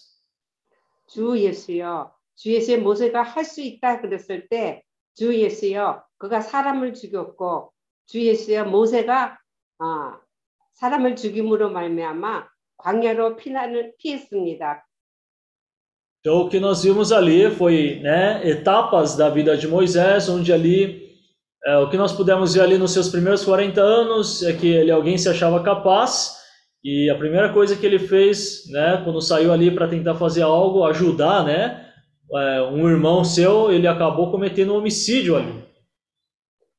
주 1.07 1.39
예수여, 1.39 2.13
주 2.35 2.53
예수의 2.53 2.81
모세가 2.81 3.23
할 3.23 3.45
수 3.45 3.61
있다 3.63 4.01
그랬을 4.01 4.49
때, 4.49 4.83
주 5.15 5.35
예수여, 5.35 6.05
그가 6.19 6.41
사람을 6.41 6.93
죽였고, 6.93 7.73
주 8.07 8.21
예수여, 8.21 8.65
모세가 8.65 9.39
아, 9.79 10.21
사람을 10.75 11.17
죽임으로 11.17 11.71
말미암아 11.71 12.49
광야로 12.81 13.37
피난을 13.37 13.95
피했습니다. 13.99 14.85
Então, 16.21 16.41
o 16.41 16.49
que 16.49 16.59
nós 16.59 16.83
vimos 16.83 17.13
ali 17.13 17.51
foi 17.51 18.01
né, 18.03 18.41
etapas 18.49 19.17
da 19.17 19.29
vida 19.29 19.57
de 19.57 19.69
Moisés, 19.69 20.29
onde 20.29 20.53
ali, 20.53 21.15
é, 21.65 21.79
o 21.79 21.89
que 21.89 21.97
nós 21.97 22.13
pudemos 22.13 22.55
ver 22.55 22.63
ali 22.63 22.79
nos 22.79 22.93
seus 22.93 23.09
primeiros 23.09 23.45
40 23.45 23.81
anos 23.81 24.43
é 24.43 24.53
que 24.53 24.67
ele 24.67 24.91
alguém 24.91 25.17
se 25.17 25.29
achava 25.29 25.63
capaz, 25.63 26.37
e 26.83 27.09
a 27.11 27.17
primeira 27.17 27.53
coisa 27.53 27.77
que 27.77 27.87
ele 27.87 28.01
fez, 28.01 28.69
né, 28.73 29.01
quando 29.05 29.21
saiu 29.21 29.53
ali 29.53 29.71
para 29.71 29.87
tentar 29.87 30.17
fazer 30.17 30.43
algo, 30.43 30.85
ajudar, 30.85 31.45
né, 31.45 31.93
é, 32.33 32.63
um 32.63 32.89
irmão 32.89 33.23
seu, 33.23 33.71
ele 33.71 33.87
acabou 33.87 34.31
cometendo 34.31 34.73
um 34.75 34.79
homicídio 34.79 35.37
ali. 35.37 35.67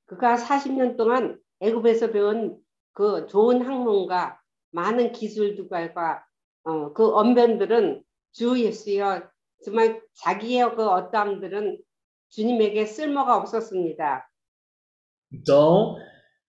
그가 0.07 0.37
40년 0.37 0.95
동안 0.95 1.37
애굽에서 1.59 2.11
배운 2.11 2.57
그 2.93 3.27
좋은 3.27 3.61
학문과 3.61 4.39
많은 4.71 5.11
기술들과 5.11 6.23
어, 6.63 6.93
그 6.93 7.15
언변들은 7.15 8.03
주 8.33 8.59
예수여 8.59 9.23
정말 9.63 10.01
자기의 10.13 10.75
그 10.75 10.87
어떠함들은 10.87 11.79
주님에게 12.29 12.85
쓸모가 12.85 13.37
없었습니다. 13.37 14.29
Então, 15.33 15.97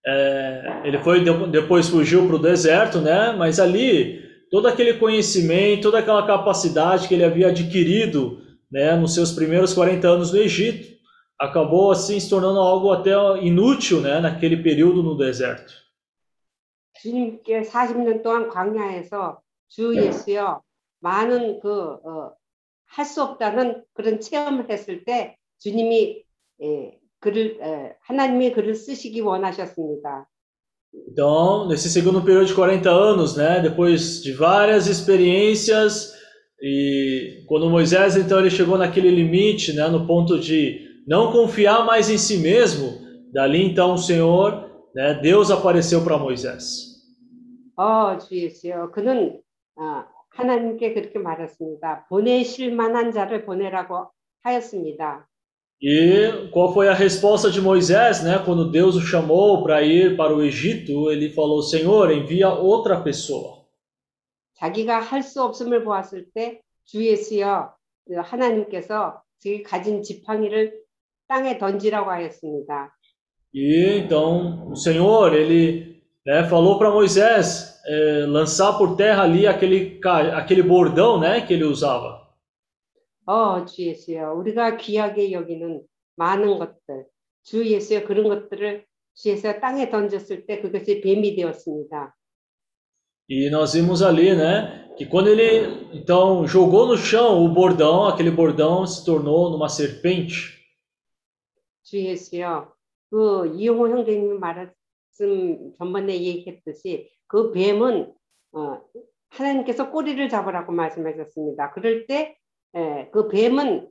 é, 0.06 0.82
ele 0.84 0.98
foi 0.98 1.24
de- 1.24 1.50
depois 1.50 1.88
fugiu 1.88 2.26
para 2.26 2.36
o 2.36 2.38
deserto, 2.38 3.00
né? 3.00 3.32
Mas 3.32 3.58
ali 3.58 4.20
todo 4.50 4.66
aquele 4.66 4.94
conhecimento, 4.94 5.82
toda 5.82 5.98
aquela 5.98 6.26
capacidade 6.26 7.08
que 7.08 7.14
ele 7.14 7.24
havia 7.24 7.48
adquirido, 7.48 8.40
né, 8.70 8.96
nos 8.96 9.14
seus 9.14 9.32
primeiros 9.32 9.74
40 9.74 10.08
anos 10.08 10.32
no 10.32 10.38
Egito, 10.38 10.96
acabou 11.38 11.90
assim 11.90 12.18
se 12.18 12.28
tornando 12.30 12.58
algo 12.58 12.90
até 12.90 13.12
inútil, 13.42 14.00
né, 14.00 14.20
naquele 14.20 14.56
período 14.56 15.02
no 15.02 15.16
deserto. 15.16 15.72
주님께 17.00 17.62
40년 17.62 18.22
동안 18.22 18.48
광야에서 18.48 19.40
주 19.68 19.94
예수여 19.96 20.62
많은 21.00 21.60
그 21.60 21.98
할 22.90 23.04
수 23.04 23.22
없다는 23.22 23.82
그런 23.94 24.20
체험을 24.20 24.70
했을 24.70 25.04
때 25.04 25.36
주님이 25.60 26.24
예, 26.62 26.98
그를 27.20 27.58
에, 27.60 27.94
하나님이 28.00 28.52
그를 28.52 28.74
쓰시기 28.74 29.20
원하셨습니다. 29.20 30.28
Então, 31.10 31.68
nesse 31.68 31.90
segundo 31.90 32.22
período 32.22 32.46
de 32.46 32.54
40 32.54 32.90
anos, 32.90 33.36
né, 33.36 33.60
depois 33.60 34.22
de 34.22 34.32
várias 34.32 34.86
experiências, 34.86 36.14
e 36.62 37.44
quando 37.46 37.68
Moisés 37.68 38.16
então 38.16 38.38
ele 38.40 38.50
chegou 38.50 38.78
naquele 38.78 39.10
limite, 39.10 39.74
né, 39.74 39.86
no 39.88 40.06
ponto 40.06 40.38
de 40.38 40.80
não 41.06 41.30
confiar 41.30 41.84
mais 41.84 42.08
em 42.08 42.16
si 42.16 42.38
mesmo, 42.38 42.98
dali 43.30 43.62
então 43.62 43.94
o 43.94 43.98
Senhor, 43.98 44.71
né, 44.93 45.13
Deus 45.15 45.51
apareceu 45.51 46.03
para 46.03 46.17
Moisés. 46.17 46.93
어, 47.75 48.17
주 48.19 48.35
예수여 48.35 48.91
그는 48.91 49.41
어, 49.75 50.05
하나님께 50.29 50.93
그렇게 50.93 51.19
말했습니다. 51.19 52.05
보내실 52.09 52.75
만한 52.75 53.11
자를 53.11 53.45
보내라고 53.45 54.09
하였습니다. 54.43 55.27
E 55.81 56.49
qual 56.53 56.71
foi 56.71 56.87
a 56.87 56.93
resposta 56.93 57.49
de 57.51 57.59
Moisés, 57.59 58.23
né, 58.23 58.39
quando 58.45 58.71
Deus 58.71 58.95
o 58.95 59.01
chamou 59.01 59.61
para 59.63 59.81
ir 59.81 60.15
para 60.15 60.33
o 60.33 60.41
Egito? 60.41 61.11
Ele 61.11 61.29
falou: 61.29 61.61
Senhor, 61.61 62.09
envia 62.11 62.49
outra 62.49 63.03
pessoa. 63.03 63.63
자기가 64.55 64.99
할 65.01 65.23
수 65.23 65.43
없음을 65.43 65.83
보았을 65.83 66.27
때 66.33 66.61
주 66.85 67.03
예수여 67.05 67.73
그 68.07 68.15
하나님께서 68.15 69.21
자기 69.39 69.63
가진 69.63 70.01
지팡이를 70.03 70.81
땅에 71.27 71.57
던지라고 71.57 72.11
하였습니다. 72.11 72.95
E 73.52 73.98
então 74.04 74.68
o 74.70 74.76
Senhor 74.76 75.34
ele 75.34 76.02
né, 76.26 76.44
falou 76.48 76.78
para 76.78 76.90
Moisés 76.90 77.80
eh, 77.86 78.26
lançar 78.26 78.76
por 78.78 78.96
terra 78.96 79.22
ali 79.22 79.46
aquele 79.46 79.98
ca- 79.98 80.36
aquele 80.38 80.62
bordão, 80.62 81.18
né, 81.18 81.40
que 81.40 81.54
ele 81.54 81.64
usava. 81.64 82.18
어, 83.26 83.64
주 83.66 83.82
예수여, 83.82 84.32
우리가 84.34 84.76
귀하게 84.78 85.32
여기는 85.32 85.82
많은 86.16 86.58
것들, 86.58 87.06
주 87.42 87.64
예수여 87.66 88.04
그런 88.04 88.28
것들을 88.28 88.86
주 89.14 89.28
예수여 89.28 89.60
땅에 89.60 89.90
던졌을 89.90 90.46
때 90.46 90.60
그것이 90.60 91.00
뱀이 91.02 91.36
되었습니다. 91.36 92.16
E 93.28 93.48
nós 93.50 93.74
vimos 93.74 94.02
ali, 94.02 94.34
né, 94.34 94.90
que 94.96 95.06
quando 95.06 95.28
ele 95.28 95.88
então 95.92 96.46
jogou 96.46 96.86
no 96.86 96.96
chão 96.96 97.44
o 97.44 97.48
bordão, 97.48 98.06
aquele 98.06 98.30
bordão 98.30 98.86
se 98.86 99.04
tornou 99.04 99.50
numa 99.50 99.68
serpente. 99.68 100.58
주 101.82 101.98
예수여, 101.98 102.71
그 103.13 103.45
이용호 103.55 103.89
형제님이 103.89 104.39
말씀 104.39 105.71
전번에 105.77 106.19
얘기했듯이 106.19 107.11
그 107.27 107.51
뱀은 107.51 108.11
어, 108.53 108.81
하나님께서 109.29 109.91
꼬리를 109.91 110.27
잡으라고 110.29 110.71
말씀하셨습니다. 110.71 111.73
그럴 111.73 112.07
때 112.07 112.35
에, 112.73 113.11
그 113.11 113.27
뱀은 113.27 113.87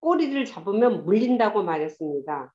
꼬리를 0.00 0.44
잡으면 0.44 1.04
물린다고 1.04 1.62
말했습니다. 1.62 2.52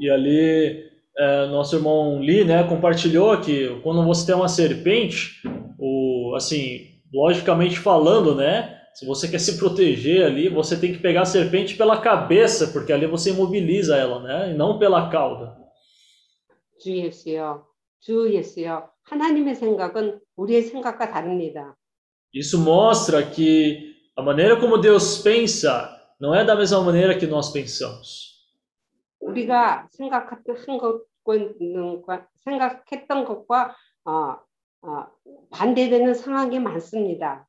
E 0.00 0.10
ali 0.10 0.88
eh, 1.18 1.46
nosso 1.48 1.76
irmão 1.76 2.20
Lee, 2.20 2.46
né, 2.46 2.64
compartilhou 2.66 3.38
que 3.42 3.68
quando 3.82 4.02
você 4.02 4.24
tem 4.24 4.34
uma 4.34 4.48
serpente, 4.48 5.42
o 5.78 6.34
assim, 6.34 7.02
logicamente 7.12 7.78
falando, 7.78 8.34
né, 8.34 8.80
se 8.93 9.05
você 9.05 9.27
quer 9.27 9.39
se 9.39 9.57
proteger 9.57 10.25
ali, 10.25 10.49
você 10.49 10.79
tem 10.79 10.91
que 10.91 10.99
pegar 10.99 11.21
a 11.21 11.25
serpente 11.25 11.75
pela 11.75 12.01
cabeça, 12.01 12.67
porque 12.67 12.91
ali 12.91 13.05
você 13.07 13.31
imobiliza 13.31 13.95
ela, 13.95 14.21
né, 14.21 14.51
e 14.51 14.53
não 14.53 14.77
pela 14.77 15.09
cauda. 15.09 15.57
주 16.79 16.95
예수여, 16.95 17.65
주 17.99 18.33
예수여, 18.33 18.89
하나님의 19.03 19.55
생각은 19.55 20.19
우리의 20.37 20.63
생각과 20.63 21.11
다릅니다. 21.11 21.75
Isso 22.33 22.59
mostra 22.59 23.23
que 23.23 23.95
a 24.15 24.21
maneira 24.21 24.55
como 24.59 24.77
Deus 24.77 25.17
pensa 25.19 25.89
não 26.19 26.33
é 26.35 26.45
da 26.45 26.55
mesma 26.55 26.81
maneira 26.81 27.17
que 27.17 27.25
nós 27.27 27.51
pensamos. 27.51 28.29
우리가 29.19 29.87
생각했던 29.91 30.77
것과 30.77 32.27
생각했던 32.35 33.25
것과 33.25 33.75
어, 34.05 34.37
어, 34.81 35.07
반대되는 35.51 36.13
상황이 36.13 36.59
많습니다. 36.59 37.47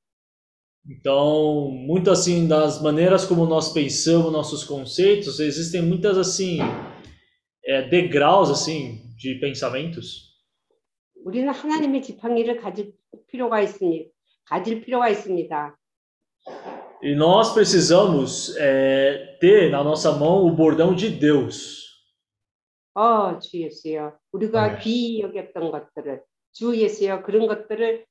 Então, 0.88 1.70
muito 1.70 2.10
assim 2.10 2.48
das 2.48 2.82
maneiras 2.82 3.24
como 3.24 3.46
nós 3.46 3.72
pensamos, 3.72 4.32
nossos 4.32 4.64
conceitos, 4.64 5.38
existem 5.38 5.82
muitas 5.82 6.16
assim 6.16 6.58
é, 7.64 7.82
degraus 7.88 8.50
assim 8.50 9.14
de 9.16 9.38
pensamentos. 9.38 10.30
우리는 11.24 11.52
하나님의 11.52 12.02
지팡이를 12.02 12.60
가질 12.60 12.94
필요가 13.28 13.60
있습니다. 13.60 14.10
가질 14.46 14.80
필요가 14.80 15.08
있습니다. 15.10 15.76
E 17.02 17.14
nós 17.14 17.54
precisamos 17.54 18.56
é, 18.58 19.38
ter 19.40 19.70
na 19.70 19.84
nossa 19.84 20.12
mão 20.12 20.46
o 20.46 20.54
bordão 20.54 20.94
de 20.94 21.10
Deus. 21.10 21.80
어, 22.94 23.38
주 23.38 23.58
예수여, 23.58 24.18
우리가 24.32 24.78
귀히 24.80 25.20
여겼던 25.22 25.70
것들을 25.70 26.22
주 26.52 26.76
예수여 26.76 27.22
그런 27.22 27.46
것들을 27.46 28.04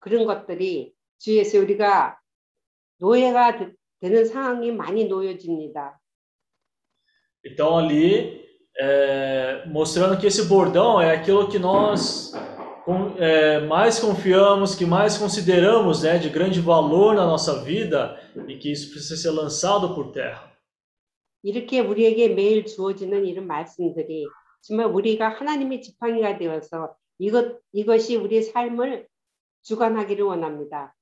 그런 0.00 0.24
것들이 0.26 0.94
주 1.19 1.35
예수 1.37 1.59
우리가 1.59 2.17
노예가 2.99 3.57
되- 3.57 3.71
되는 4.01 4.25
상황이 4.25 4.71
많이 4.71 5.05
놓여집니다. 5.05 5.99
Então 7.45 7.77
ali 7.77 8.43
é, 8.79 9.65
mostrando 9.67 10.17
que 10.17 10.27
esse 10.27 10.45
bordão 10.47 10.99
é 11.01 11.11
aquilo 11.11 11.47
que 11.49 11.59
nós 11.59 12.33
é, 13.17 13.59
mais 13.67 13.99
confiamos, 13.99 14.75
que 14.75 14.85
mais 14.85 15.17
consideramos, 15.17 16.03
né, 16.03 16.17
de 16.17 16.29
grande 16.29 16.59
valor 16.59 17.13
na 17.13 17.25
nossa 17.25 17.63
vida 17.63 18.17
e 18.47 18.57
que 18.57 18.71
isso 18.71 18.89
precisa 18.91 19.15
ser 19.15 19.31
lançado 19.31 19.93
por 19.95 20.11
terra. 20.11 20.49
이렇게 21.43 21.79
우리에게 21.79 22.29
매일 22.29 22.65
주어지는 22.65 23.25
이런 23.25 23.47
말씀들이 23.47 24.25
정말 24.61 24.87
우리가 24.87 25.29
하나님의 25.29 25.81
지팡이가 25.81 26.37
되어서 26.37 26.95
이것 27.17 27.59
이것이 27.71 28.17
우리의 28.17 28.43
삶을 28.43 29.07
주관하기를 29.63 30.25
원합니다. 30.25 30.93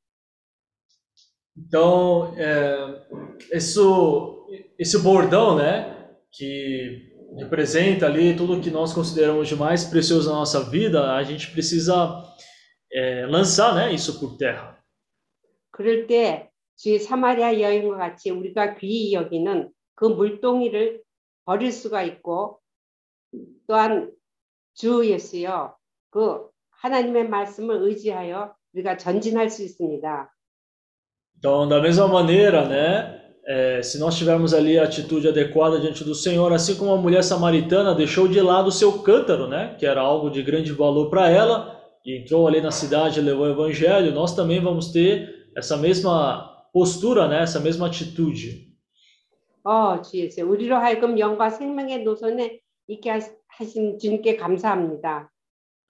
Então, 1.57 2.33
é, 2.37 3.07
isso, 3.53 4.47
esse 4.77 4.99
bordão, 4.99 5.57
né, 5.57 6.09
que 6.31 7.11
representa 7.37 8.05
ali 8.05 8.35
tudo 8.35 8.61
que 8.61 8.69
nós 8.69 8.93
consideramos 8.93 9.47
de 9.47 9.55
mais 9.55 9.85
precioso 9.85 10.29
na 10.29 10.37
nossa 10.37 10.69
vida, 10.69 11.13
a 11.13 11.23
gente 11.23 11.51
precisa 11.51 12.23
é, 12.91 13.25
lançar, 13.25 13.75
né, 13.75 13.93
isso 13.93 14.19
por 14.19 14.37
terra. 14.37 14.77
그럴 15.71 16.07
때 16.07 16.49
주의 16.75 16.99
사마리아 16.99 17.59
여인과 17.59 17.97
같이 17.97 18.31
우리가 18.31 18.75
귀히 18.77 19.13
여기는 19.13 19.71
그 19.95 20.05
물동이를 20.05 21.03
버릴 21.45 21.71
수가 21.71 22.03
있고 22.03 22.59
또한 23.67 24.11
주 24.73 25.07
예수여 25.07 25.75
그 26.09 26.49
하나님의 26.81 27.29
말씀을 27.29 27.81
의지하여 27.83 28.55
우리가 28.73 28.97
전진할 28.97 29.49
수 29.49 29.63
있습니다. 29.63 30.36
Então, 31.38 31.68
da 31.68 31.80
mesma 31.80 32.06
maneira, 32.06 32.66
né, 32.66 33.20
é, 33.46 33.82
se 33.82 33.98
nós 33.98 34.16
tivermos 34.16 34.54
ali 34.54 34.78
a 34.78 34.84
atitude 34.84 35.26
adequada 35.28 35.80
diante 35.80 36.04
do 36.04 36.14
Senhor, 36.14 36.52
assim 36.52 36.76
como 36.76 36.92
a 36.92 36.96
mulher 36.96 37.24
samaritana 37.24 37.94
deixou 37.94 38.28
de 38.28 38.40
lado 38.40 38.68
o 38.68 38.72
seu 38.72 39.00
cântaro, 39.02 39.48
né, 39.48 39.74
que 39.78 39.84
era 39.84 40.00
algo 40.00 40.30
de 40.30 40.42
grande 40.42 40.72
valor 40.72 41.10
para 41.10 41.28
ela, 41.28 41.80
e 42.06 42.18
entrou 42.20 42.46
ali 42.46 42.60
na 42.60 42.70
cidade 42.70 43.18
e 43.18 43.22
levou 43.22 43.46
o 43.46 43.50
evangelho, 43.50 44.12
nós 44.12 44.34
também 44.34 44.60
vamos 44.60 44.92
ter 44.92 45.48
essa 45.56 45.76
mesma 45.76 46.48
postura, 46.72 47.28
né, 47.28 47.42
essa 47.42 47.60
mesma 47.60 47.86
atitude. 47.86 48.70
어, 49.64 50.02
주 50.02 50.18
예수 50.18 50.42
우리로 50.42 50.76
하여금 50.76 51.18
영과 51.18 51.48
생명의 51.48 52.02
노선에 52.02 52.58
있게 52.88 53.10
하- 53.10 53.20
하신 53.46 53.98
주님께 53.98 54.36
감사합니다. 54.36 55.30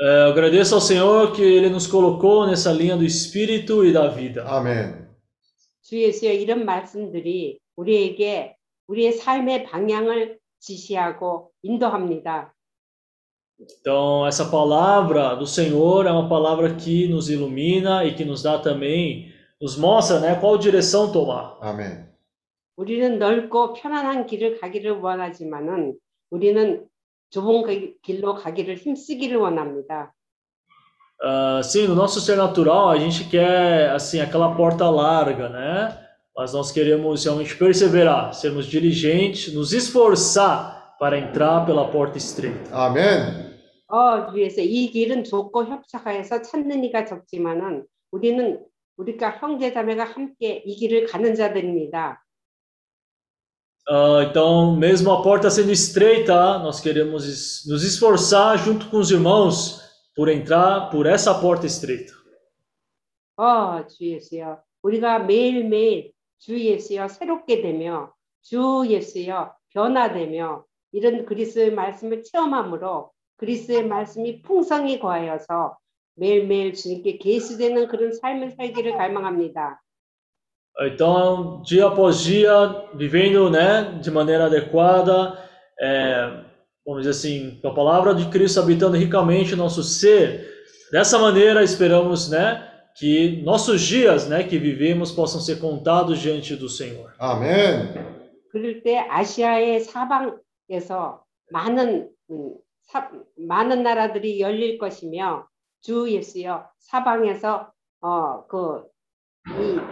É, 0.00 0.24
eu 0.24 0.30
agradeço 0.32 0.74
ao 0.74 0.80
Senhor 0.80 1.32
que 1.32 1.42
Ele 1.42 1.70
nos 1.70 1.86
colocou 1.86 2.46
nessa 2.46 2.72
linha 2.72 2.96
do 2.96 3.04
Espírito 3.04 3.84
e 3.84 3.92
da 3.92 4.08
vida. 4.08 4.44
아멘. 4.44 5.05
주 5.87 5.97
예수여 6.01 6.33
이런 6.33 6.65
말씀들이 6.65 7.59
우리에게 7.77 8.57
우리의 8.87 9.13
삶의 9.13 9.63
방향을 9.63 10.37
지시하고 10.59 11.51
인도합니다. 11.61 12.53
Então, 13.57 14.27
essa 14.27 14.51
palavra 14.51 15.35
do 15.35 15.47
Senhor 15.47 16.05
é 16.05 16.11
uma 16.11 16.27
palavra 16.27 16.75
que 16.75 17.07
nos 17.07 17.29
ilumina 17.29 18.03
e 18.03 18.13
que 18.13 18.25
nos 18.25 18.43
dá 18.43 18.59
também 18.59 19.31
nos 19.61 19.77
mostra, 19.77 20.19
né, 20.19 20.35
qual 20.35 20.59
direção 20.59 21.09
tomar. 21.09 21.57
아멘. 21.61 22.05
우리는 22.75 23.17
넓고 23.17 23.73
편안한 23.73 24.25
길을 24.25 24.59
가기를 24.59 24.99
원하지만은 24.99 25.97
우리는 26.29 26.85
좁은 27.29 27.63
그 27.63 27.93
길로 28.01 28.35
가기를 28.35 28.75
힘쓰기를 28.75 29.37
원합니다. 29.37 30.13
Ah, 31.22 31.60
sim, 31.62 31.86
no 31.86 31.94
nosso 31.94 32.20
ser 32.20 32.36
natural, 32.36 32.90
a 32.90 32.98
gente 32.98 33.24
quer, 33.30 33.90
assim, 33.90 34.20
aquela 34.20 34.54
porta 34.56 34.88
larga, 34.90 35.48
né? 35.48 35.96
Mas 36.36 36.52
nós 36.52 36.72
queremos 36.72 37.24
realmente 37.24 37.54
perseverar, 37.56 38.32
sermos 38.34 38.66
diligentes, 38.66 39.52
nos 39.54 39.72
esforçar 39.72 40.96
para 40.98 41.18
entrar 41.18 41.64
pela 41.66 41.88
porta 41.90 42.18
estreita. 42.18 42.70
아멘. 42.74 43.52
어, 43.88 44.30
위에서 44.32 44.62
이 44.62 44.90
길은 44.90 45.22
좁고 45.24 45.66
협착하여서 45.66 46.42
찾는 46.42 46.82
이가 46.84 47.04
적지만은 47.04 47.84
우리는 48.10 48.58
우리가 48.96 49.36
형제자매가 49.38 50.04
함께 50.04 50.62
이 50.64 50.74
길을 50.76 51.06
가는 51.06 51.34
자들입니다. 51.34 52.18
Ah, 53.88 54.24
então, 54.30 54.76
mesmo 54.76 55.10
a 55.12 55.22
porta 55.22 55.50
sendo 55.50 55.72
estreita, 55.72 56.58
nós 56.60 56.80
queremos 56.80 57.26
es- 57.26 57.64
nos 57.68 57.82
esforçar 57.84 58.56
junto 58.58 58.86
com 58.88 58.98
os 58.98 59.10
irmãos 59.10 59.80
por 60.17 60.29
entrar 60.29 60.89
por 60.89 61.05
essa 61.05 61.39
porta 61.39 61.67
estreita. 61.67 62.17
어, 63.37 63.85
주 63.85 64.03
예수여. 64.03 64.63
우리가 64.81 65.19
매일매일 65.19 66.11
주 66.39 66.59
예수여 66.59 67.07
새롭게 67.07 67.61
되며 67.61 68.11
주 68.41 68.83
예수여 68.87 69.53
변화되며 69.69 70.65
이런 70.91 71.23
그리스도의 71.23 71.71
말씀을 71.71 72.23
체험함으로 72.23 73.11
그리스도의 73.37 73.85
말씀이 73.87 74.41
풍성히 74.41 74.99
거하여서 74.99 75.77
매일매일 76.15 76.73
주님께 76.73 77.19
계수되는 77.19 77.87
그런 77.87 78.11
삶을 78.11 78.51
살기를 78.57 78.97
갈망합니다. 78.97 79.79
Então, 80.79 81.61
dia 81.63 81.87
após 81.87 82.23
dia, 82.23 82.51
vivendo, 82.95 83.49
né, 83.49 83.99
de 83.99 84.11
maneira 84.11 84.45
adequada, 84.45 85.37
é, 85.79 86.46
vamos 86.86 87.02
dizer 87.02 87.10
assim, 87.10 87.58
com 87.60 87.68
a 87.68 87.74
palavra 87.74 88.14
de 88.14 88.28
Cristo 88.28 88.60
habitando 88.60 88.96
ricamente 88.96 89.54
o 89.54 89.56
nosso 89.56 89.82
ser. 89.82 90.50
Dessa 90.90 91.18
maneira, 91.18 91.62
esperamos, 91.62 92.28
né, 92.30 92.68
que 92.96 93.40
nossos 93.44 93.80
dias, 93.80 94.28
né, 94.28 94.42
que 94.44 94.58
vivemos 94.58 95.10
possam 95.12 95.40
ser 95.40 95.58
contados 95.60 96.18
diante 96.18 96.54
do 96.56 96.68
Senhor. 96.68 97.10
아멘. 97.18 98.20
그럴 98.50 98.82
때 98.82 98.98
아시아의 98.98 99.80
사방에서 99.80 101.24
많은 101.50 102.10
음, 102.30 102.54
사- 102.82 103.10
많은 103.38 103.82
나라들이 103.82 104.40
열릴 104.40 104.76
것이며 104.76 105.46
주 105.80 106.06
예수여 106.10 106.66
사방에서 106.78 107.72
어그이 108.00 108.82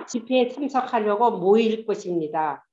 집회에 0.07 0.49
참석하려고 0.49 1.39
모일 1.39 1.87
것입니다. 1.87 2.64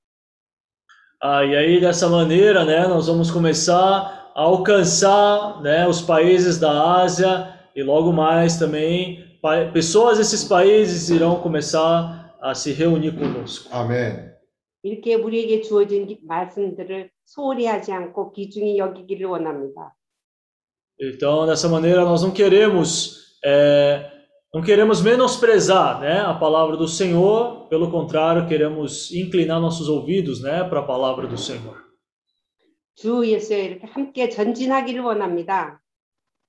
Ah, 1.21 1.43
e 1.43 1.55
aí, 1.55 1.79
dessa 1.81 2.07
maneira, 2.09 2.63
né, 2.63 2.87
nós 2.87 3.07
vamos 3.07 3.31
começar 3.31 4.31
a 4.35 4.41
alcançar, 4.41 5.61
né, 5.61 5.87
os 5.87 6.01
países 6.01 6.59
da 6.59 7.01
Ásia 7.01 7.53
e 7.75 7.81
logo 7.81 8.11
mais 8.13 8.57
também 8.59 9.25
pa- 9.41 9.65
pessoas 9.73 10.17
desses 10.19 10.43
países 10.43 11.09
irão 11.09 11.39
começar 11.41 12.35
a 12.41 12.53
se 12.53 12.71
reunir 12.71 13.11
conosco. 13.17 13.69
아멘. 13.73 14.35
이렇게 14.83 15.15
우리에게 15.15 15.61
주어진 15.61 16.05
기- 16.07 16.19
말씀들을 16.23 17.09
소홀히 17.25 17.65
하지 17.65 17.91
않고 17.91 18.31
귀중히 18.31 18.77
여기기를 18.77 19.25
원합니다. 19.27 19.95
Então, 20.99 21.45
dessa 21.45 21.67
maneira, 21.67 22.03
nós 22.05 22.23
não 22.23 22.31
queremos, 22.31 23.37
é, 23.43 24.09
não 24.53 24.61
queremos 24.61 25.01
menosprezar, 25.01 25.99
né, 25.99 26.21
a 26.21 26.33
palavra 26.33 26.77
do 26.77 26.87
Senhor. 26.87 27.67
Pelo 27.67 27.91
contrário, 27.91 28.47
queremos 28.47 29.11
inclinar 29.11 29.59
nossos 29.59 29.89
ouvidos, 29.89 30.41
né, 30.41 30.63
para 30.63 30.79
a 30.79 30.83
palavra 30.83 31.27
do 31.27 31.37
Senhor. 31.37 31.85
주 32.95 33.23
예수여 33.23 33.59
이렇게 33.59 33.85
함께 33.85 34.27
전진하기를 34.27 35.01
원합니다. 35.01 35.79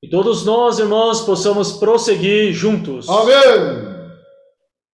E 0.02 0.08
todos 0.08 0.46
nós, 0.46 0.78
irmãos, 0.78 1.20
possamos 1.26 1.78
prosseguir 1.78 2.52
juntos. 2.52 3.06
아멘. 3.10 3.98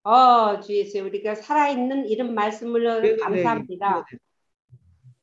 어, 0.02 0.58
주 0.60 0.74
예수여 0.74 1.04
우리가 1.04 1.36
살아있는 1.36 2.08
이런 2.08 2.34
말씀을 2.34 3.16
감사합니다. 3.18 4.04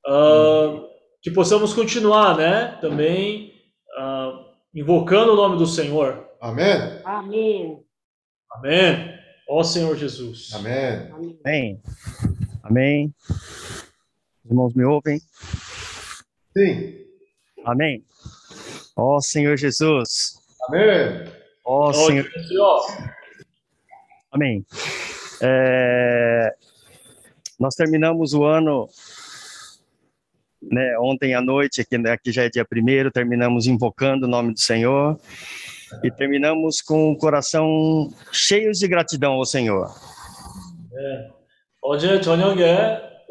Ah, 0.07 0.81
que 1.21 1.29
possamos 1.31 1.73
continuar, 1.73 2.37
né, 2.37 2.79
também 2.79 3.53
ah, 3.97 4.45
invocando 4.73 5.33
o 5.33 5.35
nome 5.35 5.57
do 5.57 5.67
Senhor. 5.67 6.24
Amém. 6.40 7.00
Amém. 7.04 7.84
Amém. 8.50 9.18
Ó 9.48 9.62
Senhor 9.62 9.96
Jesus. 9.96 10.52
Amém. 10.54 11.40
Amém. 11.44 11.82
Amém. 12.62 13.14
Os 14.44 14.50
irmãos 14.50 14.74
me 14.74 14.84
ouvem? 14.84 15.20
Sim. 16.56 17.04
Amém. 17.64 18.04
Ó 18.96 19.20
Senhor 19.20 19.56
Jesus. 19.56 20.38
Amém. 20.68 21.32
Ó 21.64 21.92
Senhor 21.92 22.24
Jesus. 22.24 22.98
Amém. 24.30 24.64
É... 25.40 26.54
Nós 27.58 27.74
terminamos 27.74 28.34
o 28.34 28.44
ano 28.44 28.88
né, 30.62 30.98
ontem 30.98 31.34
à 31.34 31.40
noite, 31.40 31.80
aqui, 31.80 31.96
aqui 31.96 32.28
né, 32.28 32.32
já 32.32 32.44
é 32.44 32.48
dia 32.48 32.64
primeiro, 32.64 33.10
terminamos 33.10 33.66
invocando 33.66 34.26
o 34.26 34.28
nome 34.28 34.52
do 34.52 34.60
Senhor 34.60 35.18
e 36.03 36.11
terminamos 36.11 36.81
com 36.81 37.11
o 37.11 37.17
coração 37.17 38.09
cheios 38.31 38.79
de 38.79 38.87
gratidão 38.87 39.33
ao 39.33 39.45
Senhor. 39.45 39.87
어제 41.81 42.21
저녁에 42.21 42.63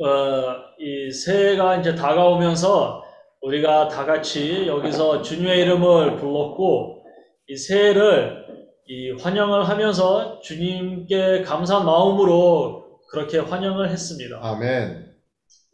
어, 0.00 0.56
이 0.78 1.10
새해가 1.12 1.76
이제 1.76 1.94
다가오면서 1.94 3.04
우리가 3.42 3.88
다 3.88 4.04
같이 4.04 4.66
여기서 4.66 5.22
주님의 5.22 5.60
이름을 5.60 6.16
불렀고 6.16 7.04
이 7.48 7.56
새해를 7.56 8.46
이 8.86 9.12
환영을 9.12 9.68
하면서 9.68 10.40
ju님께 10.40 11.42
감사한 11.42 11.86
마음으로 11.86 12.98
그렇게 13.10 13.38
환영을 13.38 13.90
했습니다. 13.90 14.40
아멘. 14.42 15.10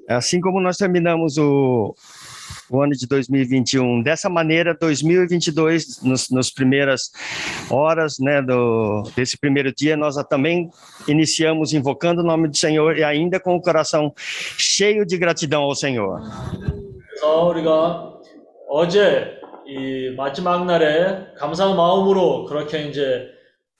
Assim 0.09 0.41
como 0.41 0.61
nós 0.61 0.77
terminamos 0.77 1.37
o, 1.39 1.95
o 2.71 2.83
ano 2.83 2.93
de 2.93 3.07
2021 3.07 4.03
dessa 4.03 4.29
maneira, 4.29 4.77
2022, 4.79 6.03
nos, 6.03 6.31
nos 6.31 6.51
primeiras 6.51 7.11
horas 7.71 8.19
né, 8.19 8.43
do, 8.43 9.03
desse 9.17 9.39
primeiro 9.39 9.73
dia, 9.73 9.97
nós 9.97 10.17
também 10.29 10.69
iniciamos 11.07 11.73
invocando 11.73 12.23
o 12.23 12.25
nome 12.25 12.49
do 12.49 12.57
Senhor 12.57 12.99
e 12.99 13.05
ainda 13.05 13.39
com 13.39 13.55
o 13.55 13.61
coração 13.61 14.13
cheio 14.59 15.07
de 15.07 15.17
gratidão 15.17 15.63
ao 15.63 15.75
Senhor. 15.75 16.21
그래서 17.09 17.47
우리가 17.49 18.13
어제 18.69 19.37
이 19.67 20.15
마지막 20.17 20.65
날에 20.65 21.33
감사한 21.39 21.77
마음으로 21.77 22.45
그렇게 22.45 22.83
이제 22.89 23.29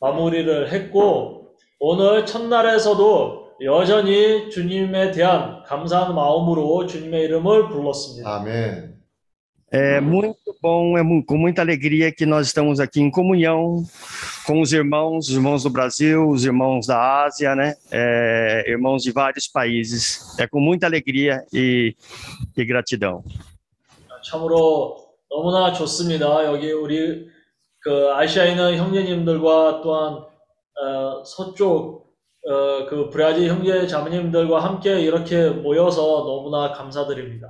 마무리를 0.01 0.73
했고 0.73 1.57
오늘 1.79 2.25
첫날에서도 2.27 3.40
여전히 3.63 4.51
주님에 4.51 5.11
대한 5.13 5.63
감사한 5.65 6.15
마음으로 6.15 6.87
주님의 6.87 7.25
이름을 7.25 7.69
불렀습니다. 7.69 8.29
아멘. 8.37 8.97
É 9.73 10.01
muito 10.01 10.55
bom, 10.63 10.97
é 10.97 11.03
mu- 11.03 11.25
com 11.27 11.37
muita 11.37 11.61
alegria 11.61 12.13
que 12.13 12.25
nós 12.25 12.47
estamos 12.47 12.79
aqui 12.79 13.01
em 13.01 13.11
comunhão 13.11 13.83
com 14.47 14.61
os 14.61 14.73
irmãos, 14.73 15.29
os 15.29 15.35
irmãos 15.35 15.65
do 15.65 15.71
Brasil, 15.71 16.29
os 16.31 16.45
irmãos 16.45 16.87
da 16.87 17.25
Ásia, 17.25 17.55
né? 17.57 17.75
É, 17.91 18.65
irmãos 18.69 19.03
de 19.03 19.11
vários 19.11 19.49
países. 19.49 20.39
É 20.39 20.47
com 20.47 20.61
muita 20.61 20.87
alegria 20.87 21.45
e, 21.53 21.97
e 22.57 22.65
gratidão. 22.65 23.25
참으로 24.23 25.09
너무나 25.29 25.73
좋습니다. 25.73 26.45
여기 26.47 26.73
우리 26.73 27.27
그 27.81 28.13
아시아에 28.15 28.51
있는 28.53 28.77
형제님들과 28.77 29.81
또한 29.83 30.15
어, 30.81 31.25
서쪽 31.25 32.07
어, 32.48 32.86
그 32.88 33.10
브라질 33.10 33.50
형제 33.50 33.86
자매님들과 33.86 34.64
함께 34.64 35.00
이렇게 35.02 35.50
모여서 35.50 36.02
너무나 36.26 36.72
감사드립니다. 36.72 37.48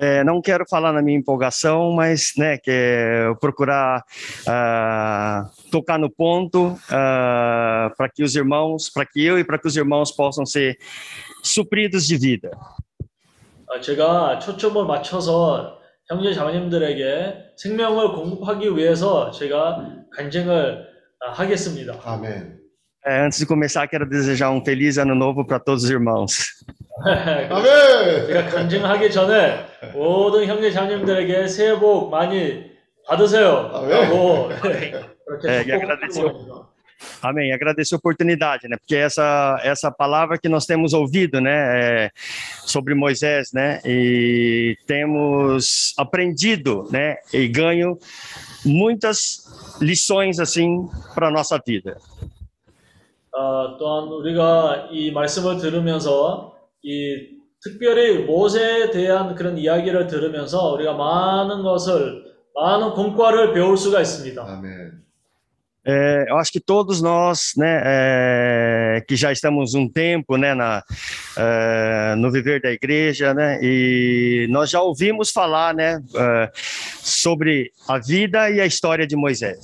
É, 0.00 0.22
não 0.22 0.40
quero 0.40 0.64
falar 0.70 0.92
na 0.92 1.02
minha 1.02 1.18
empolgação, 1.18 1.90
mas 1.90 2.32
né, 2.38 2.56
que 2.56 2.70
procurar 3.40 4.04
ah, 4.46 5.50
tocar 5.72 5.98
no 5.98 6.08
ponto 6.08 6.78
ah, 6.88 7.90
para 7.96 8.08
que 8.08 8.22
os 8.22 8.36
irmãos, 8.36 8.88
para 8.88 9.04
que 9.04 9.24
eu 9.24 9.40
e 9.40 9.44
para 9.44 9.58
que 9.58 9.66
os 9.66 9.76
irmãos 9.76 10.12
possam 10.12 10.46
ser 10.46 10.78
supridos 11.42 12.06
de 12.06 12.16
vida. 12.16 12.50
아, 13.70 13.80
제가 13.80 14.38
초점을 14.38 14.86
맞춰서 14.86 15.80
형제 16.06 16.32
자매님들에게 16.32 17.54
생명을 17.56 18.12
공급하기 18.12 18.76
위해서 18.76 19.32
제가 19.32 19.84
간증을 20.12 20.86
아, 21.26 21.32
하겠습니다. 21.32 21.98
아멘. 22.04 22.57
É, 23.05 23.25
antes 23.25 23.37
de 23.39 23.45
começar, 23.45 23.85
quero 23.87 24.05
desejar 24.05 24.49
um 24.49 24.63
feliz 24.63 24.97
ano 24.97 25.13
novo 25.13 25.45
para 25.45 25.59
todos 25.59 25.83
os 25.83 25.89
irmãos. 25.89 26.37
아멘. 27.03 28.27
제가 28.27 28.47
간증하기 28.47 29.11
전에 29.11 29.65
모든 29.93 30.45
형제 30.45 30.71
자매님들에게 30.71 31.47
새해 31.47 31.77
복 31.77 32.09
많이 32.09 32.71
받으세요. 33.05 33.71
아멘. 33.73 33.89
라고 33.89 34.49
그렇게 35.25 35.47
네, 35.47 35.63
축복하는 35.63 35.83
아그라데시오. 35.83 36.31
겁니다. 36.31 36.73
Amém. 37.21 37.51
Agradeço 37.51 37.95
a 37.95 37.97
oportunidade, 37.97 38.67
né? 38.67 38.77
Porque 38.77 38.95
essa 38.95 39.59
essa 39.63 39.91
palavra 39.91 40.37
que 40.37 40.47
nós 40.47 40.65
temos 40.65 40.93
ouvido, 40.93 41.41
né, 41.41 42.05
é 42.05 42.11
sobre 42.65 42.93
Moisés, 42.93 43.51
né? 43.53 43.81
E 43.85 44.77
temos 44.87 45.93
aprendido, 45.97 46.87
né? 46.91 47.17
E 47.33 47.47
ganho 47.47 47.97
muitas 48.65 49.43
lições 49.81 50.39
assim 50.39 50.87
para 51.13 51.29
nossa 51.29 51.59
vida. 51.65 51.97
어, 53.31 53.77
또한 53.77 54.07
우리가 54.09 54.89
이 54.91 55.11
말씀을 55.11 55.57
들으면서 55.57 56.55
이 56.83 57.29
특별히 57.61 58.19
모세에 58.19 58.91
대한 58.91 59.35
그런 59.35 59.57
이야기를 59.57 60.07
들으면서 60.07 60.73
우리가 60.73 60.93
많은 60.93 61.63
것을 61.63 62.33
많은 62.53 62.91
공과를 62.91 63.53
배울 63.53 63.77
수가 63.77 64.01
있습니다. 64.01 64.43
아멘. 64.43 65.03
É, 65.85 66.25
eu 66.29 66.37
acho 66.37 66.49
que 66.49 66.61
todos 66.61 67.01
nós, 67.01 67.53
né, 67.57 67.81
é, 67.83 69.01
que 69.05 69.17
já 69.17 69.33
estamos 69.33 69.73
um 69.73 69.85
tempo, 69.89 70.37
né, 70.37 70.53
na, 70.53 70.81
é, 71.37 72.15
no 72.15 72.31
viver 72.31 72.61
da 72.61 72.71
igreja, 72.71 73.33
né, 73.33 73.59
e 73.61 74.47
nós 74.49 74.69
já 74.69 74.79
ouvimos 74.79 75.29
falar, 75.29 75.75
né, 75.75 76.01
é, 76.15 76.51
sobre 76.55 77.69
a 77.89 77.99
vida 77.99 78.49
e 78.49 78.61
a 78.61 78.65
história 78.65 79.05
de 79.05 79.17
Moisés. 79.17 79.59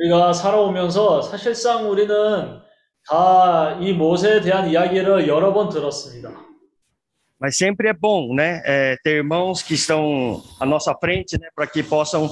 우리가 0.00 0.32
살아오면서 0.32 1.22
사실상 1.22 1.90
우리는 1.90 2.60
다 3.08 3.78
이 3.80 3.92
모세에 3.92 4.40
대한 4.40 4.68
이야기를 4.70 5.28
여러 5.28 5.52
번 5.52 5.68
들었습니다. 5.68 6.30
Mas 7.40 7.56
sempre 7.56 7.88
é 7.88 7.94
bom, 7.94 8.34
né, 8.34 8.60
é, 8.66 8.96
ter 9.02 9.16
irmãos 9.16 9.62
que 9.62 9.72
estão 9.74 10.42
à 10.60 10.66
nossa 10.66 10.94
frente, 10.94 11.38
né, 11.38 11.48
para 11.54 11.66
que 11.66 11.82
possam 11.82 12.30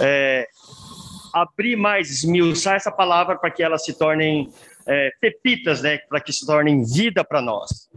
é, 0.00 0.46
abrir 1.32 1.76
mais, 1.76 2.10
esmiuçar 2.10 2.74
essa 2.74 2.90
palavra 2.90 3.38
para 3.38 3.52
que 3.52 3.62
elas 3.62 3.84
se 3.84 3.96
tornem 3.96 4.50
é, 4.84 5.10
pepitas, 5.20 5.80
né, 5.82 5.98
para 6.08 6.20
que 6.20 6.32
se 6.32 6.44
tornem 6.44 6.84
vida 6.84 7.22
para 7.24 7.40
nós. 7.40 7.88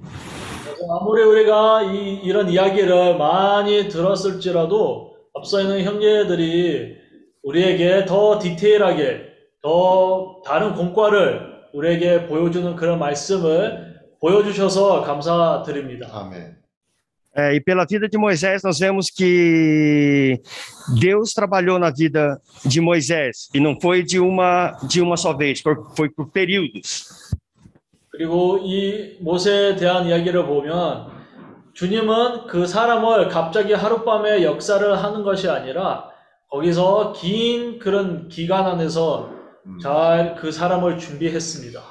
아무리 0.90 1.24
우리가 1.24 1.84
이, 1.84 2.22
이런 2.24 2.50
이야기를 2.50 3.18
많이 3.18 3.88
들었을지라도 3.88 5.16
앞서 5.36 5.62
있는 5.62 5.84
형제들이 5.84 7.01
우리에게 7.44 8.06
더 8.06 8.40
디테일하게 8.40 9.32
더 9.62 10.42
다른 10.46 10.74
공과를 10.74 11.52
우리에게 11.74 12.28
보여주는 12.28 12.76
그런 12.76 13.00
말씀을 13.00 13.96
보여주셔서 14.20 15.02
감사드립니다. 15.02 16.10
아멘. 16.12 16.62
É, 17.34 17.56
e 17.56 17.62
pela 17.62 17.86
vida 17.86 18.10
de 18.10 18.18
Moisés, 18.18 18.62
nós 18.62 18.78
vemos 18.78 19.10
que 19.10 20.42
Deus 21.00 21.32
trabalhou 21.34 21.80
na 21.80 21.90
vida 21.90 22.42
de 22.66 22.82
Moisés 22.82 23.48
e 23.54 23.60
não 23.62 23.80
foi 23.80 24.04
de 24.04 24.20
uma 24.20 24.78
de 24.86 25.02
uma 25.02 25.16
só 25.16 25.32
vez, 25.32 25.62
foi, 25.62 25.76
foi 25.96 26.10
por 26.10 26.30
períodos. 26.30 27.08
그리고 28.10 28.60
이 28.62 29.18
모세에 29.22 29.78
대한 29.78 30.06
이야기를 30.08 30.46
보면 30.46 31.08
주님은 31.74 32.48
그 32.48 32.68
사람을 32.68 33.30
갑자기 33.30 33.72
하룻밤에 33.72 34.44
역사를 34.44 35.02
하는 35.02 35.24
것이 35.24 35.50
아니라 35.50 36.11
거기서 36.52 37.14
긴 37.14 37.80
그런 37.80 38.28
기간 38.28 38.66
안에서 38.66 39.32
잘그 39.82 40.52
사람을 40.52 40.98
준비했습니다. 41.00 41.82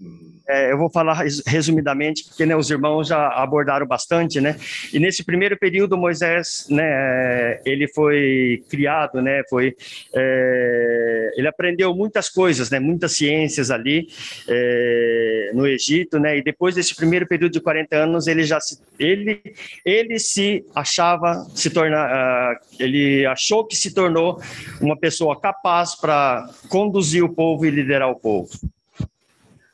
음. 0.00 0.29
É, 0.50 0.72
eu 0.72 0.78
vou 0.78 0.90
falar 0.90 1.14
res- 1.14 1.42
resumidamente, 1.46 2.24
porque 2.24 2.44
né, 2.44 2.56
os 2.56 2.68
irmãos 2.68 3.06
já 3.06 3.28
abordaram 3.28 3.86
bastante, 3.86 4.40
né? 4.40 4.56
E 4.92 4.98
nesse 4.98 5.22
primeiro 5.22 5.56
período, 5.56 5.96
Moisés, 5.96 6.66
né, 6.68 7.60
ele 7.64 7.86
foi 7.86 8.64
criado, 8.68 9.22
né? 9.22 9.42
Foi, 9.48 9.76
é, 10.12 11.30
ele 11.36 11.46
aprendeu 11.46 11.94
muitas 11.94 12.28
coisas, 12.28 12.68
né? 12.68 12.80
Muitas 12.80 13.12
ciências 13.16 13.70
ali 13.70 14.08
é, 14.48 15.52
no 15.54 15.68
Egito, 15.68 16.18
né? 16.18 16.38
E 16.38 16.42
depois 16.42 16.74
desse 16.74 16.96
primeiro 16.96 17.28
período 17.28 17.52
de 17.52 17.60
40 17.60 17.96
anos, 17.96 18.26
ele 18.26 18.42
já 18.42 18.60
se, 18.60 18.80
ele, 18.98 19.40
ele 19.84 20.18
se 20.18 20.64
achava 20.74 21.46
se 21.54 21.70
tornar, 21.70 22.10
ah, 22.10 22.60
ele 22.78 23.24
achou 23.26 23.64
que 23.64 23.76
se 23.76 23.94
tornou 23.94 24.40
uma 24.80 24.98
pessoa 24.98 25.40
capaz 25.40 25.94
para 25.94 26.50
conduzir 26.68 27.22
o 27.22 27.32
povo 27.32 27.64
e 27.64 27.70
liderar 27.70 28.10
o 28.10 28.18
povo. 28.18 28.50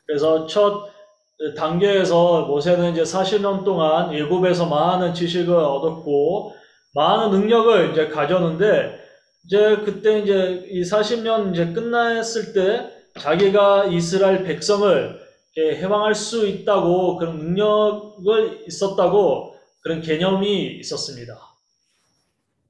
그래서 0.07 0.47
첫 0.47 0.89
단계에서 1.55 2.45
모세는 2.45 2.93
이제 2.93 3.03
40년 3.03 3.63
동안 3.63 4.11
일곱에서 4.11 4.65
많은 4.65 5.13
지식을 5.13 5.53
얻었고 5.53 6.55
많은 6.95 7.39
능력을 7.39 7.91
이제 7.91 8.07
가졌는데 8.07 8.99
이제 9.45 9.77
그때 9.85 10.19
이제 10.19 10.65
이 10.69 10.81
40년 10.81 11.53
이제 11.53 11.73
끝났을 11.73 12.53
때 12.53 12.89
자기가 13.19 13.85
이스라엘 13.85 14.43
백성을 14.43 15.19
해방할 15.57 16.15
수 16.15 16.47
있다고 16.47 17.17
그런 17.17 17.37
능력을 17.37 18.65
있었다고 18.67 19.55
그런 19.81 20.01
개념이 20.01 20.79
있었습니다. 20.79 21.47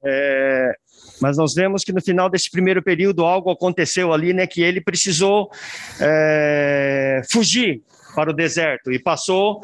É, 0.06 0.77
mas 1.21 1.37
nós 1.37 1.53
vemos 1.53 1.83
que 1.83 1.93
no 1.93 2.01
final 2.01 2.29
desse 2.29 2.49
primeiro 2.49 2.81
período 2.81 3.23
algo 3.23 3.49
aconteceu 3.49 4.11
ali, 4.11 4.33
né? 4.33 4.45
Que 4.47 4.61
ele 4.61 4.81
precisou 4.81 5.49
é, 5.99 7.21
fugir 7.31 7.81
para 8.15 8.29
o 8.29 8.33
deserto 8.33 8.91
e 8.91 8.99
passou 8.99 9.61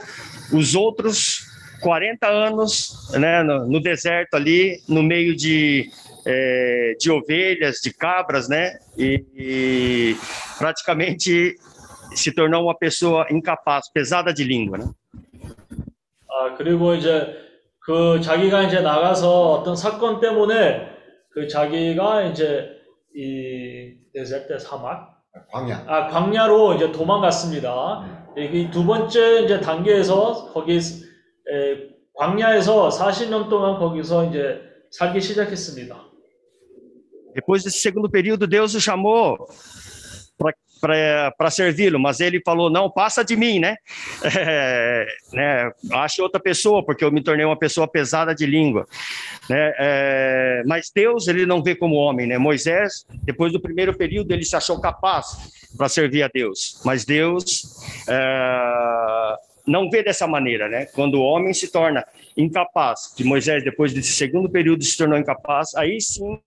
os 0.53 0.76
outros 0.76 1.41
40 1.81 2.27
anos, 2.27 3.09
né? 3.13 3.43
No, 3.43 3.67
no 3.67 3.81
deserto 3.81 4.35
ali, 4.35 4.81
no 4.88 5.03
meio 5.03 5.35
de 5.35 5.89
é, 6.26 6.95
de 6.99 7.11
ovelhas, 7.11 7.77
de 7.84 7.93
cabras, 7.93 8.47
né? 8.47 8.77
E, 8.97 9.26
e 9.35 10.17
praticamente 10.57 11.55
se 12.13 12.31
tornou 12.31 12.63
uma 12.63 12.77
pessoa 12.77 13.26
incapaz, 13.30 13.91
pesada 13.91 14.34
de 14.34 14.43
língua, 14.43 14.77
né? 14.77 14.89
아, 16.30 16.55
그리고 16.57 16.95
이제 16.95 17.35
그 17.80 18.21
자기가 18.21 18.63
이제 18.63 18.81
나가서 18.81 19.51
어떤 19.51 19.76
사건 19.76 20.19
때문에 20.19 20.92
그 21.35 21.48
자기가 21.48 22.23
이제 22.23 22.70
이 23.15 23.97
데ser트 24.15 24.59
사막 24.61 25.20
광야. 25.51 25.85
아 25.89 26.06
광야로 26.09 26.74
이제 26.74 26.93
도망갔습니다. 26.93 28.32
이두 28.36 28.86
번째 28.86 29.43
이제 29.43 29.61
단계에서 29.61 30.52
거기 30.52 30.77
에, 30.77 30.81
광야에서 32.15 32.89
40년 32.89 33.48
동안 33.51 33.78
거기서 33.78 34.31
이제 34.31 34.61
살기 34.93 35.20
시작했습니다. 35.20 36.05
Depois 37.35 37.65
desse 37.65 37.81
segundo 37.81 38.09
período, 38.09 38.47
Deus 38.47 38.77
o 38.77 38.81
chamou 38.81 39.36
para 40.39 40.52
servi-lo, 41.51 41.98
mas 41.98 42.20
ele 42.20 42.40
falou: 42.44 42.70
não, 42.70 42.90
passa 42.90 43.24
de 43.24 43.36
mim, 43.36 43.59
né? 43.59 43.77
É, 44.47 45.06
né? 45.32 45.70
Ache 45.93 46.20
outra 46.20 46.40
pessoa, 46.40 46.85
porque 46.85 47.05
eu 47.05 47.11
me 47.11 47.23
tornei 47.23 47.47
uma 47.47 47.59
pessoa 47.59 47.89
pesada 47.89 48.35
de 48.35 48.44
língua. 48.44 48.86
Né? 49.48 49.73
É, 49.78 50.62
mas 50.66 50.90
Deus, 50.94 51.28
ele 51.28 51.47
não 51.47 51.62
vê 51.62 51.74
como 51.74 51.94
homem, 51.94 52.27
né? 52.27 52.36
Moisés, 52.36 53.06
depois 53.23 53.52
do 53.52 53.61
primeiro 53.61 53.97
período, 53.97 54.32
ele 54.32 54.44
se 54.44 54.56
achou 54.56 54.81
capaz 54.81 55.52
para 55.77 55.89
servir 55.89 56.23
a 56.23 56.31
Deus, 56.32 56.81
mas 56.85 57.05
Deus 57.05 57.62
é, 58.09 59.36
não 59.66 59.89
vê 59.89 60.02
dessa 60.02 60.27
maneira, 60.27 60.69
né? 60.69 60.86
Quando 60.86 61.15
o 61.15 61.23
homem 61.23 61.52
se 61.55 61.69
torna 61.69 62.06
incapaz, 62.36 63.12
que 63.16 63.24
Moisés, 63.24 63.65
depois 63.65 63.93
desse 63.93 64.12
segundo 64.12 64.48
período, 64.48 64.85
se 64.85 64.97
tornou 64.97 65.19
incapaz, 65.19 65.74
aí 65.74 66.01
sim 66.01 66.39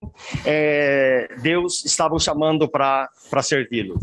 é, 0.46 1.28
Deus 1.42 1.84
estava 1.84 2.14
o 2.14 2.20
chamando 2.20 2.68
para 2.68 3.08
servi-lo. 3.42 3.98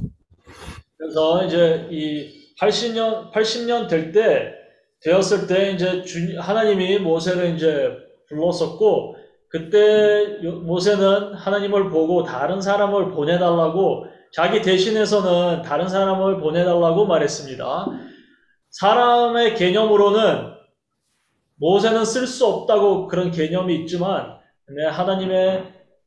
그래서 0.97 1.45
이제 1.45 1.87
이 1.91 2.55
80년 2.59 3.31
80년 3.31 3.87
될 3.89 4.11
때 4.11 4.53
되었을 5.01 5.45
때 5.47 5.71
이제 5.71 6.01
주, 6.03 6.39
하나님이 6.39 6.99
모세를 6.99 7.55
이제 7.55 7.95
불렀었고 8.29 9.15
그때 9.49 10.39
요- 10.43 10.59
모세는 10.61 11.33
하나님을 11.35 11.89
보고 11.89 12.23
다른 12.23 12.61
사람을 12.61 13.11
보내달라고 13.11 14.07
자기 14.33 14.61
대신해서는 14.61 15.61
다른 15.61 15.87
사람을 15.87 16.39
보내달라고 16.39 17.05
말했습니다. 17.05 17.85
사람의 18.71 19.55
개념으로는 19.55 20.53
모세는 21.57 22.03
쓸 22.03 22.27
수 22.27 22.45
없다고 22.45 23.07
그런 23.07 23.31
개념이 23.31 23.75
있지만 23.81 24.37
네, 24.75 24.85
하나님의 24.87 25.63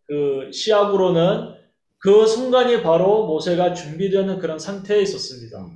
그 0.06 0.50
시약으로는 0.52 1.54
그 1.98 2.26
순간이 2.26 2.82
바로 2.82 3.26
모세가 3.26 3.74
준비되는 3.74 4.38
그런 4.38 4.58
상태에 4.58 5.02
있었습니다. 5.02 5.66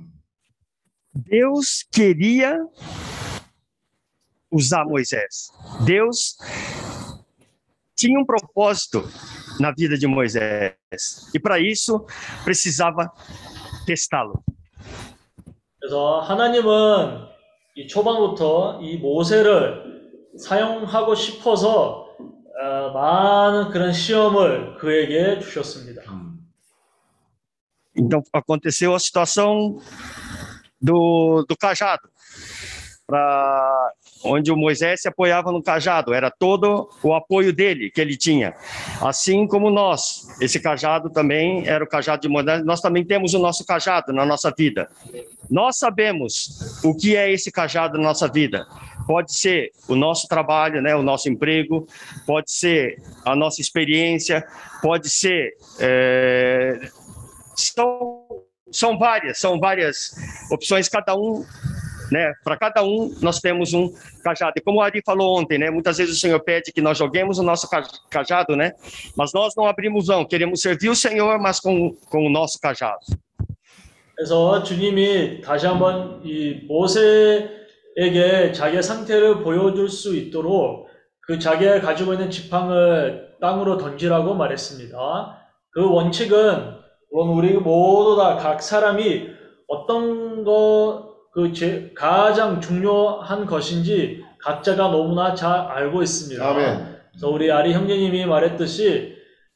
Deus 1.29 1.85
queria 1.91 2.57
usar 4.51 4.85
Moisés. 4.85 5.51
Deus 5.85 6.37
tinha 7.95 8.19
um 8.19 8.25
propósito 8.25 9.03
na 9.59 9.71
vida 9.71 9.97
de 9.97 10.07
Moisés. 10.07 10.75
E 11.33 11.39
para 11.39 11.59
isso 11.59 12.05
precisava 12.43 13.11
testá-lo. 13.85 14.43
그래서 15.79 16.21
하나님은 16.21 17.27
이 17.75 17.87
초반부터 17.87 18.79
이 18.81 18.97
모세를 18.97 19.83
사용하고 20.39 21.13
싶어서 21.13 22.02
어, 22.60 22.92
많은 22.92 23.70
그런 23.70 23.92
시험을 23.92 24.76
그에게 24.78 25.38
주셨습니다. 25.40 26.02
음. 26.12 26.38
Então 27.96 28.22
aconteceu 28.32 28.94
a 28.94 29.00
situação 29.00 29.80
do, 30.80 31.44
do 31.48 31.56
cajado, 31.56 32.08
pra, 33.06 33.92
onde 34.24 34.52
o 34.52 34.56
Moisés 34.56 35.02
se 35.02 35.08
apoiava 35.08 35.50
no 35.50 35.62
cajado, 35.62 36.14
era 36.14 36.30
todo 36.30 36.88
o 37.02 37.14
apoio 37.14 37.52
dele 37.52 37.90
que 37.90 38.00
ele 38.00 38.16
tinha. 38.16 38.54
Assim 39.00 39.46
como 39.46 39.70
nós, 39.70 40.28
esse 40.40 40.60
cajado 40.60 41.10
também 41.10 41.66
era 41.66 41.82
o 41.82 41.88
cajado 41.88 42.22
de 42.22 42.28
Moisés, 42.28 42.64
nós 42.64 42.80
também 42.80 43.04
temos 43.04 43.34
o 43.34 43.38
nosso 43.38 43.64
cajado 43.64 44.12
na 44.12 44.24
nossa 44.24 44.52
vida. 44.56 44.88
Nós 45.50 45.78
sabemos 45.78 46.82
o 46.84 46.94
que 46.94 47.16
é 47.16 47.32
esse 47.32 47.50
cajado 47.50 47.98
na 47.98 48.04
nossa 48.04 48.28
vida. 48.28 48.66
Pode 49.06 49.32
ser 49.34 49.70
o 49.88 49.94
nosso 49.94 50.28
trabalho, 50.28 50.82
né, 50.82 50.94
o 50.94 51.02
nosso 51.02 51.28
emprego, 51.28 51.86
pode 52.26 52.50
ser 52.52 53.00
a 53.24 53.34
nossa 53.34 53.60
experiência, 53.60 54.44
pode 54.82 55.08
ser. 55.08 55.52
é, 55.80 56.78
são, 57.56 58.26
são 58.70 58.98
várias, 58.98 59.38
são 59.38 59.58
várias 59.58 60.12
opções, 60.50 60.88
cada 60.88 61.14
um. 61.16 61.44
Né, 62.10 62.32
para 62.42 62.56
cada 62.56 62.82
um, 62.82 63.14
nós 63.20 63.38
temos 63.38 63.74
um 63.74 63.92
cajado. 64.24 64.54
E 64.56 64.62
como 64.62 64.78
o 64.78 64.80
Ari 64.80 65.02
falou 65.04 65.38
ontem, 65.38 65.58
né, 65.58 65.68
muitas 65.68 65.98
vezes 65.98 66.16
o 66.16 66.18
Senhor 66.18 66.40
pede 66.40 66.72
que 66.72 66.80
nós 66.80 66.96
joguemos 66.96 67.38
o 67.38 67.42
nosso 67.42 67.68
ca- 67.68 67.86
cajado, 68.08 68.56
né, 68.56 68.72
mas 69.14 69.34
nós 69.34 69.52
não 69.54 69.66
abrimos 69.66 70.06
mão, 70.06 70.24
queremos 70.24 70.62
servir 70.62 70.88
o 70.88 70.96
Senhor, 70.96 71.38
mas 71.38 71.60
com, 71.60 71.94
com 72.08 72.26
o 72.26 72.30
nosso 72.30 72.58
cajado. 72.58 73.04
그래서 74.14 74.62
주님이 74.62 75.42
다시 75.42 75.66
한번 75.66 76.20
이 76.24 76.64
모세 76.66 77.61
에게 77.97 78.51
자기의 78.51 78.81
상태를 78.83 79.43
보여줄 79.43 79.87
수 79.89 80.15
있도록 80.15 80.87
그 81.21 81.39
자기가 81.39 81.79
가지고 81.81 82.13
있는 82.13 82.29
지팡을 82.29 83.33
땅으로 83.39 83.77
던지라고 83.77 84.33
말했습니다. 84.33 85.37
그 85.71 85.89
원칙은 85.89 86.73
물론 87.11 87.29
우리 87.37 87.53
모두 87.53 88.15
다 88.17 88.37
각 88.37 88.61
사람이 88.61 89.27
어떤 89.67 90.43
거, 90.43 91.13
그 91.31 91.53
제- 91.53 91.91
가장 91.95 92.59
중요한 92.59 93.45
것인지 93.45 94.23
각자가 94.39 94.89
너무나 94.89 95.33
잘 95.33 95.51
알고 95.51 96.01
있습니다. 96.03 96.45
아멘. 96.47 96.97
그래서 97.11 97.29
우리 97.29 97.51
아리 97.51 97.73
형제님이 97.73 98.25
말했듯이 98.25 99.13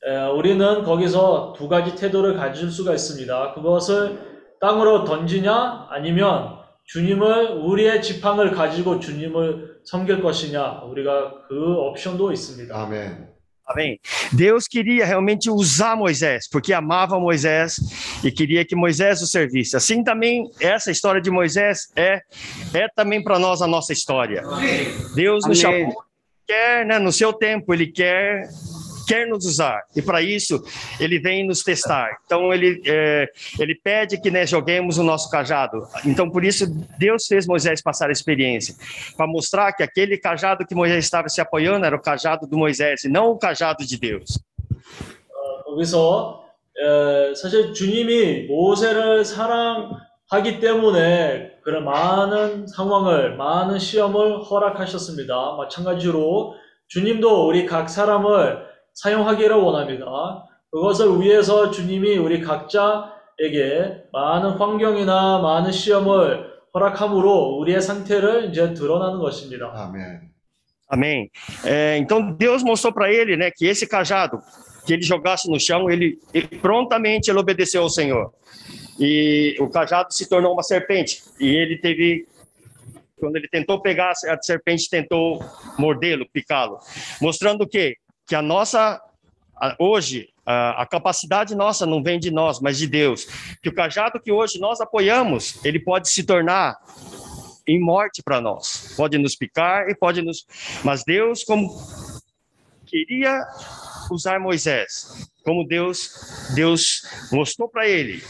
에, 0.07 0.25
우리는 0.27 0.83
거기서 0.83 1.53
두 1.57 1.67
가지 1.67 1.95
태도를 1.95 2.35
가질 2.35 2.69
수가 2.71 2.93
있습니다. 2.93 3.53
그것을 3.53 4.19
땅으로 4.61 5.03
던지냐 5.03 5.87
아니면 5.89 6.56
주님을 6.86 7.52
우리의 7.62 8.02
지팡을 8.02 8.50
가지고 8.52 9.00
주님을 9.00 9.80
섬길 9.84 10.20
것이냐 10.20 10.82
우리가 10.82 11.46
그 11.48 11.74
옵션도 11.76 12.32
있습니다. 12.32 12.74
아멘. 12.74 13.32
Amém. 13.64 13.98
Deus 14.32 14.66
queria 14.66 15.06
realmente 15.06 15.48
usar 15.48 15.96
Moisés, 15.96 16.48
porque 16.50 16.72
amava 16.72 17.18
Moisés 17.18 17.78
e 18.22 18.30
queria 18.30 18.64
que 18.64 18.74
Moisés 18.74 19.22
o 19.22 19.26
servisse. 19.26 19.76
Assim 19.76 20.02
também, 20.02 20.50
essa 20.60 20.90
história 20.90 21.20
de 21.20 21.30
Moisés 21.30 21.92
é, 21.96 22.20
é 22.74 22.88
também 22.94 23.22
para 23.22 23.38
nós 23.38 23.62
a 23.62 23.66
nossa 23.66 23.92
história. 23.92 24.42
Deus 25.14 25.46
nos 25.46 25.64
Amém. 25.64 25.84
chamou, 25.84 26.04
quer, 26.46 26.84
né, 26.84 26.98
no 26.98 27.12
seu 27.12 27.32
tempo, 27.32 27.72
Ele 27.72 27.86
quer 27.86 28.48
quer 29.06 29.26
nos 29.26 29.44
usar 29.44 29.82
e 29.94 30.02
para 30.02 30.22
isso 30.22 30.62
ele 31.00 31.18
vem 31.18 31.46
nos 31.46 31.62
testar. 31.62 32.18
Então 32.24 32.52
ele 32.52 32.80
é, 32.86 33.28
ele 33.58 33.74
pede 33.74 34.20
que 34.20 34.30
né, 34.30 34.46
joguemos 34.46 34.98
o 34.98 35.02
nosso 35.02 35.30
cajado. 35.30 35.86
Então 36.04 36.30
por 36.30 36.44
isso 36.44 36.66
Deus 36.98 37.26
fez 37.26 37.46
Moisés 37.46 37.82
passar 37.82 38.08
a 38.08 38.12
experiência 38.12 38.74
para 39.16 39.26
mostrar 39.26 39.72
que 39.72 39.82
aquele 39.82 40.16
cajado 40.16 40.66
que 40.66 40.74
Moisés 40.74 41.04
estava 41.04 41.28
se 41.28 41.40
apoiando 41.40 41.84
era 41.84 41.96
o 41.96 42.00
cajado 42.00 42.46
do 42.46 42.56
Moisés 42.56 43.04
e 43.04 43.08
não 43.08 43.30
o 43.30 43.38
cajado 43.38 43.84
de 43.84 43.98
Deus. 43.98 44.40
거기서 45.72 46.44
에, 46.76 47.34
사실 47.34 47.72
주님이 47.72 48.46
모세를 48.46 49.24
사랑하기 49.24 50.60
때문에 50.60 51.52
그런 51.62 51.84
많은 51.84 52.66
상황을 52.66 53.36
많은 53.36 53.78
시험을 53.78 54.42
허락하셨습니다. 54.42 55.56
마찬가지로 55.56 56.54
주님도 56.88 57.46
우리 57.46 57.66
각 57.66 57.88
사람을 57.88 58.65
사용하기를 58.96 59.56
원합니다. 59.56 60.46
그것을 60.70 61.20
위해서 61.20 61.70
주님이 61.70 62.16
우리 62.16 62.40
각자에게 62.40 64.04
많은 64.12 64.50
환경이나 64.52 65.38
많은 65.40 65.70
시험을 65.70 66.52
허락함으로 66.74 67.58
우리의 67.58 67.80
상태를 67.80 68.50
이제 68.50 68.72
드러나는 68.74 69.18
것입니다. 69.18 69.72
아멘. 69.74 70.32
Amém. 70.92 71.30
É, 71.64 71.96
então 71.96 72.34
Deus 72.36 72.62
mostrou 72.62 72.92
para 72.92 73.10
ele, 73.10 73.34
né, 73.34 73.50
que 73.50 73.66
esse 73.66 73.86
cajado 73.86 74.38
que 74.84 74.92
ele 74.92 75.02
jogasse 75.02 75.50
no 75.50 75.58
chão, 75.58 75.90
ele, 75.90 76.18
ele 76.34 76.48
prontamente 76.48 77.30
ele 77.30 77.38
obedeceu 77.38 77.82
ao 77.82 77.88
Senhor. 77.88 78.32
E 79.00 79.56
o 79.58 79.68
cajado 79.70 80.12
se 80.12 80.28
tornou 80.28 80.52
uma 80.52 80.62
serpente. 80.62 81.22
E 81.40 81.48
ele 81.48 81.78
teve 81.78 82.26
quando 83.18 83.36
ele 83.36 83.48
tentou 83.48 83.80
pegar 83.80 84.10
a 84.10 84.42
serpente 84.42 84.90
tentou 84.90 85.40
mordê-lo, 85.78 86.26
picá-lo, 86.32 86.78
mostrando 87.20 87.62
o 87.62 87.68
quê? 87.68 87.96
que 88.27 88.35
a 88.35 88.41
nossa 88.41 89.01
hoje 89.79 90.29
a, 90.45 90.83
a 90.83 90.85
capacidade 90.85 91.55
nossa 91.55 91.85
não 91.85 92.01
vem 92.01 92.19
de 92.19 92.31
nós, 92.31 92.59
mas 92.59 92.77
de 92.77 92.87
Deus. 92.87 93.25
Que 93.61 93.69
o 93.69 93.73
cajado 93.73 94.19
que 94.19 94.31
hoje 94.31 94.59
nós 94.59 94.79
apoiamos, 94.79 95.63
ele 95.65 95.79
pode 95.79 96.09
se 96.09 96.23
tornar 96.23 96.77
em 97.67 97.79
morte 97.79 98.23
para 98.23 98.39
nós. 98.39 98.93
Pode 98.95 99.17
nos 99.17 99.35
picar 99.35 99.89
e 99.89 99.95
pode 99.95 100.21
nos. 100.21 100.45
Mas 100.83 101.03
Deus, 101.03 101.43
como 101.43 101.69
queria 102.85 103.45
usar 104.09 104.39
Moisés, 104.39 105.29
como 105.43 105.67
Deus, 105.67 106.51
Deus 106.55 107.01
mostrou 107.31 107.67
para 107.67 107.87
ele 107.87 108.23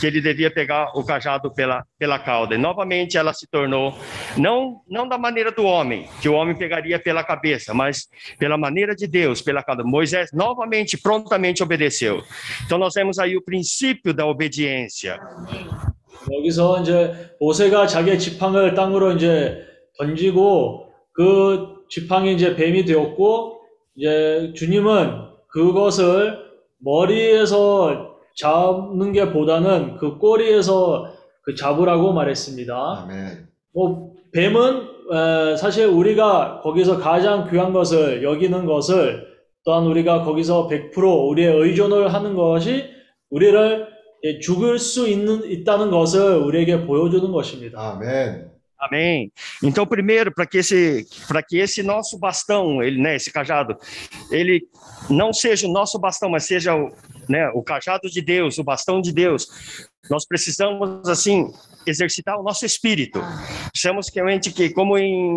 que 0.00 0.06
ele 0.08 0.20
devia 0.20 0.50
pegar 0.50 0.90
o 0.96 1.04
cajado 1.04 1.54
pela, 1.54 1.84
pela 1.96 2.18
cauda. 2.18 2.56
E 2.56 2.58
novamente 2.58 3.16
ela 3.16 3.32
se 3.32 3.46
tornou, 3.46 3.96
não, 4.36 4.80
não 4.88 5.06
da 5.06 5.16
maneira 5.16 5.52
do 5.52 5.64
homem, 5.64 6.08
que 6.20 6.28
o 6.28 6.34
homem 6.34 6.56
pegaria 6.56 6.98
pela 6.98 7.22
cabeça, 7.22 7.72
mas 7.72 8.08
pela 8.36 8.58
maneira 8.58 8.96
de 8.96 9.06
Deus, 9.06 9.40
pela 9.40 9.62
cauda. 9.62 9.84
Moisés 9.84 10.30
novamente, 10.32 10.98
prontamente 11.00 11.62
obedeceu. 11.62 12.20
Então 12.66 12.78
nós 12.78 12.94
vemos 12.94 13.20
aí 13.20 13.36
o 13.36 13.42
princípio 13.42 14.12
da 14.12 14.26
obediência. 14.26 15.20
여기서 16.30 16.82
이제 16.82 17.34
모세가 17.40 17.86
자기의 17.86 18.18
지팡을 18.18 18.74
땅으로 18.74 19.12
이제 19.12 19.64
던지고 19.98 20.92
그 21.12 21.84
지팡이 21.88 22.34
이제 22.34 22.54
뱀이 22.54 22.84
되었고 22.84 23.60
이제 23.96 24.52
주님은 24.56 25.30
그것을 25.48 26.38
머리에서 26.78 28.12
잡는 28.37 29.11
게 29.11 29.31
보다는 29.31 29.97
그 29.97 30.17
꼬리에서 30.17 31.11
그 31.41 31.55
잡으라고 31.55 32.13
말했습니다. 32.13 33.03
아멘. 33.03 33.47
뭐 33.73 34.13
뱀은 34.31 34.87
에, 35.11 35.57
사실 35.57 35.87
우리가 35.87 36.61
거기서 36.61 36.99
가장 36.99 37.49
귀한 37.49 37.73
것을 37.73 38.23
여기는 38.23 38.65
것을 38.65 39.27
또한 39.63 39.85
우리가 39.85 40.23
거기서 40.23 40.67
100% 40.69 41.29
우리의 41.29 41.53
의존을 41.53 42.13
하는 42.13 42.35
것이 42.35 42.85
우리를 43.29 43.87
예, 44.23 44.39
죽을 44.39 44.79
수 44.79 45.07
있는 45.07 45.43
있다는 45.43 45.91
것을 45.91 46.37
우리에게 46.37 46.85
보여주는 46.85 47.31
것입니다. 47.31 47.79
아멘. 47.79 48.57
Amém. 48.79 49.31
Então, 49.63 49.87
primeiro, 49.87 50.31
para 50.31 50.45
que 50.45 50.59
esse, 50.59 51.07
para 51.27 51.41
que 51.41 51.57
esse 51.57 51.81
nosso 51.81 52.19
bastão, 52.19 52.83
ele, 52.83 53.01
né, 53.01 53.15
esse 53.15 53.33
cajado, 53.33 53.75
ele 54.31 54.61
não 55.09 55.33
seja 55.33 55.67
o 55.67 55.71
nosso 55.71 55.97
bastão, 55.97 56.29
mas 56.29 56.45
seja 56.45 56.75
o, 56.75 56.91
né, 57.28 57.48
o 57.54 57.62
cajado 57.62 58.08
de 58.08 58.20
Deus, 58.20 58.58
o 58.58 58.64
bastão 58.64 59.00
de 59.00 59.12
Deus. 59.12 59.46
Nós 60.10 60.26
precisamos 60.26 61.08
assim 61.08 61.52
exercitar 61.86 62.38
o 62.38 62.42
nosso 62.42 62.64
espírito. 62.64 63.20
Precisamos 63.70 64.08
que 64.08 64.16
realmente 64.16 64.52
que, 64.52 64.70
como 64.70 64.98
em 64.98 65.34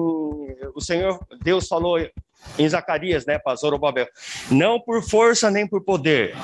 o 0.73 0.81
Senhor 0.81 1.19
Deus 1.41 1.67
falou 1.67 1.97
em 2.59 2.69
Zacarias, 2.69 3.26
né, 3.26 3.39
para 3.39 3.55
Zorobabel, 3.55 4.07
não 4.51 4.80
por 4.80 5.01
força 5.01 5.49
nem 5.49 5.67
por 5.67 5.84
poder, 5.84 6.35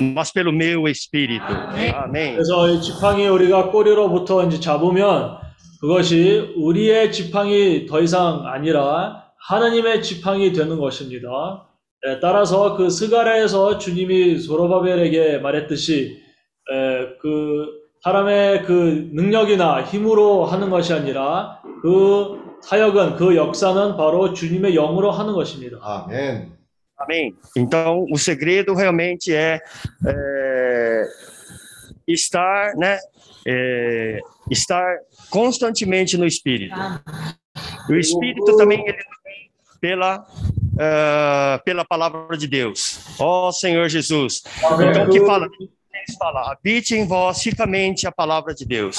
mas 0.00 0.30
pelo 0.30 0.52
meu 0.52 0.86
espírito. 0.88 1.46
Amém. 1.94 2.34
그래서 2.34 2.68
이 2.68 2.80
지팡이 2.82 3.26
우리가 3.28 3.70
꼬리로부터 3.70 4.44
이제 4.44 4.60
잡으면 4.60 5.38
그것이 5.80 6.54
우리의 6.56 7.12
지팡이 7.12 7.86
더 7.86 8.00
이상 8.00 8.46
아니라 8.46 9.24
하나님의 9.48 10.02
지팡이 10.02 10.52
되는 10.52 10.78
것입니다. 10.78 11.66
예, 12.05 12.19
따라서 12.19 12.75
그 12.75 12.89
스가랴에서 12.89 13.77
주님이 13.77 14.39
소로바벨에게 14.39 15.37
말했듯이 15.39 16.21
에, 16.71 17.17
그 17.21 17.83
사람의 18.01 18.63
그 18.63 19.09
능력이나 19.13 19.83
힘으로 19.83 20.45
하는 20.45 20.69
것이 20.69 20.93
아니라 20.93 21.61
그 21.81 22.41
사역은 22.61 23.15
그 23.15 23.35
역사는 23.35 23.95
바로 23.95 24.33
주님의 24.33 24.73
영으로 24.75 25.11
하는 25.11 25.33
것입니다. 25.33 25.77
아멘. 25.81 26.63
Amém. 27.03 27.35
Então, 27.57 28.05
o 28.09 28.17
segredo 28.17 28.73
realmente 28.73 29.33
é, 29.33 29.59
é, 30.05 31.03
estar, 32.07 32.75
né, 32.77 32.97
é, 33.45 34.19
estar 34.49 34.99
constantemente 35.29 36.17
no 36.17 36.25
Espírito. 36.25 36.75
O 37.89 37.95
Espírito 37.95 38.55
também 38.55 38.79
ele 38.87 38.93
vem 38.93 39.51
pela 39.81 40.25
ah, 40.78 41.60
pela 41.64 41.84
palavra 41.84 42.36
de 42.36 42.46
Deus. 42.46 43.00
Ó 43.18 43.50
Senhor 43.52 43.88
Jesus. 43.88 44.42
Então, 44.80 45.08
que 45.10 45.24
fala 45.24 45.48
3 46.06 46.16
fala: 46.18 46.52
habite 46.52 46.94
em 46.94 47.06
vós 47.06 47.44
ricamente 47.44 48.06
a 48.06 48.12
palavra 48.12 48.54
de 48.54 48.64
Deus. 48.64 48.98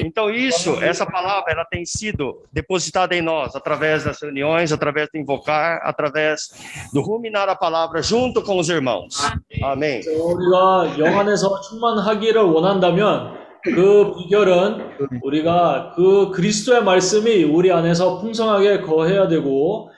Então, 0.00 0.30
isso, 0.30 0.82
essa 0.82 1.06
palavra, 1.06 1.52
ela 1.52 1.64
tem 1.64 1.84
sido 1.84 2.42
depositada 2.52 3.14
em 3.16 3.22
nós 3.22 3.56
através 3.56 4.04
das 4.04 4.20
reuniões, 4.20 4.72
através 4.72 5.08
do 5.12 5.18
invocar, 5.18 5.80
através 5.82 6.50
do 6.92 7.00
ruminar 7.00 7.48
a 7.48 7.56
palavra 7.56 8.02
junto 8.02 8.42
com 8.42 8.58
os 8.58 8.68
irmãos. 8.68 9.16
Amém. 9.62 10.02
우리가 10.02 10.98
영 10.98 11.18
안에서 11.18 11.60
충만하기를 11.60 12.40
원한다면 12.42 13.40
그 13.62 14.14
비결은 14.16 15.20
우리가 15.22 15.92
그 15.94 16.30
그리스도의 16.32 16.82
말씀이 16.82 17.44
우리 17.44 17.70
안에서 17.70 18.20
풍성하게 18.20 18.82
거해야 18.82 19.28
되고 19.28 19.90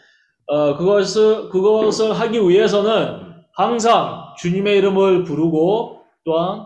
어, 0.50 0.78
그것을 0.78 1.50
그것을 1.50 2.14
하기 2.14 2.40
위해서는 2.40 3.30
항상 3.54 4.34
주님의 4.38 4.78
이름을 4.78 5.24
부르고 5.24 6.02
또한 6.26 6.66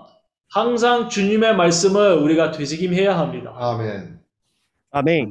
항상 0.49 1.09
주님의 1.09 1.55
말씀을 1.55 2.13
우리가 2.15 2.51
되새김해야 2.51 3.17
합니다. 3.17 3.53
Amém. 4.95 5.25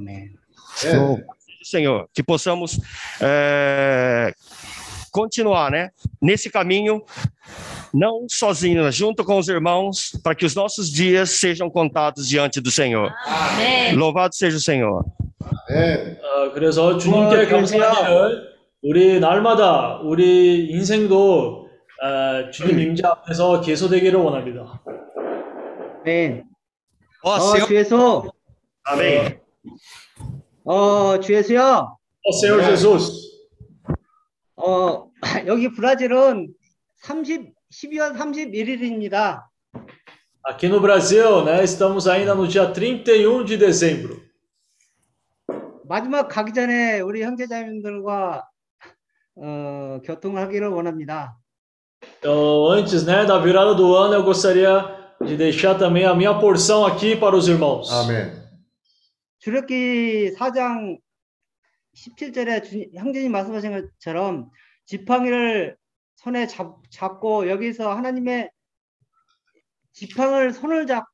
É. 0.85 0.97
Louvado 0.97 1.39
seja 1.47 1.61
o 1.61 1.65
Senhor, 1.65 2.09
que 2.13 2.23
possamos 2.23 2.81
é, 3.21 4.35
continuar, 5.13 5.71
né, 5.71 5.91
nesse 6.21 6.51
caminho, 6.51 7.05
não 7.93 8.27
sozinhos, 8.29 8.95
junto 8.95 9.25
com 9.25 9.39
os 9.39 9.49
irmãos, 9.49 10.13
para 10.23 10.35
que 10.35 10.45
os 10.47 10.55
nossos 10.55 10.91
dias 10.91 11.31
sejam 11.31 11.69
contados 11.71 12.29
diante 12.29 12.61
do 12.61 12.71
Senhor. 12.71 13.13
Louvado 13.95 14.35
seja 14.35 14.57
o 14.57 14.61
Senhor. 14.61 15.05
Amém. 15.69 16.17
어, 16.23 16.53
그래서 16.53 16.97
주님께 16.97 17.37
어, 17.37 17.49
감사하기를 17.49 18.53
우리 18.83 19.21
날마다 19.21 20.01
우리 20.03 20.71
인생도 20.71 21.69
어, 22.03 22.51
주님 22.51 22.79
임재 22.81 23.07
앞에서 23.07 23.61
계속되기를 23.61 24.19
원합니다. 24.19 24.83
아멘. 26.05 26.45
Ó 27.25 27.31
어, 27.31 27.39
Senhor, 27.39 27.67
주 27.69 27.77
예수. 27.77 28.31
amém. 28.89 29.39
어, 30.65 31.21
주 31.21 31.35
예수요. 31.35 31.97
Ó 32.25 32.33
Senhor 32.33 32.65
Jesus, 32.65 33.13
어, 34.57 35.09
여기 35.47 35.71
브라질은 35.73 36.53
30, 37.03 37.52
12월 37.73 38.13
31일입니다. 38.15 39.45
aqui 40.45 40.69
no 40.69 40.81
Brasil, 40.81 41.43
né, 41.45 41.65
estamos 41.65 42.07
ainda 42.07 42.35
no 42.35 42.47
dia 42.47 42.71
31 42.71 43.45
de 43.45 43.57
dezembro. 43.57 44.21
마지막 45.89 46.29
가기 46.29 46.53
전에 46.53 47.01
우리 47.01 47.23
형제자매들과 47.23 48.47
어, 49.37 50.01
교통을 50.05 50.43
하기를 50.43 50.69
원합니다. 50.69 51.39
Então, 52.19 52.69
antes, 52.71 53.05
né, 53.07 53.25
da 53.25 53.39
virada 53.39 53.75
do 53.75 53.95
ano, 53.95 54.15
eu 54.15 54.25
gostaria 54.25 55.15
de 55.25 55.37
deixar 55.37 55.77
também 55.79 56.05
a 56.05 56.15
minha 56.15 56.39
porção 56.39 56.85
aqui 56.85 57.17
para 57.17 57.35
os 57.35 57.49
irmãos. 57.49 57.91
Amém. 57.91 58.43
주력기 59.39 60.35
4장 60.37 60.99
17절에 61.97 62.63
주, 62.65 62.85
형제님 62.95 63.33
말씀하신 63.33 63.73
것처럼 63.73 64.51
지팡이를 64.87 65.77
손에 66.23 66.47
잡, 66.47 66.81
잡고 66.91 67.49
여기서 67.49 67.93
하나님의 67.95 68.51
지팡을 69.93 70.53
손을 70.53 70.87
잡 70.87 71.05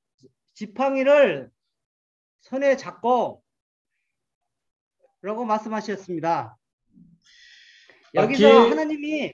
지팡이를 0.52 1.50
손에 2.40 2.76
잡고 2.76 3.42
라고 5.22 5.44
말씀하셨습니다. 5.44 6.56
여기서 8.14 8.68
하나님이 8.70 9.32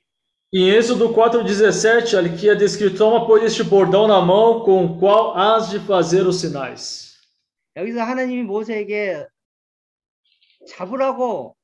Em 0.57 0.71
Êxodo 0.71 1.13
4,17, 1.13 2.17
aqui 2.17 2.49
é 2.49 2.55
descrito: 2.55 2.99
Toma, 2.99 3.27
pois, 3.27 3.43
este 3.43 3.65
bordão 3.65 4.07
na 4.07 4.21
mão 4.21 4.65
com 4.65 4.85
o 4.85 5.01
qual 5.01 5.37
has 5.37 5.69
de 5.69 5.81
fazer 5.81 6.25
os 6.29 6.41
sinais. 6.41 7.19
여기서 7.75 8.05
하나님이 8.05 8.45
모세에게 8.45 9.27
잡으라고 10.69 11.57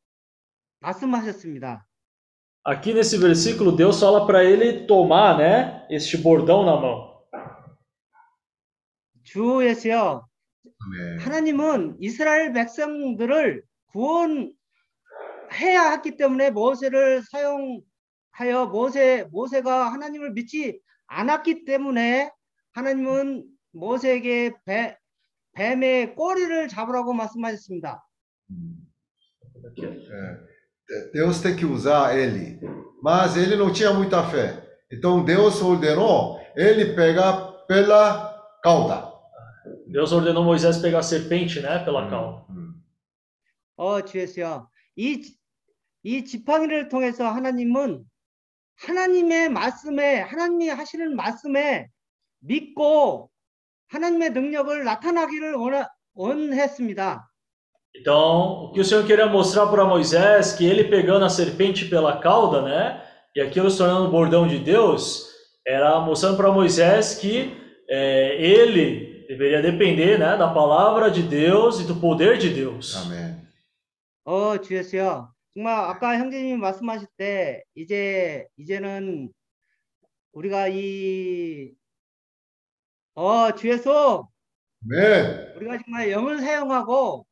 말씀하셨습니다. 0.80 1.86
Aqui 2.62 2.92
nesse 2.92 3.16
versículo, 3.16 3.72
Deus 3.72 4.00
fala 4.00 4.26
para 4.26 4.44
ele 4.44 4.86
tomar, 4.86 5.38
né, 5.38 5.86
este 5.88 6.18
bordão 6.18 6.64
na 6.64 6.76
mão. 6.76 7.10
주 9.24 9.64
예수여. 9.64 10.26
하나님은 11.20 11.96
이스라엘 12.00 12.52
백성들을 12.52 13.62
구원해야 13.92 14.52
했기 15.92 16.16
때문에 16.16 16.50
모세를 16.50 17.22
사용하여 17.22 18.66
모세 18.72 19.24
모세가 19.30 19.92
하나님을 19.92 20.32
믿지 20.32 20.80
않았기 21.06 21.64
때문에 21.64 22.30
하나님은 22.72 23.44
모세에게 23.72 24.54
배, 24.64 24.96
뱀의 25.52 26.14
꼬리를 26.14 26.68
잡으라고 26.68 27.12
말씀하셨습니다. 27.12 28.04
É. 29.78 30.49
Deus 31.12 31.40
tem 31.40 31.54
que 31.56 31.64
usar 31.64 32.16
ele, 32.16 32.58
mas 33.02 33.36
ele 33.36 33.56
não 33.56 33.72
tinha 33.72 33.92
muita 33.92 34.22
fé. 34.28 34.66
Então 34.92 35.24
Deus 35.24 35.60
ordenou 35.62 36.40
ele 36.56 36.94
pegar 36.94 37.52
pela 37.68 38.36
cauda. 38.62 39.08
Deus 39.86 40.10
ordenou 40.12 40.44
Moisés 40.44 40.78
pegar 40.78 40.98
a 40.98 41.02
serpente, 41.02 41.60
né, 41.60 41.78
pela 41.84 42.08
cauda. 42.10 42.44
어, 43.76 44.00
주 44.02 44.18
예수여. 44.18 44.68
이, 44.96 45.22
지- 45.22 45.38
이 46.02 46.24
지팡이를 46.24 46.88
통해서 46.88 47.26
하나님은 47.30 48.04
하나님의 48.76 49.48
말씀에, 49.50 50.20
하나님이 50.20 50.68
하시는 50.68 51.14
말씀에 51.16 51.88
믿고 52.40 53.30
하나님의 53.88 54.30
능력을 54.30 54.84
나타나기를 54.84 55.54
원하, 55.54 55.88
원했습니다. 56.14 57.29
Então, 57.95 58.65
o 58.65 58.71
que 58.73 58.79
o 58.81 58.85
Senhor 58.85 59.05
queria 59.05 59.25
mostrar 59.27 59.67
para 59.67 59.85
Moisés, 59.85 60.53
que 60.53 60.65
ele 60.65 60.83
pegando 60.83 61.25
a 61.25 61.29
serpente 61.29 61.85
pela 61.85 62.19
cauda, 62.19 62.61
né, 62.61 63.01
e 63.35 63.41
aquilo 63.41 63.69
se 63.69 63.77
tornando 63.77 64.07
o 64.07 64.11
bordão 64.11 64.47
de 64.47 64.59
Deus, 64.59 65.27
era 65.65 65.99
mostrando 66.01 66.37
para 66.37 66.51
Moisés 66.51 67.15
que 67.15 67.55
é, 67.89 68.35
ele 68.41 69.25
deveria 69.27 69.61
depender, 69.61 70.19
né, 70.19 70.37
da 70.37 70.47
palavra 70.53 71.09
de 71.09 71.23
Deus 71.23 71.79
e 71.79 71.83
do 71.87 71.95
poder 71.95 72.37
de 72.37 72.49
Deus. 72.53 72.95
Amém. 72.95 73.35
어, 74.25 74.57
주 74.57 74.75
예수여. 74.75 75.31
정말 75.53 75.73
아까 75.73 76.17
형제님이 76.17 76.57
말씀하실 76.57 77.07
때 77.15 77.63
이제 77.75 78.47
이제는 78.57 79.31
우리가 80.33 80.67
이 80.67 81.71
어, 83.13 83.51
주 83.53 83.69
예수 83.69 84.27
Amém. 84.83 85.55
우리가 85.57 85.77
정말 85.83 86.11
영을 86.11 86.39
사용하고 86.39 87.25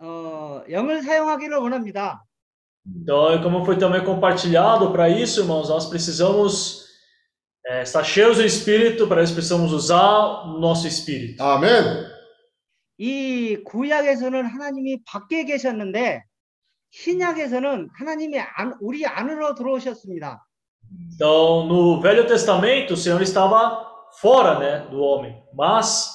어, 0.00 0.62
영을 0.70 1.02
사용하기를 1.02 1.56
원합니다. 1.58 2.22
Então, 2.86 3.34
e 3.34 3.42
como 3.42 3.64
foi 3.64 3.76
também 3.76 4.02
compartilhado, 4.04 4.90
para 4.90 5.08
isso, 5.08 5.40
irmãos, 5.40 5.68
nós 5.68 5.86
precisamos 5.86 6.86
é, 7.66 7.82
estar 7.82 8.02
cheios 8.02 8.38
do 8.38 8.44
Espírito, 8.44 9.06
para 9.06 9.22
isso 9.22 9.34
precisamos 9.34 9.72
usar 9.72 10.46
o 10.46 10.58
nosso 10.58 10.86
Espírito. 10.86 11.42
Amém. 11.42 12.08
이 13.02 13.56
구약에서는 13.64 14.44
하나님이 14.44 15.02
밖에 15.04 15.46
계셨는데 15.46 16.22
신약에서는 16.90 17.88
하나님이 17.94 18.38
안, 18.38 18.76
우리 18.80 19.06
안으로 19.06 19.54
들어오셨습니다. 19.54 20.46
Então, 21.14 21.66
no 21.66 22.00
Velho 22.02 22.26
Testamento, 22.26 22.92
o 22.92 22.96
Senhor 22.96 23.22
estava 23.22 23.86
fora, 24.20 24.58
né, 24.58 24.86
do 24.90 25.00
homem, 25.00 25.40
mas 25.54 26.13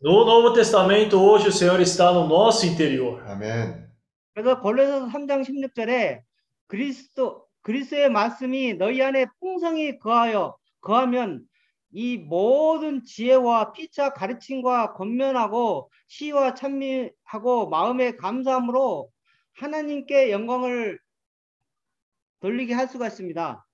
no 0.00 0.24
Novo 0.24 0.52
Testamento, 0.52 1.20
hoje, 1.20 1.48
o 1.48 1.52
Senhor 1.52 1.80
está 1.80 2.12
no 2.12 2.26
nosso 2.26 2.66
interior. 2.66 3.22
Amém. 3.28 3.88
그래서 4.34 4.60
골로새서 4.60 5.08
3장 5.08 5.42
16절에 5.44 6.22
그리스도 6.66 7.46
그리스도의 7.62 8.10
말씀이 8.10 8.74
너희 8.74 9.02
안에 9.02 9.26
풍성히 9.38 9.98
거하여 9.98 10.56
거하면 10.80 11.44
이 11.92 12.16
모든 12.16 13.04
지혜와 13.04 13.72
피차 13.72 14.14
가르침과 14.14 14.94
권면하고 14.94 15.90
시와 16.06 16.54
찬미하고 16.54 17.68
마음의 17.68 18.16
감사함으로 18.16 19.10
하나님께 19.54 20.30
영광을 20.30 20.98
돌리게 22.40 22.72
할 22.72 22.88
수가 22.88 23.08
있습니다. 23.08 23.66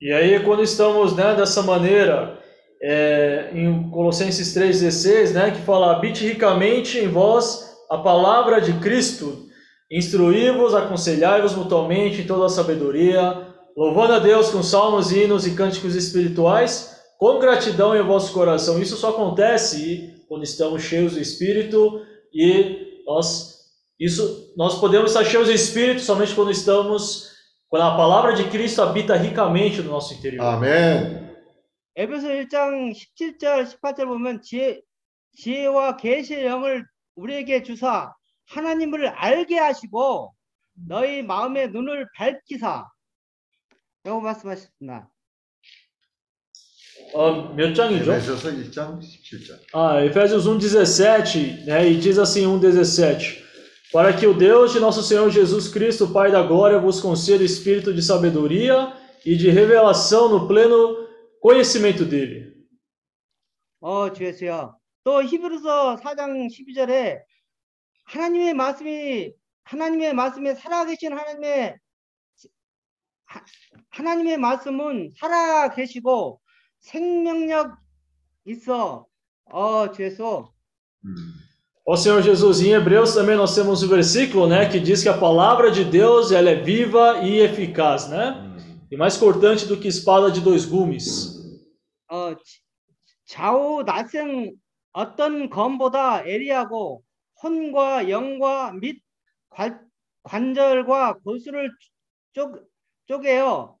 E 0.00 0.12
aí, 0.12 0.44
quando 0.44 0.62
estamos 0.62 1.16
né, 1.16 1.34
dessa 1.34 1.60
maneira, 1.64 2.38
é, 2.82 3.50
em 3.52 3.90
Colossenses 3.90 4.54
3,16, 4.54 5.32
né, 5.32 5.50
que 5.50 5.60
fala: 5.62 5.92
habite 5.92 6.26
ricamente 6.26 6.98
em 6.98 7.08
vós 7.08 7.76
a 7.90 7.98
palavra 7.98 8.60
de 8.60 8.72
Cristo, 8.74 9.46
instruí-vos, 9.90 10.74
aconselhai-vos 10.74 11.54
mutuamente 11.54 12.20
em 12.20 12.26
toda 12.26 12.46
a 12.46 12.50
sabedoria, 12.50 13.46
louvando 13.76 14.14
a 14.14 14.18
Deus 14.18 14.50
com 14.50 14.62
salmos, 14.62 15.12
hinos 15.12 15.46
e 15.46 15.52
cânticos 15.52 15.94
espirituais, 15.94 16.96
com 17.18 17.38
gratidão 17.38 17.96
em 17.96 18.02
vosso 18.02 18.32
coração. 18.32 18.80
Isso 18.80 18.96
só 18.96 19.10
acontece 19.10 20.14
quando 20.28 20.44
estamos 20.44 20.82
cheios 20.82 21.14
do 21.14 21.20
Espírito 21.20 22.02
e 22.32 23.02
nós, 23.06 23.56
isso, 23.98 24.52
nós 24.56 24.78
podemos 24.78 25.10
estar 25.10 25.24
cheios 25.24 25.48
do 25.48 25.52
Espírito 25.54 26.02
somente 26.02 26.34
quando 26.34 26.50
estamos, 26.50 27.30
quando 27.68 27.82
a 27.82 27.96
palavra 27.96 28.34
de 28.34 28.44
Cristo 28.44 28.82
habita 28.82 29.16
ricamente 29.16 29.80
no 29.80 29.90
nosso 29.90 30.12
interior. 30.14 30.44
Amém. 30.44 31.27
에베소 31.98 32.28
1장 32.28 32.94
17절 32.94 33.66
18절 33.66 34.06
보면 34.06 34.40
지혜 34.40 34.80
지혜와 35.36 35.96
계시의 35.96 36.46
영을 36.46 36.86
우리에게 37.16 37.64
주사 37.64 38.14
하나님을 38.46 39.08
알게 39.08 39.58
하시고 39.58 40.32
너희 40.86 41.24
마음의 41.24 41.72
눈을 41.72 42.06
밝히사 42.14 42.86
라고 44.04 44.20
말씀하셨습니다. 44.20 45.10
Ah, 47.16 47.54
몇 47.56 47.74
장이죠? 47.74 48.12
에베소서 48.12 48.48
1장 48.50 49.00
17절. 49.00 49.58
Ah, 49.74 50.00
Efésios 50.04 50.46
1:17, 50.46 51.66
né? 51.66 51.88
E 51.90 51.98
diz 51.98 52.16
assim 52.20 52.46
1:17: 52.46 53.42
Para 53.92 54.12
que 54.12 54.24
o 54.24 54.34
Deus 54.34 54.72
de 54.72 54.78
nosso 54.78 55.02
Senhor 55.02 55.28
Jesus 55.30 55.66
Cristo, 55.66 56.12
Pai 56.12 56.30
da 56.30 56.42
glória, 56.42 56.78
vos 56.78 57.00
conceda 57.00 57.42
espírito 57.42 57.92
de 57.92 58.02
sabedoria 58.02 58.94
e 59.26 59.34
de 59.34 59.50
revelação 59.50 60.28
no 60.28 60.46
pleno 60.46 61.07
conhecimento 61.41 62.05
dele. 62.05 62.53
어, 63.81 64.11
주 64.13 64.23
예수여. 64.23 64.77
또 65.03 65.21
히브리서 65.21 65.97
4장 65.97 66.47
12절에 66.49 67.19
하나님의 68.05 68.53
말씀이 68.53 69.33
하나님의 69.65 70.13
말씀에 70.13 70.55
살아계신 70.55 71.11
하나님의 71.13 71.77
하- 73.25 73.45
하나님의 73.89 74.37
말씀은 74.37 75.11
살아계시고 75.17 76.39
생명력 76.79 77.77
있어. 78.45 79.05
어, 79.45 79.91
주 79.91 80.03
예수. 80.03 80.49
Ó 81.85 81.97
Senhor 81.97 82.21
Jesus, 82.21 82.61
em 82.61 82.71
Hebreus 82.71 83.13
também 83.13 83.35
nós 83.35 83.53
temos 83.53 83.83
o 83.83 83.89
versículo, 83.89 84.47
né, 84.47 84.69
que 84.69 84.79
diz 84.79 85.03
que 85.03 85.09
a 85.09 85.17
palavra 85.17 85.69
de 85.69 85.83
Deus 85.83 86.31
ela 86.31 86.49
é 86.49 86.55
viva 86.55 87.19
e 87.21 87.39
eficaz, 87.41 88.07
né? 88.07 88.46
E 88.90 88.96
mais 88.96 89.16
cortante 89.18 89.66
do 89.66 89.78
que 89.78 89.88
espada 89.88 90.30
de 90.30 90.40
dois 90.40 90.64
gumes. 90.64 91.36
관, 99.50 99.88
관절과 100.22 101.18
골수를 101.24 101.70
쪼, 102.32 102.52
쪼개어 103.06 103.76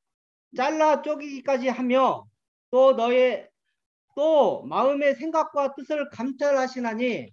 잘라 0.56 1.02
쪼개기까지 1.02 1.68
하며 1.68 2.26
또 2.70 2.92
너의 2.92 3.48
또 4.14 4.62
마음의 4.62 5.14
생각과 5.16 5.74
뜻을 5.74 6.08
감찰하시나니 6.10 7.30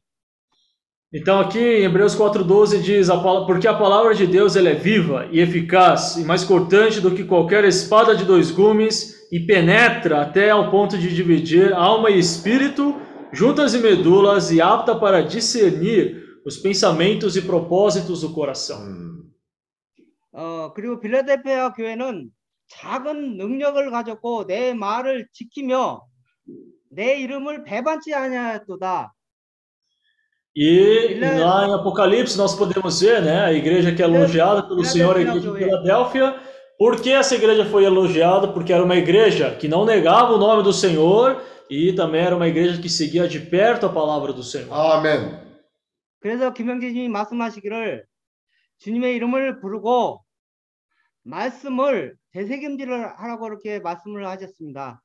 Então 1.15 1.41
aqui 1.41 1.59
em 1.59 1.85
Hebreus 1.85 2.15
4:12 2.15 2.81
diz 2.83 3.11
a 3.11 3.17
pala- 3.21 3.45
porque 3.45 3.67
a 3.67 3.75
palavra 3.75 4.15
de 4.15 4.27
Deus 4.27 4.55
ela 4.55 4.69
é 4.69 4.75
viva 4.75 5.27
e 5.33 5.41
eficaz 5.41 6.17
e 6.17 6.25
mais 6.25 6.45
cortante 6.45 7.01
do 7.01 7.11
que 7.15 7.25
qualquer 7.25 7.65
espada 7.65 8.15
de 8.15 8.25
dois 8.25 8.53
gumes 8.53 9.29
e 9.33 9.41
penetra 9.41 10.23
até 10.23 10.51
ao 10.51 10.71
ponto 10.71 10.97
de 10.97 11.13
dividir 11.13 11.73
alma 11.73 12.11
e 12.11 12.19
espírito, 12.19 12.95
juntas 13.33 13.75
e 13.75 13.79
medulas 13.79 14.53
e 14.53 14.61
apta 14.61 14.95
para 14.95 15.21
discernir 15.23 16.23
os 16.47 16.57
pensamentos 16.57 17.37
e 17.37 17.43
propósitos 17.43 18.21
do 18.21 18.33
coração. 18.33 19.11
어, 20.33 20.73
그리고 20.75 21.01
빌라델피아 21.01 21.73
교회는 21.73 22.31
작은 22.69 23.37
능력을 23.37 23.91
가졌고 23.91 24.47
내 24.47 24.75
말을 24.75 25.27
지키며 25.33 26.03
내 26.89 27.19
이름을 27.21 27.65
배반치 27.65 28.15
아니하였도다. 28.15 29.13
E 30.55 31.19
lá 31.39 31.67
em 31.69 31.75
Apocalipse 31.75 32.37
nós 32.37 32.55
podemos 32.55 33.01
ver, 33.01 33.23
né, 33.23 33.45
a 33.45 33.53
igreja 33.53 33.95
que 33.95 34.03
é 34.03 34.05
elogiada 34.05 34.63
pelo 34.65 34.85
Senhor, 34.85 35.17
a 35.17 35.21
igreja 35.21 35.41
de 35.41 35.59
Filadélfia. 35.59 36.35
Por 36.77 37.01
que 37.01 37.11
essa 37.13 37.35
igreja 37.35 37.65
foi 37.67 37.85
elogiada? 37.85 38.49
Porque 38.49 38.73
era 38.73 38.83
uma 38.83 38.97
igreja 38.97 39.55
que 39.55 39.69
não 39.69 39.85
negava 39.85 40.33
o 40.33 40.39
nome 40.39 40.63
do 40.63 40.73
Senhor 40.73 41.41
e 41.69 41.93
também 41.93 42.23
era 42.23 42.35
uma 42.35 42.49
igreja 42.49 42.81
que 42.81 42.89
seguia 42.89 43.29
de 43.29 43.39
perto 43.39 43.87
a 43.87 43.89
palavra 43.89 44.33
do 44.33 44.43
Senhor. 44.43 44.69
아멘. 44.73 45.39
그래서 46.21 46.53
김영진님이 46.53 47.09
말씀하시기를 47.09 48.05
주님의 48.79 49.15
이름을 49.17 49.61
부르고 49.61 50.21
말씀을 51.23 52.17
되새김질을 52.33 53.19
하라고 53.19 53.47
이렇게 53.47 53.79
말씀을 53.81 54.27
하셨습니다. 54.27 55.01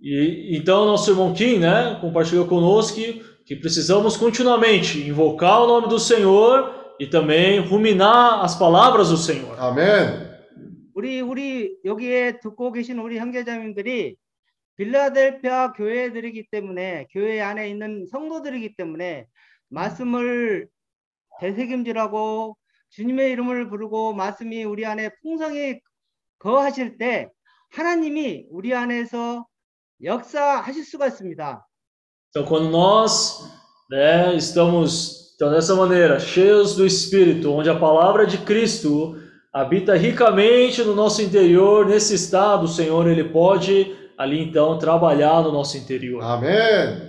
E 0.00 0.56
então 0.56 0.84
nosso 0.86 1.10
irmão 1.10 1.32
Kim, 1.32 1.58
né, 1.58 1.98
compartilhou 2.00 2.46
conosco 2.46 2.94
que, 2.94 3.20
que 3.45 3.55
precisamos 3.55 4.15
continuamente 4.15 4.99
invocar 5.05 5.61
o 5.61 5.67
nome 5.67 5.87
do 5.87 5.99
Senhor 5.99 6.95
e 6.99 7.07
também 7.07 7.59
ruminar 7.59 8.43
as 8.43 8.55
palavras 8.57 9.09
do 9.09 9.17
Senhor. 9.17 9.55
아멘. 9.59 10.31
우리 10.93 11.21
우리 11.21 11.77
여기에 11.83 12.39
듣고 12.39 12.71
계신 12.71 12.99
우리 12.99 13.17
형제자매들이 13.17 14.15
빌라델피아 14.77 15.73
교회들이기 15.73 16.47
때문에 16.49 17.07
교회 17.11 17.41
안에 17.41 17.69
있는 17.69 18.05
성도들이기 18.05 18.75
때문에 18.75 19.27
말씀을 19.69 20.67
되새김질하고 21.39 22.55
주님의 22.89 23.31
이름을 23.31 23.69
부르고 23.69 24.13
말씀이 24.13 24.63
우리 24.63 24.85
안에 24.85 25.09
풍성히 25.21 25.79
거하실 26.39 26.97
때 26.97 27.29
하나님이 27.71 28.45
우리 28.49 28.73
안에서 28.73 29.47
역사하실 30.01 30.85
수가 30.85 31.07
있습니다. 31.07 31.67
Então, 32.32 32.44
quando 32.44 32.68
nós 32.68 33.50
né, 33.90 34.34
estamos 34.36 35.18
então, 35.38 35.52
dessa 35.52 35.72
maneira, 35.76 36.18
cheios 36.18 36.74
do 36.74 36.84
Espírito, 36.84 37.52
onde 37.52 37.70
a 37.70 37.78
palavra 37.78 38.26
de 38.26 38.38
Cristo 38.38 39.16
habita 39.52 39.94
ricamente 39.94 40.82
no 40.82 40.96
nosso 40.96 41.22
interior, 41.22 41.86
nesse 41.86 42.14
estado, 42.14 42.64
o 42.64 42.68
Senhor 42.68 43.06
ele 43.06 43.22
pode 43.22 43.96
ali 44.18 44.42
então 44.42 44.76
trabalhar 44.80 45.40
no 45.42 45.52
nosso 45.52 45.76
interior. 45.76 46.20
아멘. 46.24 47.08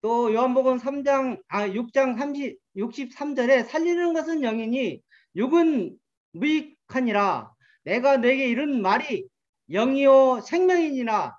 또 0.00 0.32
요한복음 0.32 0.78
3장 0.78 1.40
아 1.48 1.66
6장 1.66 2.16
30 2.16 2.56
63절에 2.76 3.66
살리는 3.66 4.14
것은 4.14 4.42
영이니 4.42 5.02
육은 5.34 5.98
무익하니라 6.32 7.50
내가 7.82 8.16
내게 8.16 8.46
이른 8.46 8.80
말이 8.80 9.26
영이요 9.68 10.40
생명이니라 10.42 11.36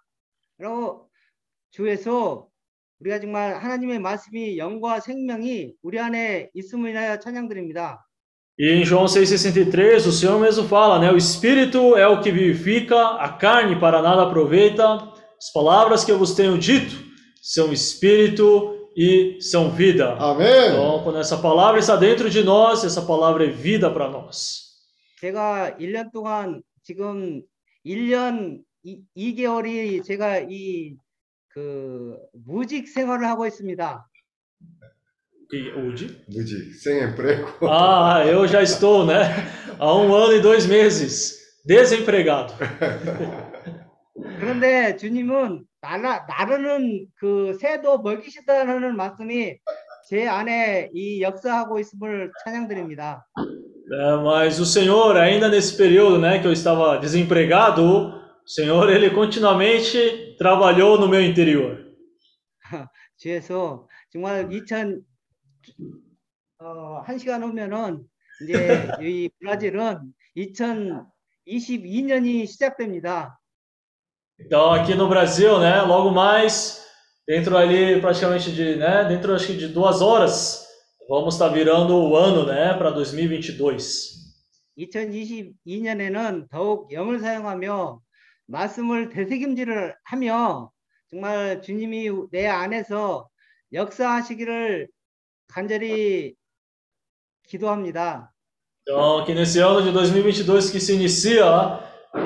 라고 0.58 1.10
주에서 1.72 2.49
우리가 2.99 3.20
정말 3.20 3.56
하나님의 3.56 3.99
말씀이 3.99 4.58
영과 4.58 4.99
생명이 4.99 5.74
우리 5.82 5.99
안에 5.99 6.49
있음을 6.53 6.91
인하여 6.91 7.20
찬양드립니다. 7.20 8.06
E 8.60 8.70
em 8.70 8.86
João 8.86 9.06
6,63, 9.06 10.06
o 10.06 10.12
Senhor 10.12 10.40
mesmo 10.40 10.68
fala, 10.68 10.99
né? 10.99 11.12
O 11.12 11.18
Espírito 11.18 11.95
é 11.95 12.06
o 12.08 12.22
que 12.22 12.32
vivifica, 12.32 13.16
a 13.16 13.30
carne 13.30 13.80
para 13.80 14.02
nada 14.03 14.24
aproveita. 14.24 14.98
As 15.40 15.52
palavras 15.52 16.03
que 16.03 16.12
eu 16.12 16.20
vos 16.20 16.36
tenho 16.36 16.60
dito 16.60 16.95
são 17.41 17.74
Espírito 17.74 18.90
e 18.95 19.41
são 19.41 19.72
vida. 19.72 20.16
아멘. 20.20 20.74
Então, 20.74 21.03
quando 21.03 21.18
essa 21.18 21.38
palavra 21.38 21.80
está 21.80 21.95
dentro 21.95 22.30
de 22.30 22.44
nós, 22.44 22.84
essa 22.84 23.02
palavra 23.02 23.45
é 23.45 23.49
vida 23.49 23.90
para 23.90 24.10
nós. 24.10 24.70
제가 25.22 25.78
1년 25.80 26.12
동안 26.12 26.62
지금 26.84 27.41
1년 27.86 28.62
2, 28.84 28.99
2개월이 29.16 30.03
제가 30.03 30.41
이 30.49 30.95
그 31.56 32.18
무직 32.45 32.88
생활을 32.88 33.28
하고 33.28 33.45
있습니다. 33.45 34.08
E 35.53 35.70
hoje? 35.74 36.24
무직, 36.30 36.74
sem 36.76 37.03
emprego. 37.03 37.45
Ah, 37.68 38.24
eu 38.26 38.48
já 38.48 38.62
estou, 38.62 39.06
né? 39.06 39.24
Há 39.78 39.94
um 39.95 40.14
ano 40.16 40.34
e 40.34 40.41
dois 40.41 40.66
meses 40.66 41.38
desempregado. 41.66 42.53
그런데 44.40 44.95
주님은 44.95 45.66
나라, 45.82 46.26
나르는 46.28 47.08
그 47.16 47.58
새도 47.60 47.99
먹이시다는 47.99 48.95
말씀이 48.95 49.58
제 50.08 50.28
안에 50.28 50.90
이 50.94 51.22
역사하고 51.22 51.80
있음을 51.80 52.32
찬양드립니다. 52.44 53.26
É, 53.94 54.16
mas 54.24 54.58
o 54.58 54.66
Senhor, 54.66 55.18
ainda 55.18 55.49
nesse 55.49 55.76
período, 55.76 56.18
né, 56.18 56.40
que 56.40 56.48
eu 56.48 56.53
estava 56.53 56.98
desempregado, 56.98 57.84
o 57.84 58.48
Senhor, 58.48 58.90
ele 58.90 59.10
continuamente 59.10 60.24
trabalhou 60.39 60.99
no 60.99 61.09
meu 61.09 61.23
interior. 61.23 61.87
주에서 63.17 63.89
정말 64.11 64.51
2000 64.51 65.03
어, 66.59 67.03
한 67.05 67.19
시간 67.19 67.43
후면은 67.43 68.07
이제 68.43 68.89
이 69.01 69.29
브라질은 69.41 70.13
2022년이 70.37 72.47
시작됩니다. 72.47 73.39
Então, 74.39 74.71
aqui 74.71 74.95
no 74.95 75.09
Brasil, 75.09 75.59
né, 75.59 75.81
logo 75.83 76.11
mais, 76.11 76.87
dentro 77.27 77.57
ali 77.57 78.01
praticamente 78.01 78.53
de, 78.53 78.77
né, 78.77 79.05
dentro 79.05 79.35
acho 79.35 79.47
que 79.47 79.57
de 79.57 79.69
duas 79.69 80.03
horas, 80.03 80.67
vamos 81.09 81.35
estar 81.35 81.49
virando 81.49 81.97
o 81.97 82.17
ano, 82.17 82.47
né, 82.47 82.75
para 82.75 82.91
2022. 82.91 84.15
2022년에는 84.77 86.49
더욱 86.51 86.93
영을 86.93 87.19
사용하며 87.19 88.01
말씀을 88.47 89.09
되새김질을 89.10 89.94
하며 90.05 90.70
정말 91.09 91.62
주님이 91.62 92.10
내 92.31 92.47
안에서 92.47 93.28
역사하시기를 93.73 94.89
간절히 95.48 96.35
기도합니다. 97.48 98.32
Então, 98.89 99.24
que 99.24 99.35
nesse 99.35 99.59
ano 99.59 99.82
de 99.82 99.90
2022 99.90 100.70
que 100.70 100.81
se 100.81 100.94
inicia, 100.94 101.81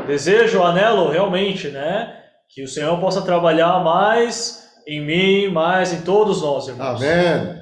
desejo, 0.06 0.62
anelo 0.62 1.10
realmente, 1.10 1.70
né, 1.70 2.22
que 2.48 2.62
o 2.62 2.68
Senhor 2.68 3.00
possa 3.00 3.24
trabalhar 3.24 3.82
mais 3.82 4.68
em 4.86 5.00
mim, 5.00 5.48
mais 5.48 5.92
em 5.92 6.02
todos 6.02 6.42
nós, 6.42 6.68
irmãos. 6.68 7.02
아멘. 7.02 7.60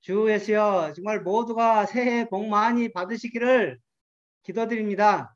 주 0.00 0.28
예수여 0.28 0.94
정말 0.96 1.20
모두가 1.20 1.86
새해 1.86 2.28
복 2.28 2.48
많이 2.48 2.92
받으시기를 2.92 3.78
기도드립니다. 4.42 5.34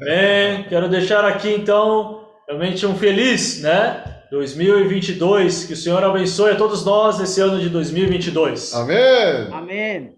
Amém. 0.00 0.64
Quero 0.68 0.88
deixar 0.88 1.24
aqui 1.24 1.52
então 1.52 2.26
realmente 2.48 2.84
um 2.86 2.96
feliz, 2.96 3.60
né? 3.60 4.04
2022. 4.30 5.64
Que 5.64 5.72
o 5.74 5.76
Senhor 5.76 6.02
abençoe 6.02 6.52
a 6.52 6.56
todos 6.56 6.84
nós 6.84 7.18
nesse 7.18 7.40
ano 7.40 7.60
de 7.60 7.68
2022. 7.68 8.74
아멘. 8.74 9.52
아멘. 9.52 10.16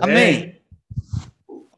Amém. 0.00 0.54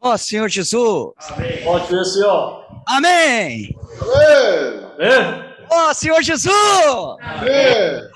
Ó 0.01 0.17
Senhor 0.17 0.49
Jesus. 0.49 1.13
Amém. 1.31 1.63
Ó, 1.67 1.79
Deus, 1.81 2.15
Senhor. 2.15 2.65
Amém. 2.87 3.75
아멘. 4.01 4.85
Amém. 4.95 5.45
Ó 5.71 5.93
Senhor 5.93 6.23
Jesus. 6.23 6.55
아멘. 7.21 8.09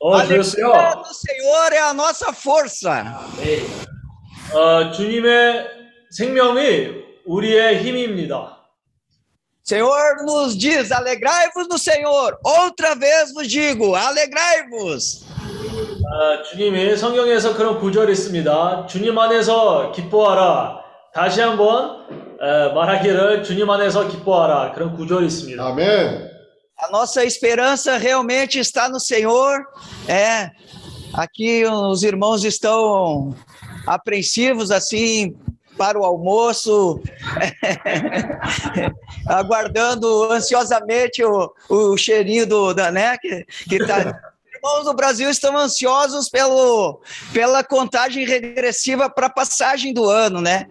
Ó, 0.00 0.14
A 0.14 0.24
Deus, 0.24 0.54
alegria 0.54 0.72
Senhor. 0.82 1.02
do 1.02 1.14
Senhor 1.14 1.72
é 1.72 1.78
a 1.80 1.94
nossa 1.94 2.32
força. 2.32 3.18
어, 4.52 4.90
주님의 4.92 5.66
생명이 6.10 6.97
우리의 7.28 7.82
힘입니다. 7.82 8.58
Senhor 9.62 10.22
nos 10.24 10.56
diz: 10.58 10.92
alegrai-vos 10.92 11.66
no 11.68 11.78
Senhor. 11.78 12.36
Outra 12.44 12.94
vez 12.94 13.32
vos 13.32 13.48
digo: 13.48 13.96
alegrai-vos. 13.96 15.24
아, 16.06 16.42
주님이 16.42 16.96
성경에서 16.96 17.56
그런 17.56 17.80
구절이 17.80 18.12
있습니다. 18.12 18.86
주님 18.86 19.18
안에서 19.18 19.90
기뻐하라. 19.92 20.82
다시 21.14 21.40
한번 21.40 22.06
에, 22.40 22.72
말하기를 22.74 23.42
주님 23.42 23.70
안에서 23.70 24.06
기뻐하라. 24.08 24.72
그런 24.72 24.94
구절이 24.94 25.26
있습니다. 25.26 25.64
아멘. 25.64 26.30
A 26.76 26.90
nossa 26.90 27.24
esperança 27.24 27.96
realmente 27.96 28.58
está 28.58 28.88
no 28.88 29.00
Senhor. 29.00 29.64
É. 30.06 30.50
Aqui 31.14 31.64
os 31.64 32.02
irmãos 32.02 32.44
estão 32.44 33.34
apreensivos 33.86 34.70
assim 34.70 35.36
para 35.78 35.98
o 35.98 36.04
almoço, 36.04 37.00
aguardando 39.26 40.30
ansiosamente 40.30 41.24
o, 41.24 41.52
o 41.68 41.96
cheirinho 41.96 42.46
do 42.46 42.72
da 42.72 42.90
né 42.90 43.16
que, 43.18 43.44
que 43.68 43.78
tá 43.86 44.20
Irmãos 44.64 44.84
do 44.84 44.94
Brasil 44.94 45.28
estão 45.28 45.54
ansiosos 45.58 46.30
pelo, 46.30 47.02
pela 47.34 47.62
contagem 47.62 48.24
regressiva 48.24 49.10
para 49.10 49.26
a 49.26 49.30
passagem 49.30 49.92
do 49.92 50.08
ano, 50.08 50.40
né? 50.40 50.66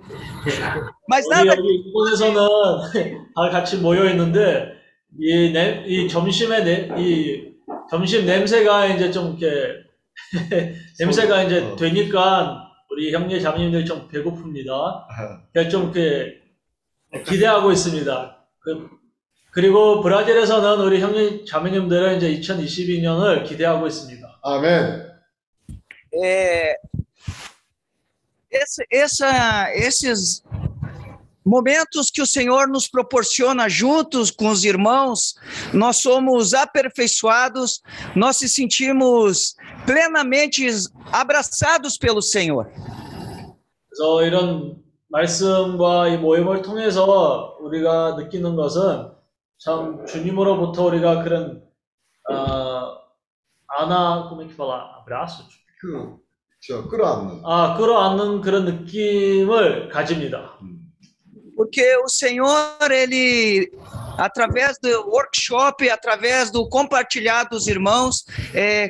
Mas 1.07 1.27
우리 1.27 1.30
nada 1.30 1.53
여기 1.53 1.68
일본에서는 1.85 2.35
다 3.35 3.49
같이 3.52 3.77
모여 3.77 4.10
있는데 4.10 4.73
이, 5.19 5.52
냄, 5.52 5.85
이 5.85 6.07
점심에 6.10 6.64
내, 6.64 6.90
이 6.98 7.53
점심 7.88 8.26
냄새가 8.26 8.88
이제 8.88 9.11
좀 9.11 9.38
이렇게 9.38 9.84
냄새가 10.99 11.44
이제 11.44 11.76
되니까 11.77 12.66
우리 12.99 13.12
형제 13.12 13.39
자매님들 13.39 13.85
좀 13.87 14.09
배고픕니다. 14.09 15.05
그러니까 15.53 15.70
좀 15.70 15.93
이렇게 15.95 16.43
기대하고 17.25 17.70
있습니다. 17.70 18.45
그, 18.59 18.89
그리고 19.53 20.03
브라질에서는 20.03 20.85
우리 20.85 21.01
형제 21.01 21.45
자매님들은 21.45 22.16
이제 22.16 22.41
2022년을 22.41 23.45
기대하고 23.47 23.87
있습니다. 23.87 24.41
아멘. 24.43 25.07
é, 26.25 26.75
esse- 28.51 28.87
essa- 28.91 29.70
esses 29.77 30.43
momentos 31.48 32.10
que 32.10 32.22
o 32.22 32.26
Senhor 32.26 32.68
nos 32.68 32.88
proporciona 32.88 33.68
juntos 33.68 34.31
com 34.31 34.49
os 34.49 34.64
irmãos, 34.64 35.35
nós 35.73 35.98
somos 35.98 36.53
aperfeiçoados, 36.53 37.81
nós 38.15 38.38
se 38.38 38.48
sentimos 38.48 39.56
plenamente 39.85 40.65
abraçados 41.11 41.98
pelo 41.98 42.22
Senhor. 42.22 42.72
그래서 43.90 44.26
이런 44.26 44.77
말씀과 45.10 46.07
이 46.07 46.18
모임을 46.18 46.61
통해서 46.64 47.57
우리가 47.60 48.15
느끼는 48.15 48.56
것은 48.56 49.11
참 49.60 50.06
주님으로부터 50.06 50.85
우리가 50.85 51.23
그런 51.23 51.61
아, 52.30 52.98
아나 53.68 54.30
como 54.30 54.41
é 54.41 54.45
que 54.45 54.53
fala 54.53 54.98
abraço 55.02 55.44
그, 55.80 56.18
저, 56.61 56.88
끌어안는. 56.88 57.41
아 57.44 57.76
끌어안는 57.77 58.41
그런 58.41 58.65
느낌을 58.65 59.90
가집니다. 59.90 60.57
Porque 61.57 61.98
o 61.98 62.10
Senhor, 62.10 62.91
ele, 62.91 63.72
através 64.18 64.77
do 64.81 64.90
workshop, 65.10 65.88
através 65.90 66.49
do 66.52 66.68
compartilhar 66.68 67.44
dos 67.45 67.68
irmãos, 67.68 68.26
é, 68.53 68.90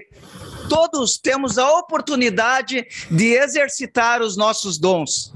todos 0.69 1.17
temos 1.17 1.57
a 1.57 1.69
oportunidade 1.79 2.85
de 3.11 3.33
exercitar 3.33 4.21
os 4.21 4.37
nossos 4.37 4.79
dons. 4.79 5.33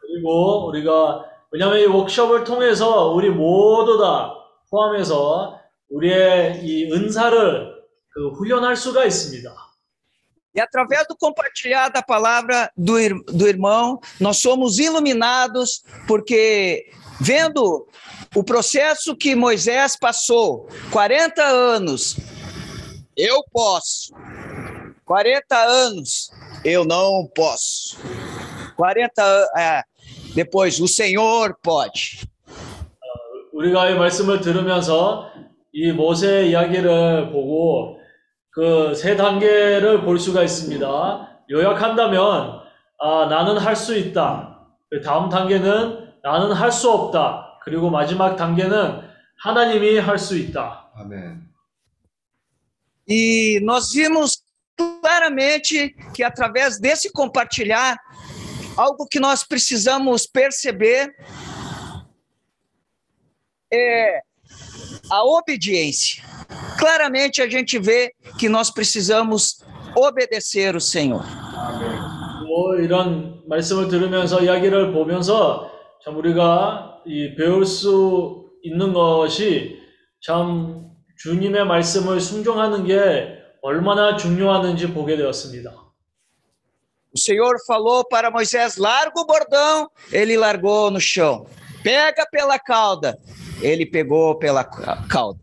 그리고 0.00 0.66
우리가 0.68 1.24
왜냐하면 1.50 1.80
이 1.80 1.86
워크숍을 1.86 2.44
통해서 2.44 3.12
우리 3.12 3.30
모두 3.30 3.98
다 3.98 4.34
포함해서 4.70 5.58
우리의 5.90 6.60
이 6.64 6.92
은사를 6.92 7.78
그 8.10 8.30
훈련할 8.30 8.76
수가 8.76 9.04
있습니다. 9.04 9.54
E 10.54 10.60
através 10.60 11.06
do 11.06 11.16
compartilhar 11.16 11.88
da 11.88 12.02
palavra 12.02 12.70
do, 12.76 12.98
ir- 12.98 13.14
do 13.26 13.46
irmão, 13.46 14.00
nós 14.18 14.38
somos 14.38 14.78
iluminados, 14.78 15.82
porque 16.08 16.90
vendo 17.20 17.86
o 18.34 18.42
processo 18.42 19.14
que 19.14 19.34
Moisés 19.36 19.96
passou, 19.96 20.68
40 20.90 21.42
anos, 21.44 22.16
eu 23.16 23.44
posso. 23.52 24.12
40 25.04 25.56
anos, 25.56 26.30
eu 26.64 26.84
não 26.84 27.26
posso. 27.34 27.96
40 28.76 29.22
anos, 29.22 29.48
depois, 30.34 30.80
o 30.80 30.88
Senhor 30.88 31.56
pode. 31.62 32.26
우리가 33.52 33.90
이 33.90 33.94
말씀을 33.94 34.40
들으면서 34.40 35.30
이 35.72 35.90
모세 35.92 36.46
이야기를 36.46 37.32
보고 37.32 37.98
그 38.53 38.93
세 38.93 39.15
단계를 39.15 40.03
볼 40.05 40.19
수가 40.19 40.43
있습니다. 40.43 40.85
요약한다면 41.49 42.61
아, 42.99 43.25
나는 43.29 43.57
할 43.57 43.75
수 43.75 43.97
있다. 43.97 44.67
그 44.89 45.01
다음 45.01 45.29
단계는 45.29 46.13
나는 46.23 46.51
할 46.53 46.71
수 46.71 46.91
없다. 46.91 47.59
그리고 47.63 47.89
마지막 47.89 48.35
단계는 48.35 49.01
하나님이 49.43 49.97
할 49.99 50.17
수 50.17 50.37
있다. 50.37 50.91
아멘. 50.95 51.51
E 53.07 53.59
nós 53.61 53.91
vimos 53.91 54.43
claramente 54.77 55.93
que 56.15 56.23
através 56.23 56.79
desse 56.79 57.11
compartilhar, 57.11 57.97
algo 58.77 59.05
que 59.07 59.19
nós 59.19 59.43
precisamos 59.43 60.25
perceber 60.25 61.11
é 63.71 64.21
a 65.12 65.24
obediência. 65.24 66.22
Claramente 66.78 67.42
a 67.42 67.48
gente 67.48 67.78
vê 67.78 68.12
que 68.38 68.48
nós 68.48 68.70
precisamos 68.70 69.62
obedecer 69.96 70.76
o 70.76 70.80
Senhor. 70.80 71.24
뭐 72.46 72.76
이런 72.76 73.42
말씀을 73.48 73.88
들으면서 73.88 74.40
이야기를 74.40 74.92
보면서 74.92 75.70
참 76.04 76.16
우리가 76.16 77.02
이 77.06 77.34
배울 77.36 77.64
수 77.64 78.50
있는 78.62 78.92
것이 78.92 79.78
참 80.20 80.90
주님의 81.18 81.66
말씀을 81.66 82.20
순종하는 82.20 82.84
게 82.84 83.38
얼마나 83.62 84.16
중요하는지 84.16 84.92
보게 84.92 85.16
되었습니다. 85.16 85.88
O 87.10 87.18
Senhor 87.18 87.56
falou 87.66 88.04
para 88.06 88.30
Moisés: 88.30 88.76
larga 88.76 89.20
o 89.20 89.26
bordão, 89.26 89.90
ele 90.12 90.36
largou 90.36 90.90
no 90.90 91.00
chão. 91.00 91.46
Pega 91.82 92.26
pela 92.30 92.58
cauda, 92.58 93.18
Ele 93.63 93.85
pegou 93.89 94.37
pela 94.39 94.63
ca- 94.63 95.07
cauda. 95.09 95.39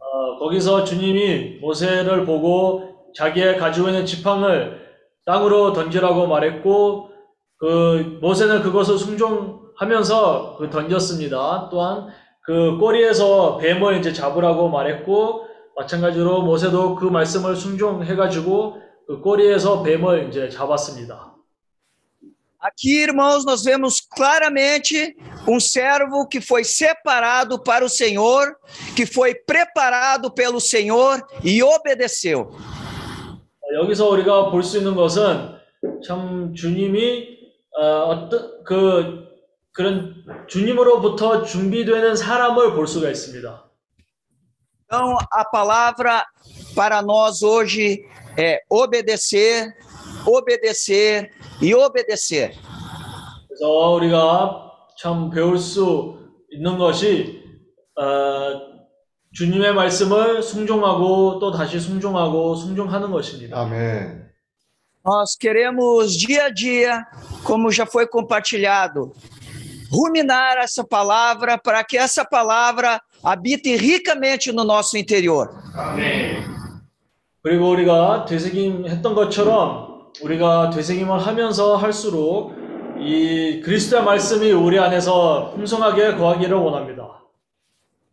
어, 0.00 0.38
거기서 0.38 0.84
주님이 0.84 1.58
모세를 1.60 2.24
보고 2.24 3.10
자기의 3.14 3.58
가지고 3.58 3.88
있는 3.88 4.06
지팡을 4.06 4.78
땅으로 5.26 5.72
던지라고 5.72 6.26
말했고 6.26 7.10
그 7.58 8.18
모세는 8.22 8.62
그것을 8.62 8.96
순종하면서 8.98 10.56
그 10.58 10.70
던졌습니다. 10.70 11.68
또한 11.70 12.08
그 12.44 12.78
꼬리에서 12.78 13.58
뱀을 13.58 13.98
이제 13.98 14.12
잡으라고 14.12 14.68
말했고 14.70 15.44
마찬가지로 15.76 16.42
모세도 16.42 16.94
그 16.96 17.04
말씀을 17.04 17.54
순종해가지고 17.56 18.76
그 19.06 19.20
꼬리에서 19.20 19.82
뱀을 19.82 20.28
이제 20.28 20.48
잡았습니다. 20.48 21.34
Aqui, 22.59 23.01
irmãos, 23.01 23.43
nós 23.45 23.63
vemos 23.63 23.99
claramente 23.99 25.15
um 25.45 25.59
servo 25.59 26.25
que 26.25 26.39
foi 26.39 26.63
separado 26.63 27.61
para 27.61 27.83
o 27.83 27.89
Senhor, 27.89 28.55
que 28.95 29.05
foi 29.05 29.35
preparado 29.35 30.31
pelo 30.31 30.61
Senhor 30.61 31.21
e 31.43 31.61
obedeceu. 31.61 32.51
어, 33.61 33.83
여기서 33.83 34.07
우리가 34.09 34.49
볼 34.49 34.63
수 34.63 34.77
있는 34.77 34.95
것은 34.95 35.57
참 36.05 36.53
주님이 36.53 37.37
어, 37.75 37.83
어떤 38.05 38.63
그, 38.63 39.27
그런 39.73 40.23
주님으로부터 40.47 41.43
준비되는 41.43 42.15
사람을 42.15 42.73
볼 42.75 42.87
수가 42.87 43.09
있습니다. 43.09 43.63
Então, 44.85 45.17
a 45.31 45.43
palavra 45.43 46.23
para 46.75 47.01
nós 47.01 47.41
hoje 47.41 48.05
é 48.37 48.61
obedecer, 48.69 49.73
obedecer 50.25 51.31
e 51.61 51.73
obedecer. 51.73 52.53
그래서 53.47 53.91
우리가 53.93 54.71
참 54.97 55.29
배울 55.29 55.57
수 55.57 56.17
있는 56.51 56.77
것이 56.77 57.43
어, 57.95 58.73
주님의 59.33 59.73
말씀을 59.73 60.43
순종하고 60.43 61.39
또 61.39 61.51
다시 61.51 61.79
순종하고 61.79 62.55
순종하는 62.55 63.11
것입니다. 63.11 63.59
아멘. 63.59 64.23
Nós 65.05 65.35
queremos 65.35 66.15
dia 66.15 66.45
a 66.45 66.49
dia, 66.49 67.05
como 67.43 67.69
já 67.69 67.85
foi 67.85 68.07
compartilhado, 68.07 69.11
ruminar 69.91 70.57
essa 70.59 70.81
palavra 70.81 71.57
para 71.57 71.83
que 71.83 71.97
essa 71.97 72.23
palavra 72.23 73.01
habite 73.21 73.75
ricamente 73.75 74.53
no 74.53 74.63
nosso 74.63 74.97
interior. 74.97 75.49
그리고 77.41 77.71
우리가 77.71 78.23
되새김 78.25 78.87
했던 78.87 79.13
것처럼 79.13 79.86
우리가 80.22 80.70
되새김을 80.70 81.18
하면서 81.18 81.76
할수록 81.76 82.52
이 83.00 83.60
그리스도의 83.64 84.02
말씀이 84.02 84.50
우리 84.52 84.78
안에서 84.78 85.52
풍성하게 85.54 86.16
거하기를 86.16 86.56
원합니다. 86.56 87.18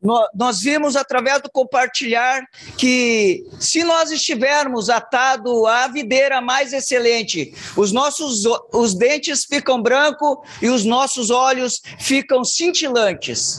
Nó- 0.04 0.28
Nós 0.36 0.62
vimos 0.62 0.96
através 0.96 1.42
do 1.42 1.50
compartilhar 1.50 2.44
que 2.78 3.44
se 3.60 3.84
nós 3.84 4.12
estivermos 4.12 4.88
atado 4.88 5.66
à 5.66 5.88
videira 5.88 6.40
mais 6.42 6.74
excelente, 6.74 7.54
os 7.76 7.92
nossos 7.92 8.44
os 8.72 8.94
dentes 8.94 9.46
ficam 9.46 9.82
brancos 9.82 10.38
e 10.62 10.70
os 10.70 10.86
nossos 10.86 11.32
olhos 11.32 11.82
ficam 12.00 12.44
cintilantes. 12.44 13.58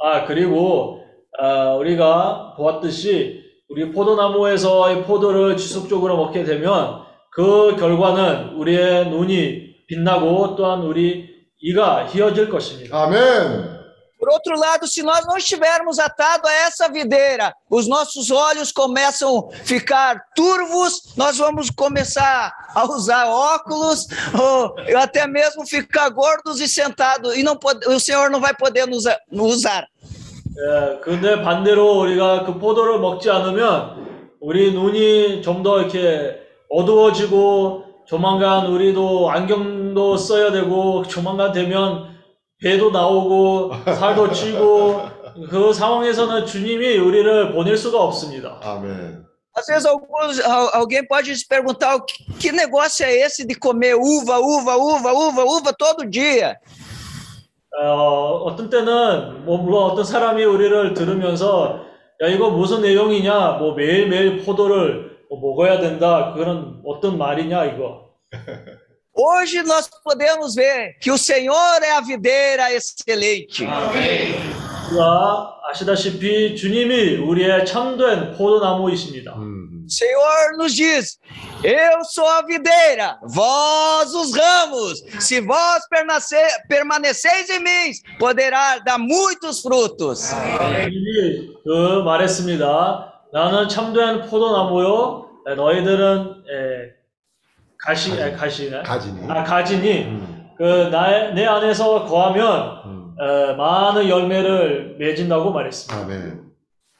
아, 0.00 0.24
그리고 0.24 1.00
아, 1.36 1.74
우리가 1.74 2.54
보았듯이 2.56 3.42
우리 3.68 3.90
포도나무에서의 3.90 5.04
포도를 5.04 5.56
지속적으로 5.56 6.16
먹게 6.16 6.44
되면 6.44 7.07
그 7.31 7.75
결과는 7.77 8.55
우리의 8.57 9.09
눈이 9.09 9.85
빛나고 9.87 10.55
또한 10.55 10.81
우리 10.81 11.29
이가 11.61 12.05
휘어질 12.05 12.49
것입니다. 12.49 13.03
아멘. 13.03 13.83
Por 14.19 14.29
outro 14.31 14.55
lado, 14.57 14.87
se 14.87 15.03
nós 15.03 15.25
não 15.27 15.35
estivermos 15.35 15.99
atados 15.99 16.49
a 16.49 16.53
essa 16.67 16.87
videira, 16.87 17.53
os 17.69 17.89
nossos 17.89 18.31
olhos 18.31 18.71
começam 18.71 19.49
a 19.51 19.55
ficar 19.65 20.15
turvos, 20.33 21.13
nós 21.17 21.37
vamos 21.37 21.69
começar 21.69 22.53
a 22.73 22.85
usar 22.85 23.27
óculos, 23.27 24.07
ou 24.33 24.73
até 24.97 25.27
mesmo 25.27 25.67
ficar 25.67 26.07
gordos 26.09 26.61
e 26.61 26.69
sentados, 26.69 27.35
e 27.35 27.43
não 27.43 27.57
pode, 27.57 27.85
o 27.85 27.99
Senhor 27.99 28.29
não 28.29 28.39
vai 28.39 28.53
poder 28.55 28.87
nos 28.87 29.05
a- 29.05 29.17
usar. 29.29 29.87
예, 30.55 30.99
근데 31.01 31.41
반대로 31.41 31.99
우리가 31.99 32.45
그 32.45 32.57
포도를 32.59 32.99
먹지 32.99 33.29
않으면 33.29 34.37
우리 34.39 34.71
눈이 34.71 35.41
좀 35.41 35.63
더 35.63 35.79
이렇게 35.81 36.39
어두워지고 36.70 37.84
조만간 38.06 38.66
우리도 38.66 39.30
안경도 39.30 40.16
써야 40.16 40.50
되고 40.52 41.02
조만간 41.06 41.52
되면 41.52 42.16
배도 42.62 42.90
나오고 42.90 43.72
살도 43.98 44.32
찌고 44.32 45.02
그 45.50 45.72
상황에서는 45.72 46.46
주님이 46.46 46.96
우리를 46.98 47.52
보낼 47.52 47.76
수가 47.76 48.02
없습니다. 48.02 48.58
아멘. 48.62 49.24
Às 49.54 49.66
vezes 49.68 49.86
alguns, 49.86 50.40
al- 50.40 50.70
alguém 50.72 51.06
pode 51.08 51.34
se 51.34 51.44
perguntar 51.48 51.98
que 52.38 52.52
negócio 52.52 53.04
é 53.04 53.16
esse 53.26 53.44
de 53.44 53.56
comer 53.58 53.94
uva, 53.96 54.38
uva, 54.38 54.76
uva, 54.76 55.12
uva, 55.12 55.44
uva 55.44 55.72
todo 55.76 56.04
dia. 56.08 56.56
어, 57.80 58.42
어떤 58.46 58.70
때는 58.70 59.44
뭐 59.44 59.58
물론 59.58 59.90
어떤 59.90 60.04
사람이 60.04 60.42
우리를 60.44 60.94
들으면서 60.94 61.80
야 62.22 62.26
이거 62.28 62.50
무슨 62.50 62.82
내용이냐 62.82 63.58
뭐 63.60 63.74
매일매일 63.74 64.44
포도를 64.44 65.07
뭐 65.29 65.39
먹어야 65.39 65.79
된다 65.79 66.33
그런 66.35 66.81
어떤 66.85 67.17
말이냐 67.17 67.65
이거 67.65 68.03
Hoje 69.15 69.61
nós 69.61 69.87
podemos 70.03 70.55
ver 70.55 70.97
que 70.99 71.11
o 71.11 71.17
Senhor 71.19 71.83
é 71.83 71.91
a 71.91 72.01
videira 72.01 72.73
excelente. 72.73 73.63
우리가 74.89 75.59
아시다시피 75.69 76.55
주님이 76.55 77.17
우리의 77.17 77.65
참된 77.65 78.31
포도나무이십니다. 78.35 79.35
음. 79.37 79.63
O 79.85 79.89
Senhor 79.91 80.57
nos 80.57 80.73
diz: 80.73 81.19
Eu 81.63 82.03
sou 82.05 82.25
a 82.25 82.41
videira, 82.41 83.19
vós 83.23 84.13
os 84.13 84.33
ramos. 84.33 85.03
Se 85.19 85.41
vós 85.41 85.85
permanecer, 85.89 86.47
permaneceis 86.69 87.49
em 87.49 87.59
mim, 87.59 87.91
poderá 88.17 88.79
dar 88.79 88.97
muitos 88.97 89.61
frutos. 89.61 90.31
주님이 90.31 91.53
그 91.63 92.01
말했습니다. 92.03 93.13
나는 93.32 93.68
참된 93.68 94.22
포도나무요. 94.28 95.28
에, 95.48 95.54
너희들은 95.54 96.44
에, 96.50 96.90
가시 97.78 98.18
에, 98.18 98.32
가시네. 98.32 98.82
가지니. 98.82 99.30
아 99.30 99.44
가지니 99.44 100.02
음. 100.04 100.50
그 100.56 100.88
나의 100.90 101.34
내 101.34 101.46
안에서 101.46 102.04
거하면 102.04 102.82
음. 102.86 103.14
에, 103.20 103.54
많은 103.54 104.08
열매를 104.08 104.96
맺은다고 104.98 105.52
말했습니다. 105.52 106.04
아멘. 106.04 106.48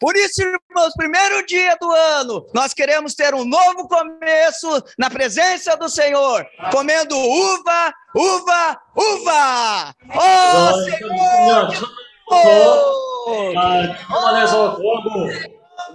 Por 0.01 0.17
isso, 0.17 0.43
irmãos, 0.43 0.95
primeiro 0.97 1.45
dia 1.45 1.75
do 1.75 1.91
ano, 1.91 2.47
nós 2.55 2.73
queremos 2.73 3.17
ter 3.17 3.35
um 3.35 3.45
novo 3.45 3.89
começo 3.89 4.81
na 4.97 5.11
presença 5.11 5.77
do 5.77 5.89
Senhor, 5.89 6.47
comendo 6.71 7.17
uva, 7.19 7.93
uva, 8.15 8.79
uva. 8.95 9.93
Oh, 10.15 10.85
Senhor! 10.85 11.69
첫부터 11.75 11.99
Oh! 12.31 13.59
아, 13.59 13.83
주 13.97 14.27
안에서 14.29 14.79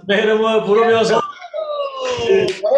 Benim 0.08 0.38
vuramıyorsa. 0.38 1.20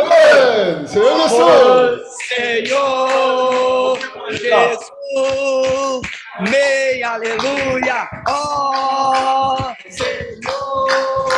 Amén. 0.01 0.87
Señor 0.87 1.21
Jesús. 1.23 2.01
Señor 2.37 3.99
Jesús. 4.31 6.03
Me 6.41 7.05
aleluya. 7.05 8.09
Oh, 8.29 9.73
Señor 9.89 11.31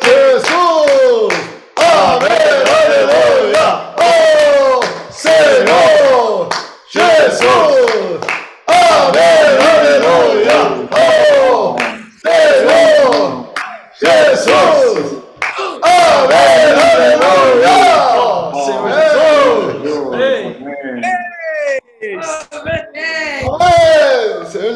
Jesús. 0.00 1.34
Amén. 1.76 2.64
Aleluya. 2.80 3.94
Oh, 3.98 4.80
Señor 5.10 6.48
Jesús. 6.92 8.20
Amén. 8.66 9.39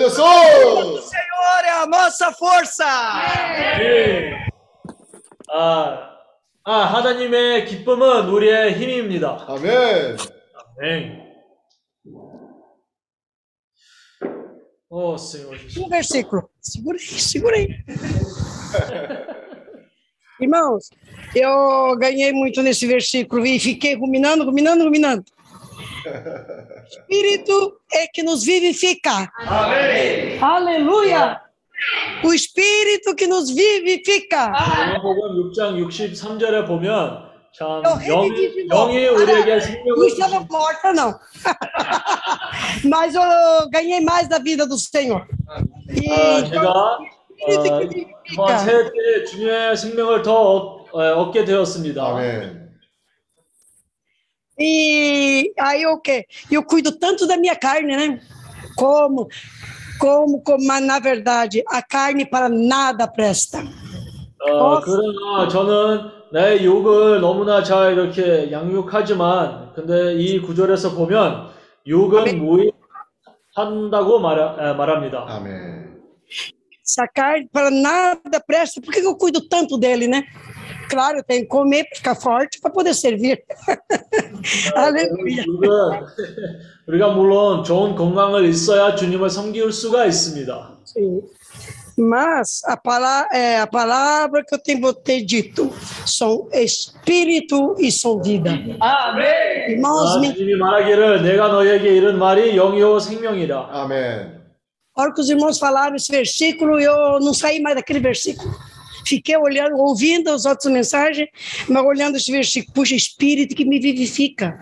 아멘. 0.03 0.09
세워졌어. 0.09 0.23
O 0.23 1.01
Senhor 1.01 1.65
é 1.65 1.69
a 1.69 1.85
nossa 1.85 2.31
força. 2.33 2.85
네. 3.77 4.47
아, 5.51 6.17
아 6.63 6.85
하나님의 6.85 7.65
기쁨은 7.65 8.29
우리의 8.29 8.73
힘입니다. 8.73 9.45
아멘. 9.47 10.17
네. 10.79 11.25
오, 14.89 15.17
Senhor 15.17 15.55
Jesus. 15.55 15.77
Um 15.77 15.89
versículo. 15.89 16.49
Segura 16.61 16.97
aí, 16.97 17.03
segura 17.03 17.55
aí. 17.55 17.67
Irmãos, 20.41 20.89
eu 21.35 21.95
ganhei 21.97 22.31
muito 22.31 22.63
nesse 22.63 22.87
versículo 22.87 23.45
e 23.45 23.59
fiquei 23.59 23.95
ruminando, 23.95 24.45
ruminando, 24.45 24.85
ruminando. 24.85 25.25
Espírito 26.87 27.79
é 27.93 28.07
que 28.07 28.23
nos 28.23 28.43
vivifica. 28.43 29.31
Amém. 29.47 30.37
Aleluia! 30.41 31.41
O 32.23 32.33
Espírito 32.33 33.15
que 33.15 33.25
nos 33.27 33.49
vivifica. 33.51 34.51
요한복음 34.51 35.51
6장 35.53 35.79
63절에 35.87 36.67
보면 36.67 37.29
참 37.57 37.81
Eu 37.83 37.95
repeti 37.95 38.51
de 38.53 38.67
영이, 38.67 38.67
novo. 38.67 38.91
영이 38.91 39.07
우리에게 39.07 39.51
Não 39.55 39.61
생명을 39.61 40.07
estava 40.07 40.39
morta, 40.49 40.93
não. 40.93 41.15
Mas 42.85 43.15
eu 43.15 43.69
ganhei 43.71 44.01
mais 44.01 44.27
da 44.27 44.39
vida 44.39 44.67
do 44.67 44.77
Senhor. 44.77 45.25
E 45.89 46.11
아, 46.11 46.43
제가 46.45 46.69
어, 46.71 46.99
Espírito 47.47 47.89
que 47.89 48.07
이번 48.33 48.47
vivifica. 48.47 48.59
새해 48.59 48.83
때 48.91 49.23
주님의 49.25 49.77
생명을 49.77 50.21
더 50.21 50.33
얻, 50.35 50.87
어, 50.93 51.21
얻게 51.21 51.45
되었습니다. 51.45 52.05
아멘. 52.05 52.62
E 54.59 55.53
aí 55.57 55.85
o 55.85 55.97
quê? 55.99 56.25
Eu 56.51 56.63
cuido 56.63 56.91
tanto 56.91 57.25
da 57.25 57.37
minha 57.37 57.55
carne, 57.55 57.95
né? 57.95 58.21
Como, 58.75 59.27
como, 59.99 60.41
como, 60.41 60.65
mas 60.65 60.83
na 60.83 60.99
verdade 60.99 61.63
a 61.67 61.81
carne 61.81 62.25
para 62.25 62.49
nada 62.49 63.07
presta. 63.07 63.63
어, 64.41 64.79
그러나 64.79 65.47
저는 65.47 66.11
내 66.31 66.63
육을 66.63 67.19
너무나 67.21 67.63
잘 67.63 67.93
이렇게 67.93 68.51
양육하지만 68.51 69.73
근데 69.73 70.15
이 70.15 70.41
구절에서 70.41 70.95
보면 70.95 71.49
육은 71.85 72.37
무의 72.39 72.71
한다고 73.55 74.19
말, 74.19 74.37
에, 74.39 74.73
말합니다. 74.73 75.25
아멘. 75.27 75.99
Essa 76.85 77.07
carne 77.13 77.47
para 77.51 77.69
nada 77.69 78.39
presta. 78.45 78.81
Por 78.81 78.93
que 78.93 78.99
eu 78.99 79.15
cuido 79.15 79.47
tanto 79.47 79.77
dele, 79.77 80.07
né? 80.07 80.25
Claro, 80.89 81.17
eu 81.19 81.23
tenho 81.23 81.41
que 81.43 81.47
comer 81.47 81.83
para 81.85 81.95
ficar 81.97 82.15
forte 82.15 82.59
para 82.59 82.71
poder 82.71 82.93
servir. 82.95 83.43
Aleluia. 84.75 85.43
우리가, 85.47 86.05
우리가 86.87 87.07
물론 87.13 87.63
좋은 87.63 87.95
건강을 87.95 88.45
있어야 88.45 88.95
주님을 88.95 89.29
섬길 89.29 89.71
수가 89.71 90.05
있습니다. 90.05 90.77
Sim. 90.85 91.21
Mas 92.01 92.61
a 92.65 92.77
palavra, 92.77 93.27
é, 93.37 93.59
a 93.59 93.67
palavra 93.67 94.41
que 94.47 94.55
eu 94.55 94.59
tenho 94.59 94.79
vou 94.79 94.93
ter 94.93 95.21
dito 95.25 95.69
são 96.05 96.47
espírito 96.53 97.75
e 97.77 97.91
são 97.91 98.21
vida. 98.21 98.51
Irmãos, 99.67 100.15
아, 100.15 100.19
me- 100.21 100.33
주님이 100.33 100.55
말하기를 100.55 101.23
내가 101.23 101.49
너에게 101.49 101.89
이른 101.97 102.17
말이 102.17 102.55
영이요 102.55 102.99
생명이라. 102.99 103.69
아멘. 103.71 104.39
a 104.95 105.01
hora 105.01 105.13
que 105.13 105.21
os 105.21 105.29
irmãos 105.29 105.57
falaram 105.59 105.95
esse 105.95 106.11
versículo, 106.11 106.77
eu 106.79 107.19
não 107.21 107.33
saí 107.33 107.59
mais 107.61 107.75
daquele 107.75 107.99
versículo. 107.99 108.49
Fiquei 109.05 109.37
olhando, 109.37 109.77
ouvindo 109.77 110.29
as 110.29 110.45
outras 110.45 110.71
mensagens, 110.71 111.29
mas 111.67 111.83
olhando 111.83 112.17
esse 112.17 112.31
versículo. 112.31 112.73
Puxa, 112.73 112.95
espírito 112.95 113.55
que 113.55 113.65
me 113.65 113.79
vivifica. 113.79 114.57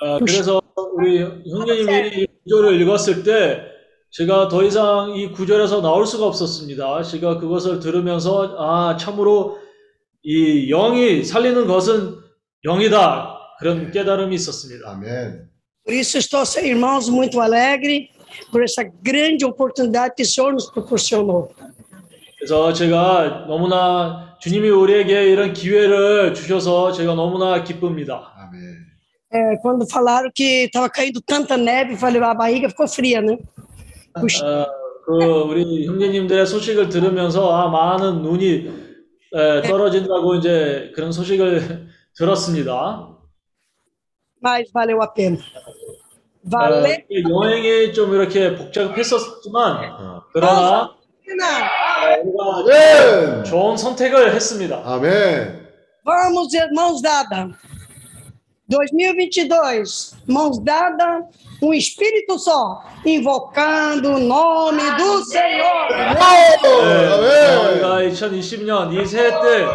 아, 0.00 0.18
그래서 0.18 0.60
우리 0.94 1.22
형제님이 1.22 2.22
이 2.22 2.26
구절을 2.44 2.80
읽었을 2.80 3.22
때 3.22 3.62
제가 4.10 4.48
더 4.48 4.64
이상 4.64 5.14
이 5.14 5.30
구절에서 5.30 5.80
나올 5.82 6.06
수가 6.06 6.26
없었습니다. 6.26 7.02
제가 7.02 7.38
그것을 7.38 7.78
들으면서 7.78 8.56
아 8.58 8.96
참으로 8.96 9.58
이 10.22 10.68
영이 10.68 11.24
살리는 11.24 11.66
것은 11.66 12.16
영이다 12.64 13.38
그런 13.60 13.92
깨달음이 13.92 14.34
있었습니다. 14.34 14.90
아멘. 14.90 15.48
Por 15.84 15.94
isso 15.94 16.18
estou, 16.18 16.42
irmãos, 16.62 17.08
muito 17.08 17.40
alegre 17.40 18.10
por 18.50 18.62
essa 18.62 18.82
grande 19.02 19.44
oportunidade 19.46 20.14
que 20.16 20.22
o 20.22 20.26
Senhor 20.26 20.52
nos 20.52 20.70
proporcionou. 20.70 21.50
그래서 22.43 22.73
제가 22.73 23.45
너무나 23.47 24.35
주님이 24.41 24.69
우리에게 24.69 25.29
이런 25.31 25.53
기회를 25.53 26.33
주셔서 26.33 26.91
제가 26.91 27.15
너무나 27.15 27.63
기쁩니다. 27.63 28.33
아멘. 28.37 28.83
É, 29.31 29.57
quando 29.61 29.85
falaram 29.89 30.29
que 30.35 30.65
estava 30.65 30.89
caindo 30.89 31.21
tanta 31.21 31.55
neve, 31.57 31.95
falei, 31.95 32.21
a 32.21 32.33
barriga 32.35 32.69
ficou 32.69 32.85
fria, 32.85 33.21
né? 33.21 33.37
Puxa, 34.19 34.45
어, 34.45 34.67
그 35.05 35.25
우리 35.49 35.87
형제님들의 35.87 36.45
소식을 36.45 36.89
들으면서 36.89 37.49
아 37.51 37.69
많은 37.69 38.21
눈이 38.21 38.69
에, 39.33 39.61
떨어진다고 39.61 40.35
이제 40.35 40.91
그런 40.93 41.13
소식을 41.13 41.87
들었습니다. 42.17 43.07
mas 44.43 44.69
valeu 44.73 45.01
a 45.01 45.07
pena. 45.15 45.37
어, 45.37 46.49
Valeu 46.51 46.97
이 47.09 47.23
여행이 47.23 47.93
좀 47.93 48.13
이렇게 48.13 48.53
복잡했었지만 48.53 50.27
그러나 50.33 50.91
a 50.91 51.25
pena. 51.25 51.92
우리가 52.23 53.43
좋은 53.43 53.77
선택을 53.77 54.33
했습니다. 54.33 54.81
아멘. 54.85 55.63
Vamos, 56.05 56.53
irmãos 56.53 57.01
dadas. 57.01 57.55
2022, 58.69 60.15
mãos 60.27 60.57
dadas, 60.63 61.25
um 61.61 61.73
espírito 61.73 62.37
só, 62.39 62.83
invocando 63.05 64.13
o 64.15 64.19
nome 64.19 64.81
do 64.97 65.23
Senhor. 65.23 65.87
네, 67.21 67.55
우리가 67.55 68.01
2020년 68.01 68.93
이 68.93 69.05
새해 69.05 69.29
때 69.29 69.65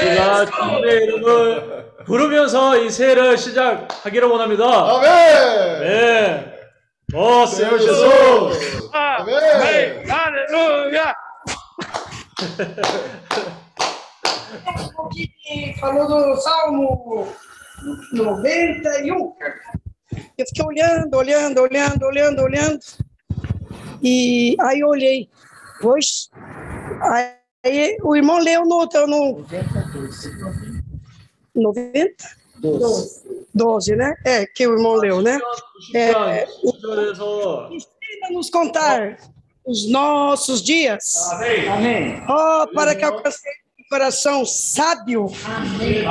우리가 0.00 0.46
주님의 0.46 0.94
이름을 1.04 1.94
부르면서 2.06 2.78
이 2.78 2.90
새해를 2.90 3.36
시작하기를 3.38 4.28
원합니다. 4.28 4.64
아멘. 4.64 5.80
네. 5.80 6.54
어, 7.14 7.46
세요 7.46 7.74
예수. 7.74 8.90
아멘. 8.92 10.04
Aleluia! 10.10 11.14
que 15.10 15.74
falou 15.80 16.06
do 16.08 16.40
Salmo 16.40 17.28
91. 18.12 19.34
Eu 20.38 20.46
fiquei 20.46 20.64
olhando, 20.64 21.14
olhando, 21.16 21.60
olhando, 21.60 22.02
olhando, 22.04 22.42
olhando. 22.42 22.80
E 24.02 24.56
aí 24.60 24.80
eu 24.80 24.88
olhei. 24.88 25.28
Pois, 25.80 26.30
aí 27.64 27.96
o 28.02 28.16
irmão 28.16 28.38
leu 28.38 28.64
no 28.64 28.76
outro, 28.76 29.06
no... 29.06 29.44
90? 31.54 32.14
12. 32.58 33.24
12, 33.54 33.96
né? 33.96 34.14
É, 34.24 34.46
que 34.46 34.66
o 34.66 34.72
irmão 34.72 34.94
leu, 34.94 35.22
né? 35.22 35.38
É, 35.94 36.46
o... 36.62 37.68
Ensina 37.72 38.30
nos 38.30 38.50
contar 38.50 39.18
os 39.66 39.88
nossos 39.90 40.62
dias. 40.62 41.30
Amém. 41.32 41.68
Amém. 41.68 42.22
Oh, 42.28 42.66
para 42.74 42.94
que 42.94 43.04
alcance 43.04 43.40
um 43.80 43.88
coração 43.88 44.44
sábio. 44.44 45.26
Amém. 45.44 46.06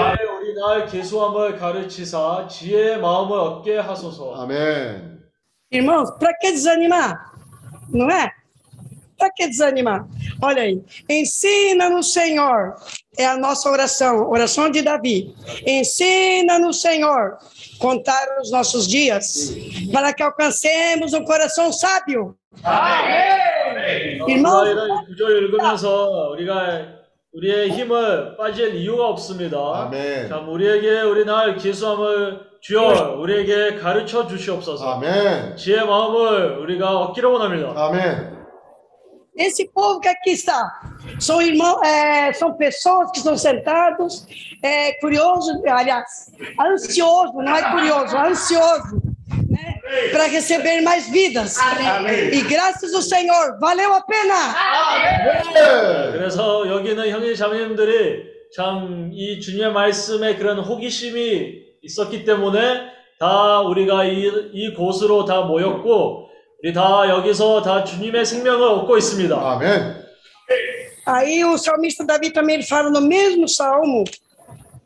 Amém. 4.39 5.19
Irmãos, 5.71 6.11
para 6.19 6.33
que 6.37 6.51
desanimar? 6.51 7.33
Não 7.89 8.09
é? 8.09 8.31
Para 9.17 9.31
que 9.31 9.47
desanimar? 9.47 10.07
Olha 10.41 10.63
aí. 10.63 10.83
Ensina-nos, 11.09 12.13
Senhor, 12.13 12.75
É 13.16 13.26
a 13.26 13.36
nossa 13.36 13.70
oração, 13.70 14.28
oração 14.30 14.70
de 14.70 14.82
Davi. 14.82 15.34
Ensina 15.66 16.58
no 16.58 16.72
Senhor 16.72 17.38
contar 17.78 18.26
os 18.40 18.50
nossos 18.50 18.86
dias 18.86 19.54
para 19.92 20.12
que 20.12 20.22
alcancemos 20.22 21.12
um 21.12 21.24
coração 21.24 21.72
sábio. 21.72 22.36
우리가 22.64 24.28
Irmãos, 24.28 24.68
이런 24.68 25.06
구절 25.06 25.42
읽으면서 25.44 26.30
우리가 26.32 26.98
우리의 27.32 27.70
힘을 27.70 28.36
빠질 28.36 28.74
이유가 28.74 29.08
없습니다. 29.08 29.58
아멘. 29.58 30.28
참 30.28 30.48
우리에게 30.48 31.02
우리 31.02 31.24
날 31.24 31.56
계수함을 31.56 32.40
주여 32.60 33.16
우리에게 33.20 33.76
가르쳐 33.76 34.26
주시옵소서. 34.26 34.94
아멘. 34.94 35.56
지혜의 35.56 35.86
마음을 35.86 36.58
우리가 36.58 36.98
얻기를 36.98 37.28
원합니다. 37.30 37.72
아멘. 37.76 38.38
esse 39.38 39.70
povo 39.72 40.00
que 40.00 40.08
aqui 40.08 40.32
está 40.32 40.68
são 41.19 41.41
irmãos, 41.41 41.81
é, 41.83 42.33
são 42.33 42.53
pessoas 42.53 43.11
que 43.11 43.17
estão 43.17 43.37
sentados, 43.37 44.25
é, 44.63 44.93
curiosos, 44.99 45.63
aliás, 45.65 46.31
ansioso, 46.59 47.33
não 47.33 47.55
é 47.55 47.71
curioso, 47.71 48.17
ansioso, 48.17 49.01
né, 49.49 49.79
para 50.11 50.25
receber 50.27 50.81
mais 50.81 51.09
vidas. 51.09 51.57
E 52.31 52.41
graças 52.43 52.93
ao 52.93 53.01
Senhor, 53.01 53.57
valeu 53.59 53.93
a 53.93 54.01
pena. 54.01 54.53
네, 55.53 56.11
그래서 56.13 56.67
여기는 56.67 57.09
형님 57.09 57.35
자매님들이 57.35 58.33
참 58.55 59.09
이 59.13 59.39
주님의 59.39 59.71
말씀에 59.73 60.35
그런 60.35 60.59
호기심이 60.59 61.63
있었기 61.83 62.23
때문에 62.23 62.81
다 63.19 63.61
우리가 63.61 64.05
이, 64.05 64.31
이 64.53 64.73
곳으로 64.73 65.25
다 65.25 65.41
모였고 65.41 66.29
우리 66.63 66.73
다 66.73 67.07
여기서 67.09 67.61
다 67.61 67.83
주님의 67.83 68.25
생명을 68.25 68.67
얻고 68.67 68.97
있습니다. 68.97 69.35
아멘. 69.35 70.02
Aí 71.05 71.43
o 71.43 71.57
salmista 71.57 72.05
Davi 72.05 72.31
também 72.31 72.55
ele 72.55 72.63
fala 72.65 72.89
no 72.89 73.01
mesmo 73.01 73.47
salmo. 73.47 74.03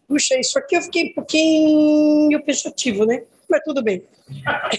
Puxa, 0.08 0.40
isso 0.40 0.58
aqui 0.58 0.76
eu 0.76 0.82
fiquei 0.82 1.12
um 1.12 1.14
pouquinho 1.14 2.44
pensativo, 2.44 3.06
né? 3.06 3.24
Mas 3.50 3.62
tudo 3.64 3.84
bem. 3.84 4.04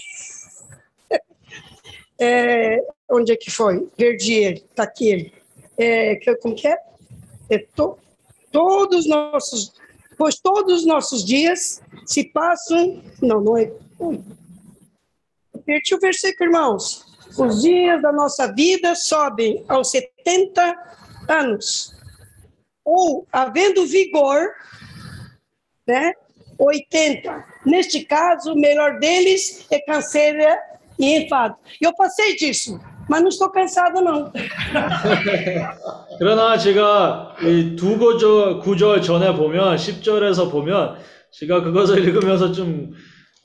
É, 2.21 2.83
onde 3.09 3.31
é 3.31 3.37
que 3.37 3.49
foi? 3.49 3.87
Perdi 3.95 4.33
ele, 4.33 4.59
tá 4.75 4.83
aqui 4.83 5.07
ele. 5.07 5.33
É, 5.77 6.19
como 6.41 6.53
que 6.53 6.67
é? 6.67 6.77
É 7.49 7.59
to- 7.59 7.97
todos 8.51 9.05
os 9.05 9.07
nossos, 9.07 9.71
pois 10.17 10.37
todos 10.37 10.81
os 10.81 10.85
nossos 10.85 11.23
dias 11.23 11.81
se 12.05 12.25
passam. 12.25 13.01
Não, 13.21 13.39
não 13.39 13.57
é. 13.57 13.71
Perdi 15.65 15.95
o 15.95 15.99
versículo, 15.99 16.49
irmãos. 16.49 17.05
Os 17.37 17.61
dias 17.61 18.01
da 18.01 18.11
nossa 18.11 18.53
vida 18.53 18.95
sobem 18.95 19.63
aos 19.69 19.89
70 19.91 20.77
anos. 21.28 21.92
Ou, 22.84 23.26
havendo 23.32 23.86
vigor, 23.86 24.48
né? 25.86 26.12
80. 26.58 27.44
Neste 27.66 28.04
caso, 28.04 28.52
o 28.52 28.56
melhor 28.60 28.98
deles 28.98 29.66
é 29.70 29.78
canseira 29.80 30.56
e 30.98 31.16
enfado. 31.16 31.56
E 31.80 31.84
eu 31.84 31.94
passei 31.94 32.36
disso, 32.36 32.78
mas 33.08 33.20
não 33.22 33.28
estou 33.28 33.50
cansada, 33.50 34.00
não. 34.00 34.30
그러나 36.18 36.56
제가 36.56 37.36
이 37.42 37.74
두 37.76 37.98
구절, 37.98 38.60
구절 38.60 39.02
전에 39.02 39.34
보면 39.34 39.76
10절에서 39.76 40.50
보면 40.50 40.96
제가 41.32 41.62
그것을 41.62 41.98
읽으면서 42.04 42.52
좀 42.52 42.92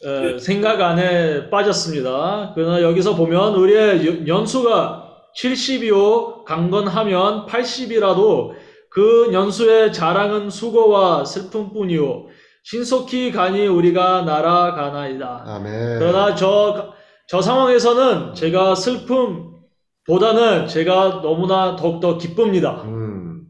어, 0.06 0.38
생각 0.38 0.80
안에 0.80 1.50
빠졌습니다. 1.50 2.52
그러나 2.56 2.82
여기서 2.82 3.16
보면 3.16 3.56
우리의 3.56 4.06
연- 4.06 4.28
연수가 4.28 5.03
70이요 5.37 6.45
강건하면 6.45 7.47
80이라도 7.47 8.53
그 8.89 9.31
연수의 9.33 9.93
자랑은 9.93 10.51
수고와 10.51 11.25
슬픔뿐이요 11.25 12.27
신속히 12.63 13.33
가니 13.33 13.67
우리가 13.67 14.23
날아가나이다. 14.23 15.45
아멘. 15.47 15.99
그러나 15.99 16.35
저 16.35 16.95
저 17.27 17.41
상황에서는 17.41 18.35
제가 18.35 18.75
슬픔보다는 18.75 20.69
제가 20.69 21.23
너무나 21.23 21.75
더욱더 21.75 22.19
기쁩니다. 22.19 22.83
음. 22.85 23.47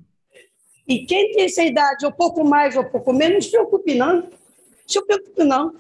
E 0.86 1.06
quem 1.06 1.32
tem 1.32 1.44
essa 1.47 1.62
idade, 1.65 2.06
um 2.06 2.12
pouco 2.12 2.44
mais 2.44 2.77
ou 2.77 2.82
um 2.82 2.90
pouco 2.90 3.12
menos, 3.12 3.35
não 3.36 3.40
se 3.43 3.51
preocupe, 3.51 3.94
não. 3.94 4.15
Não 4.16 4.31
se 4.86 5.05
preocupe, 5.05 5.44
não. 5.44 5.73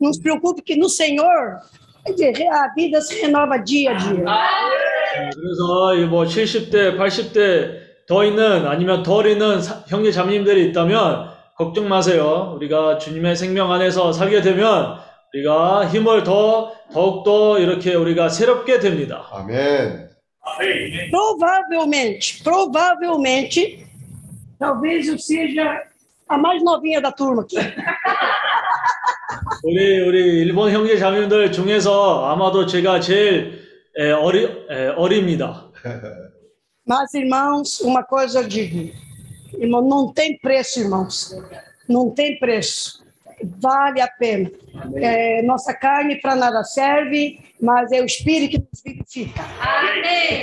Não 0.00 0.12
se 0.12 0.20
preocupe 0.20 0.62
que 0.62 0.76
no 0.76 0.88
Senhor 0.88 1.58
a 2.06 2.72
vida 2.74 3.00
se 3.00 3.20
renova 3.22 3.58
dia 3.64 3.92
a 3.92 3.98
dia. 3.98 4.24
그래서 5.34 5.94
이뭐 5.96 6.24
70대, 6.24 6.96
80대 6.96 7.80
더 8.06 8.24
있는 8.24 8.66
아니면 8.66 9.02
덜 9.02 9.26
있는 9.26 9.60
사- 9.60 9.82
형제 9.88 10.10
자매님들이 10.10 10.68
있다면 10.70 11.30
걱정 11.56 11.88
마세요. 11.88 12.52
우리가 12.56 12.98
주님의 12.98 13.36
생명 13.36 13.72
안에서 13.72 14.12
살게 14.12 14.40
되면 14.40 14.96
우리가 15.34 15.86
힘을 15.88 16.24
더 16.24 16.72
더욱 16.92 17.24
더 17.24 17.58
이렇게 17.58 17.94
우리가 17.94 18.28
새롭게 18.28 18.78
됩니다. 18.78 19.26
아멘. 19.32 20.08
Provavelmente, 21.10 22.42
provavelmente, 22.42 23.84
talvez 24.58 25.06
eu 25.08 25.18
seja 25.18 25.82
a 26.28 26.36
mais 26.38 26.62
novinha 26.62 27.00
da 27.00 27.12
turma 27.12 27.42
aqui. 27.42 27.56
우리 29.63 30.01
우리 30.01 30.41
일본 30.41 30.71
형제 30.71 30.97
자매님들 30.97 31.51
중에서 31.51 32.25
아마도 32.25 32.65
제가 32.65 32.99
제일 32.99 33.65
에, 33.97 34.11
어리 34.11 34.43
에, 34.69 34.87
어립니다. 34.95 35.71
Mas, 36.87 37.13
irmãos, 37.15 37.79
uma 37.81 38.03
coisa 38.03 38.41
eu 38.41 38.47
digo: 38.47 38.91
irmão, 39.57 39.81
não 39.81 40.13
tem 40.13 40.37
preço, 40.37 40.79
irmãos. 40.79 41.35
Não 41.87 42.11
tem 42.11 42.37
preço. 42.37 43.03
Vale 43.59 44.01
a 44.01 44.07
pena. 44.07 44.49
É, 44.95 45.41
nossa 45.43 45.73
carne 45.73 46.15
para 46.21 46.35
nada 46.35 46.63
serve, 46.63 47.39
mas 47.61 47.91
é 47.91 48.01
o 48.01 48.05
Espírito 48.05 48.51
que 48.51 48.59
nos 48.59 48.81
vivifica. 48.83 49.43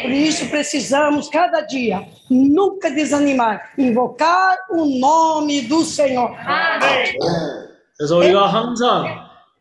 Por 0.02 0.10
isso 0.10 0.48
precisamos, 0.50 1.28
cada 1.28 1.60
dia, 1.62 2.06
nunca 2.30 2.90
desanimar, 2.90 3.72
invocar 3.78 4.56
o 4.70 4.84
nome 4.84 5.62
do 5.62 5.84
Senhor. 5.84 6.36
그래서 7.97 8.17
우리가 8.17 8.47
항상 8.47 9.05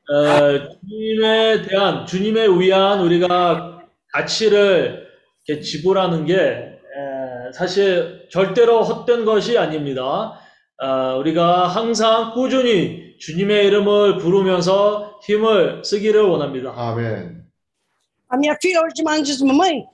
어, 0.09 0.77
주님에 0.89 1.63
대한 1.63 2.07
주님에 2.07 2.47
위한 2.47 3.01
우리가 3.01 3.81
가치를 4.13 5.07
이렇게 5.47 5.63
지불하는 5.63 6.27
게 6.27 6.35
에, 6.37 7.53
사실 7.53 8.29
절대로 8.31 8.83
헛된 8.83 9.25
것이 9.25 9.57
아닙니다. 9.57 10.39
어, 10.83 11.17
우리가 11.19 11.67
항상 11.69 12.33
꾸준히 12.35 13.17
주님의 13.19 13.67
이름을 13.67 14.19
부르면서 14.19 15.19
힘을 15.25 15.83
쓰기를 15.85 16.23
원합니다. 16.23 16.75
아멘. 16.77 17.47
A 18.33 18.37
minha 18.37 18.57
filha 18.61 18.81
hoje 18.83 18.95
de 18.97 19.03
manhã 19.05 19.23
diz, 19.23 19.41
mamãe, 19.41 19.87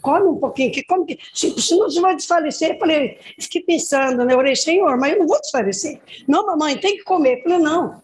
come 0.00 0.28
um 0.28 0.36
pouquinho 0.36 0.70
aqui, 0.70 0.82
come 0.84 1.06
que 1.06 1.18
se- 1.32 1.60
senão 1.60 1.90
você 1.90 2.00
vai 2.00 2.16
desfalecer. 2.16 2.72
Eu 2.72 2.78
falei, 2.78 3.18
fiquei 3.38 3.62
pensando, 3.62 4.24
né? 4.24 4.34
Eu 4.34 4.38
orei, 4.38 4.56
Senhor, 4.56 4.96
mas 4.96 5.12
eu 5.12 5.18
não 5.20 5.26
vou 5.26 5.40
desfalecer. 5.40 6.00
Não, 6.26 6.46
mamãe, 6.46 6.76
tem 6.76 6.96
que 6.96 7.04
comer. 7.04 7.38
Eu 7.38 7.42
falei, 7.42 7.58
não. 7.58 8.00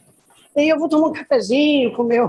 Aí 0.57 0.69
eu 0.69 0.79
vou 0.79 0.89
tomar 0.89 1.09
um 1.09 1.13
cafezinho, 1.13 1.93
comer. 1.95 2.23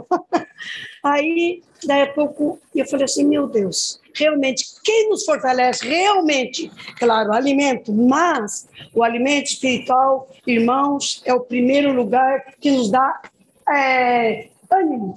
Aí, 1.04 1.62
daí 1.84 2.02
a 2.02 2.14
pouco, 2.14 2.60
eu 2.74 2.86
falei 2.88 3.06
assim, 3.06 3.24
meu 3.24 3.48
Deus, 3.48 4.02
realmente, 4.16 4.66
quem 4.84 5.10
nos 5.10 5.24
fortalece 5.24 5.88
realmente, 5.88 6.72
claro, 6.98 7.30
o 7.30 7.34
alimento, 7.34 7.94
mas 7.94 8.68
o 8.94 9.04
alimento 9.04 9.48
espiritual, 9.48 10.28
irmãos, 10.48 11.22
é 11.26 11.34
o 11.34 11.42
primeiro 11.42 11.94
lugar 11.94 12.56
que 12.60 12.72
nos 12.72 12.90
dá 12.90 13.22
é, 13.70 14.48
ânimo. 14.82 15.16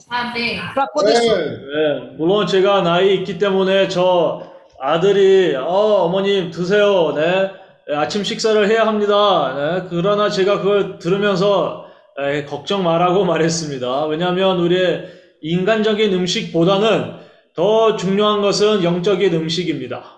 Para 0.75 0.87
poder 0.93 1.15
네, 1.15 2.17
물론 2.17 2.47
제가 2.47 2.83
나이 2.83 3.15
있기 3.17 3.39
때문에 3.39 3.89
저 3.89 4.43
아들이 4.81 5.55
어 5.57 6.05
어머님 6.05 6.51
드세요. 6.51 7.12
네. 7.15 7.51
네, 7.89 7.95
아침 7.97 8.23
식사를 8.25 8.69
해야 8.69 8.87
합니다. 8.87 9.55
네. 9.55 9.87
그러나 9.91 10.28
제가 10.28 10.59
그걸 10.61 10.99
들으면서 10.99 11.87
에, 12.19 12.45
걱정 12.45 12.83
말라고 12.85 13.25
말했습니다. 13.25 14.07
왜냐하면 14.07 14.59
우리의 14.61 15.09
인간적인 15.41 16.12
음식보다는 16.12 17.15
더 17.55 17.97
중요한 17.97 18.41
것은 18.41 18.85
영적인 18.85 19.35
음식입니다. 19.35 20.18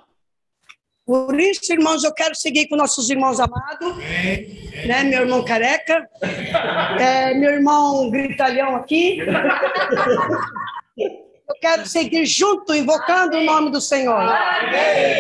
Por 1.07 1.41
isso, 1.41 1.73
irmãos, 1.73 2.05
eu 2.05 2.13
quero 2.13 2.35
seguir 2.35 2.69
com 2.69 2.77
nossos 2.77 3.11
irmãos 3.11 3.41
amados, 3.41 3.97
né? 4.87 5.03
Meu 5.05 5.23
irmão 5.23 5.45
careca, 5.45 6.09
é, 7.01 7.35
meu 7.35 7.51
irmão 7.51 8.11
gritalhão 8.11 8.77
aqui. 8.77 9.19
Eu 10.99 11.57
quero 11.61 11.85
seguir 11.85 12.25
junto, 12.27 12.73
invocando 12.73 13.37
o 13.39 13.45
nome 13.45 13.71
do 13.71 13.81
Senhor. 13.81 14.23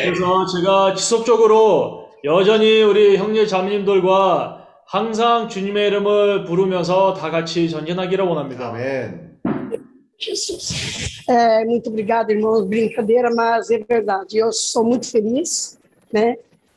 그래서 0.04 0.46
제가 0.46 0.94
지속적으로 0.94 2.08
여전히 2.24 2.82
우리 2.82 3.16
형제 3.16 3.46
자매님들과 3.46 4.60
항상 4.86 5.48
주님의 5.48 5.88
이름을 5.88 6.44
부르면서 6.44 7.14
다 7.14 7.30
같이 7.30 7.68
전진하기를 7.68 8.24
원합니다. 8.24 8.68
아멘. 8.68 9.29
Jesus. 10.20 11.22
É, 11.28 11.64
muito 11.64 11.88
obrigada, 11.88 12.32
irmãos. 12.32 12.64
Brincadeira, 12.66 13.30
mas 13.34 13.70
é 13.70 13.78
verdade. 13.78 14.36
Eu 14.36 14.52
sou 14.52 14.84
muito 14.84 15.10
feliz, 15.10 15.78
né? 16.12 16.36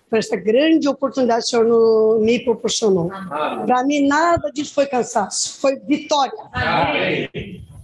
Por 0.09 0.19
essa 0.19 0.35
grande 0.37 0.87
oportunidade 0.87 1.41
que 1.41 1.47
o 1.47 1.49
Senhor 1.49 1.65
no- 1.65 2.19
me 2.23 2.39
proporcionou. 2.43 3.09
Para 3.09 3.83
mim, 3.83 4.07
nada 4.07 4.49
disso 4.51 4.73
foi 4.73 4.85
cansaço, 4.85 5.59
foi 5.59 5.75
vitória. 5.79 6.31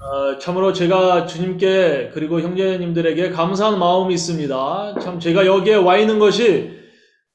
어, 0.01 0.38
참으로 0.39 0.71
제가 0.71 1.25
주님께 1.25 2.11
그리고 2.13 2.39
형제님들에게 2.39 3.31
감사한 3.31 3.77
마음이 3.77 4.13
있습니다. 4.13 4.95
참 5.01 5.19
제가 5.19 5.45
여기에 5.45 5.75
와 5.75 5.97
있는 5.97 6.19
것이 6.19 6.71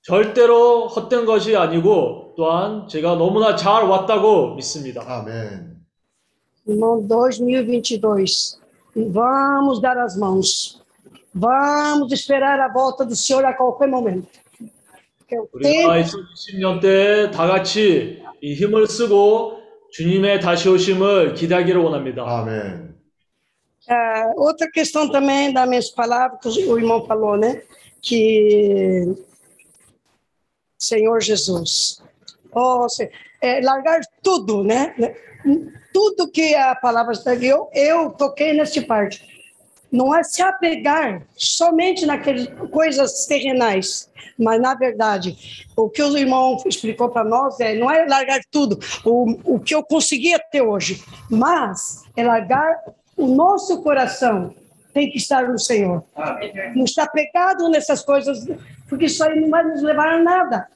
절대로 0.02 0.86
헛된 0.88 1.26
것이 1.26 1.56
아니고 1.56 2.34
또한 2.36 2.88
제가 2.88 3.16
너무나 3.16 3.54
잘 3.56 3.84
왔다고 3.84 4.54
믿습니다. 4.54 5.02
아멘. 5.06 5.73
Irmão, 6.67 7.01
2022, 7.01 8.59
vamos 8.95 9.81
dar 9.81 9.97
as 9.97 10.15
mãos. 10.15 10.81
Vamos 11.33 12.11
esperar 12.11 12.59
a 12.59 12.71
volta 12.71 13.05
do 13.05 13.15
Senhor 13.15 13.43
a 13.45 13.53
qualquer 13.53 13.87
momento. 13.87 14.27
Porque 15.19 15.37
o 15.37 15.47
tempo 15.59 15.89
우리가 15.89 16.01
2020년 16.03 16.81
때 16.81 17.31
다 17.31 17.47
같이 17.47 18.23
이 18.41 18.53
힘을 18.55 18.87
쓰고 18.87 19.59
주님의 19.91 20.39
다시 20.41 20.69
오심을 20.69 21.33
기대하기를 21.35 21.81
원합니다. 21.81 22.23
아멘. 22.23 22.89
Ah, 23.87 24.31
outra 24.37 24.69
questão 24.71 25.09
também 25.09 25.51
das 25.51 25.67
minhas 25.67 25.89
palavras, 25.89 26.39
que 26.55 26.65
o 26.67 26.77
irmão 26.77 27.05
falou, 27.07 27.35
né? 27.37 27.63
Que 28.01 29.15
Senhor 30.77 31.19
Jesus, 31.21 32.01
oh, 32.53 32.87
se- 32.87 33.09
é, 33.41 33.61
largar 33.61 33.99
tudo, 34.21 34.63
né? 34.63 34.93
Tudo 35.94 36.30
que 36.30 36.54
a 36.54 36.74
palavra 36.74 37.12
está 37.12 37.34
eu, 37.34 37.70
eu 37.72 38.10
toquei 38.10 38.52
neste 38.52 38.82
parte. 38.82 39.24
Não 39.90 40.14
é 40.14 40.24
se 40.24 40.42
apegar 40.42 41.22
somente 41.36 42.04
naquelas 42.04 42.48
coisas 42.70 43.24
terrenais, 43.26 44.10
mas 44.36 44.60
na 44.60 44.74
verdade, 44.74 45.36
o 45.76 45.88
que 45.88 46.02
o 46.02 46.18
irmão 46.18 46.60
explicou 46.66 47.08
para 47.08 47.24
nós 47.24 47.60
é 47.60 47.76
não 47.76 47.88
é 47.88 48.04
largar 48.04 48.40
tudo, 48.50 48.78
o, 49.04 49.54
o 49.54 49.60
que 49.60 49.72
eu 49.72 49.84
consegui 49.84 50.34
até 50.34 50.60
hoje, 50.60 51.02
mas 51.30 52.02
é 52.16 52.24
largar 52.24 52.76
o 53.16 53.28
nosso 53.28 53.80
coração 53.82 54.52
tem 54.92 55.10
que 55.10 55.18
estar 55.18 55.48
no 55.48 55.58
Senhor. 55.58 56.04
Não 56.74 56.84
está 56.84 57.06
pegado 57.06 57.68
nessas 57.68 58.02
coisas, 58.02 58.46
porque 58.88 59.06
isso 59.06 59.24
aí 59.24 59.40
não 59.40 59.50
vai 59.50 59.64
nos 59.64 59.82
levar 59.82 60.08
a 60.08 60.22
nada, 60.22 60.68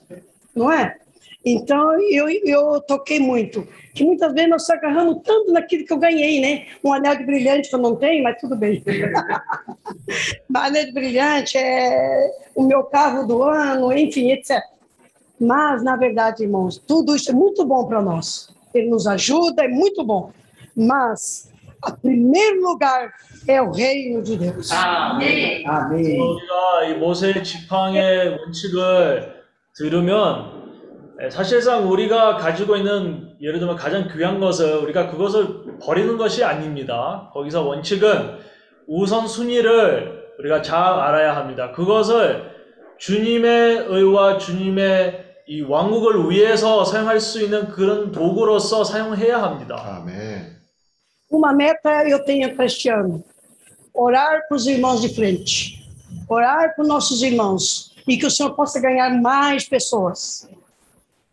não 0.54 0.70
é? 0.70 0.96
Então, 1.45 1.99
eu, 2.09 2.29
eu 2.29 2.81
toquei 2.81 3.19
muito. 3.19 3.67
Que 3.93 4.03
muitas 4.03 4.33
vezes 4.33 4.49
nós 4.49 4.65
se 4.65 4.71
agarramos 4.71 5.21
tanto 5.23 5.51
naquilo 5.51 5.85
que 5.85 5.91
eu 5.91 5.97
ganhei, 5.97 6.39
né? 6.39 6.67
Um 6.83 6.93
anel 6.93 7.17
de 7.17 7.25
brilhante 7.25 7.69
que 7.69 7.75
eu 7.75 7.79
não 7.79 7.95
tenho, 7.97 8.23
mas 8.23 8.39
tudo 8.39 8.55
bem. 8.55 8.81
Mas 10.47 10.67
anel 10.67 10.85
de 10.85 10.91
brilhante 10.93 11.57
é 11.57 12.31
o 12.55 12.63
meu 12.63 12.83
carro 12.83 13.27
do 13.27 13.43
ano, 13.43 13.91
enfim, 13.91 14.31
etc. 14.31 14.61
Mas, 15.39 15.83
na 15.83 15.97
verdade, 15.97 16.43
irmãos, 16.43 16.77
tudo 16.77 17.15
isso 17.15 17.29
é 17.29 17.33
muito 17.33 17.65
bom 17.65 17.85
para 17.85 18.01
nós. 18.01 18.49
Ele 18.73 18.89
nos 18.89 19.05
ajuda, 19.05 19.65
é 19.65 19.67
muito 19.67 20.03
bom. 20.03 20.31
Mas, 20.75 21.51
a 21.81 21.91
primeiro 21.91 22.61
lugar 22.61 23.11
é 23.47 23.61
o 23.61 23.69
reino 23.71 24.21
de 24.21 24.37
Deus. 24.37 24.71
아멘. 24.71 25.65
우리가 25.67 26.85
이 26.87 26.93
모세 26.95 27.43
지팡의 27.43 28.37
원칙을 28.39 29.43
들으면 29.75 30.56
에, 30.56 30.56
사실상 31.30 31.90
우리가 31.90 32.36
가지고 32.36 32.76
있는 32.76 33.34
예를 33.40 33.58
들면 33.58 33.76
가장 33.76 34.08
귀한 34.08 34.38
것을 34.38 34.76
우리가 34.76 35.10
그것을 35.10 35.78
버리는 35.82 36.16
것이 36.16 36.44
아닙니다. 36.44 37.30
거기서 37.34 37.64
원칙은 37.64 38.38
우선 38.86 39.26
순위를 39.26 40.18
우리가 40.38 40.62
잘 40.62 40.78
알아야 40.78 41.34
합니다. 41.34 41.72
그것을 41.72 42.50
주님의 42.98 43.86
의와 43.88 44.38
주님의 44.38 45.26
이 45.48 45.62
왕국을 45.62 46.30
위해서 46.30 46.84
사용할 46.84 47.18
수 47.18 47.42
있는 47.42 47.68
그런 47.68 48.12
도구로서 48.12 48.84
사용해야 48.84 49.42
합니다. 49.42 49.76
아멘. 49.76 50.58
Uma 51.30 51.52
meta 51.52 52.08
eu 52.08 52.24
tenho 52.24 52.54
para 52.54 52.64
este 52.64 52.88
ano: 52.88 53.22
orar 53.92 54.46
para 54.48 54.56
os 54.56 54.66
irmãos 54.66 55.02
de 55.02 55.14
frente, 55.14 55.84
orar 56.28 56.74
para 56.74 56.82
os 56.82 56.88
nossos 56.88 57.22
irmãos 57.22 57.94
e 58.06 58.16
que 58.16 58.24
o 58.24 58.30
Senhor 58.30 58.54
possa 58.54 58.80
ganhar 58.80 59.10
mais 59.20 59.68
pessoas. 59.68 60.48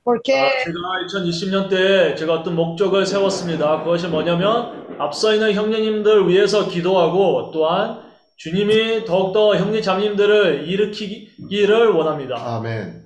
Porque 0.05 0.35
아, 0.35 0.49
제가 0.63 0.79
2020년 1.07 1.67
때 1.67 2.13
제가 2.13 2.33
어떤 2.33 2.55
목적을 2.55 3.07
세웠습니다. 3.07 3.83
그것이 3.83 4.07
뭐냐면 4.07 4.85
앞서 4.99 5.33
있는 5.33 5.51
형제님들 5.53 6.29
위해서 6.29 6.69
기도하고 6.69 7.49
또한 7.51 8.01
주님이 8.37 9.05
더욱더 9.05 9.55
형제 9.55 9.81
자매님들을 9.81 10.67
일으키기를 10.67 11.89
원합니다. 11.89 12.35
아멘. 12.37 13.05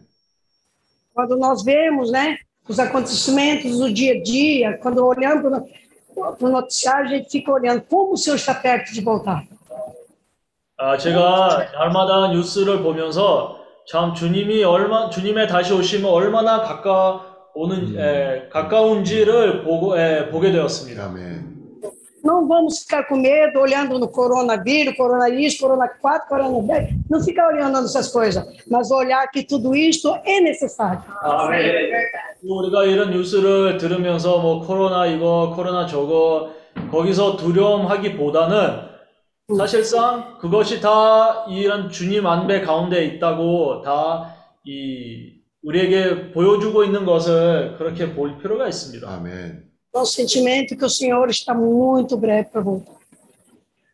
quando 1.19 1.35
nós 1.37 1.63
vemos, 1.63 2.11
né, 2.11 2.37
os 2.67 2.79
acontecimentos 2.79 3.77
do 3.77 3.91
dia 3.91 4.13
a 4.13 4.23
dia, 4.23 4.77
quando 4.77 5.05
olhamos 5.05 5.41
para 6.13 6.47
o 6.47 6.49
noticiário, 6.49 7.07
a 7.07 7.17
gente 7.17 7.29
fica 7.29 7.51
olhando 7.51 7.81
como 7.81 8.13
o 8.13 8.17
Senhor 8.17 8.35
está 8.35 8.53
perto 8.53 8.93
de 8.93 9.01
voltar. 9.01 9.43
아, 10.77 10.97
제가 10.97 11.71
날마다 11.73 12.31
뉴스를 12.31 12.81
보면서 12.81 13.58
참 13.91 14.13
주님이 14.13 14.63
얼마 14.63 15.09
주님의 15.09 15.47
다시 15.47 15.73
오심은 15.73 16.07
얼마나 16.07 16.61
가까우는 16.61 17.97
에, 17.99 18.47
가까운지를 18.49 19.63
보고 19.63 19.97
에, 19.97 20.29
보게 20.29 20.51
되었습니다. 20.51 21.05
아멘. 21.05 21.49
Não 22.23 22.47
vamos 22.47 22.81
ficar 22.83 23.07
com 23.07 23.17
medo 23.17 23.61
olhando 23.61 23.97
no 23.97 24.07
coronavírus, 24.11 24.93
corona 24.95 25.29
isso, 25.29 25.57
corona 25.65 25.87
4, 25.87 26.27
corona 26.27 26.61
10. 26.61 26.95
Não 27.09 27.19
ficar 27.23 27.47
olhando 27.47 27.79
essas 27.79 28.11
coisas, 28.11 28.45
mas 28.69 28.91
olhar 28.91 29.25
que 29.31 29.41
tudo 29.43 29.73
isto 29.73 30.13
é 30.23 30.39
necessário. 30.39 31.01
우리가 32.43 32.85
이런 32.85 33.09
뉴스를 33.09 33.77
들으면서 33.77 34.37
뭐 34.37 34.61
코로나 34.61 35.07
이거 35.07 35.51
코로나 35.55 35.87
저거 35.87 36.51
거기서 36.91 37.37
두려움하기보다는 37.37 38.88
사실상 39.56 40.38
그것이 40.38 40.80
다 40.80 41.44
이런 41.48 41.90
주님 41.90 42.26
안배 42.26 42.62
가운데 42.62 43.04
있다고 43.04 43.82
다 43.82 44.34
이 44.66 45.42
우리에게 45.62 46.32
보여주고 46.32 46.84
있는 46.84 47.04
것을 47.04 47.76
그렇게 47.76 48.14
볼 48.14 48.38
필요가 48.38 48.66
있습니다. 48.68 49.06
아멘. 49.08 49.64
Nosso 49.94 50.14
sentimento 50.14 50.74
é 50.74 50.76
que 50.76 50.84
o 50.84 50.88
Senhor 50.90 51.28
está 51.28 51.54
muito 51.54 52.16
breve 52.16 52.48
para 52.50 52.62
voltar. 52.62 52.96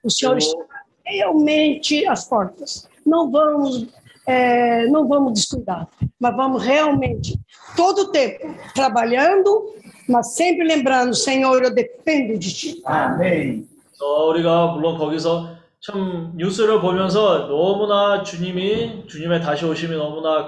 O 0.03 0.11
Senhor 0.11 0.39
está 0.39 0.57
realmente 1.05 2.07
às 2.07 2.25
portas. 2.25 2.89
Não 3.05 3.31
vamos, 3.31 3.87
é, 4.27 4.87
não 4.87 5.07
vamos 5.09 5.35
descuidar, 5.35 5.89
mas 6.19 6.35
vamos 6.37 6.63
realmente 6.65 7.39
todo 7.77 8.03
o 8.03 8.13
tempo 8.13 8.47
trabalhando, 8.75 9.75
mas 10.09 10.35
sempre 10.35 10.65
lembrando, 10.65 11.15
Senhor, 11.15 11.63
eu 11.63 11.75
dependo 11.75 12.39
de 12.39 12.53
Ti. 12.55 12.83
아멘. 12.87 13.69
어, 14.02 14.26
우리가 14.28 14.68
물론 14.68 14.98
거기서 14.98 15.56
참 15.82 16.34
뉴스를 16.36 16.82
보면서 16.82 17.48
너무나 17.48 18.24
주님이 18.24 19.08
주님의 19.08 19.42
다시 19.42 19.66
오심이 19.66 19.96
너무나 19.96 20.48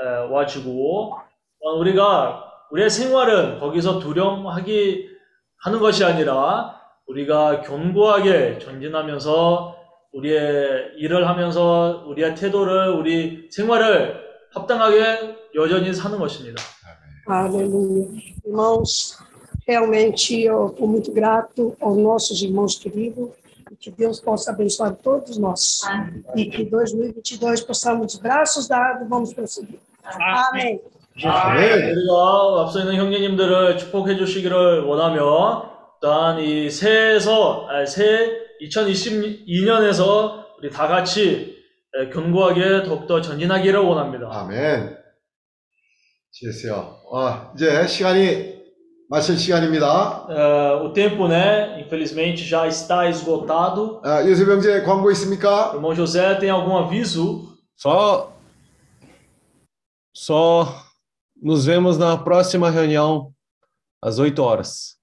가까워지고 0.00 1.14
어, 1.60 1.72
우리가 1.78 2.44
우리의 2.70 2.90
생활은 2.90 3.58
거기서 3.58 3.98
두려움하기 3.98 5.08
하는 5.60 5.80
것이 5.80 6.04
아니라 6.04 6.78
우리가 7.06 7.62
견고하게 7.62 8.58
전진하면서 8.58 9.76
우리의 10.12 10.92
일을 10.96 11.28
하면서 11.28 12.04
우리의 12.06 12.34
태도를 12.34 12.90
우리 12.90 13.48
생활을 13.50 14.20
합당하게 14.54 15.36
여전히 15.54 15.92
사는 15.92 16.18
것입니다. 16.18 16.62
Aleluia. 17.30 18.08
Irmãos, 18.46 19.18
realmente 19.68 20.42
eu 20.42 20.68
estou 20.68 20.88
muito 20.88 21.12
grato 21.12 21.76
aos 21.78 21.98
nossos 21.98 22.40
irmãos 22.42 22.78
queridos 22.78 23.28
e 23.70 23.76
que 23.76 23.90
Deus 23.90 24.18
possa 24.18 24.50
abençoar 24.50 24.94
todos 24.94 25.36
nós. 25.36 25.82
E 26.34 26.46
que 26.46 26.64
2022 26.64 27.60
possamos, 27.60 28.16
braços 28.16 28.66
dados, 28.66 29.06
vamos 29.06 29.34
prosseguir. 29.34 29.78
Amém. 30.02 30.80
네. 31.20 31.92
우리가 31.92 32.62
앞서 32.62 32.78
있는 32.80 32.94
형제님들을 32.94 33.76
축복해 33.76 34.16
주시기를 34.16 34.84
원하며 34.84 35.98
또한 36.00 36.38
이 36.38 36.70
새해에서 36.70 37.66
아, 37.68 37.84
새 37.84 38.30
2022년에서 38.62 40.44
우리 40.58 40.70
다 40.70 40.86
같이 40.86 41.56
에, 41.94 42.08
견고하게 42.08 42.84
더욱더 42.84 43.20
전진하기를 43.20 43.80
원합니다. 43.80 44.28
아멘. 44.30 44.96
지혜세요. 46.30 47.00
아, 47.12 47.52
이제 47.54 47.86
시간이 47.86 48.57
마칠 49.09 49.37
시간입니다. 49.37 50.25
어, 50.27 50.85
o 50.85 50.89
tempo, 50.93 51.27
né, 51.27 51.79
infelizmente 51.81 52.43
já 52.43 52.67
está 52.67 53.07
esgotado. 53.09 54.01
아, 54.03 54.21
요셉 54.25 54.49
형제 54.49 54.81
광고 54.83 55.11
있습니까? 55.11 55.71
Irmão 55.73 55.93
José, 55.93 56.35
tem 56.39 56.49
algum 56.49 56.75
aviso? 56.77 57.53
Só, 57.77 58.31
só 60.15 60.67
nos 61.41 61.65
vemos 61.65 61.97
na 61.97 62.17
próxima 62.17 62.69
reunião 62.69 63.31
às 64.01 64.17
8 64.19 64.39
horas. 64.41 64.97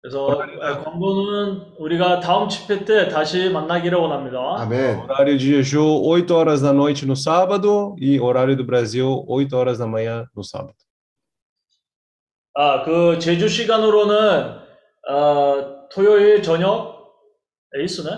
그래서 0.00 0.28
에, 0.30 0.84
광고는 0.84 1.74
우리가 1.80 2.20
다음 2.20 2.48
집회 2.48 2.84
때 2.84 3.08
다시 3.08 3.50
만나기를 3.50 3.98
원합니다. 3.98 4.38
아멘. 4.62 5.00
Horário 5.00 5.36
de 5.36 5.62
Jeju, 5.62 5.82
8 6.06 6.30
horas 6.30 6.62
da 6.62 6.72
noite 6.72 7.04
no 7.04 7.16
sábado 7.16 7.96
e 7.98 8.20
horário 8.20 8.56
do 8.56 8.64
Brasil, 8.64 9.24
8 9.26 9.52
horas 9.56 9.78
da 9.78 9.86
manhã 9.86 10.24
no 10.34 10.44
sábado. 10.44 10.79
아, 12.53 12.83
그 12.83 13.17
제주 13.19 13.47
시간으로는 13.47 14.55
어, 15.09 15.87
토요일 15.91 16.43
저녁 16.43 17.01
에 17.73 17.83
있으네? 17.83 18.09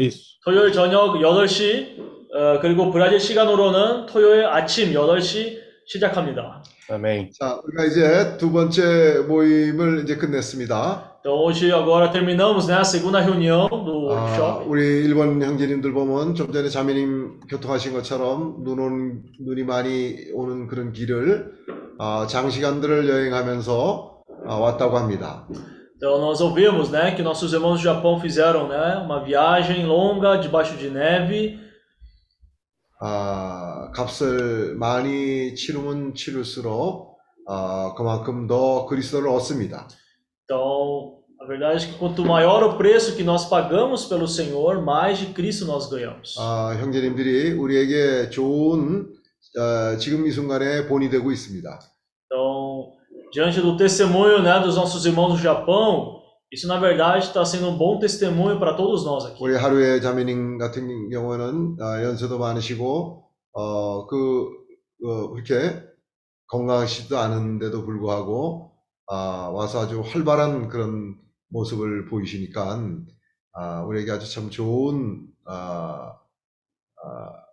Isso. 0.00 0.38
토요일 0.44 0.72
저녁 0.72 1.16
8시 1.16 1.98
어, 2.34 2.60
그리고 2.60 2.90
브라질 2.90 3.20
시간으로는 3.20 4.06
토요일 4.06 4.46
아침 4.46 4.92
8시 4.92 5.58
시작합니다. 5.86 6.62
Amém. 6.90 7.30
자, 7.38 7.60
우리가 7.64 7.84
이제 7.84 8.36
두 8.38 8.50
번째 8.52 9.24
모임을 9.28 10.02
이제 10.04 10.16
끝냈습니다. 10.16 11.12
Então 11.20 11.38
hoje 11.42 11.72
agora 11.72 12.10
terminamos 12.10 12.66
né, 12.66 12.74
a 12.74 12.84
segunda 12.84 13.18
reunião 13.20 13.68
do 13.68 14.10
아, 14.12 14.24
workshop. 14.24 14.66
우리 14.68 15.04
일본 15.04 15.42
형제님들 15.42 15.92
보면 15.92 16.34
좀 16.34 16.52
전에 16.52 16.68
자매님 16.68 17.40
교통하신 17.48 17.92
것처럼 17.94 18.62
눈 18.64 18.78
오는, 18.78 19.22
눈이 19.40 19.64
많이 19.64 20.16
오는 20.34 20.66
그런 20.66 20.92
길을 20.92 21.52
아, 21.70 21.83
장시간들을 22.28 23.08
여행하면서 23.08 24.14
아, 24.46 24.56
왔다고 24.56 24.98
합니다. 24.98 25.46
Então 25.96 26.18
nós 26.18 26.40
ouvimos 26.40 26.90
né, 26.90 27.14
que 27.14 27.22
nossos 27.22 27.52
irmãos 27.52 27.78
do 27.78 27.82
Japão 27.82 28.20
fizeram 28.20 28.68
né, 28.68 28.96
uma 28.96 29.24
viagem 29.24 29.86
longa 29.86 30.36
debaixo 30.36 30.76
de 30.76 30.90
neve. 30.90 31.58
아, 33.00 33.90
값을 33.92 34.76
많이 34.76 35.54
치르면 35.54 36.14
치를수록 36.14 37.18
아, 37.46 37.94
그만큼 37.96 38.46
더 38.46 38.86
그리스도를 38.86 39.28
얻습니다. 39.28 39.88
Então 40.44 41.14
a 41.40 41.46
verdade 41.46 41.84
é 41.84 41.88
que 41.88 41.98
quanto 41.98 42.24
maior 42.24 42.62
o 42.64 42.76
preço 42.76 43.14
que 43.16 43.22
nós 43.22 43.46
pagamos 43.48 44.06
pelo 44.06 44.26
Senhor, 44.26 44.82
mais 44.82 45.18
de 45.18 45.26
Cristo 45.26 45.64
nós 45.64 45.88
ganhamos. 45.88 46.36
아, 46.38 46.76
형제님들이 46.80 47.52
우리에게 47.52 48.30
좋은 48.30 49.08
어, 49.58 49.96
지금 49.98 50.26
이 50.26 50.30
순간에 50.30 50.86
본이 50.86 51.08
되고 51.10 51.30
있습니다. 51.30 51.80
Então, 52.26 52.92
diante 53.32 53.60
do 53.60 53.76
testemunho 53.76 54.42
né, 54.42 54.60
dos 54.60 54.76
nossos 54.76 55.04
irmãos 55.04 55.34
do 55.34 55.38
Japão, 55.38 56.22
isso 56.52 56.66
na 56.66 56.78
verdade 56.78 57.26
está 57.26 57.44
sendo 57.44 57.68
um 57.68 57.76
bom 57.78 57.98
testemunho 57.98 58.58
para 58.58 58.74
todos 58.74 59.04
nós 59.04 59.24
aqui. 59.26 59.42
우리 59.42 59.56
하루의 59.56 60.00
자매님 60.02 60.58
같은 60.58 61.10
경우는 61.10 61.76
아, 61.80 62.02
연세도 62.02 62.38
많으시고 62.38 63.24
어, 63.52 64.06
그 64.06 64.48
어, 65.04 65.30
그렇게 65.30 65.82
건강하시지도 66.48 67.18
않은데도 67.18 67.84
불구하고 67.84 68.72
아, 69.06 69.50
와서 69.52 69.82
아주 69.82 70.00
활발한 70.00 70.68
그런 70.68 71.16
모습을 71.48 72.06
보이시니까 72.06 72.80
아, 73.52 73.82
우리에게 73.82 74.10
아주 74.10 74.32
참 74.32 74.50
좋은 74.50 75.26
아, 75.46 76.16
아, 77.02 77.43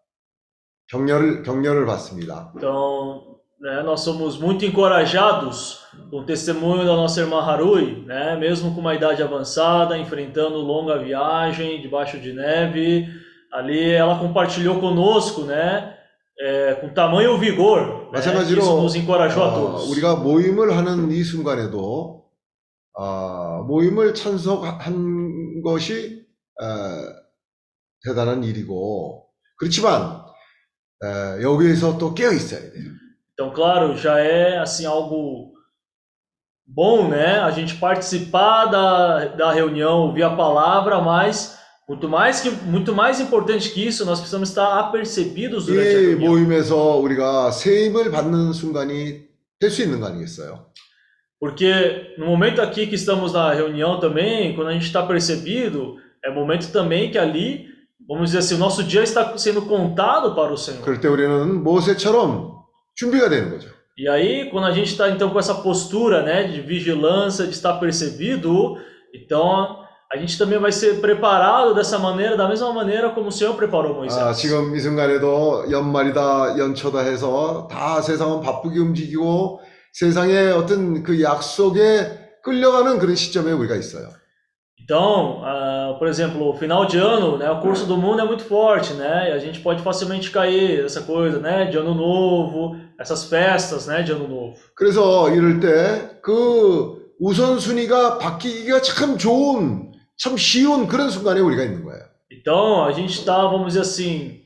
격려를 0.91 1.41
격려를 1.43 1.85
받습니다. 1.85 2.51
Então, 2.55 3.37
né, 3.61 3.81
nós 3.83 4.01
somos 4.01 4.37
muito 4.37 4.65
encorajados 4.65 5.79
com 6.09 6.19
o 6.19 6.25
testemunho 6.25 6.85
da 6.85 6.95
nossa 6.95 7.21
irmã 7.21 7.41
Harui, 7.41 8.03
né, 8.05 8.35
mesmo 8.35 8.75
com 8.75 8.81
uma 8.81 8.93
idade 8.93 9.23
avançada, 9.23 9.97
enfrentando 9.97 10.57
longa 10.57 10.97
viagem 10.97 11.81
debaixo 11.81 12.19
de 12.19 12.33
neve. 12.33 13.07
Ali 13.51 13.91
ela 13.91 14.17
compartilhou 14.19 14.79
conosco, 14.79 15.43
né, 15.43 15.95
é, 16.39 16.73
com 16.75 16.89
tamanho 16.89 17.37
vigor. 17.37 18.09
마찬가지로 18.11 18.61
isso 18.61 18.81
nos 18.81 18.95
encorajou 18.95 19.43
a 19.43 19.47
어, 19.47 19.53
todos. 19.53 19.89
우리가 19.91 20.15
모임을 20.17 20.75
하는 20.75 21.09
이 21.11 21.23
순간에도 21.23 22.25
아, 22.97 23.63
모임을 23.67 24.13
참석한 24.13 25.61
것이 25.63 26.25
어, 26.59 26.65
대단한 28.03 28.43
일이고 28.43 29.27
그렇지만 29.57 30.20
에, 31.02 31.42
여기에서 31.42 31.98
또 31.98 32.14
깨어 32.14 32.32
있어야 32.32 32.60
돼요. 32.60 32.92
Então, 33.34 33.52
claro, 33.52 33.96
já 33.96 34.18
é 34.18 34.58
assim 34.58 34.86
algo 34.86 35.52
bom, 36.66 37.08
né, 37.08 37.38
a 37.38 37.50
gente 37.50 37.74
participar 37.76 38.64
da, 38.66 39.26
da 39.26 39.52
reunião, 39.52 40.06
ouvir 40.06 40.22
a 40.22 40.30
palavra, 40.34 41.00
mas 41.00 41.56
muito 41.88 42.08
mais 42.08 42.40
que 42.40 42.50
muito 42.50 42.92
mais 42.94 43.20
importante 43.20 43.70
que 43.70 43.86
isso, 43.86 44.05
nós 44.05 44.18
precisamos 44.18 44.48
estar 44.48 44.78
apercebidos 44.80 45.66
durante 45.66 45.88
a 45.96 46.00
이 46.00 46.06
reunião. 46.14 46.30
모임에서 46.30 46.96
우리가 46.96 47.50
새 47.52 47.86
힘을 47.86 48.10
받는 48.10 48.52
순간이 48.52 49.26
될 49.60 49.70
수 49.70 49.82
있는 49.82 50.00
거 50.00 50.06
아니겠어요? 50.06 50.66
Porque 51.38 52.14
no 52.18 52.26
momento 52.26 52.62
aqui 52.62 52.86
que 52.86 52.94
estamos 52.94 53.34
na 53.34 53.52
reunião 53.52 54.00
também, 54.00 54.55
quando 54.56 54.68
a 54.68 54.72
gente 54.72 54.86
está 54.86 55.02
percebido, 55.06 55.96
é 56.24 56.30
momento 56.30 56.72
também 56.72 57.10
que 57.10 57.18
ali, 57.18 57.66
vamos 58.08 58.30
dizer 58.30 58.38
assim, 58.38 58.55
o 58.55 58.58
nosso 58.58 58.82
dia 58.84 59.02
está 59.02 59.36
sendo 59.36 59.62
contado 59.62 60.34
para 60.34 60.52
o 60.52 60.56
Senhor. 60.56 60.82
그럴 60.82 61.00
때 61.00 61.08
우리는 61.08 61.62
모세처럼 61.62 62.56
준비가 62.94 63.28
되는 63.28 63.50
거죠. 63.50 63.68
E 63.98 64.08
aí, 64.08 64.50
quando 64.50 64.66
a 64.66 64.72
gente 64.72 64.90
está 64.90 65.08
então 65.10 65.30
com 65.30 65.38
essa 65.38 65.55
postura, 65.55 66.22
né, 66.22 66.44
de 66.44 66.60
vigilância, 66.60 67.46
de 67.46 67.52
estar 67.52 67.80
percebido, 67.80 68.76
então 69.14 69.78
a 70.12 70.18
gente 70.18 70.36
também 70.38 70.58
vai 70.58 70.70
ser 70.70 71.00
preparado 71.00 71.74
dessa 71.74 71.98
maneira, 71.98 72.36
da 72.36 72.46
mesma 72.46 72.72
maneira 72.72 73.10
como 73.10 73.28
o 73.28 73.32
Senhor 73.32 73.55
preparou 73.56 73.94
Moisés. 73.94 74.22
아, 74.22 74.32
지금 74.32 74.76
이 74.76 74.80
순간에도 74.80 75.64
연말이다, 75.70 76.58
연초다 76.58 77.00
해서 77.00 77.66
다 77.70 78.00
세상은 78.02 78.40
바쁘게 78.40 78.78
움직이고 78.78 79.60
세상의 79.92 80.52
어떤 80.52 81.02
그 81.02 81.20
약속에 81.22 82.40
끌려가는 82.44 82.98
그런 82.98 83.16
시점에 83.16 83.50
우리가 83.52 83.74
있어요. 83.76 84.10
Então, 84.90 85.42
ah, 85.44 85.96
por 85.98 86.06
exemplo, 86.06 86.48
o 86.48 86.55
final 86.55 86.86
de 86.86 86.96
ano, 86.96 87.36
né, 87.36 87.50
o 87.50 87.60
curso 87.60 87.86
do 87.86 87.96
mundo 87.96 88.20
é 88.20 88.24
muito 88.24 88.44
forte, 88.44 88.94
né, 88.94 89.30
e 89.30 89.32
a 89.32 89.38
gente 89.38 89.58
pode 89.60 89.82
facilmente 89.82 90.30
cair 90.30 90.82
nessa 90.82 91.02
coisa, 91.02 91.40
né, 91.40 91.64
de 91.64 91.76
ano 91.76 91.92
novo, 91.92 92.76
essas 92.98 93.24
festas, 93.28 93.86
né, 93.88 94.02
de 94.02 94.12
ano 94.12 94.28
novo. 94.28 94.55
그래서 94.76 95.28
이럴 95.30 95.58
때 95.58 96.20
그 96.22 97.12
우선순위가 97.18 98.18
바뀌기가 98.18 98.80
참 98.82 99.16
좋은, 99.16 99.92
참 100.16 100.36
쉬운 100.36 100.86
그런 100.86 101.08
순간에 101.10 101.40
우리가 101.40 101.62
있는 101.64 101.84
거예요. 101.84 102.02
Então, 102.30 102.84
a 102.84 102.92
gente 102.92 103.18
está, 103.18 103.42
vamos 103.48 103.68
dizer 103.68 103.80
assim, 103.80 104.40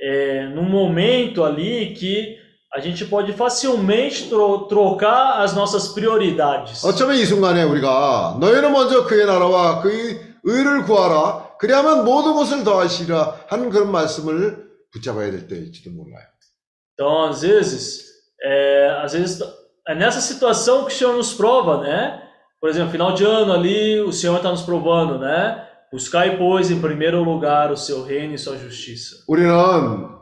é, 0.00 0.48
num 0.48 0.68
momento 0.68 1.44
ali 1.44 1.94
que 1.94 2.36
a 2.74 2.80
gente 2.80 3.04
pode 3.06 3.32
facilmente 3.32 4.28
tro- 4.28 4.66
trocar 4.68 5.40
as 5.42 5.54
nossas 5.54 5.88
prioridades. 5.94 6.84
어쩌면 6.84 7.16
이 7.16 7.24
순간에 7.24 7.62
우리가 7.62 8.36
너희는 8.40 8.72
먼저 8.72 9.04
그의 9.06 9.26
나라와 9.26 9.80
그의 9.80 10.20
의를 10.44 10.84
구하라. 10.84 11.44
그리하면 11.58 12.04
모든 12.04 12.34
것을 12.34 12.64
더하시리라 12.64 13.46
하는 13.48 13.70
그런 13.70 13.90
말씀을 13.92 14.64
붙잡아야 14.92 15.30
될 15.30 15.46
때일지도 15.48 15.90
몰라요. 15.90 16.26
Então, 16.94 17.24
às 17.28 17.42
vezes, 17.42 18.04
é, 18.44 18.88
às 19.02 19.12
vezes 19.14 19.40
é 19.88 19.94
nessa 19.94 20.20
situação 20.20 20.84
que 20.84 20.92
o 20.92 20.96
Senhor 20.96 21.14
nos 21.14 21.32
prova, 21.34 21.78
né? 21.80 22.20
Por 22.60 22.68
exemplo, 22.70 22.90
final 22.92 23.12
de 23.14 23.24
ano 23.24 23.52
ali, 23.52 24.00
o 24.00 24.12
Senhor 24.12 24.36
está 24.36 24.50
nos 24.50 24.62
provando, 24.62 25.18
né? 25.18 25.60
Buscai, 25.92 26.36
pois, 26.36 26.70
em 26.70 26.80
primeiro 26.80 27.22
lugar 27.22 27.70
o 27.72 27.76
seu 27.76 28.02
reino 28.04 28.34
e 28.34 28.38
sua 28.38 28.56
justiça. 28.58 29.16
우리는 29.28 29.50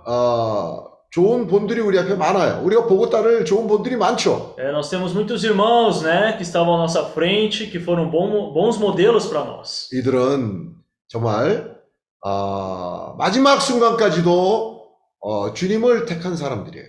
어, 0.07 0.85
좋은 1.18 1.48
본들이 1.48 1.82
우리 1.82 1.98
앞에 1.98 2.14
많아요. 2.14 2.62
우리가 2.64 2.86
보고 2.86 3.10
따를 3.10 3.44
좋은 3.44 3.68
본들이 3.68 3.96
많죠. 3.98 4.54
É, 4.60 4.70
nós 4.72 4.88
temos 4.92 5.14
muitos 5.16 5.44
irmãos, 5.44 6.04
né, 6.04 6.36
que 6.38 6.44
estavam 6.44 6.76
à 6.76 6.78
nossa 6.78 7.06
frente, 7.10 7.66
que 7.72 7.80
foram 7.80 8.12
bom- 8.12 8.54
bons 8.54 8.78
modelos 8.78 9.26
para 9.28 9.44
nós. 9.44 9.90
이들은 9.94 10.76
정말 11.08 11.76
어, 12.24 13.16
마지막 13.18 13.60
순간까지도 13.62 14.84
어, 15.20 15.54
주님을 15.54 16.06
택한 16.06 16.36
사람들이에요. 16.36 16.86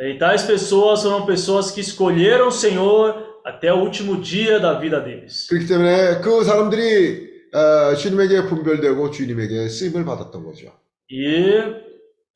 E 0.00 0.18
tais 0.18 0.42
pessoas 0.46 1.02
foram 1.04 1.24
pessoas 1.26 1.70
que 1.70 1.80
escolheram 1.80 2.48
o 2.48 2.52
Senhor 2.52 3.14
até 3.44 3.72
o 3.72 3.78
último 3.78 4.20
dia 4.20 4.58
da 4.58 4.74
vida 4.80 4.98
deles. 5.04 5.46
그렇기 5.48 5.66
때문에 5.68 6.20
그 6.20 6.42
사람들이 6.42 7.28
어, 7.54 7.94
주님에게 7.94 8.46
분별되고 8.46 9.10
주님에게 9.12 9.68
쓰임을 9.68 10.04
받았던 10.04 10.42
거죠. 10.44 10.72
E 11.10 11.87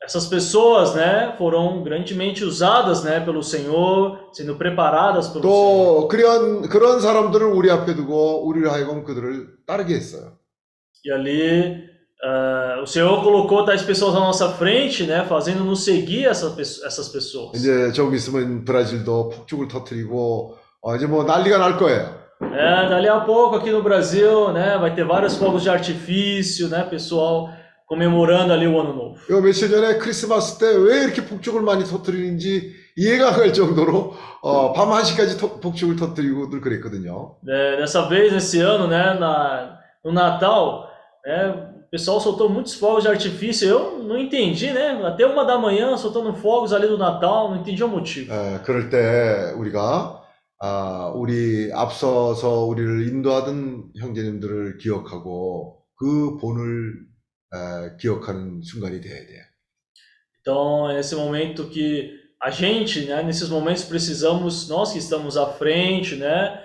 essas 0.04 0.28
pessoas, 0.28 0.94
né, 0.96 1.34
foram 1.38 1.84
grandemente 1.84 2.44
usadas, 2.46 3.04
né, 3.04 3.20
pelo 3.20 3.42
Senhor, 3.44 4.30
sendo 4.32 4.56
preparadas 4.56 5.28
pelo 5.28 5.42
Senhor. 5.42 5.42
또 5.42 6.08
그런 6.08 6.62
그런 6.70 7.00
사람들을 7.02 7.46
우리 7.48 7.70
앞에 7.72 7.96
두고 7.96 8.46
우리를 8.48 8.72
하여금 8.72 9.04
그들을 9.04 9.48
따르게 9.66 9.96
했어요. 9.96 10.38
E 11.06 11.12
ali 11.12 11.88
ah, 12.24 12.80
o 12.82 12.86
Senhor 12.88 13.22
colocou 13.24 13.64
tais 13.66 13.82
pessoas 13.82 14.16
à 14.16 14.20
nossa 14.20 14.50
frente, 14.54 15.04
né, 15.06 15.26
fazendo-nos 15.28 15.84
seguir 15.84 16.26
essa, 16.26 16.52
pesso- 16.52 16.86
essas 16.86 17.10
pessoas. 17.10 17.56
이제 17.56 17.92
조금 17.92 18.14
있으면 18.16 18.66
브라질도 18.66 19.30
폭죽을 19.30 19.68
터뜨리고 19.68 20.56
어, 20.82 20.96
이제 20.96 21.06
뭐 21.08 21.24
난리가 21.24 21.58
날 21.58 21.78
거예요. 21.78 22.28
É, 22.40 22.88
dali 22.88 23.10
a 23.10 23.20
pouco 23.22 23.56
aqui 23.56 23.72
no 23.72 23.82
Brasil, 23.82 24.54
né, 24.54 24.78
vai 24.78 24.94
ter 24.94 25.04
vários 25.04 25.36
fogos 25.38 25.64
de 25.64 25.70
artifício, 25.72 26.68
né, 26.70 26.84
pessoal 26.84 27.50
comemorando 27.93 28.53
ali 28.53 28.67
o 28.67 28.81
ano 28.81 28.93
novo. 28.95 29.17
요 29.31 29.41
며칠 29.43 29.69
전에 29.69 29.99
크리스마스 29.99 30.57
때 30.59 30.65
왜 30.67 31.05
이렇게 31.05 31.25
폭죽을 31.27 31.61
많이 31.61 31.85
터뜨리는지 31.85 32.73
이해가 32.97 33.33
갈 33.33 33.53
정도로 33.53 34.15
어, 34.43 34.73
밤 34.73 34.89
1시까지 34.91 35.39
토- 35.39 35.61
폭죽을 35.61 35.97
터뜨리고들 35.97 36.61
그랬거든요. 36.61 37.37
É, 37.47 37.77
dessa 37.77 38.09
vez, 38.09 38.33
nesse 38.33 38.61
ano, 38.61 38.87
né, 38.89 39.15
na, 39.19 39.79
no 40.05 40.11
Natal, 40.13 40.89
né, 41.27 41.69
o 41.87 41.91
pessoal 41.91 42.19
soltou 42.21 42.49
muitos 42.49 42.75
fogos 42.75 43.03
de 43.03 43.09
artifício. 43.11 43.69
Eu 43.69 43.99
não 44.03 44.19
entendi, 44.19 44.73
né? 44.73 45.01
Até 45.05 45.27
uma 45.27 45.45
da 45.45 45.59
manhã 45.59 45.95
soltando 45.97 46.33
fogos 46.35 46.73
ali 46.73 46.87
do 46.89 46.97
Natal, 46.99 47.51
não 47.51 47.59
entendi 47.61 47.83
o 47.85 47.89
motivo. 47.89 48.33
에, 48.33 48.59
그럴 48.65 48.89
때 48.89 49.53
우리가 49.59 50.21
아, 50.65 51.13
우리 51.15 51.71
앞서서 51.75 52.65
우리를 52.67 53.09
인도하던 53.09 53.91
형제님들을 53.99 54.79
기억하고 54.79 55.79
그 55.99 56.37
본을 56.41 56.95
에, 57.54 57.98
기억하는 58.00 58.62
순간이 58.62 59.00
돼야 59.02 59.26
돼요. 59.26 59.44
Então, 60.42 60.90
é 60.90 60.96
nesse 60.96 61.16
momento 61.16 61.68
que 61.70 62.10
a 62.42 62.50
gente, 62.52 63.06
né, 63.06 63.22
nesses 63.24 63.50
momentos 63.50 63.84
precisamos, 63.84 64.70
nós 64.70 64.94
que 64.94 65.00
estamos 65.00 65.36
à 65.38 65.46
frente, 65.48 66.16
né, 66.16 66.60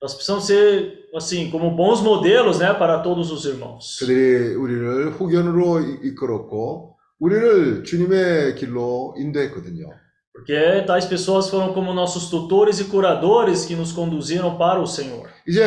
nós 0.00 0.14
precisamos 0.14 0.46
ser, 0.46 1.08
assim, 1.14 1.50
como 1.50 1.70
bons 1.76 2.00
modelos, 2.00 2.58
né, 2.60 2.72
para 2.74 3.00
todos 3.02 3.30
os 3.30 3.44
irmãos. 3.44 3.98
그들이 3.98 4.54
우리를 4.54 5.10
후견으로 5.12 5.80
이- 5.80 6.08
이끌었고 6.08 6.96
우리를 7.18 7.84
주님의 7.84 8.54
길로 8.56 9.14
인도했거든요. 9.18 9.90
Porque 10.34 10.84
tais 10.86 11.06
pessoas 11.08 11.48
foram 11.48 11.72
como 11.72 11.94
nossos 11.94 12.28
tutores 12.28 12.78
e 12.78 12.84
curadores 12.84 13.64
que 13.64 13.74
nos 13.74 13.90
conduziram 13.92 14.58
para 14.58 14.80
o 14.80 14.86
Senhor. 14.86 15.26
이제 15.48 15.64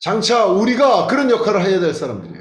장차 0.00 0.46
우리가 0.46 1.06
그런 1.06 1.30
역할을 1.30 1.62
해야 1.64 1.78
될 1.78 1.94
사람들이에요. 1.94 2.35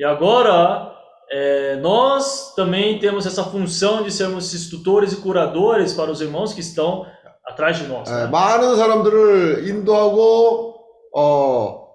E 0.00 0.04
agora, 0.04 0.92
é, 1.30 1.76
nós 1.76 2.54
também 2.54 2.98
temos 2.98 3.26
essa 3.26 3.44
função 3.44 4.02
de 4.02 4.10
sermos 4.12 4.46
esses 4.46 4.68
tutores 4.68 5.12
e 5.12 5.16
curadores 5.16 5.92
para 5.94 6.10
os 6.10 6.20
irmãos 6.20 6.52
que 6.52 6.60
estão 6.60 7.06
atrás 7.46 7.78
de 7.78 7.86
nós. 7.86 8.08
에, 8.08 8.12
né? 8.12 8.26
많은 8.30 8.76
사람들을 8.76 9.66
인도하고 9.68 10.74
어, 11.14 11.86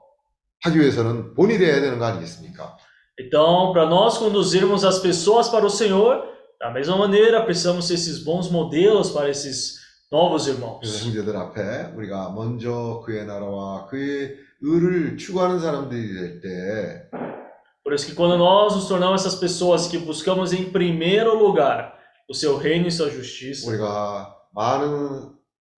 하기 0.64 0.80
위해서는 0.80 1.34
본이 1.36 1.58
돼야 1.58 1.80
되는 1.82 2.00
거 2.00 2.06
아니겠습니까? 2.06 2.76
Então, 3.20 3.72
para 3.72 3.86
nós 3.88 4.18
conduzirmos 4.18 4.84
as 4.84 5.00
pessoas 5.00 5.48
para 5.50 5.66
o 5.66 5.70
Senhor, 5.70 6.24
da 6.60 6.72
mesma 6.72 6.96
maneira, 6.98 7.44
precisamos 7.44 7.86
ser 7.88 7.96
esses 7.96 8.24
bons 8.24 8.50
modelos 8.50 9.12
para 9.12 9.30
esses 9.30 9.80
novos 10.12 10.46
그래서 10.46 10.52
irmãos. 10.58 11.06
형제들 11.06 11.36
앞에 11.38 11.94
우리가 11.96 12.32
먼저 12.32 13.02
그의 13.06 13.26
나라와 13.26 13.86
그의 13.88 14.36
의를 14.62 15.18
추구하는 15.18 15.60
사람들이 15.60 16.14
될 16.14 16.42
때 16.42 17.10
Por 17.86 17.94
isso 17.94 18.06
que 18.06 18.14
quando 18.14 18.38
nós 18.38 18.76
nos 18.76 18.88
tornamos 18.88 19.22
essas 19.22 19.36
pessoas 19.36 19.88
que 19.88 19.98
buscamos 19.98 20.54
em 20.54 20.72
primeiro 20.72 21.38
lugar 21.38 21.98
o 22.30 22.34
seu 22.34 22.58
reino 22.58 22.88
e 22.88 22.92
sua 22.92 23.10
justiça, 23.10 23.68
우리가 23.70 24.36
많은 24.54 25.34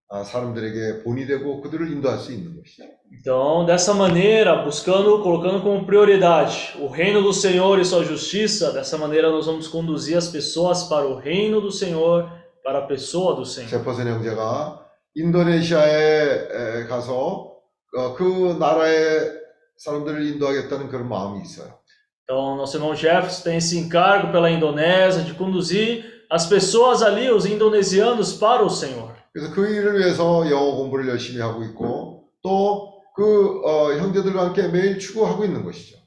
아, 0.10 0.24
사람들에게 0.24 1.02
본이 1.04 1.26
되고 1.26 1.60
그들을 1.62 1.92
인도할 1.92 2.20
수 2.20 2.32
있는 2.32 2.56
것이죠. 2.56 2.84
Então, 3.12 3.66
dessa 3.66 3.94
maneira, 3.94 4.64
buscando, 4.64 5.24
colocando 5.24 5.62
como 5.64 5.86
prioridade 5.86 6.76
o 6.80 6.88
reino 6.88 7.22
do 7.22 7.34
Senhor 7.34 7.80
e 7.80 7.86
sua 7.86 8.04
justiça, 8.04 8.72
dessa 8.72 8.98
maneira 8.98 9.32
nós 9.32 9.46
vamos 9.48 9.68
conduzir 9.68 10.18
as 10.18 10.28
pessoas 10.28 10.84
para 10.84 11.08
o 11.08 11.16
reino 11.16 11.62
do 11.62 11.72
Senhor, 11.72 12.30
para 12.64 12.80
a 12.80 12.88
pessoa 12.88 13.36
do 13.36 13.46
Senhor. 13.46 13.70
제퍼슨 13.70 14.08
형제가 14.08 14.86
인도네시아에 15.16 16.82
에, 16.84 16.88
가서 16.88 17.54
어, 17.96 18.14
그 18.16 18.58
나라의 18.60 19.32
사람들을 19.78 20.26
인도하겠다는 20.28 20.90
그런 20.90 21.08
마음이 21.08 21.42
있어요. 21.42 21.80
Então, 22.28 22.56
nosso 22.56 22.78
irmão 22.78 22.96
Jefferson 22.96 23.44
tem 23.44 23.58
esse 23.58 23.78
encargo 23.78 24.32
pela 24.32 24.50
Indonésia 24.50 25.24
de 25.24 25.34
conduzir 25.34 26.06
as 26.30 26.46
pessoas 26.46 27.02
ali, 27.02 27.30
os 27.30 27.46
indonesianos, 27.46 28.34
para 28.34 28.64
o 28.64 28.70
Senhor. 28.70 29.12
그래서 29.34 29.54
그 29.54 29.68
일을 29.68 29.98
위해서 29.98 30.50
영어 30.50 30.76
공부를 30.76 31.08
열심히 31.08 31.42
하고 31.42 31.64
있고 31.64 32.30
또 32.42 32.94
그 33.16 33.62
형제들과 34.00 34.46
함께 34.46 34.68
매일 34.68 34.98
추구하고 35.00 35.46
있는 35.46 35.64
것이죠. 35.64 35.98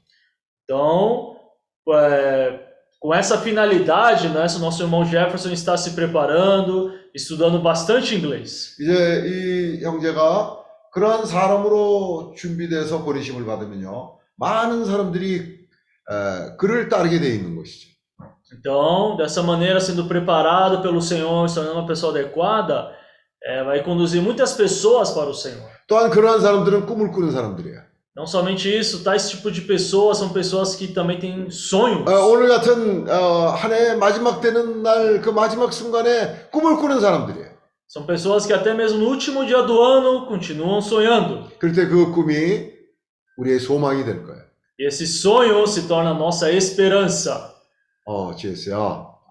Então, 0.63 1.37
é, 1.89 2.59
com 2.99 3.13
essa 3.13 3.37
finalidade, 3.37 4.27
né, 4.27 4.45
o 4.57 4.59
nosso 4.59 4.83
irmão 4.83 5.05
Jefferson 5.05 5.51
está 5.51 5.77
se 5.77 5.91
preparando, 5.91 6.91
estudando 7.15 7.59
bastante 7.61 8.13
inglês. 8.15 8.75
이제 8.79 9.23
이 9.25 9.83
형제가 9.83 10.57
그러한 10.91 11.25
사람으로 11.25 12.33
준비돼서 12.35 13.05
버리심을 13.05 13.45
받으면요. 13.45 14.17
많은 14.35 14.83
사람들이 14.85 15.60
에, 16.09 16.55
그를 16.57 16.89
따르게 16.89 17.19
돼 17.19 17.29
있는 17.35 17.55
것이죠. 17.55 17.87
Então, 18.53 19.17
dessa 19.17 19.43
maneira, 19.43 19.79
sendo 19.81 20.05
preparado 20.07 20.81
pelo 20.81 21.01
Senhor, 21.01 21.49
se 21.49 21.55
tornando 21.55 21.79
uma 21.79 21.87
pessoa 21.87 22.11
adequada, 22.11 22.91
é, 23.43 23.61
vai 23.63 23.83
conduzir 23.83 24.21
muitas 24.21 24.53
pessoas 24.53 25.11
para 25.11 25.29
o 25.29 25.33
Senhor. 25.33 25.67
또한 25.87 26.09
그러한 26.09 26.39
사람들은 26.41 26.85
꿈을 26.85 27.11
꾸는 27.11 27.31
사람들이에요. 27.31 27.81
Não 28.15 28.25
somente 28.25 28.67
isso, 28.67 29.03
tais 29.03 29.29
tipo 29.29 29.51
de 29.51 29.61
pessoas 29.61 30.17
são 30.17 30.29
pessoas 30.29 30.75
que 30.75 30.87
também 30.87 31.19
têm 31.19 31.51
sonhos. 31.51 32.09
어, 32.09 32.27
오늘 32.27 32.47
같은 32.47 33.07
어, 33.09 33.49
한 33.49 33.71
해 33.73 33.95
마지막 33.95 34.41
되는 34.41 34.81
날 34.81 35.21
그 35.21 35.29
마지막 35.29 35.71
순간에 35.73 36.47
꿈을 36.49 36.77
꾸는 36.77 36.99
사람들이에요. 37.01 37.51
São 37.87 38.05
pessoas 38.05 38.45
que 38.47 38.53
até 38.53 38.73
mesmo 38.73 38.97
no 38.97 39.07
último 39.09 39.45
dia 39.45 39.61
do 39.61 39.81
ano 39.81 40.25
continuam 40.25 40.79
sonhando. 40.81 41.47
그럴 41.59 41.73
때 41.75 41.87
그 41.87 42.11
꿈이 42.11 42.71
우리의 43.37 43.59
소망이 43.59 44.03
될 44.03 44.23
거예요. 44.23 44.41
E 44.41 44.47
esse 44.81 45.07
sonho 45.07 45.65
se 45.65 45.87
torna 45.87 46.11
a 46.11 46.13
nossa 46.13 46.51
esperança. 46.51 47.55
어, 48.05 48.33
지혜스야. 48.35 48.77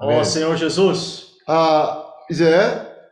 Ó 0.01 0.21
Senhor 0.25 0.57
Jesus. 0.57 1.37
아, 1.47 2.05
이제 2.31 2.53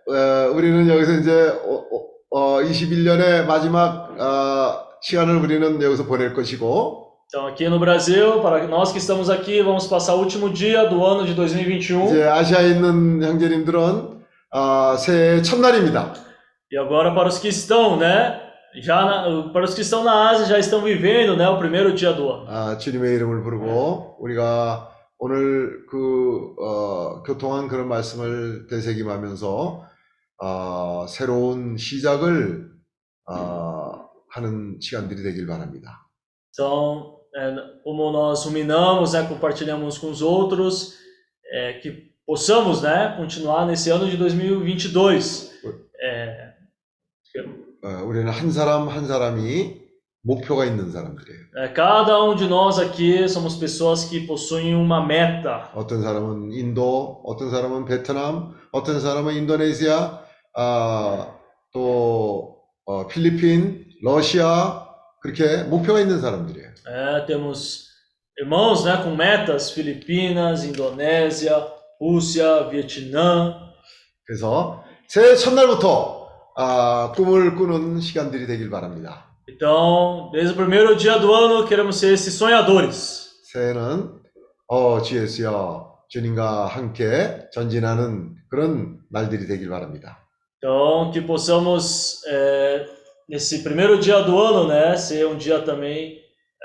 어, 0.08 0.50
우리는 0.54 0.88
여기서 0.88 1.12
이제 1.12 1.48
어, 1.64 1.84
어, 2.30 2.60
21년의 2.62 3.46
마지막 3.46 4.10
어, 4.20 4.84
시간을 5.00 5.36
우리는 5.36 5.80
여기서 5.80 6.04
보낼 6.06 6.34
것이고 6.34 7.04
Então, 7.26 7.46
aqui 7.48 7.64
no 7.66 7.80
Brasil, 7.80 8.40
para 8.42 8.64
nós 8.68 8.92
que 8.92 8.98
estamos 8.98 9.28
aqui, 9.28 9.60
vamos 9.62 9.88
passar 9.88 10.14
o 10.14 10.18
último 10.18 10.50
dia 10.52 10.84
do 10.84 11.04
ano 11.04 11.24
de 11.26 11.34
2021. 11.34 12.06
이제 12.06 12.22
아시아에 12.24 12.68
있는 12.70 13.22
형제님들은 13.22 14.22
아, 14.52 14.96
새해 14.98 15.42
첫날입니다. 15.42 16.14
E 16.70 16.76
agora 16.78 17.12
para 17.14 17.28
os 17.28 17.38
que 17.38 17.48
estão, 17.48 17.96
né? 17.96 18.40
Já 18.82 19.04
na- 19.04 19.52
para 19.52 19.64
os 19.64 19.74
que 19.74 19.82
estão 19.82 20.02
na 20.02 20.30
Ásia 20.30 20.46
já 20.46 20.58
estão 20.58 20.80
vivendo, 20.82 21.36
né, 21.36 21.48
o 21.48 21.58
primeiro 21.58 21.92
dia 21.94 22.12
do 22.12 22.28
ano. 22.28 22.46
아, 22.48 22.76
주님의 22.76 23.14
이름을 23.14 23.42
부르고 23.42 24.16
우리가 24.20 24.90
오늘 25.18 25.86
그 25.88 26.54
어, 26.58 27.22
교통한 27.22 27.68
그런 27.68 27.86
말씀을 27.88 28.66
되새김하면서 28.68 29.84
어, 30.42 31.06
새로운 31.08 31.76
시작을 31.76 32.68
어, 33.30 34.08
하는 34.30 34.78
시간들이 34.80 35.22
되길 35.22 35.46
바랍니다. 35.46 36.00
Então, 36.52 37.20
é, 37.36 37.54
como 37.84 38.10
nós 38.10 38.44
ruminamos, 38.44 39.12
né, 39.12 39.22
compartilhamos 39.28 39.98
com 39.98 40.10
os 40.10 40.20
outros, 40.20 40.94
é, 41.52 41.74
que 41.74 42.10
possamos, 42.26 42.82
né, 42.82 43.14
continuar 43.16 43.66
nesse 43.66 43.90
ano 43.90 44.08
de 44.08 44.16
2022. 44.16 45.52
É, 46.00 46.52
어, 47.83 48.03
우리는 48.05 48.29
한 48.29 48.51
사람 48.51 48.89
한 48.89 49.07
사람이 49.07 49.79
목표가 50.21 50.65
있는 50.65 50.91
사람들이에요. 50.91 51.39
é, 51.57 51.73
cada 51.73 52.21
um 52.23 52.35
de 52.35 52.45
nós 52.47 52.77
aqui 52.77 53.27
somos 53.29 53.55
pessoas 53.57 54.05
que 54.05 54.27
possuem 54.27 54.75
uma 54.75 55.05
meta. 55.05 55.71
어떤 55.73 56.01
사람은 56.01 56.51
인도, 56.51 57.21
어떤 57.25 57.49
사람은 57.49 57.85
베트남, 57.85 58.53
어떤 58.71 58.99
사람은 58.99 59.33
인도네시아, 59.35 60.19
아, 60.55 61.35
또 61.73 62.57
어, 62.85 63.07
필리핀, 63.07 63.85
러시아 64.03 64.87
그렇게 65.21 65.63
목표가 65.63 65.99
있는 66.01 66.19
사람들이에요. 66.19 66.69
É, 66.87 67.25
temos 67.25 67.87
irmãos, 68.39 68.83
né, 68.85 69.01
com 69.03 69.15
metas: 69.15 69.71
Filipinas, 69.71 70.63
Indonésia, 70.63 71.65
Rússia, 72.01 72.69
Vietnã. 72.69 73.69
그래서 74.25 74.83
새해 75.07 75.35
첫날부터 75.35 76.18
아, 76.61 77.13
꿈을 77.15 77.55
꾸는 77.55 78.01
시간들이 78.01 78.45
되길 78.45 78.69
바랍니다. 78.69 79.27
Então, 79.47 80.29
desde 80.33 80.51
o 80.51 80.55
primeiro 80.57 80.93
dia 80.97 81.17
do 81.17 81.33
ano, 81.33 81.65
queremos 81.65 81.95
ser 81.95 82.11
esses 82.11 82.33
sonhadores. 82.33 83.29
새해는 83.45 84.19
어, 84.67 85.01
GS여 85.01 85.99
주님과 86.09 86.65
함께 86.65 87.47
전진하는 87.53 88.35
그런 88.49 88.99
날들이 89.09 89.47
되길 89.47 89.69
바랍니다. 89.69 90.19
Então, 90.57 91.11
que 91.13 91.21
possamos, 91.21 92.25
é, 92.27 92.85
nesse 93.29 93.63
primeiro 93.63 93.97
dia 93.97 94.19
do 94.19 94.37
ano, 94.37 94.67
né, 94.67 94.97
ser 94.97 95.27
um 95.27 95.37
dia 95.37 95.61
também, 95.61 96.19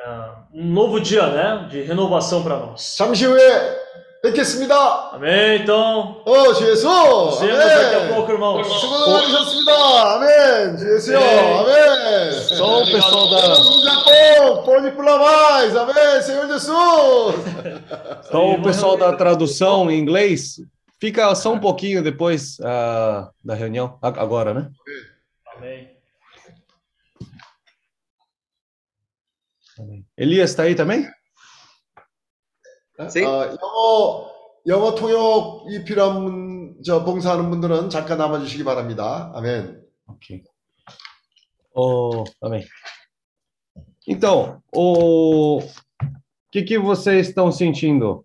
ah, 0.04 0.44
um 0.52 0.72
novo 0.72 0.98
dia, 1.00 1.24
né, 1.28 1.68
de 1.70 1.82
renovação 1.82 2.42
para 2.42 2.58
nós. 2.58 2.96
잠시 2.96 3.26
후에 3.26 3.83
뵙겠습니다. 4.23 5.11
Amém? 5.13 5.61
Então, 5.61 6.21
어, 6.25 6.53
주 6.53 6.69
예수! 6.69 6.87
nos 6.87 7.39
vemos 7.39 7.57
daqui 7.57 7.95
a 7.95 7.99
아멘! 7.99 8.15
pouco, 8.15 8.31
irmãos. 8.33 8.63
수고 8.67 9.11
많으셨습니다. 9.11 10.15
아멘! 10.15 10.77
주 10.77 10.93
예수요! 10.95 11.19
네. 11.19 11.39
아멘! 11.39 12.31
Só 12.57 12.81
o 12.81 12.85
pessoal 12.85 13.29
da, 13.29 13.39
Jacob, 13.55 14.65
pode 14.65 14.91
pular 14.91 15.17
mais! 15.17 15.75
Amém, 15.75 16.21
Senhor 16.21 16.47
Jesus! 16.47 17.35
só 18.29 18.49
o 18.51 18.61
pessoal 18.61 18.97
da 18.97 19.13
tradução 19.15 19.89
em 19.89 19.97
inglês. 19.99 20.59
Fica 20.99 21.33
só 21.33 21.53
um 21.53 21.59
pouquinho 21.59 22.03
depois 22.03 22.57
ah, 22.61 23.29
da 23.41 23.55
reunião, 23.55 23.97
A- 24.01 24.09
agora, 24.21 24.53
né? 24.53 24.69
Amém. 25.55 25.97
Elias 30.17 30.49
está 30.49 30.63
aí 30.63 30.75
também? 30.75 31.07
어, 32.98 33.06
영어, 33.06 34.30
영어 34.66 34.94
통역이 34.94 35.84
필요한 35.84 36.24
분, 36.24 36.82
저 36.84 37.04
봉사하는 37.04 37.50
분들은 37.50 37.90
잠깐 37.90 38.18
남아 38.18 38.38
주시기 38.40 38.64
바랍니다. 38.64 39.32
아멘. 39.34 39.82
Ok. 40.06 40.42
Oh, 41.74 42.24
amém. 42.40 42.64
Então, 44.06 44.62
o 44.72 45.60
que 46.52 46.62
que 46.62 46.78
vocês 46.78 47.28
estão 47.28 47.50
sentindo 47.50 48.24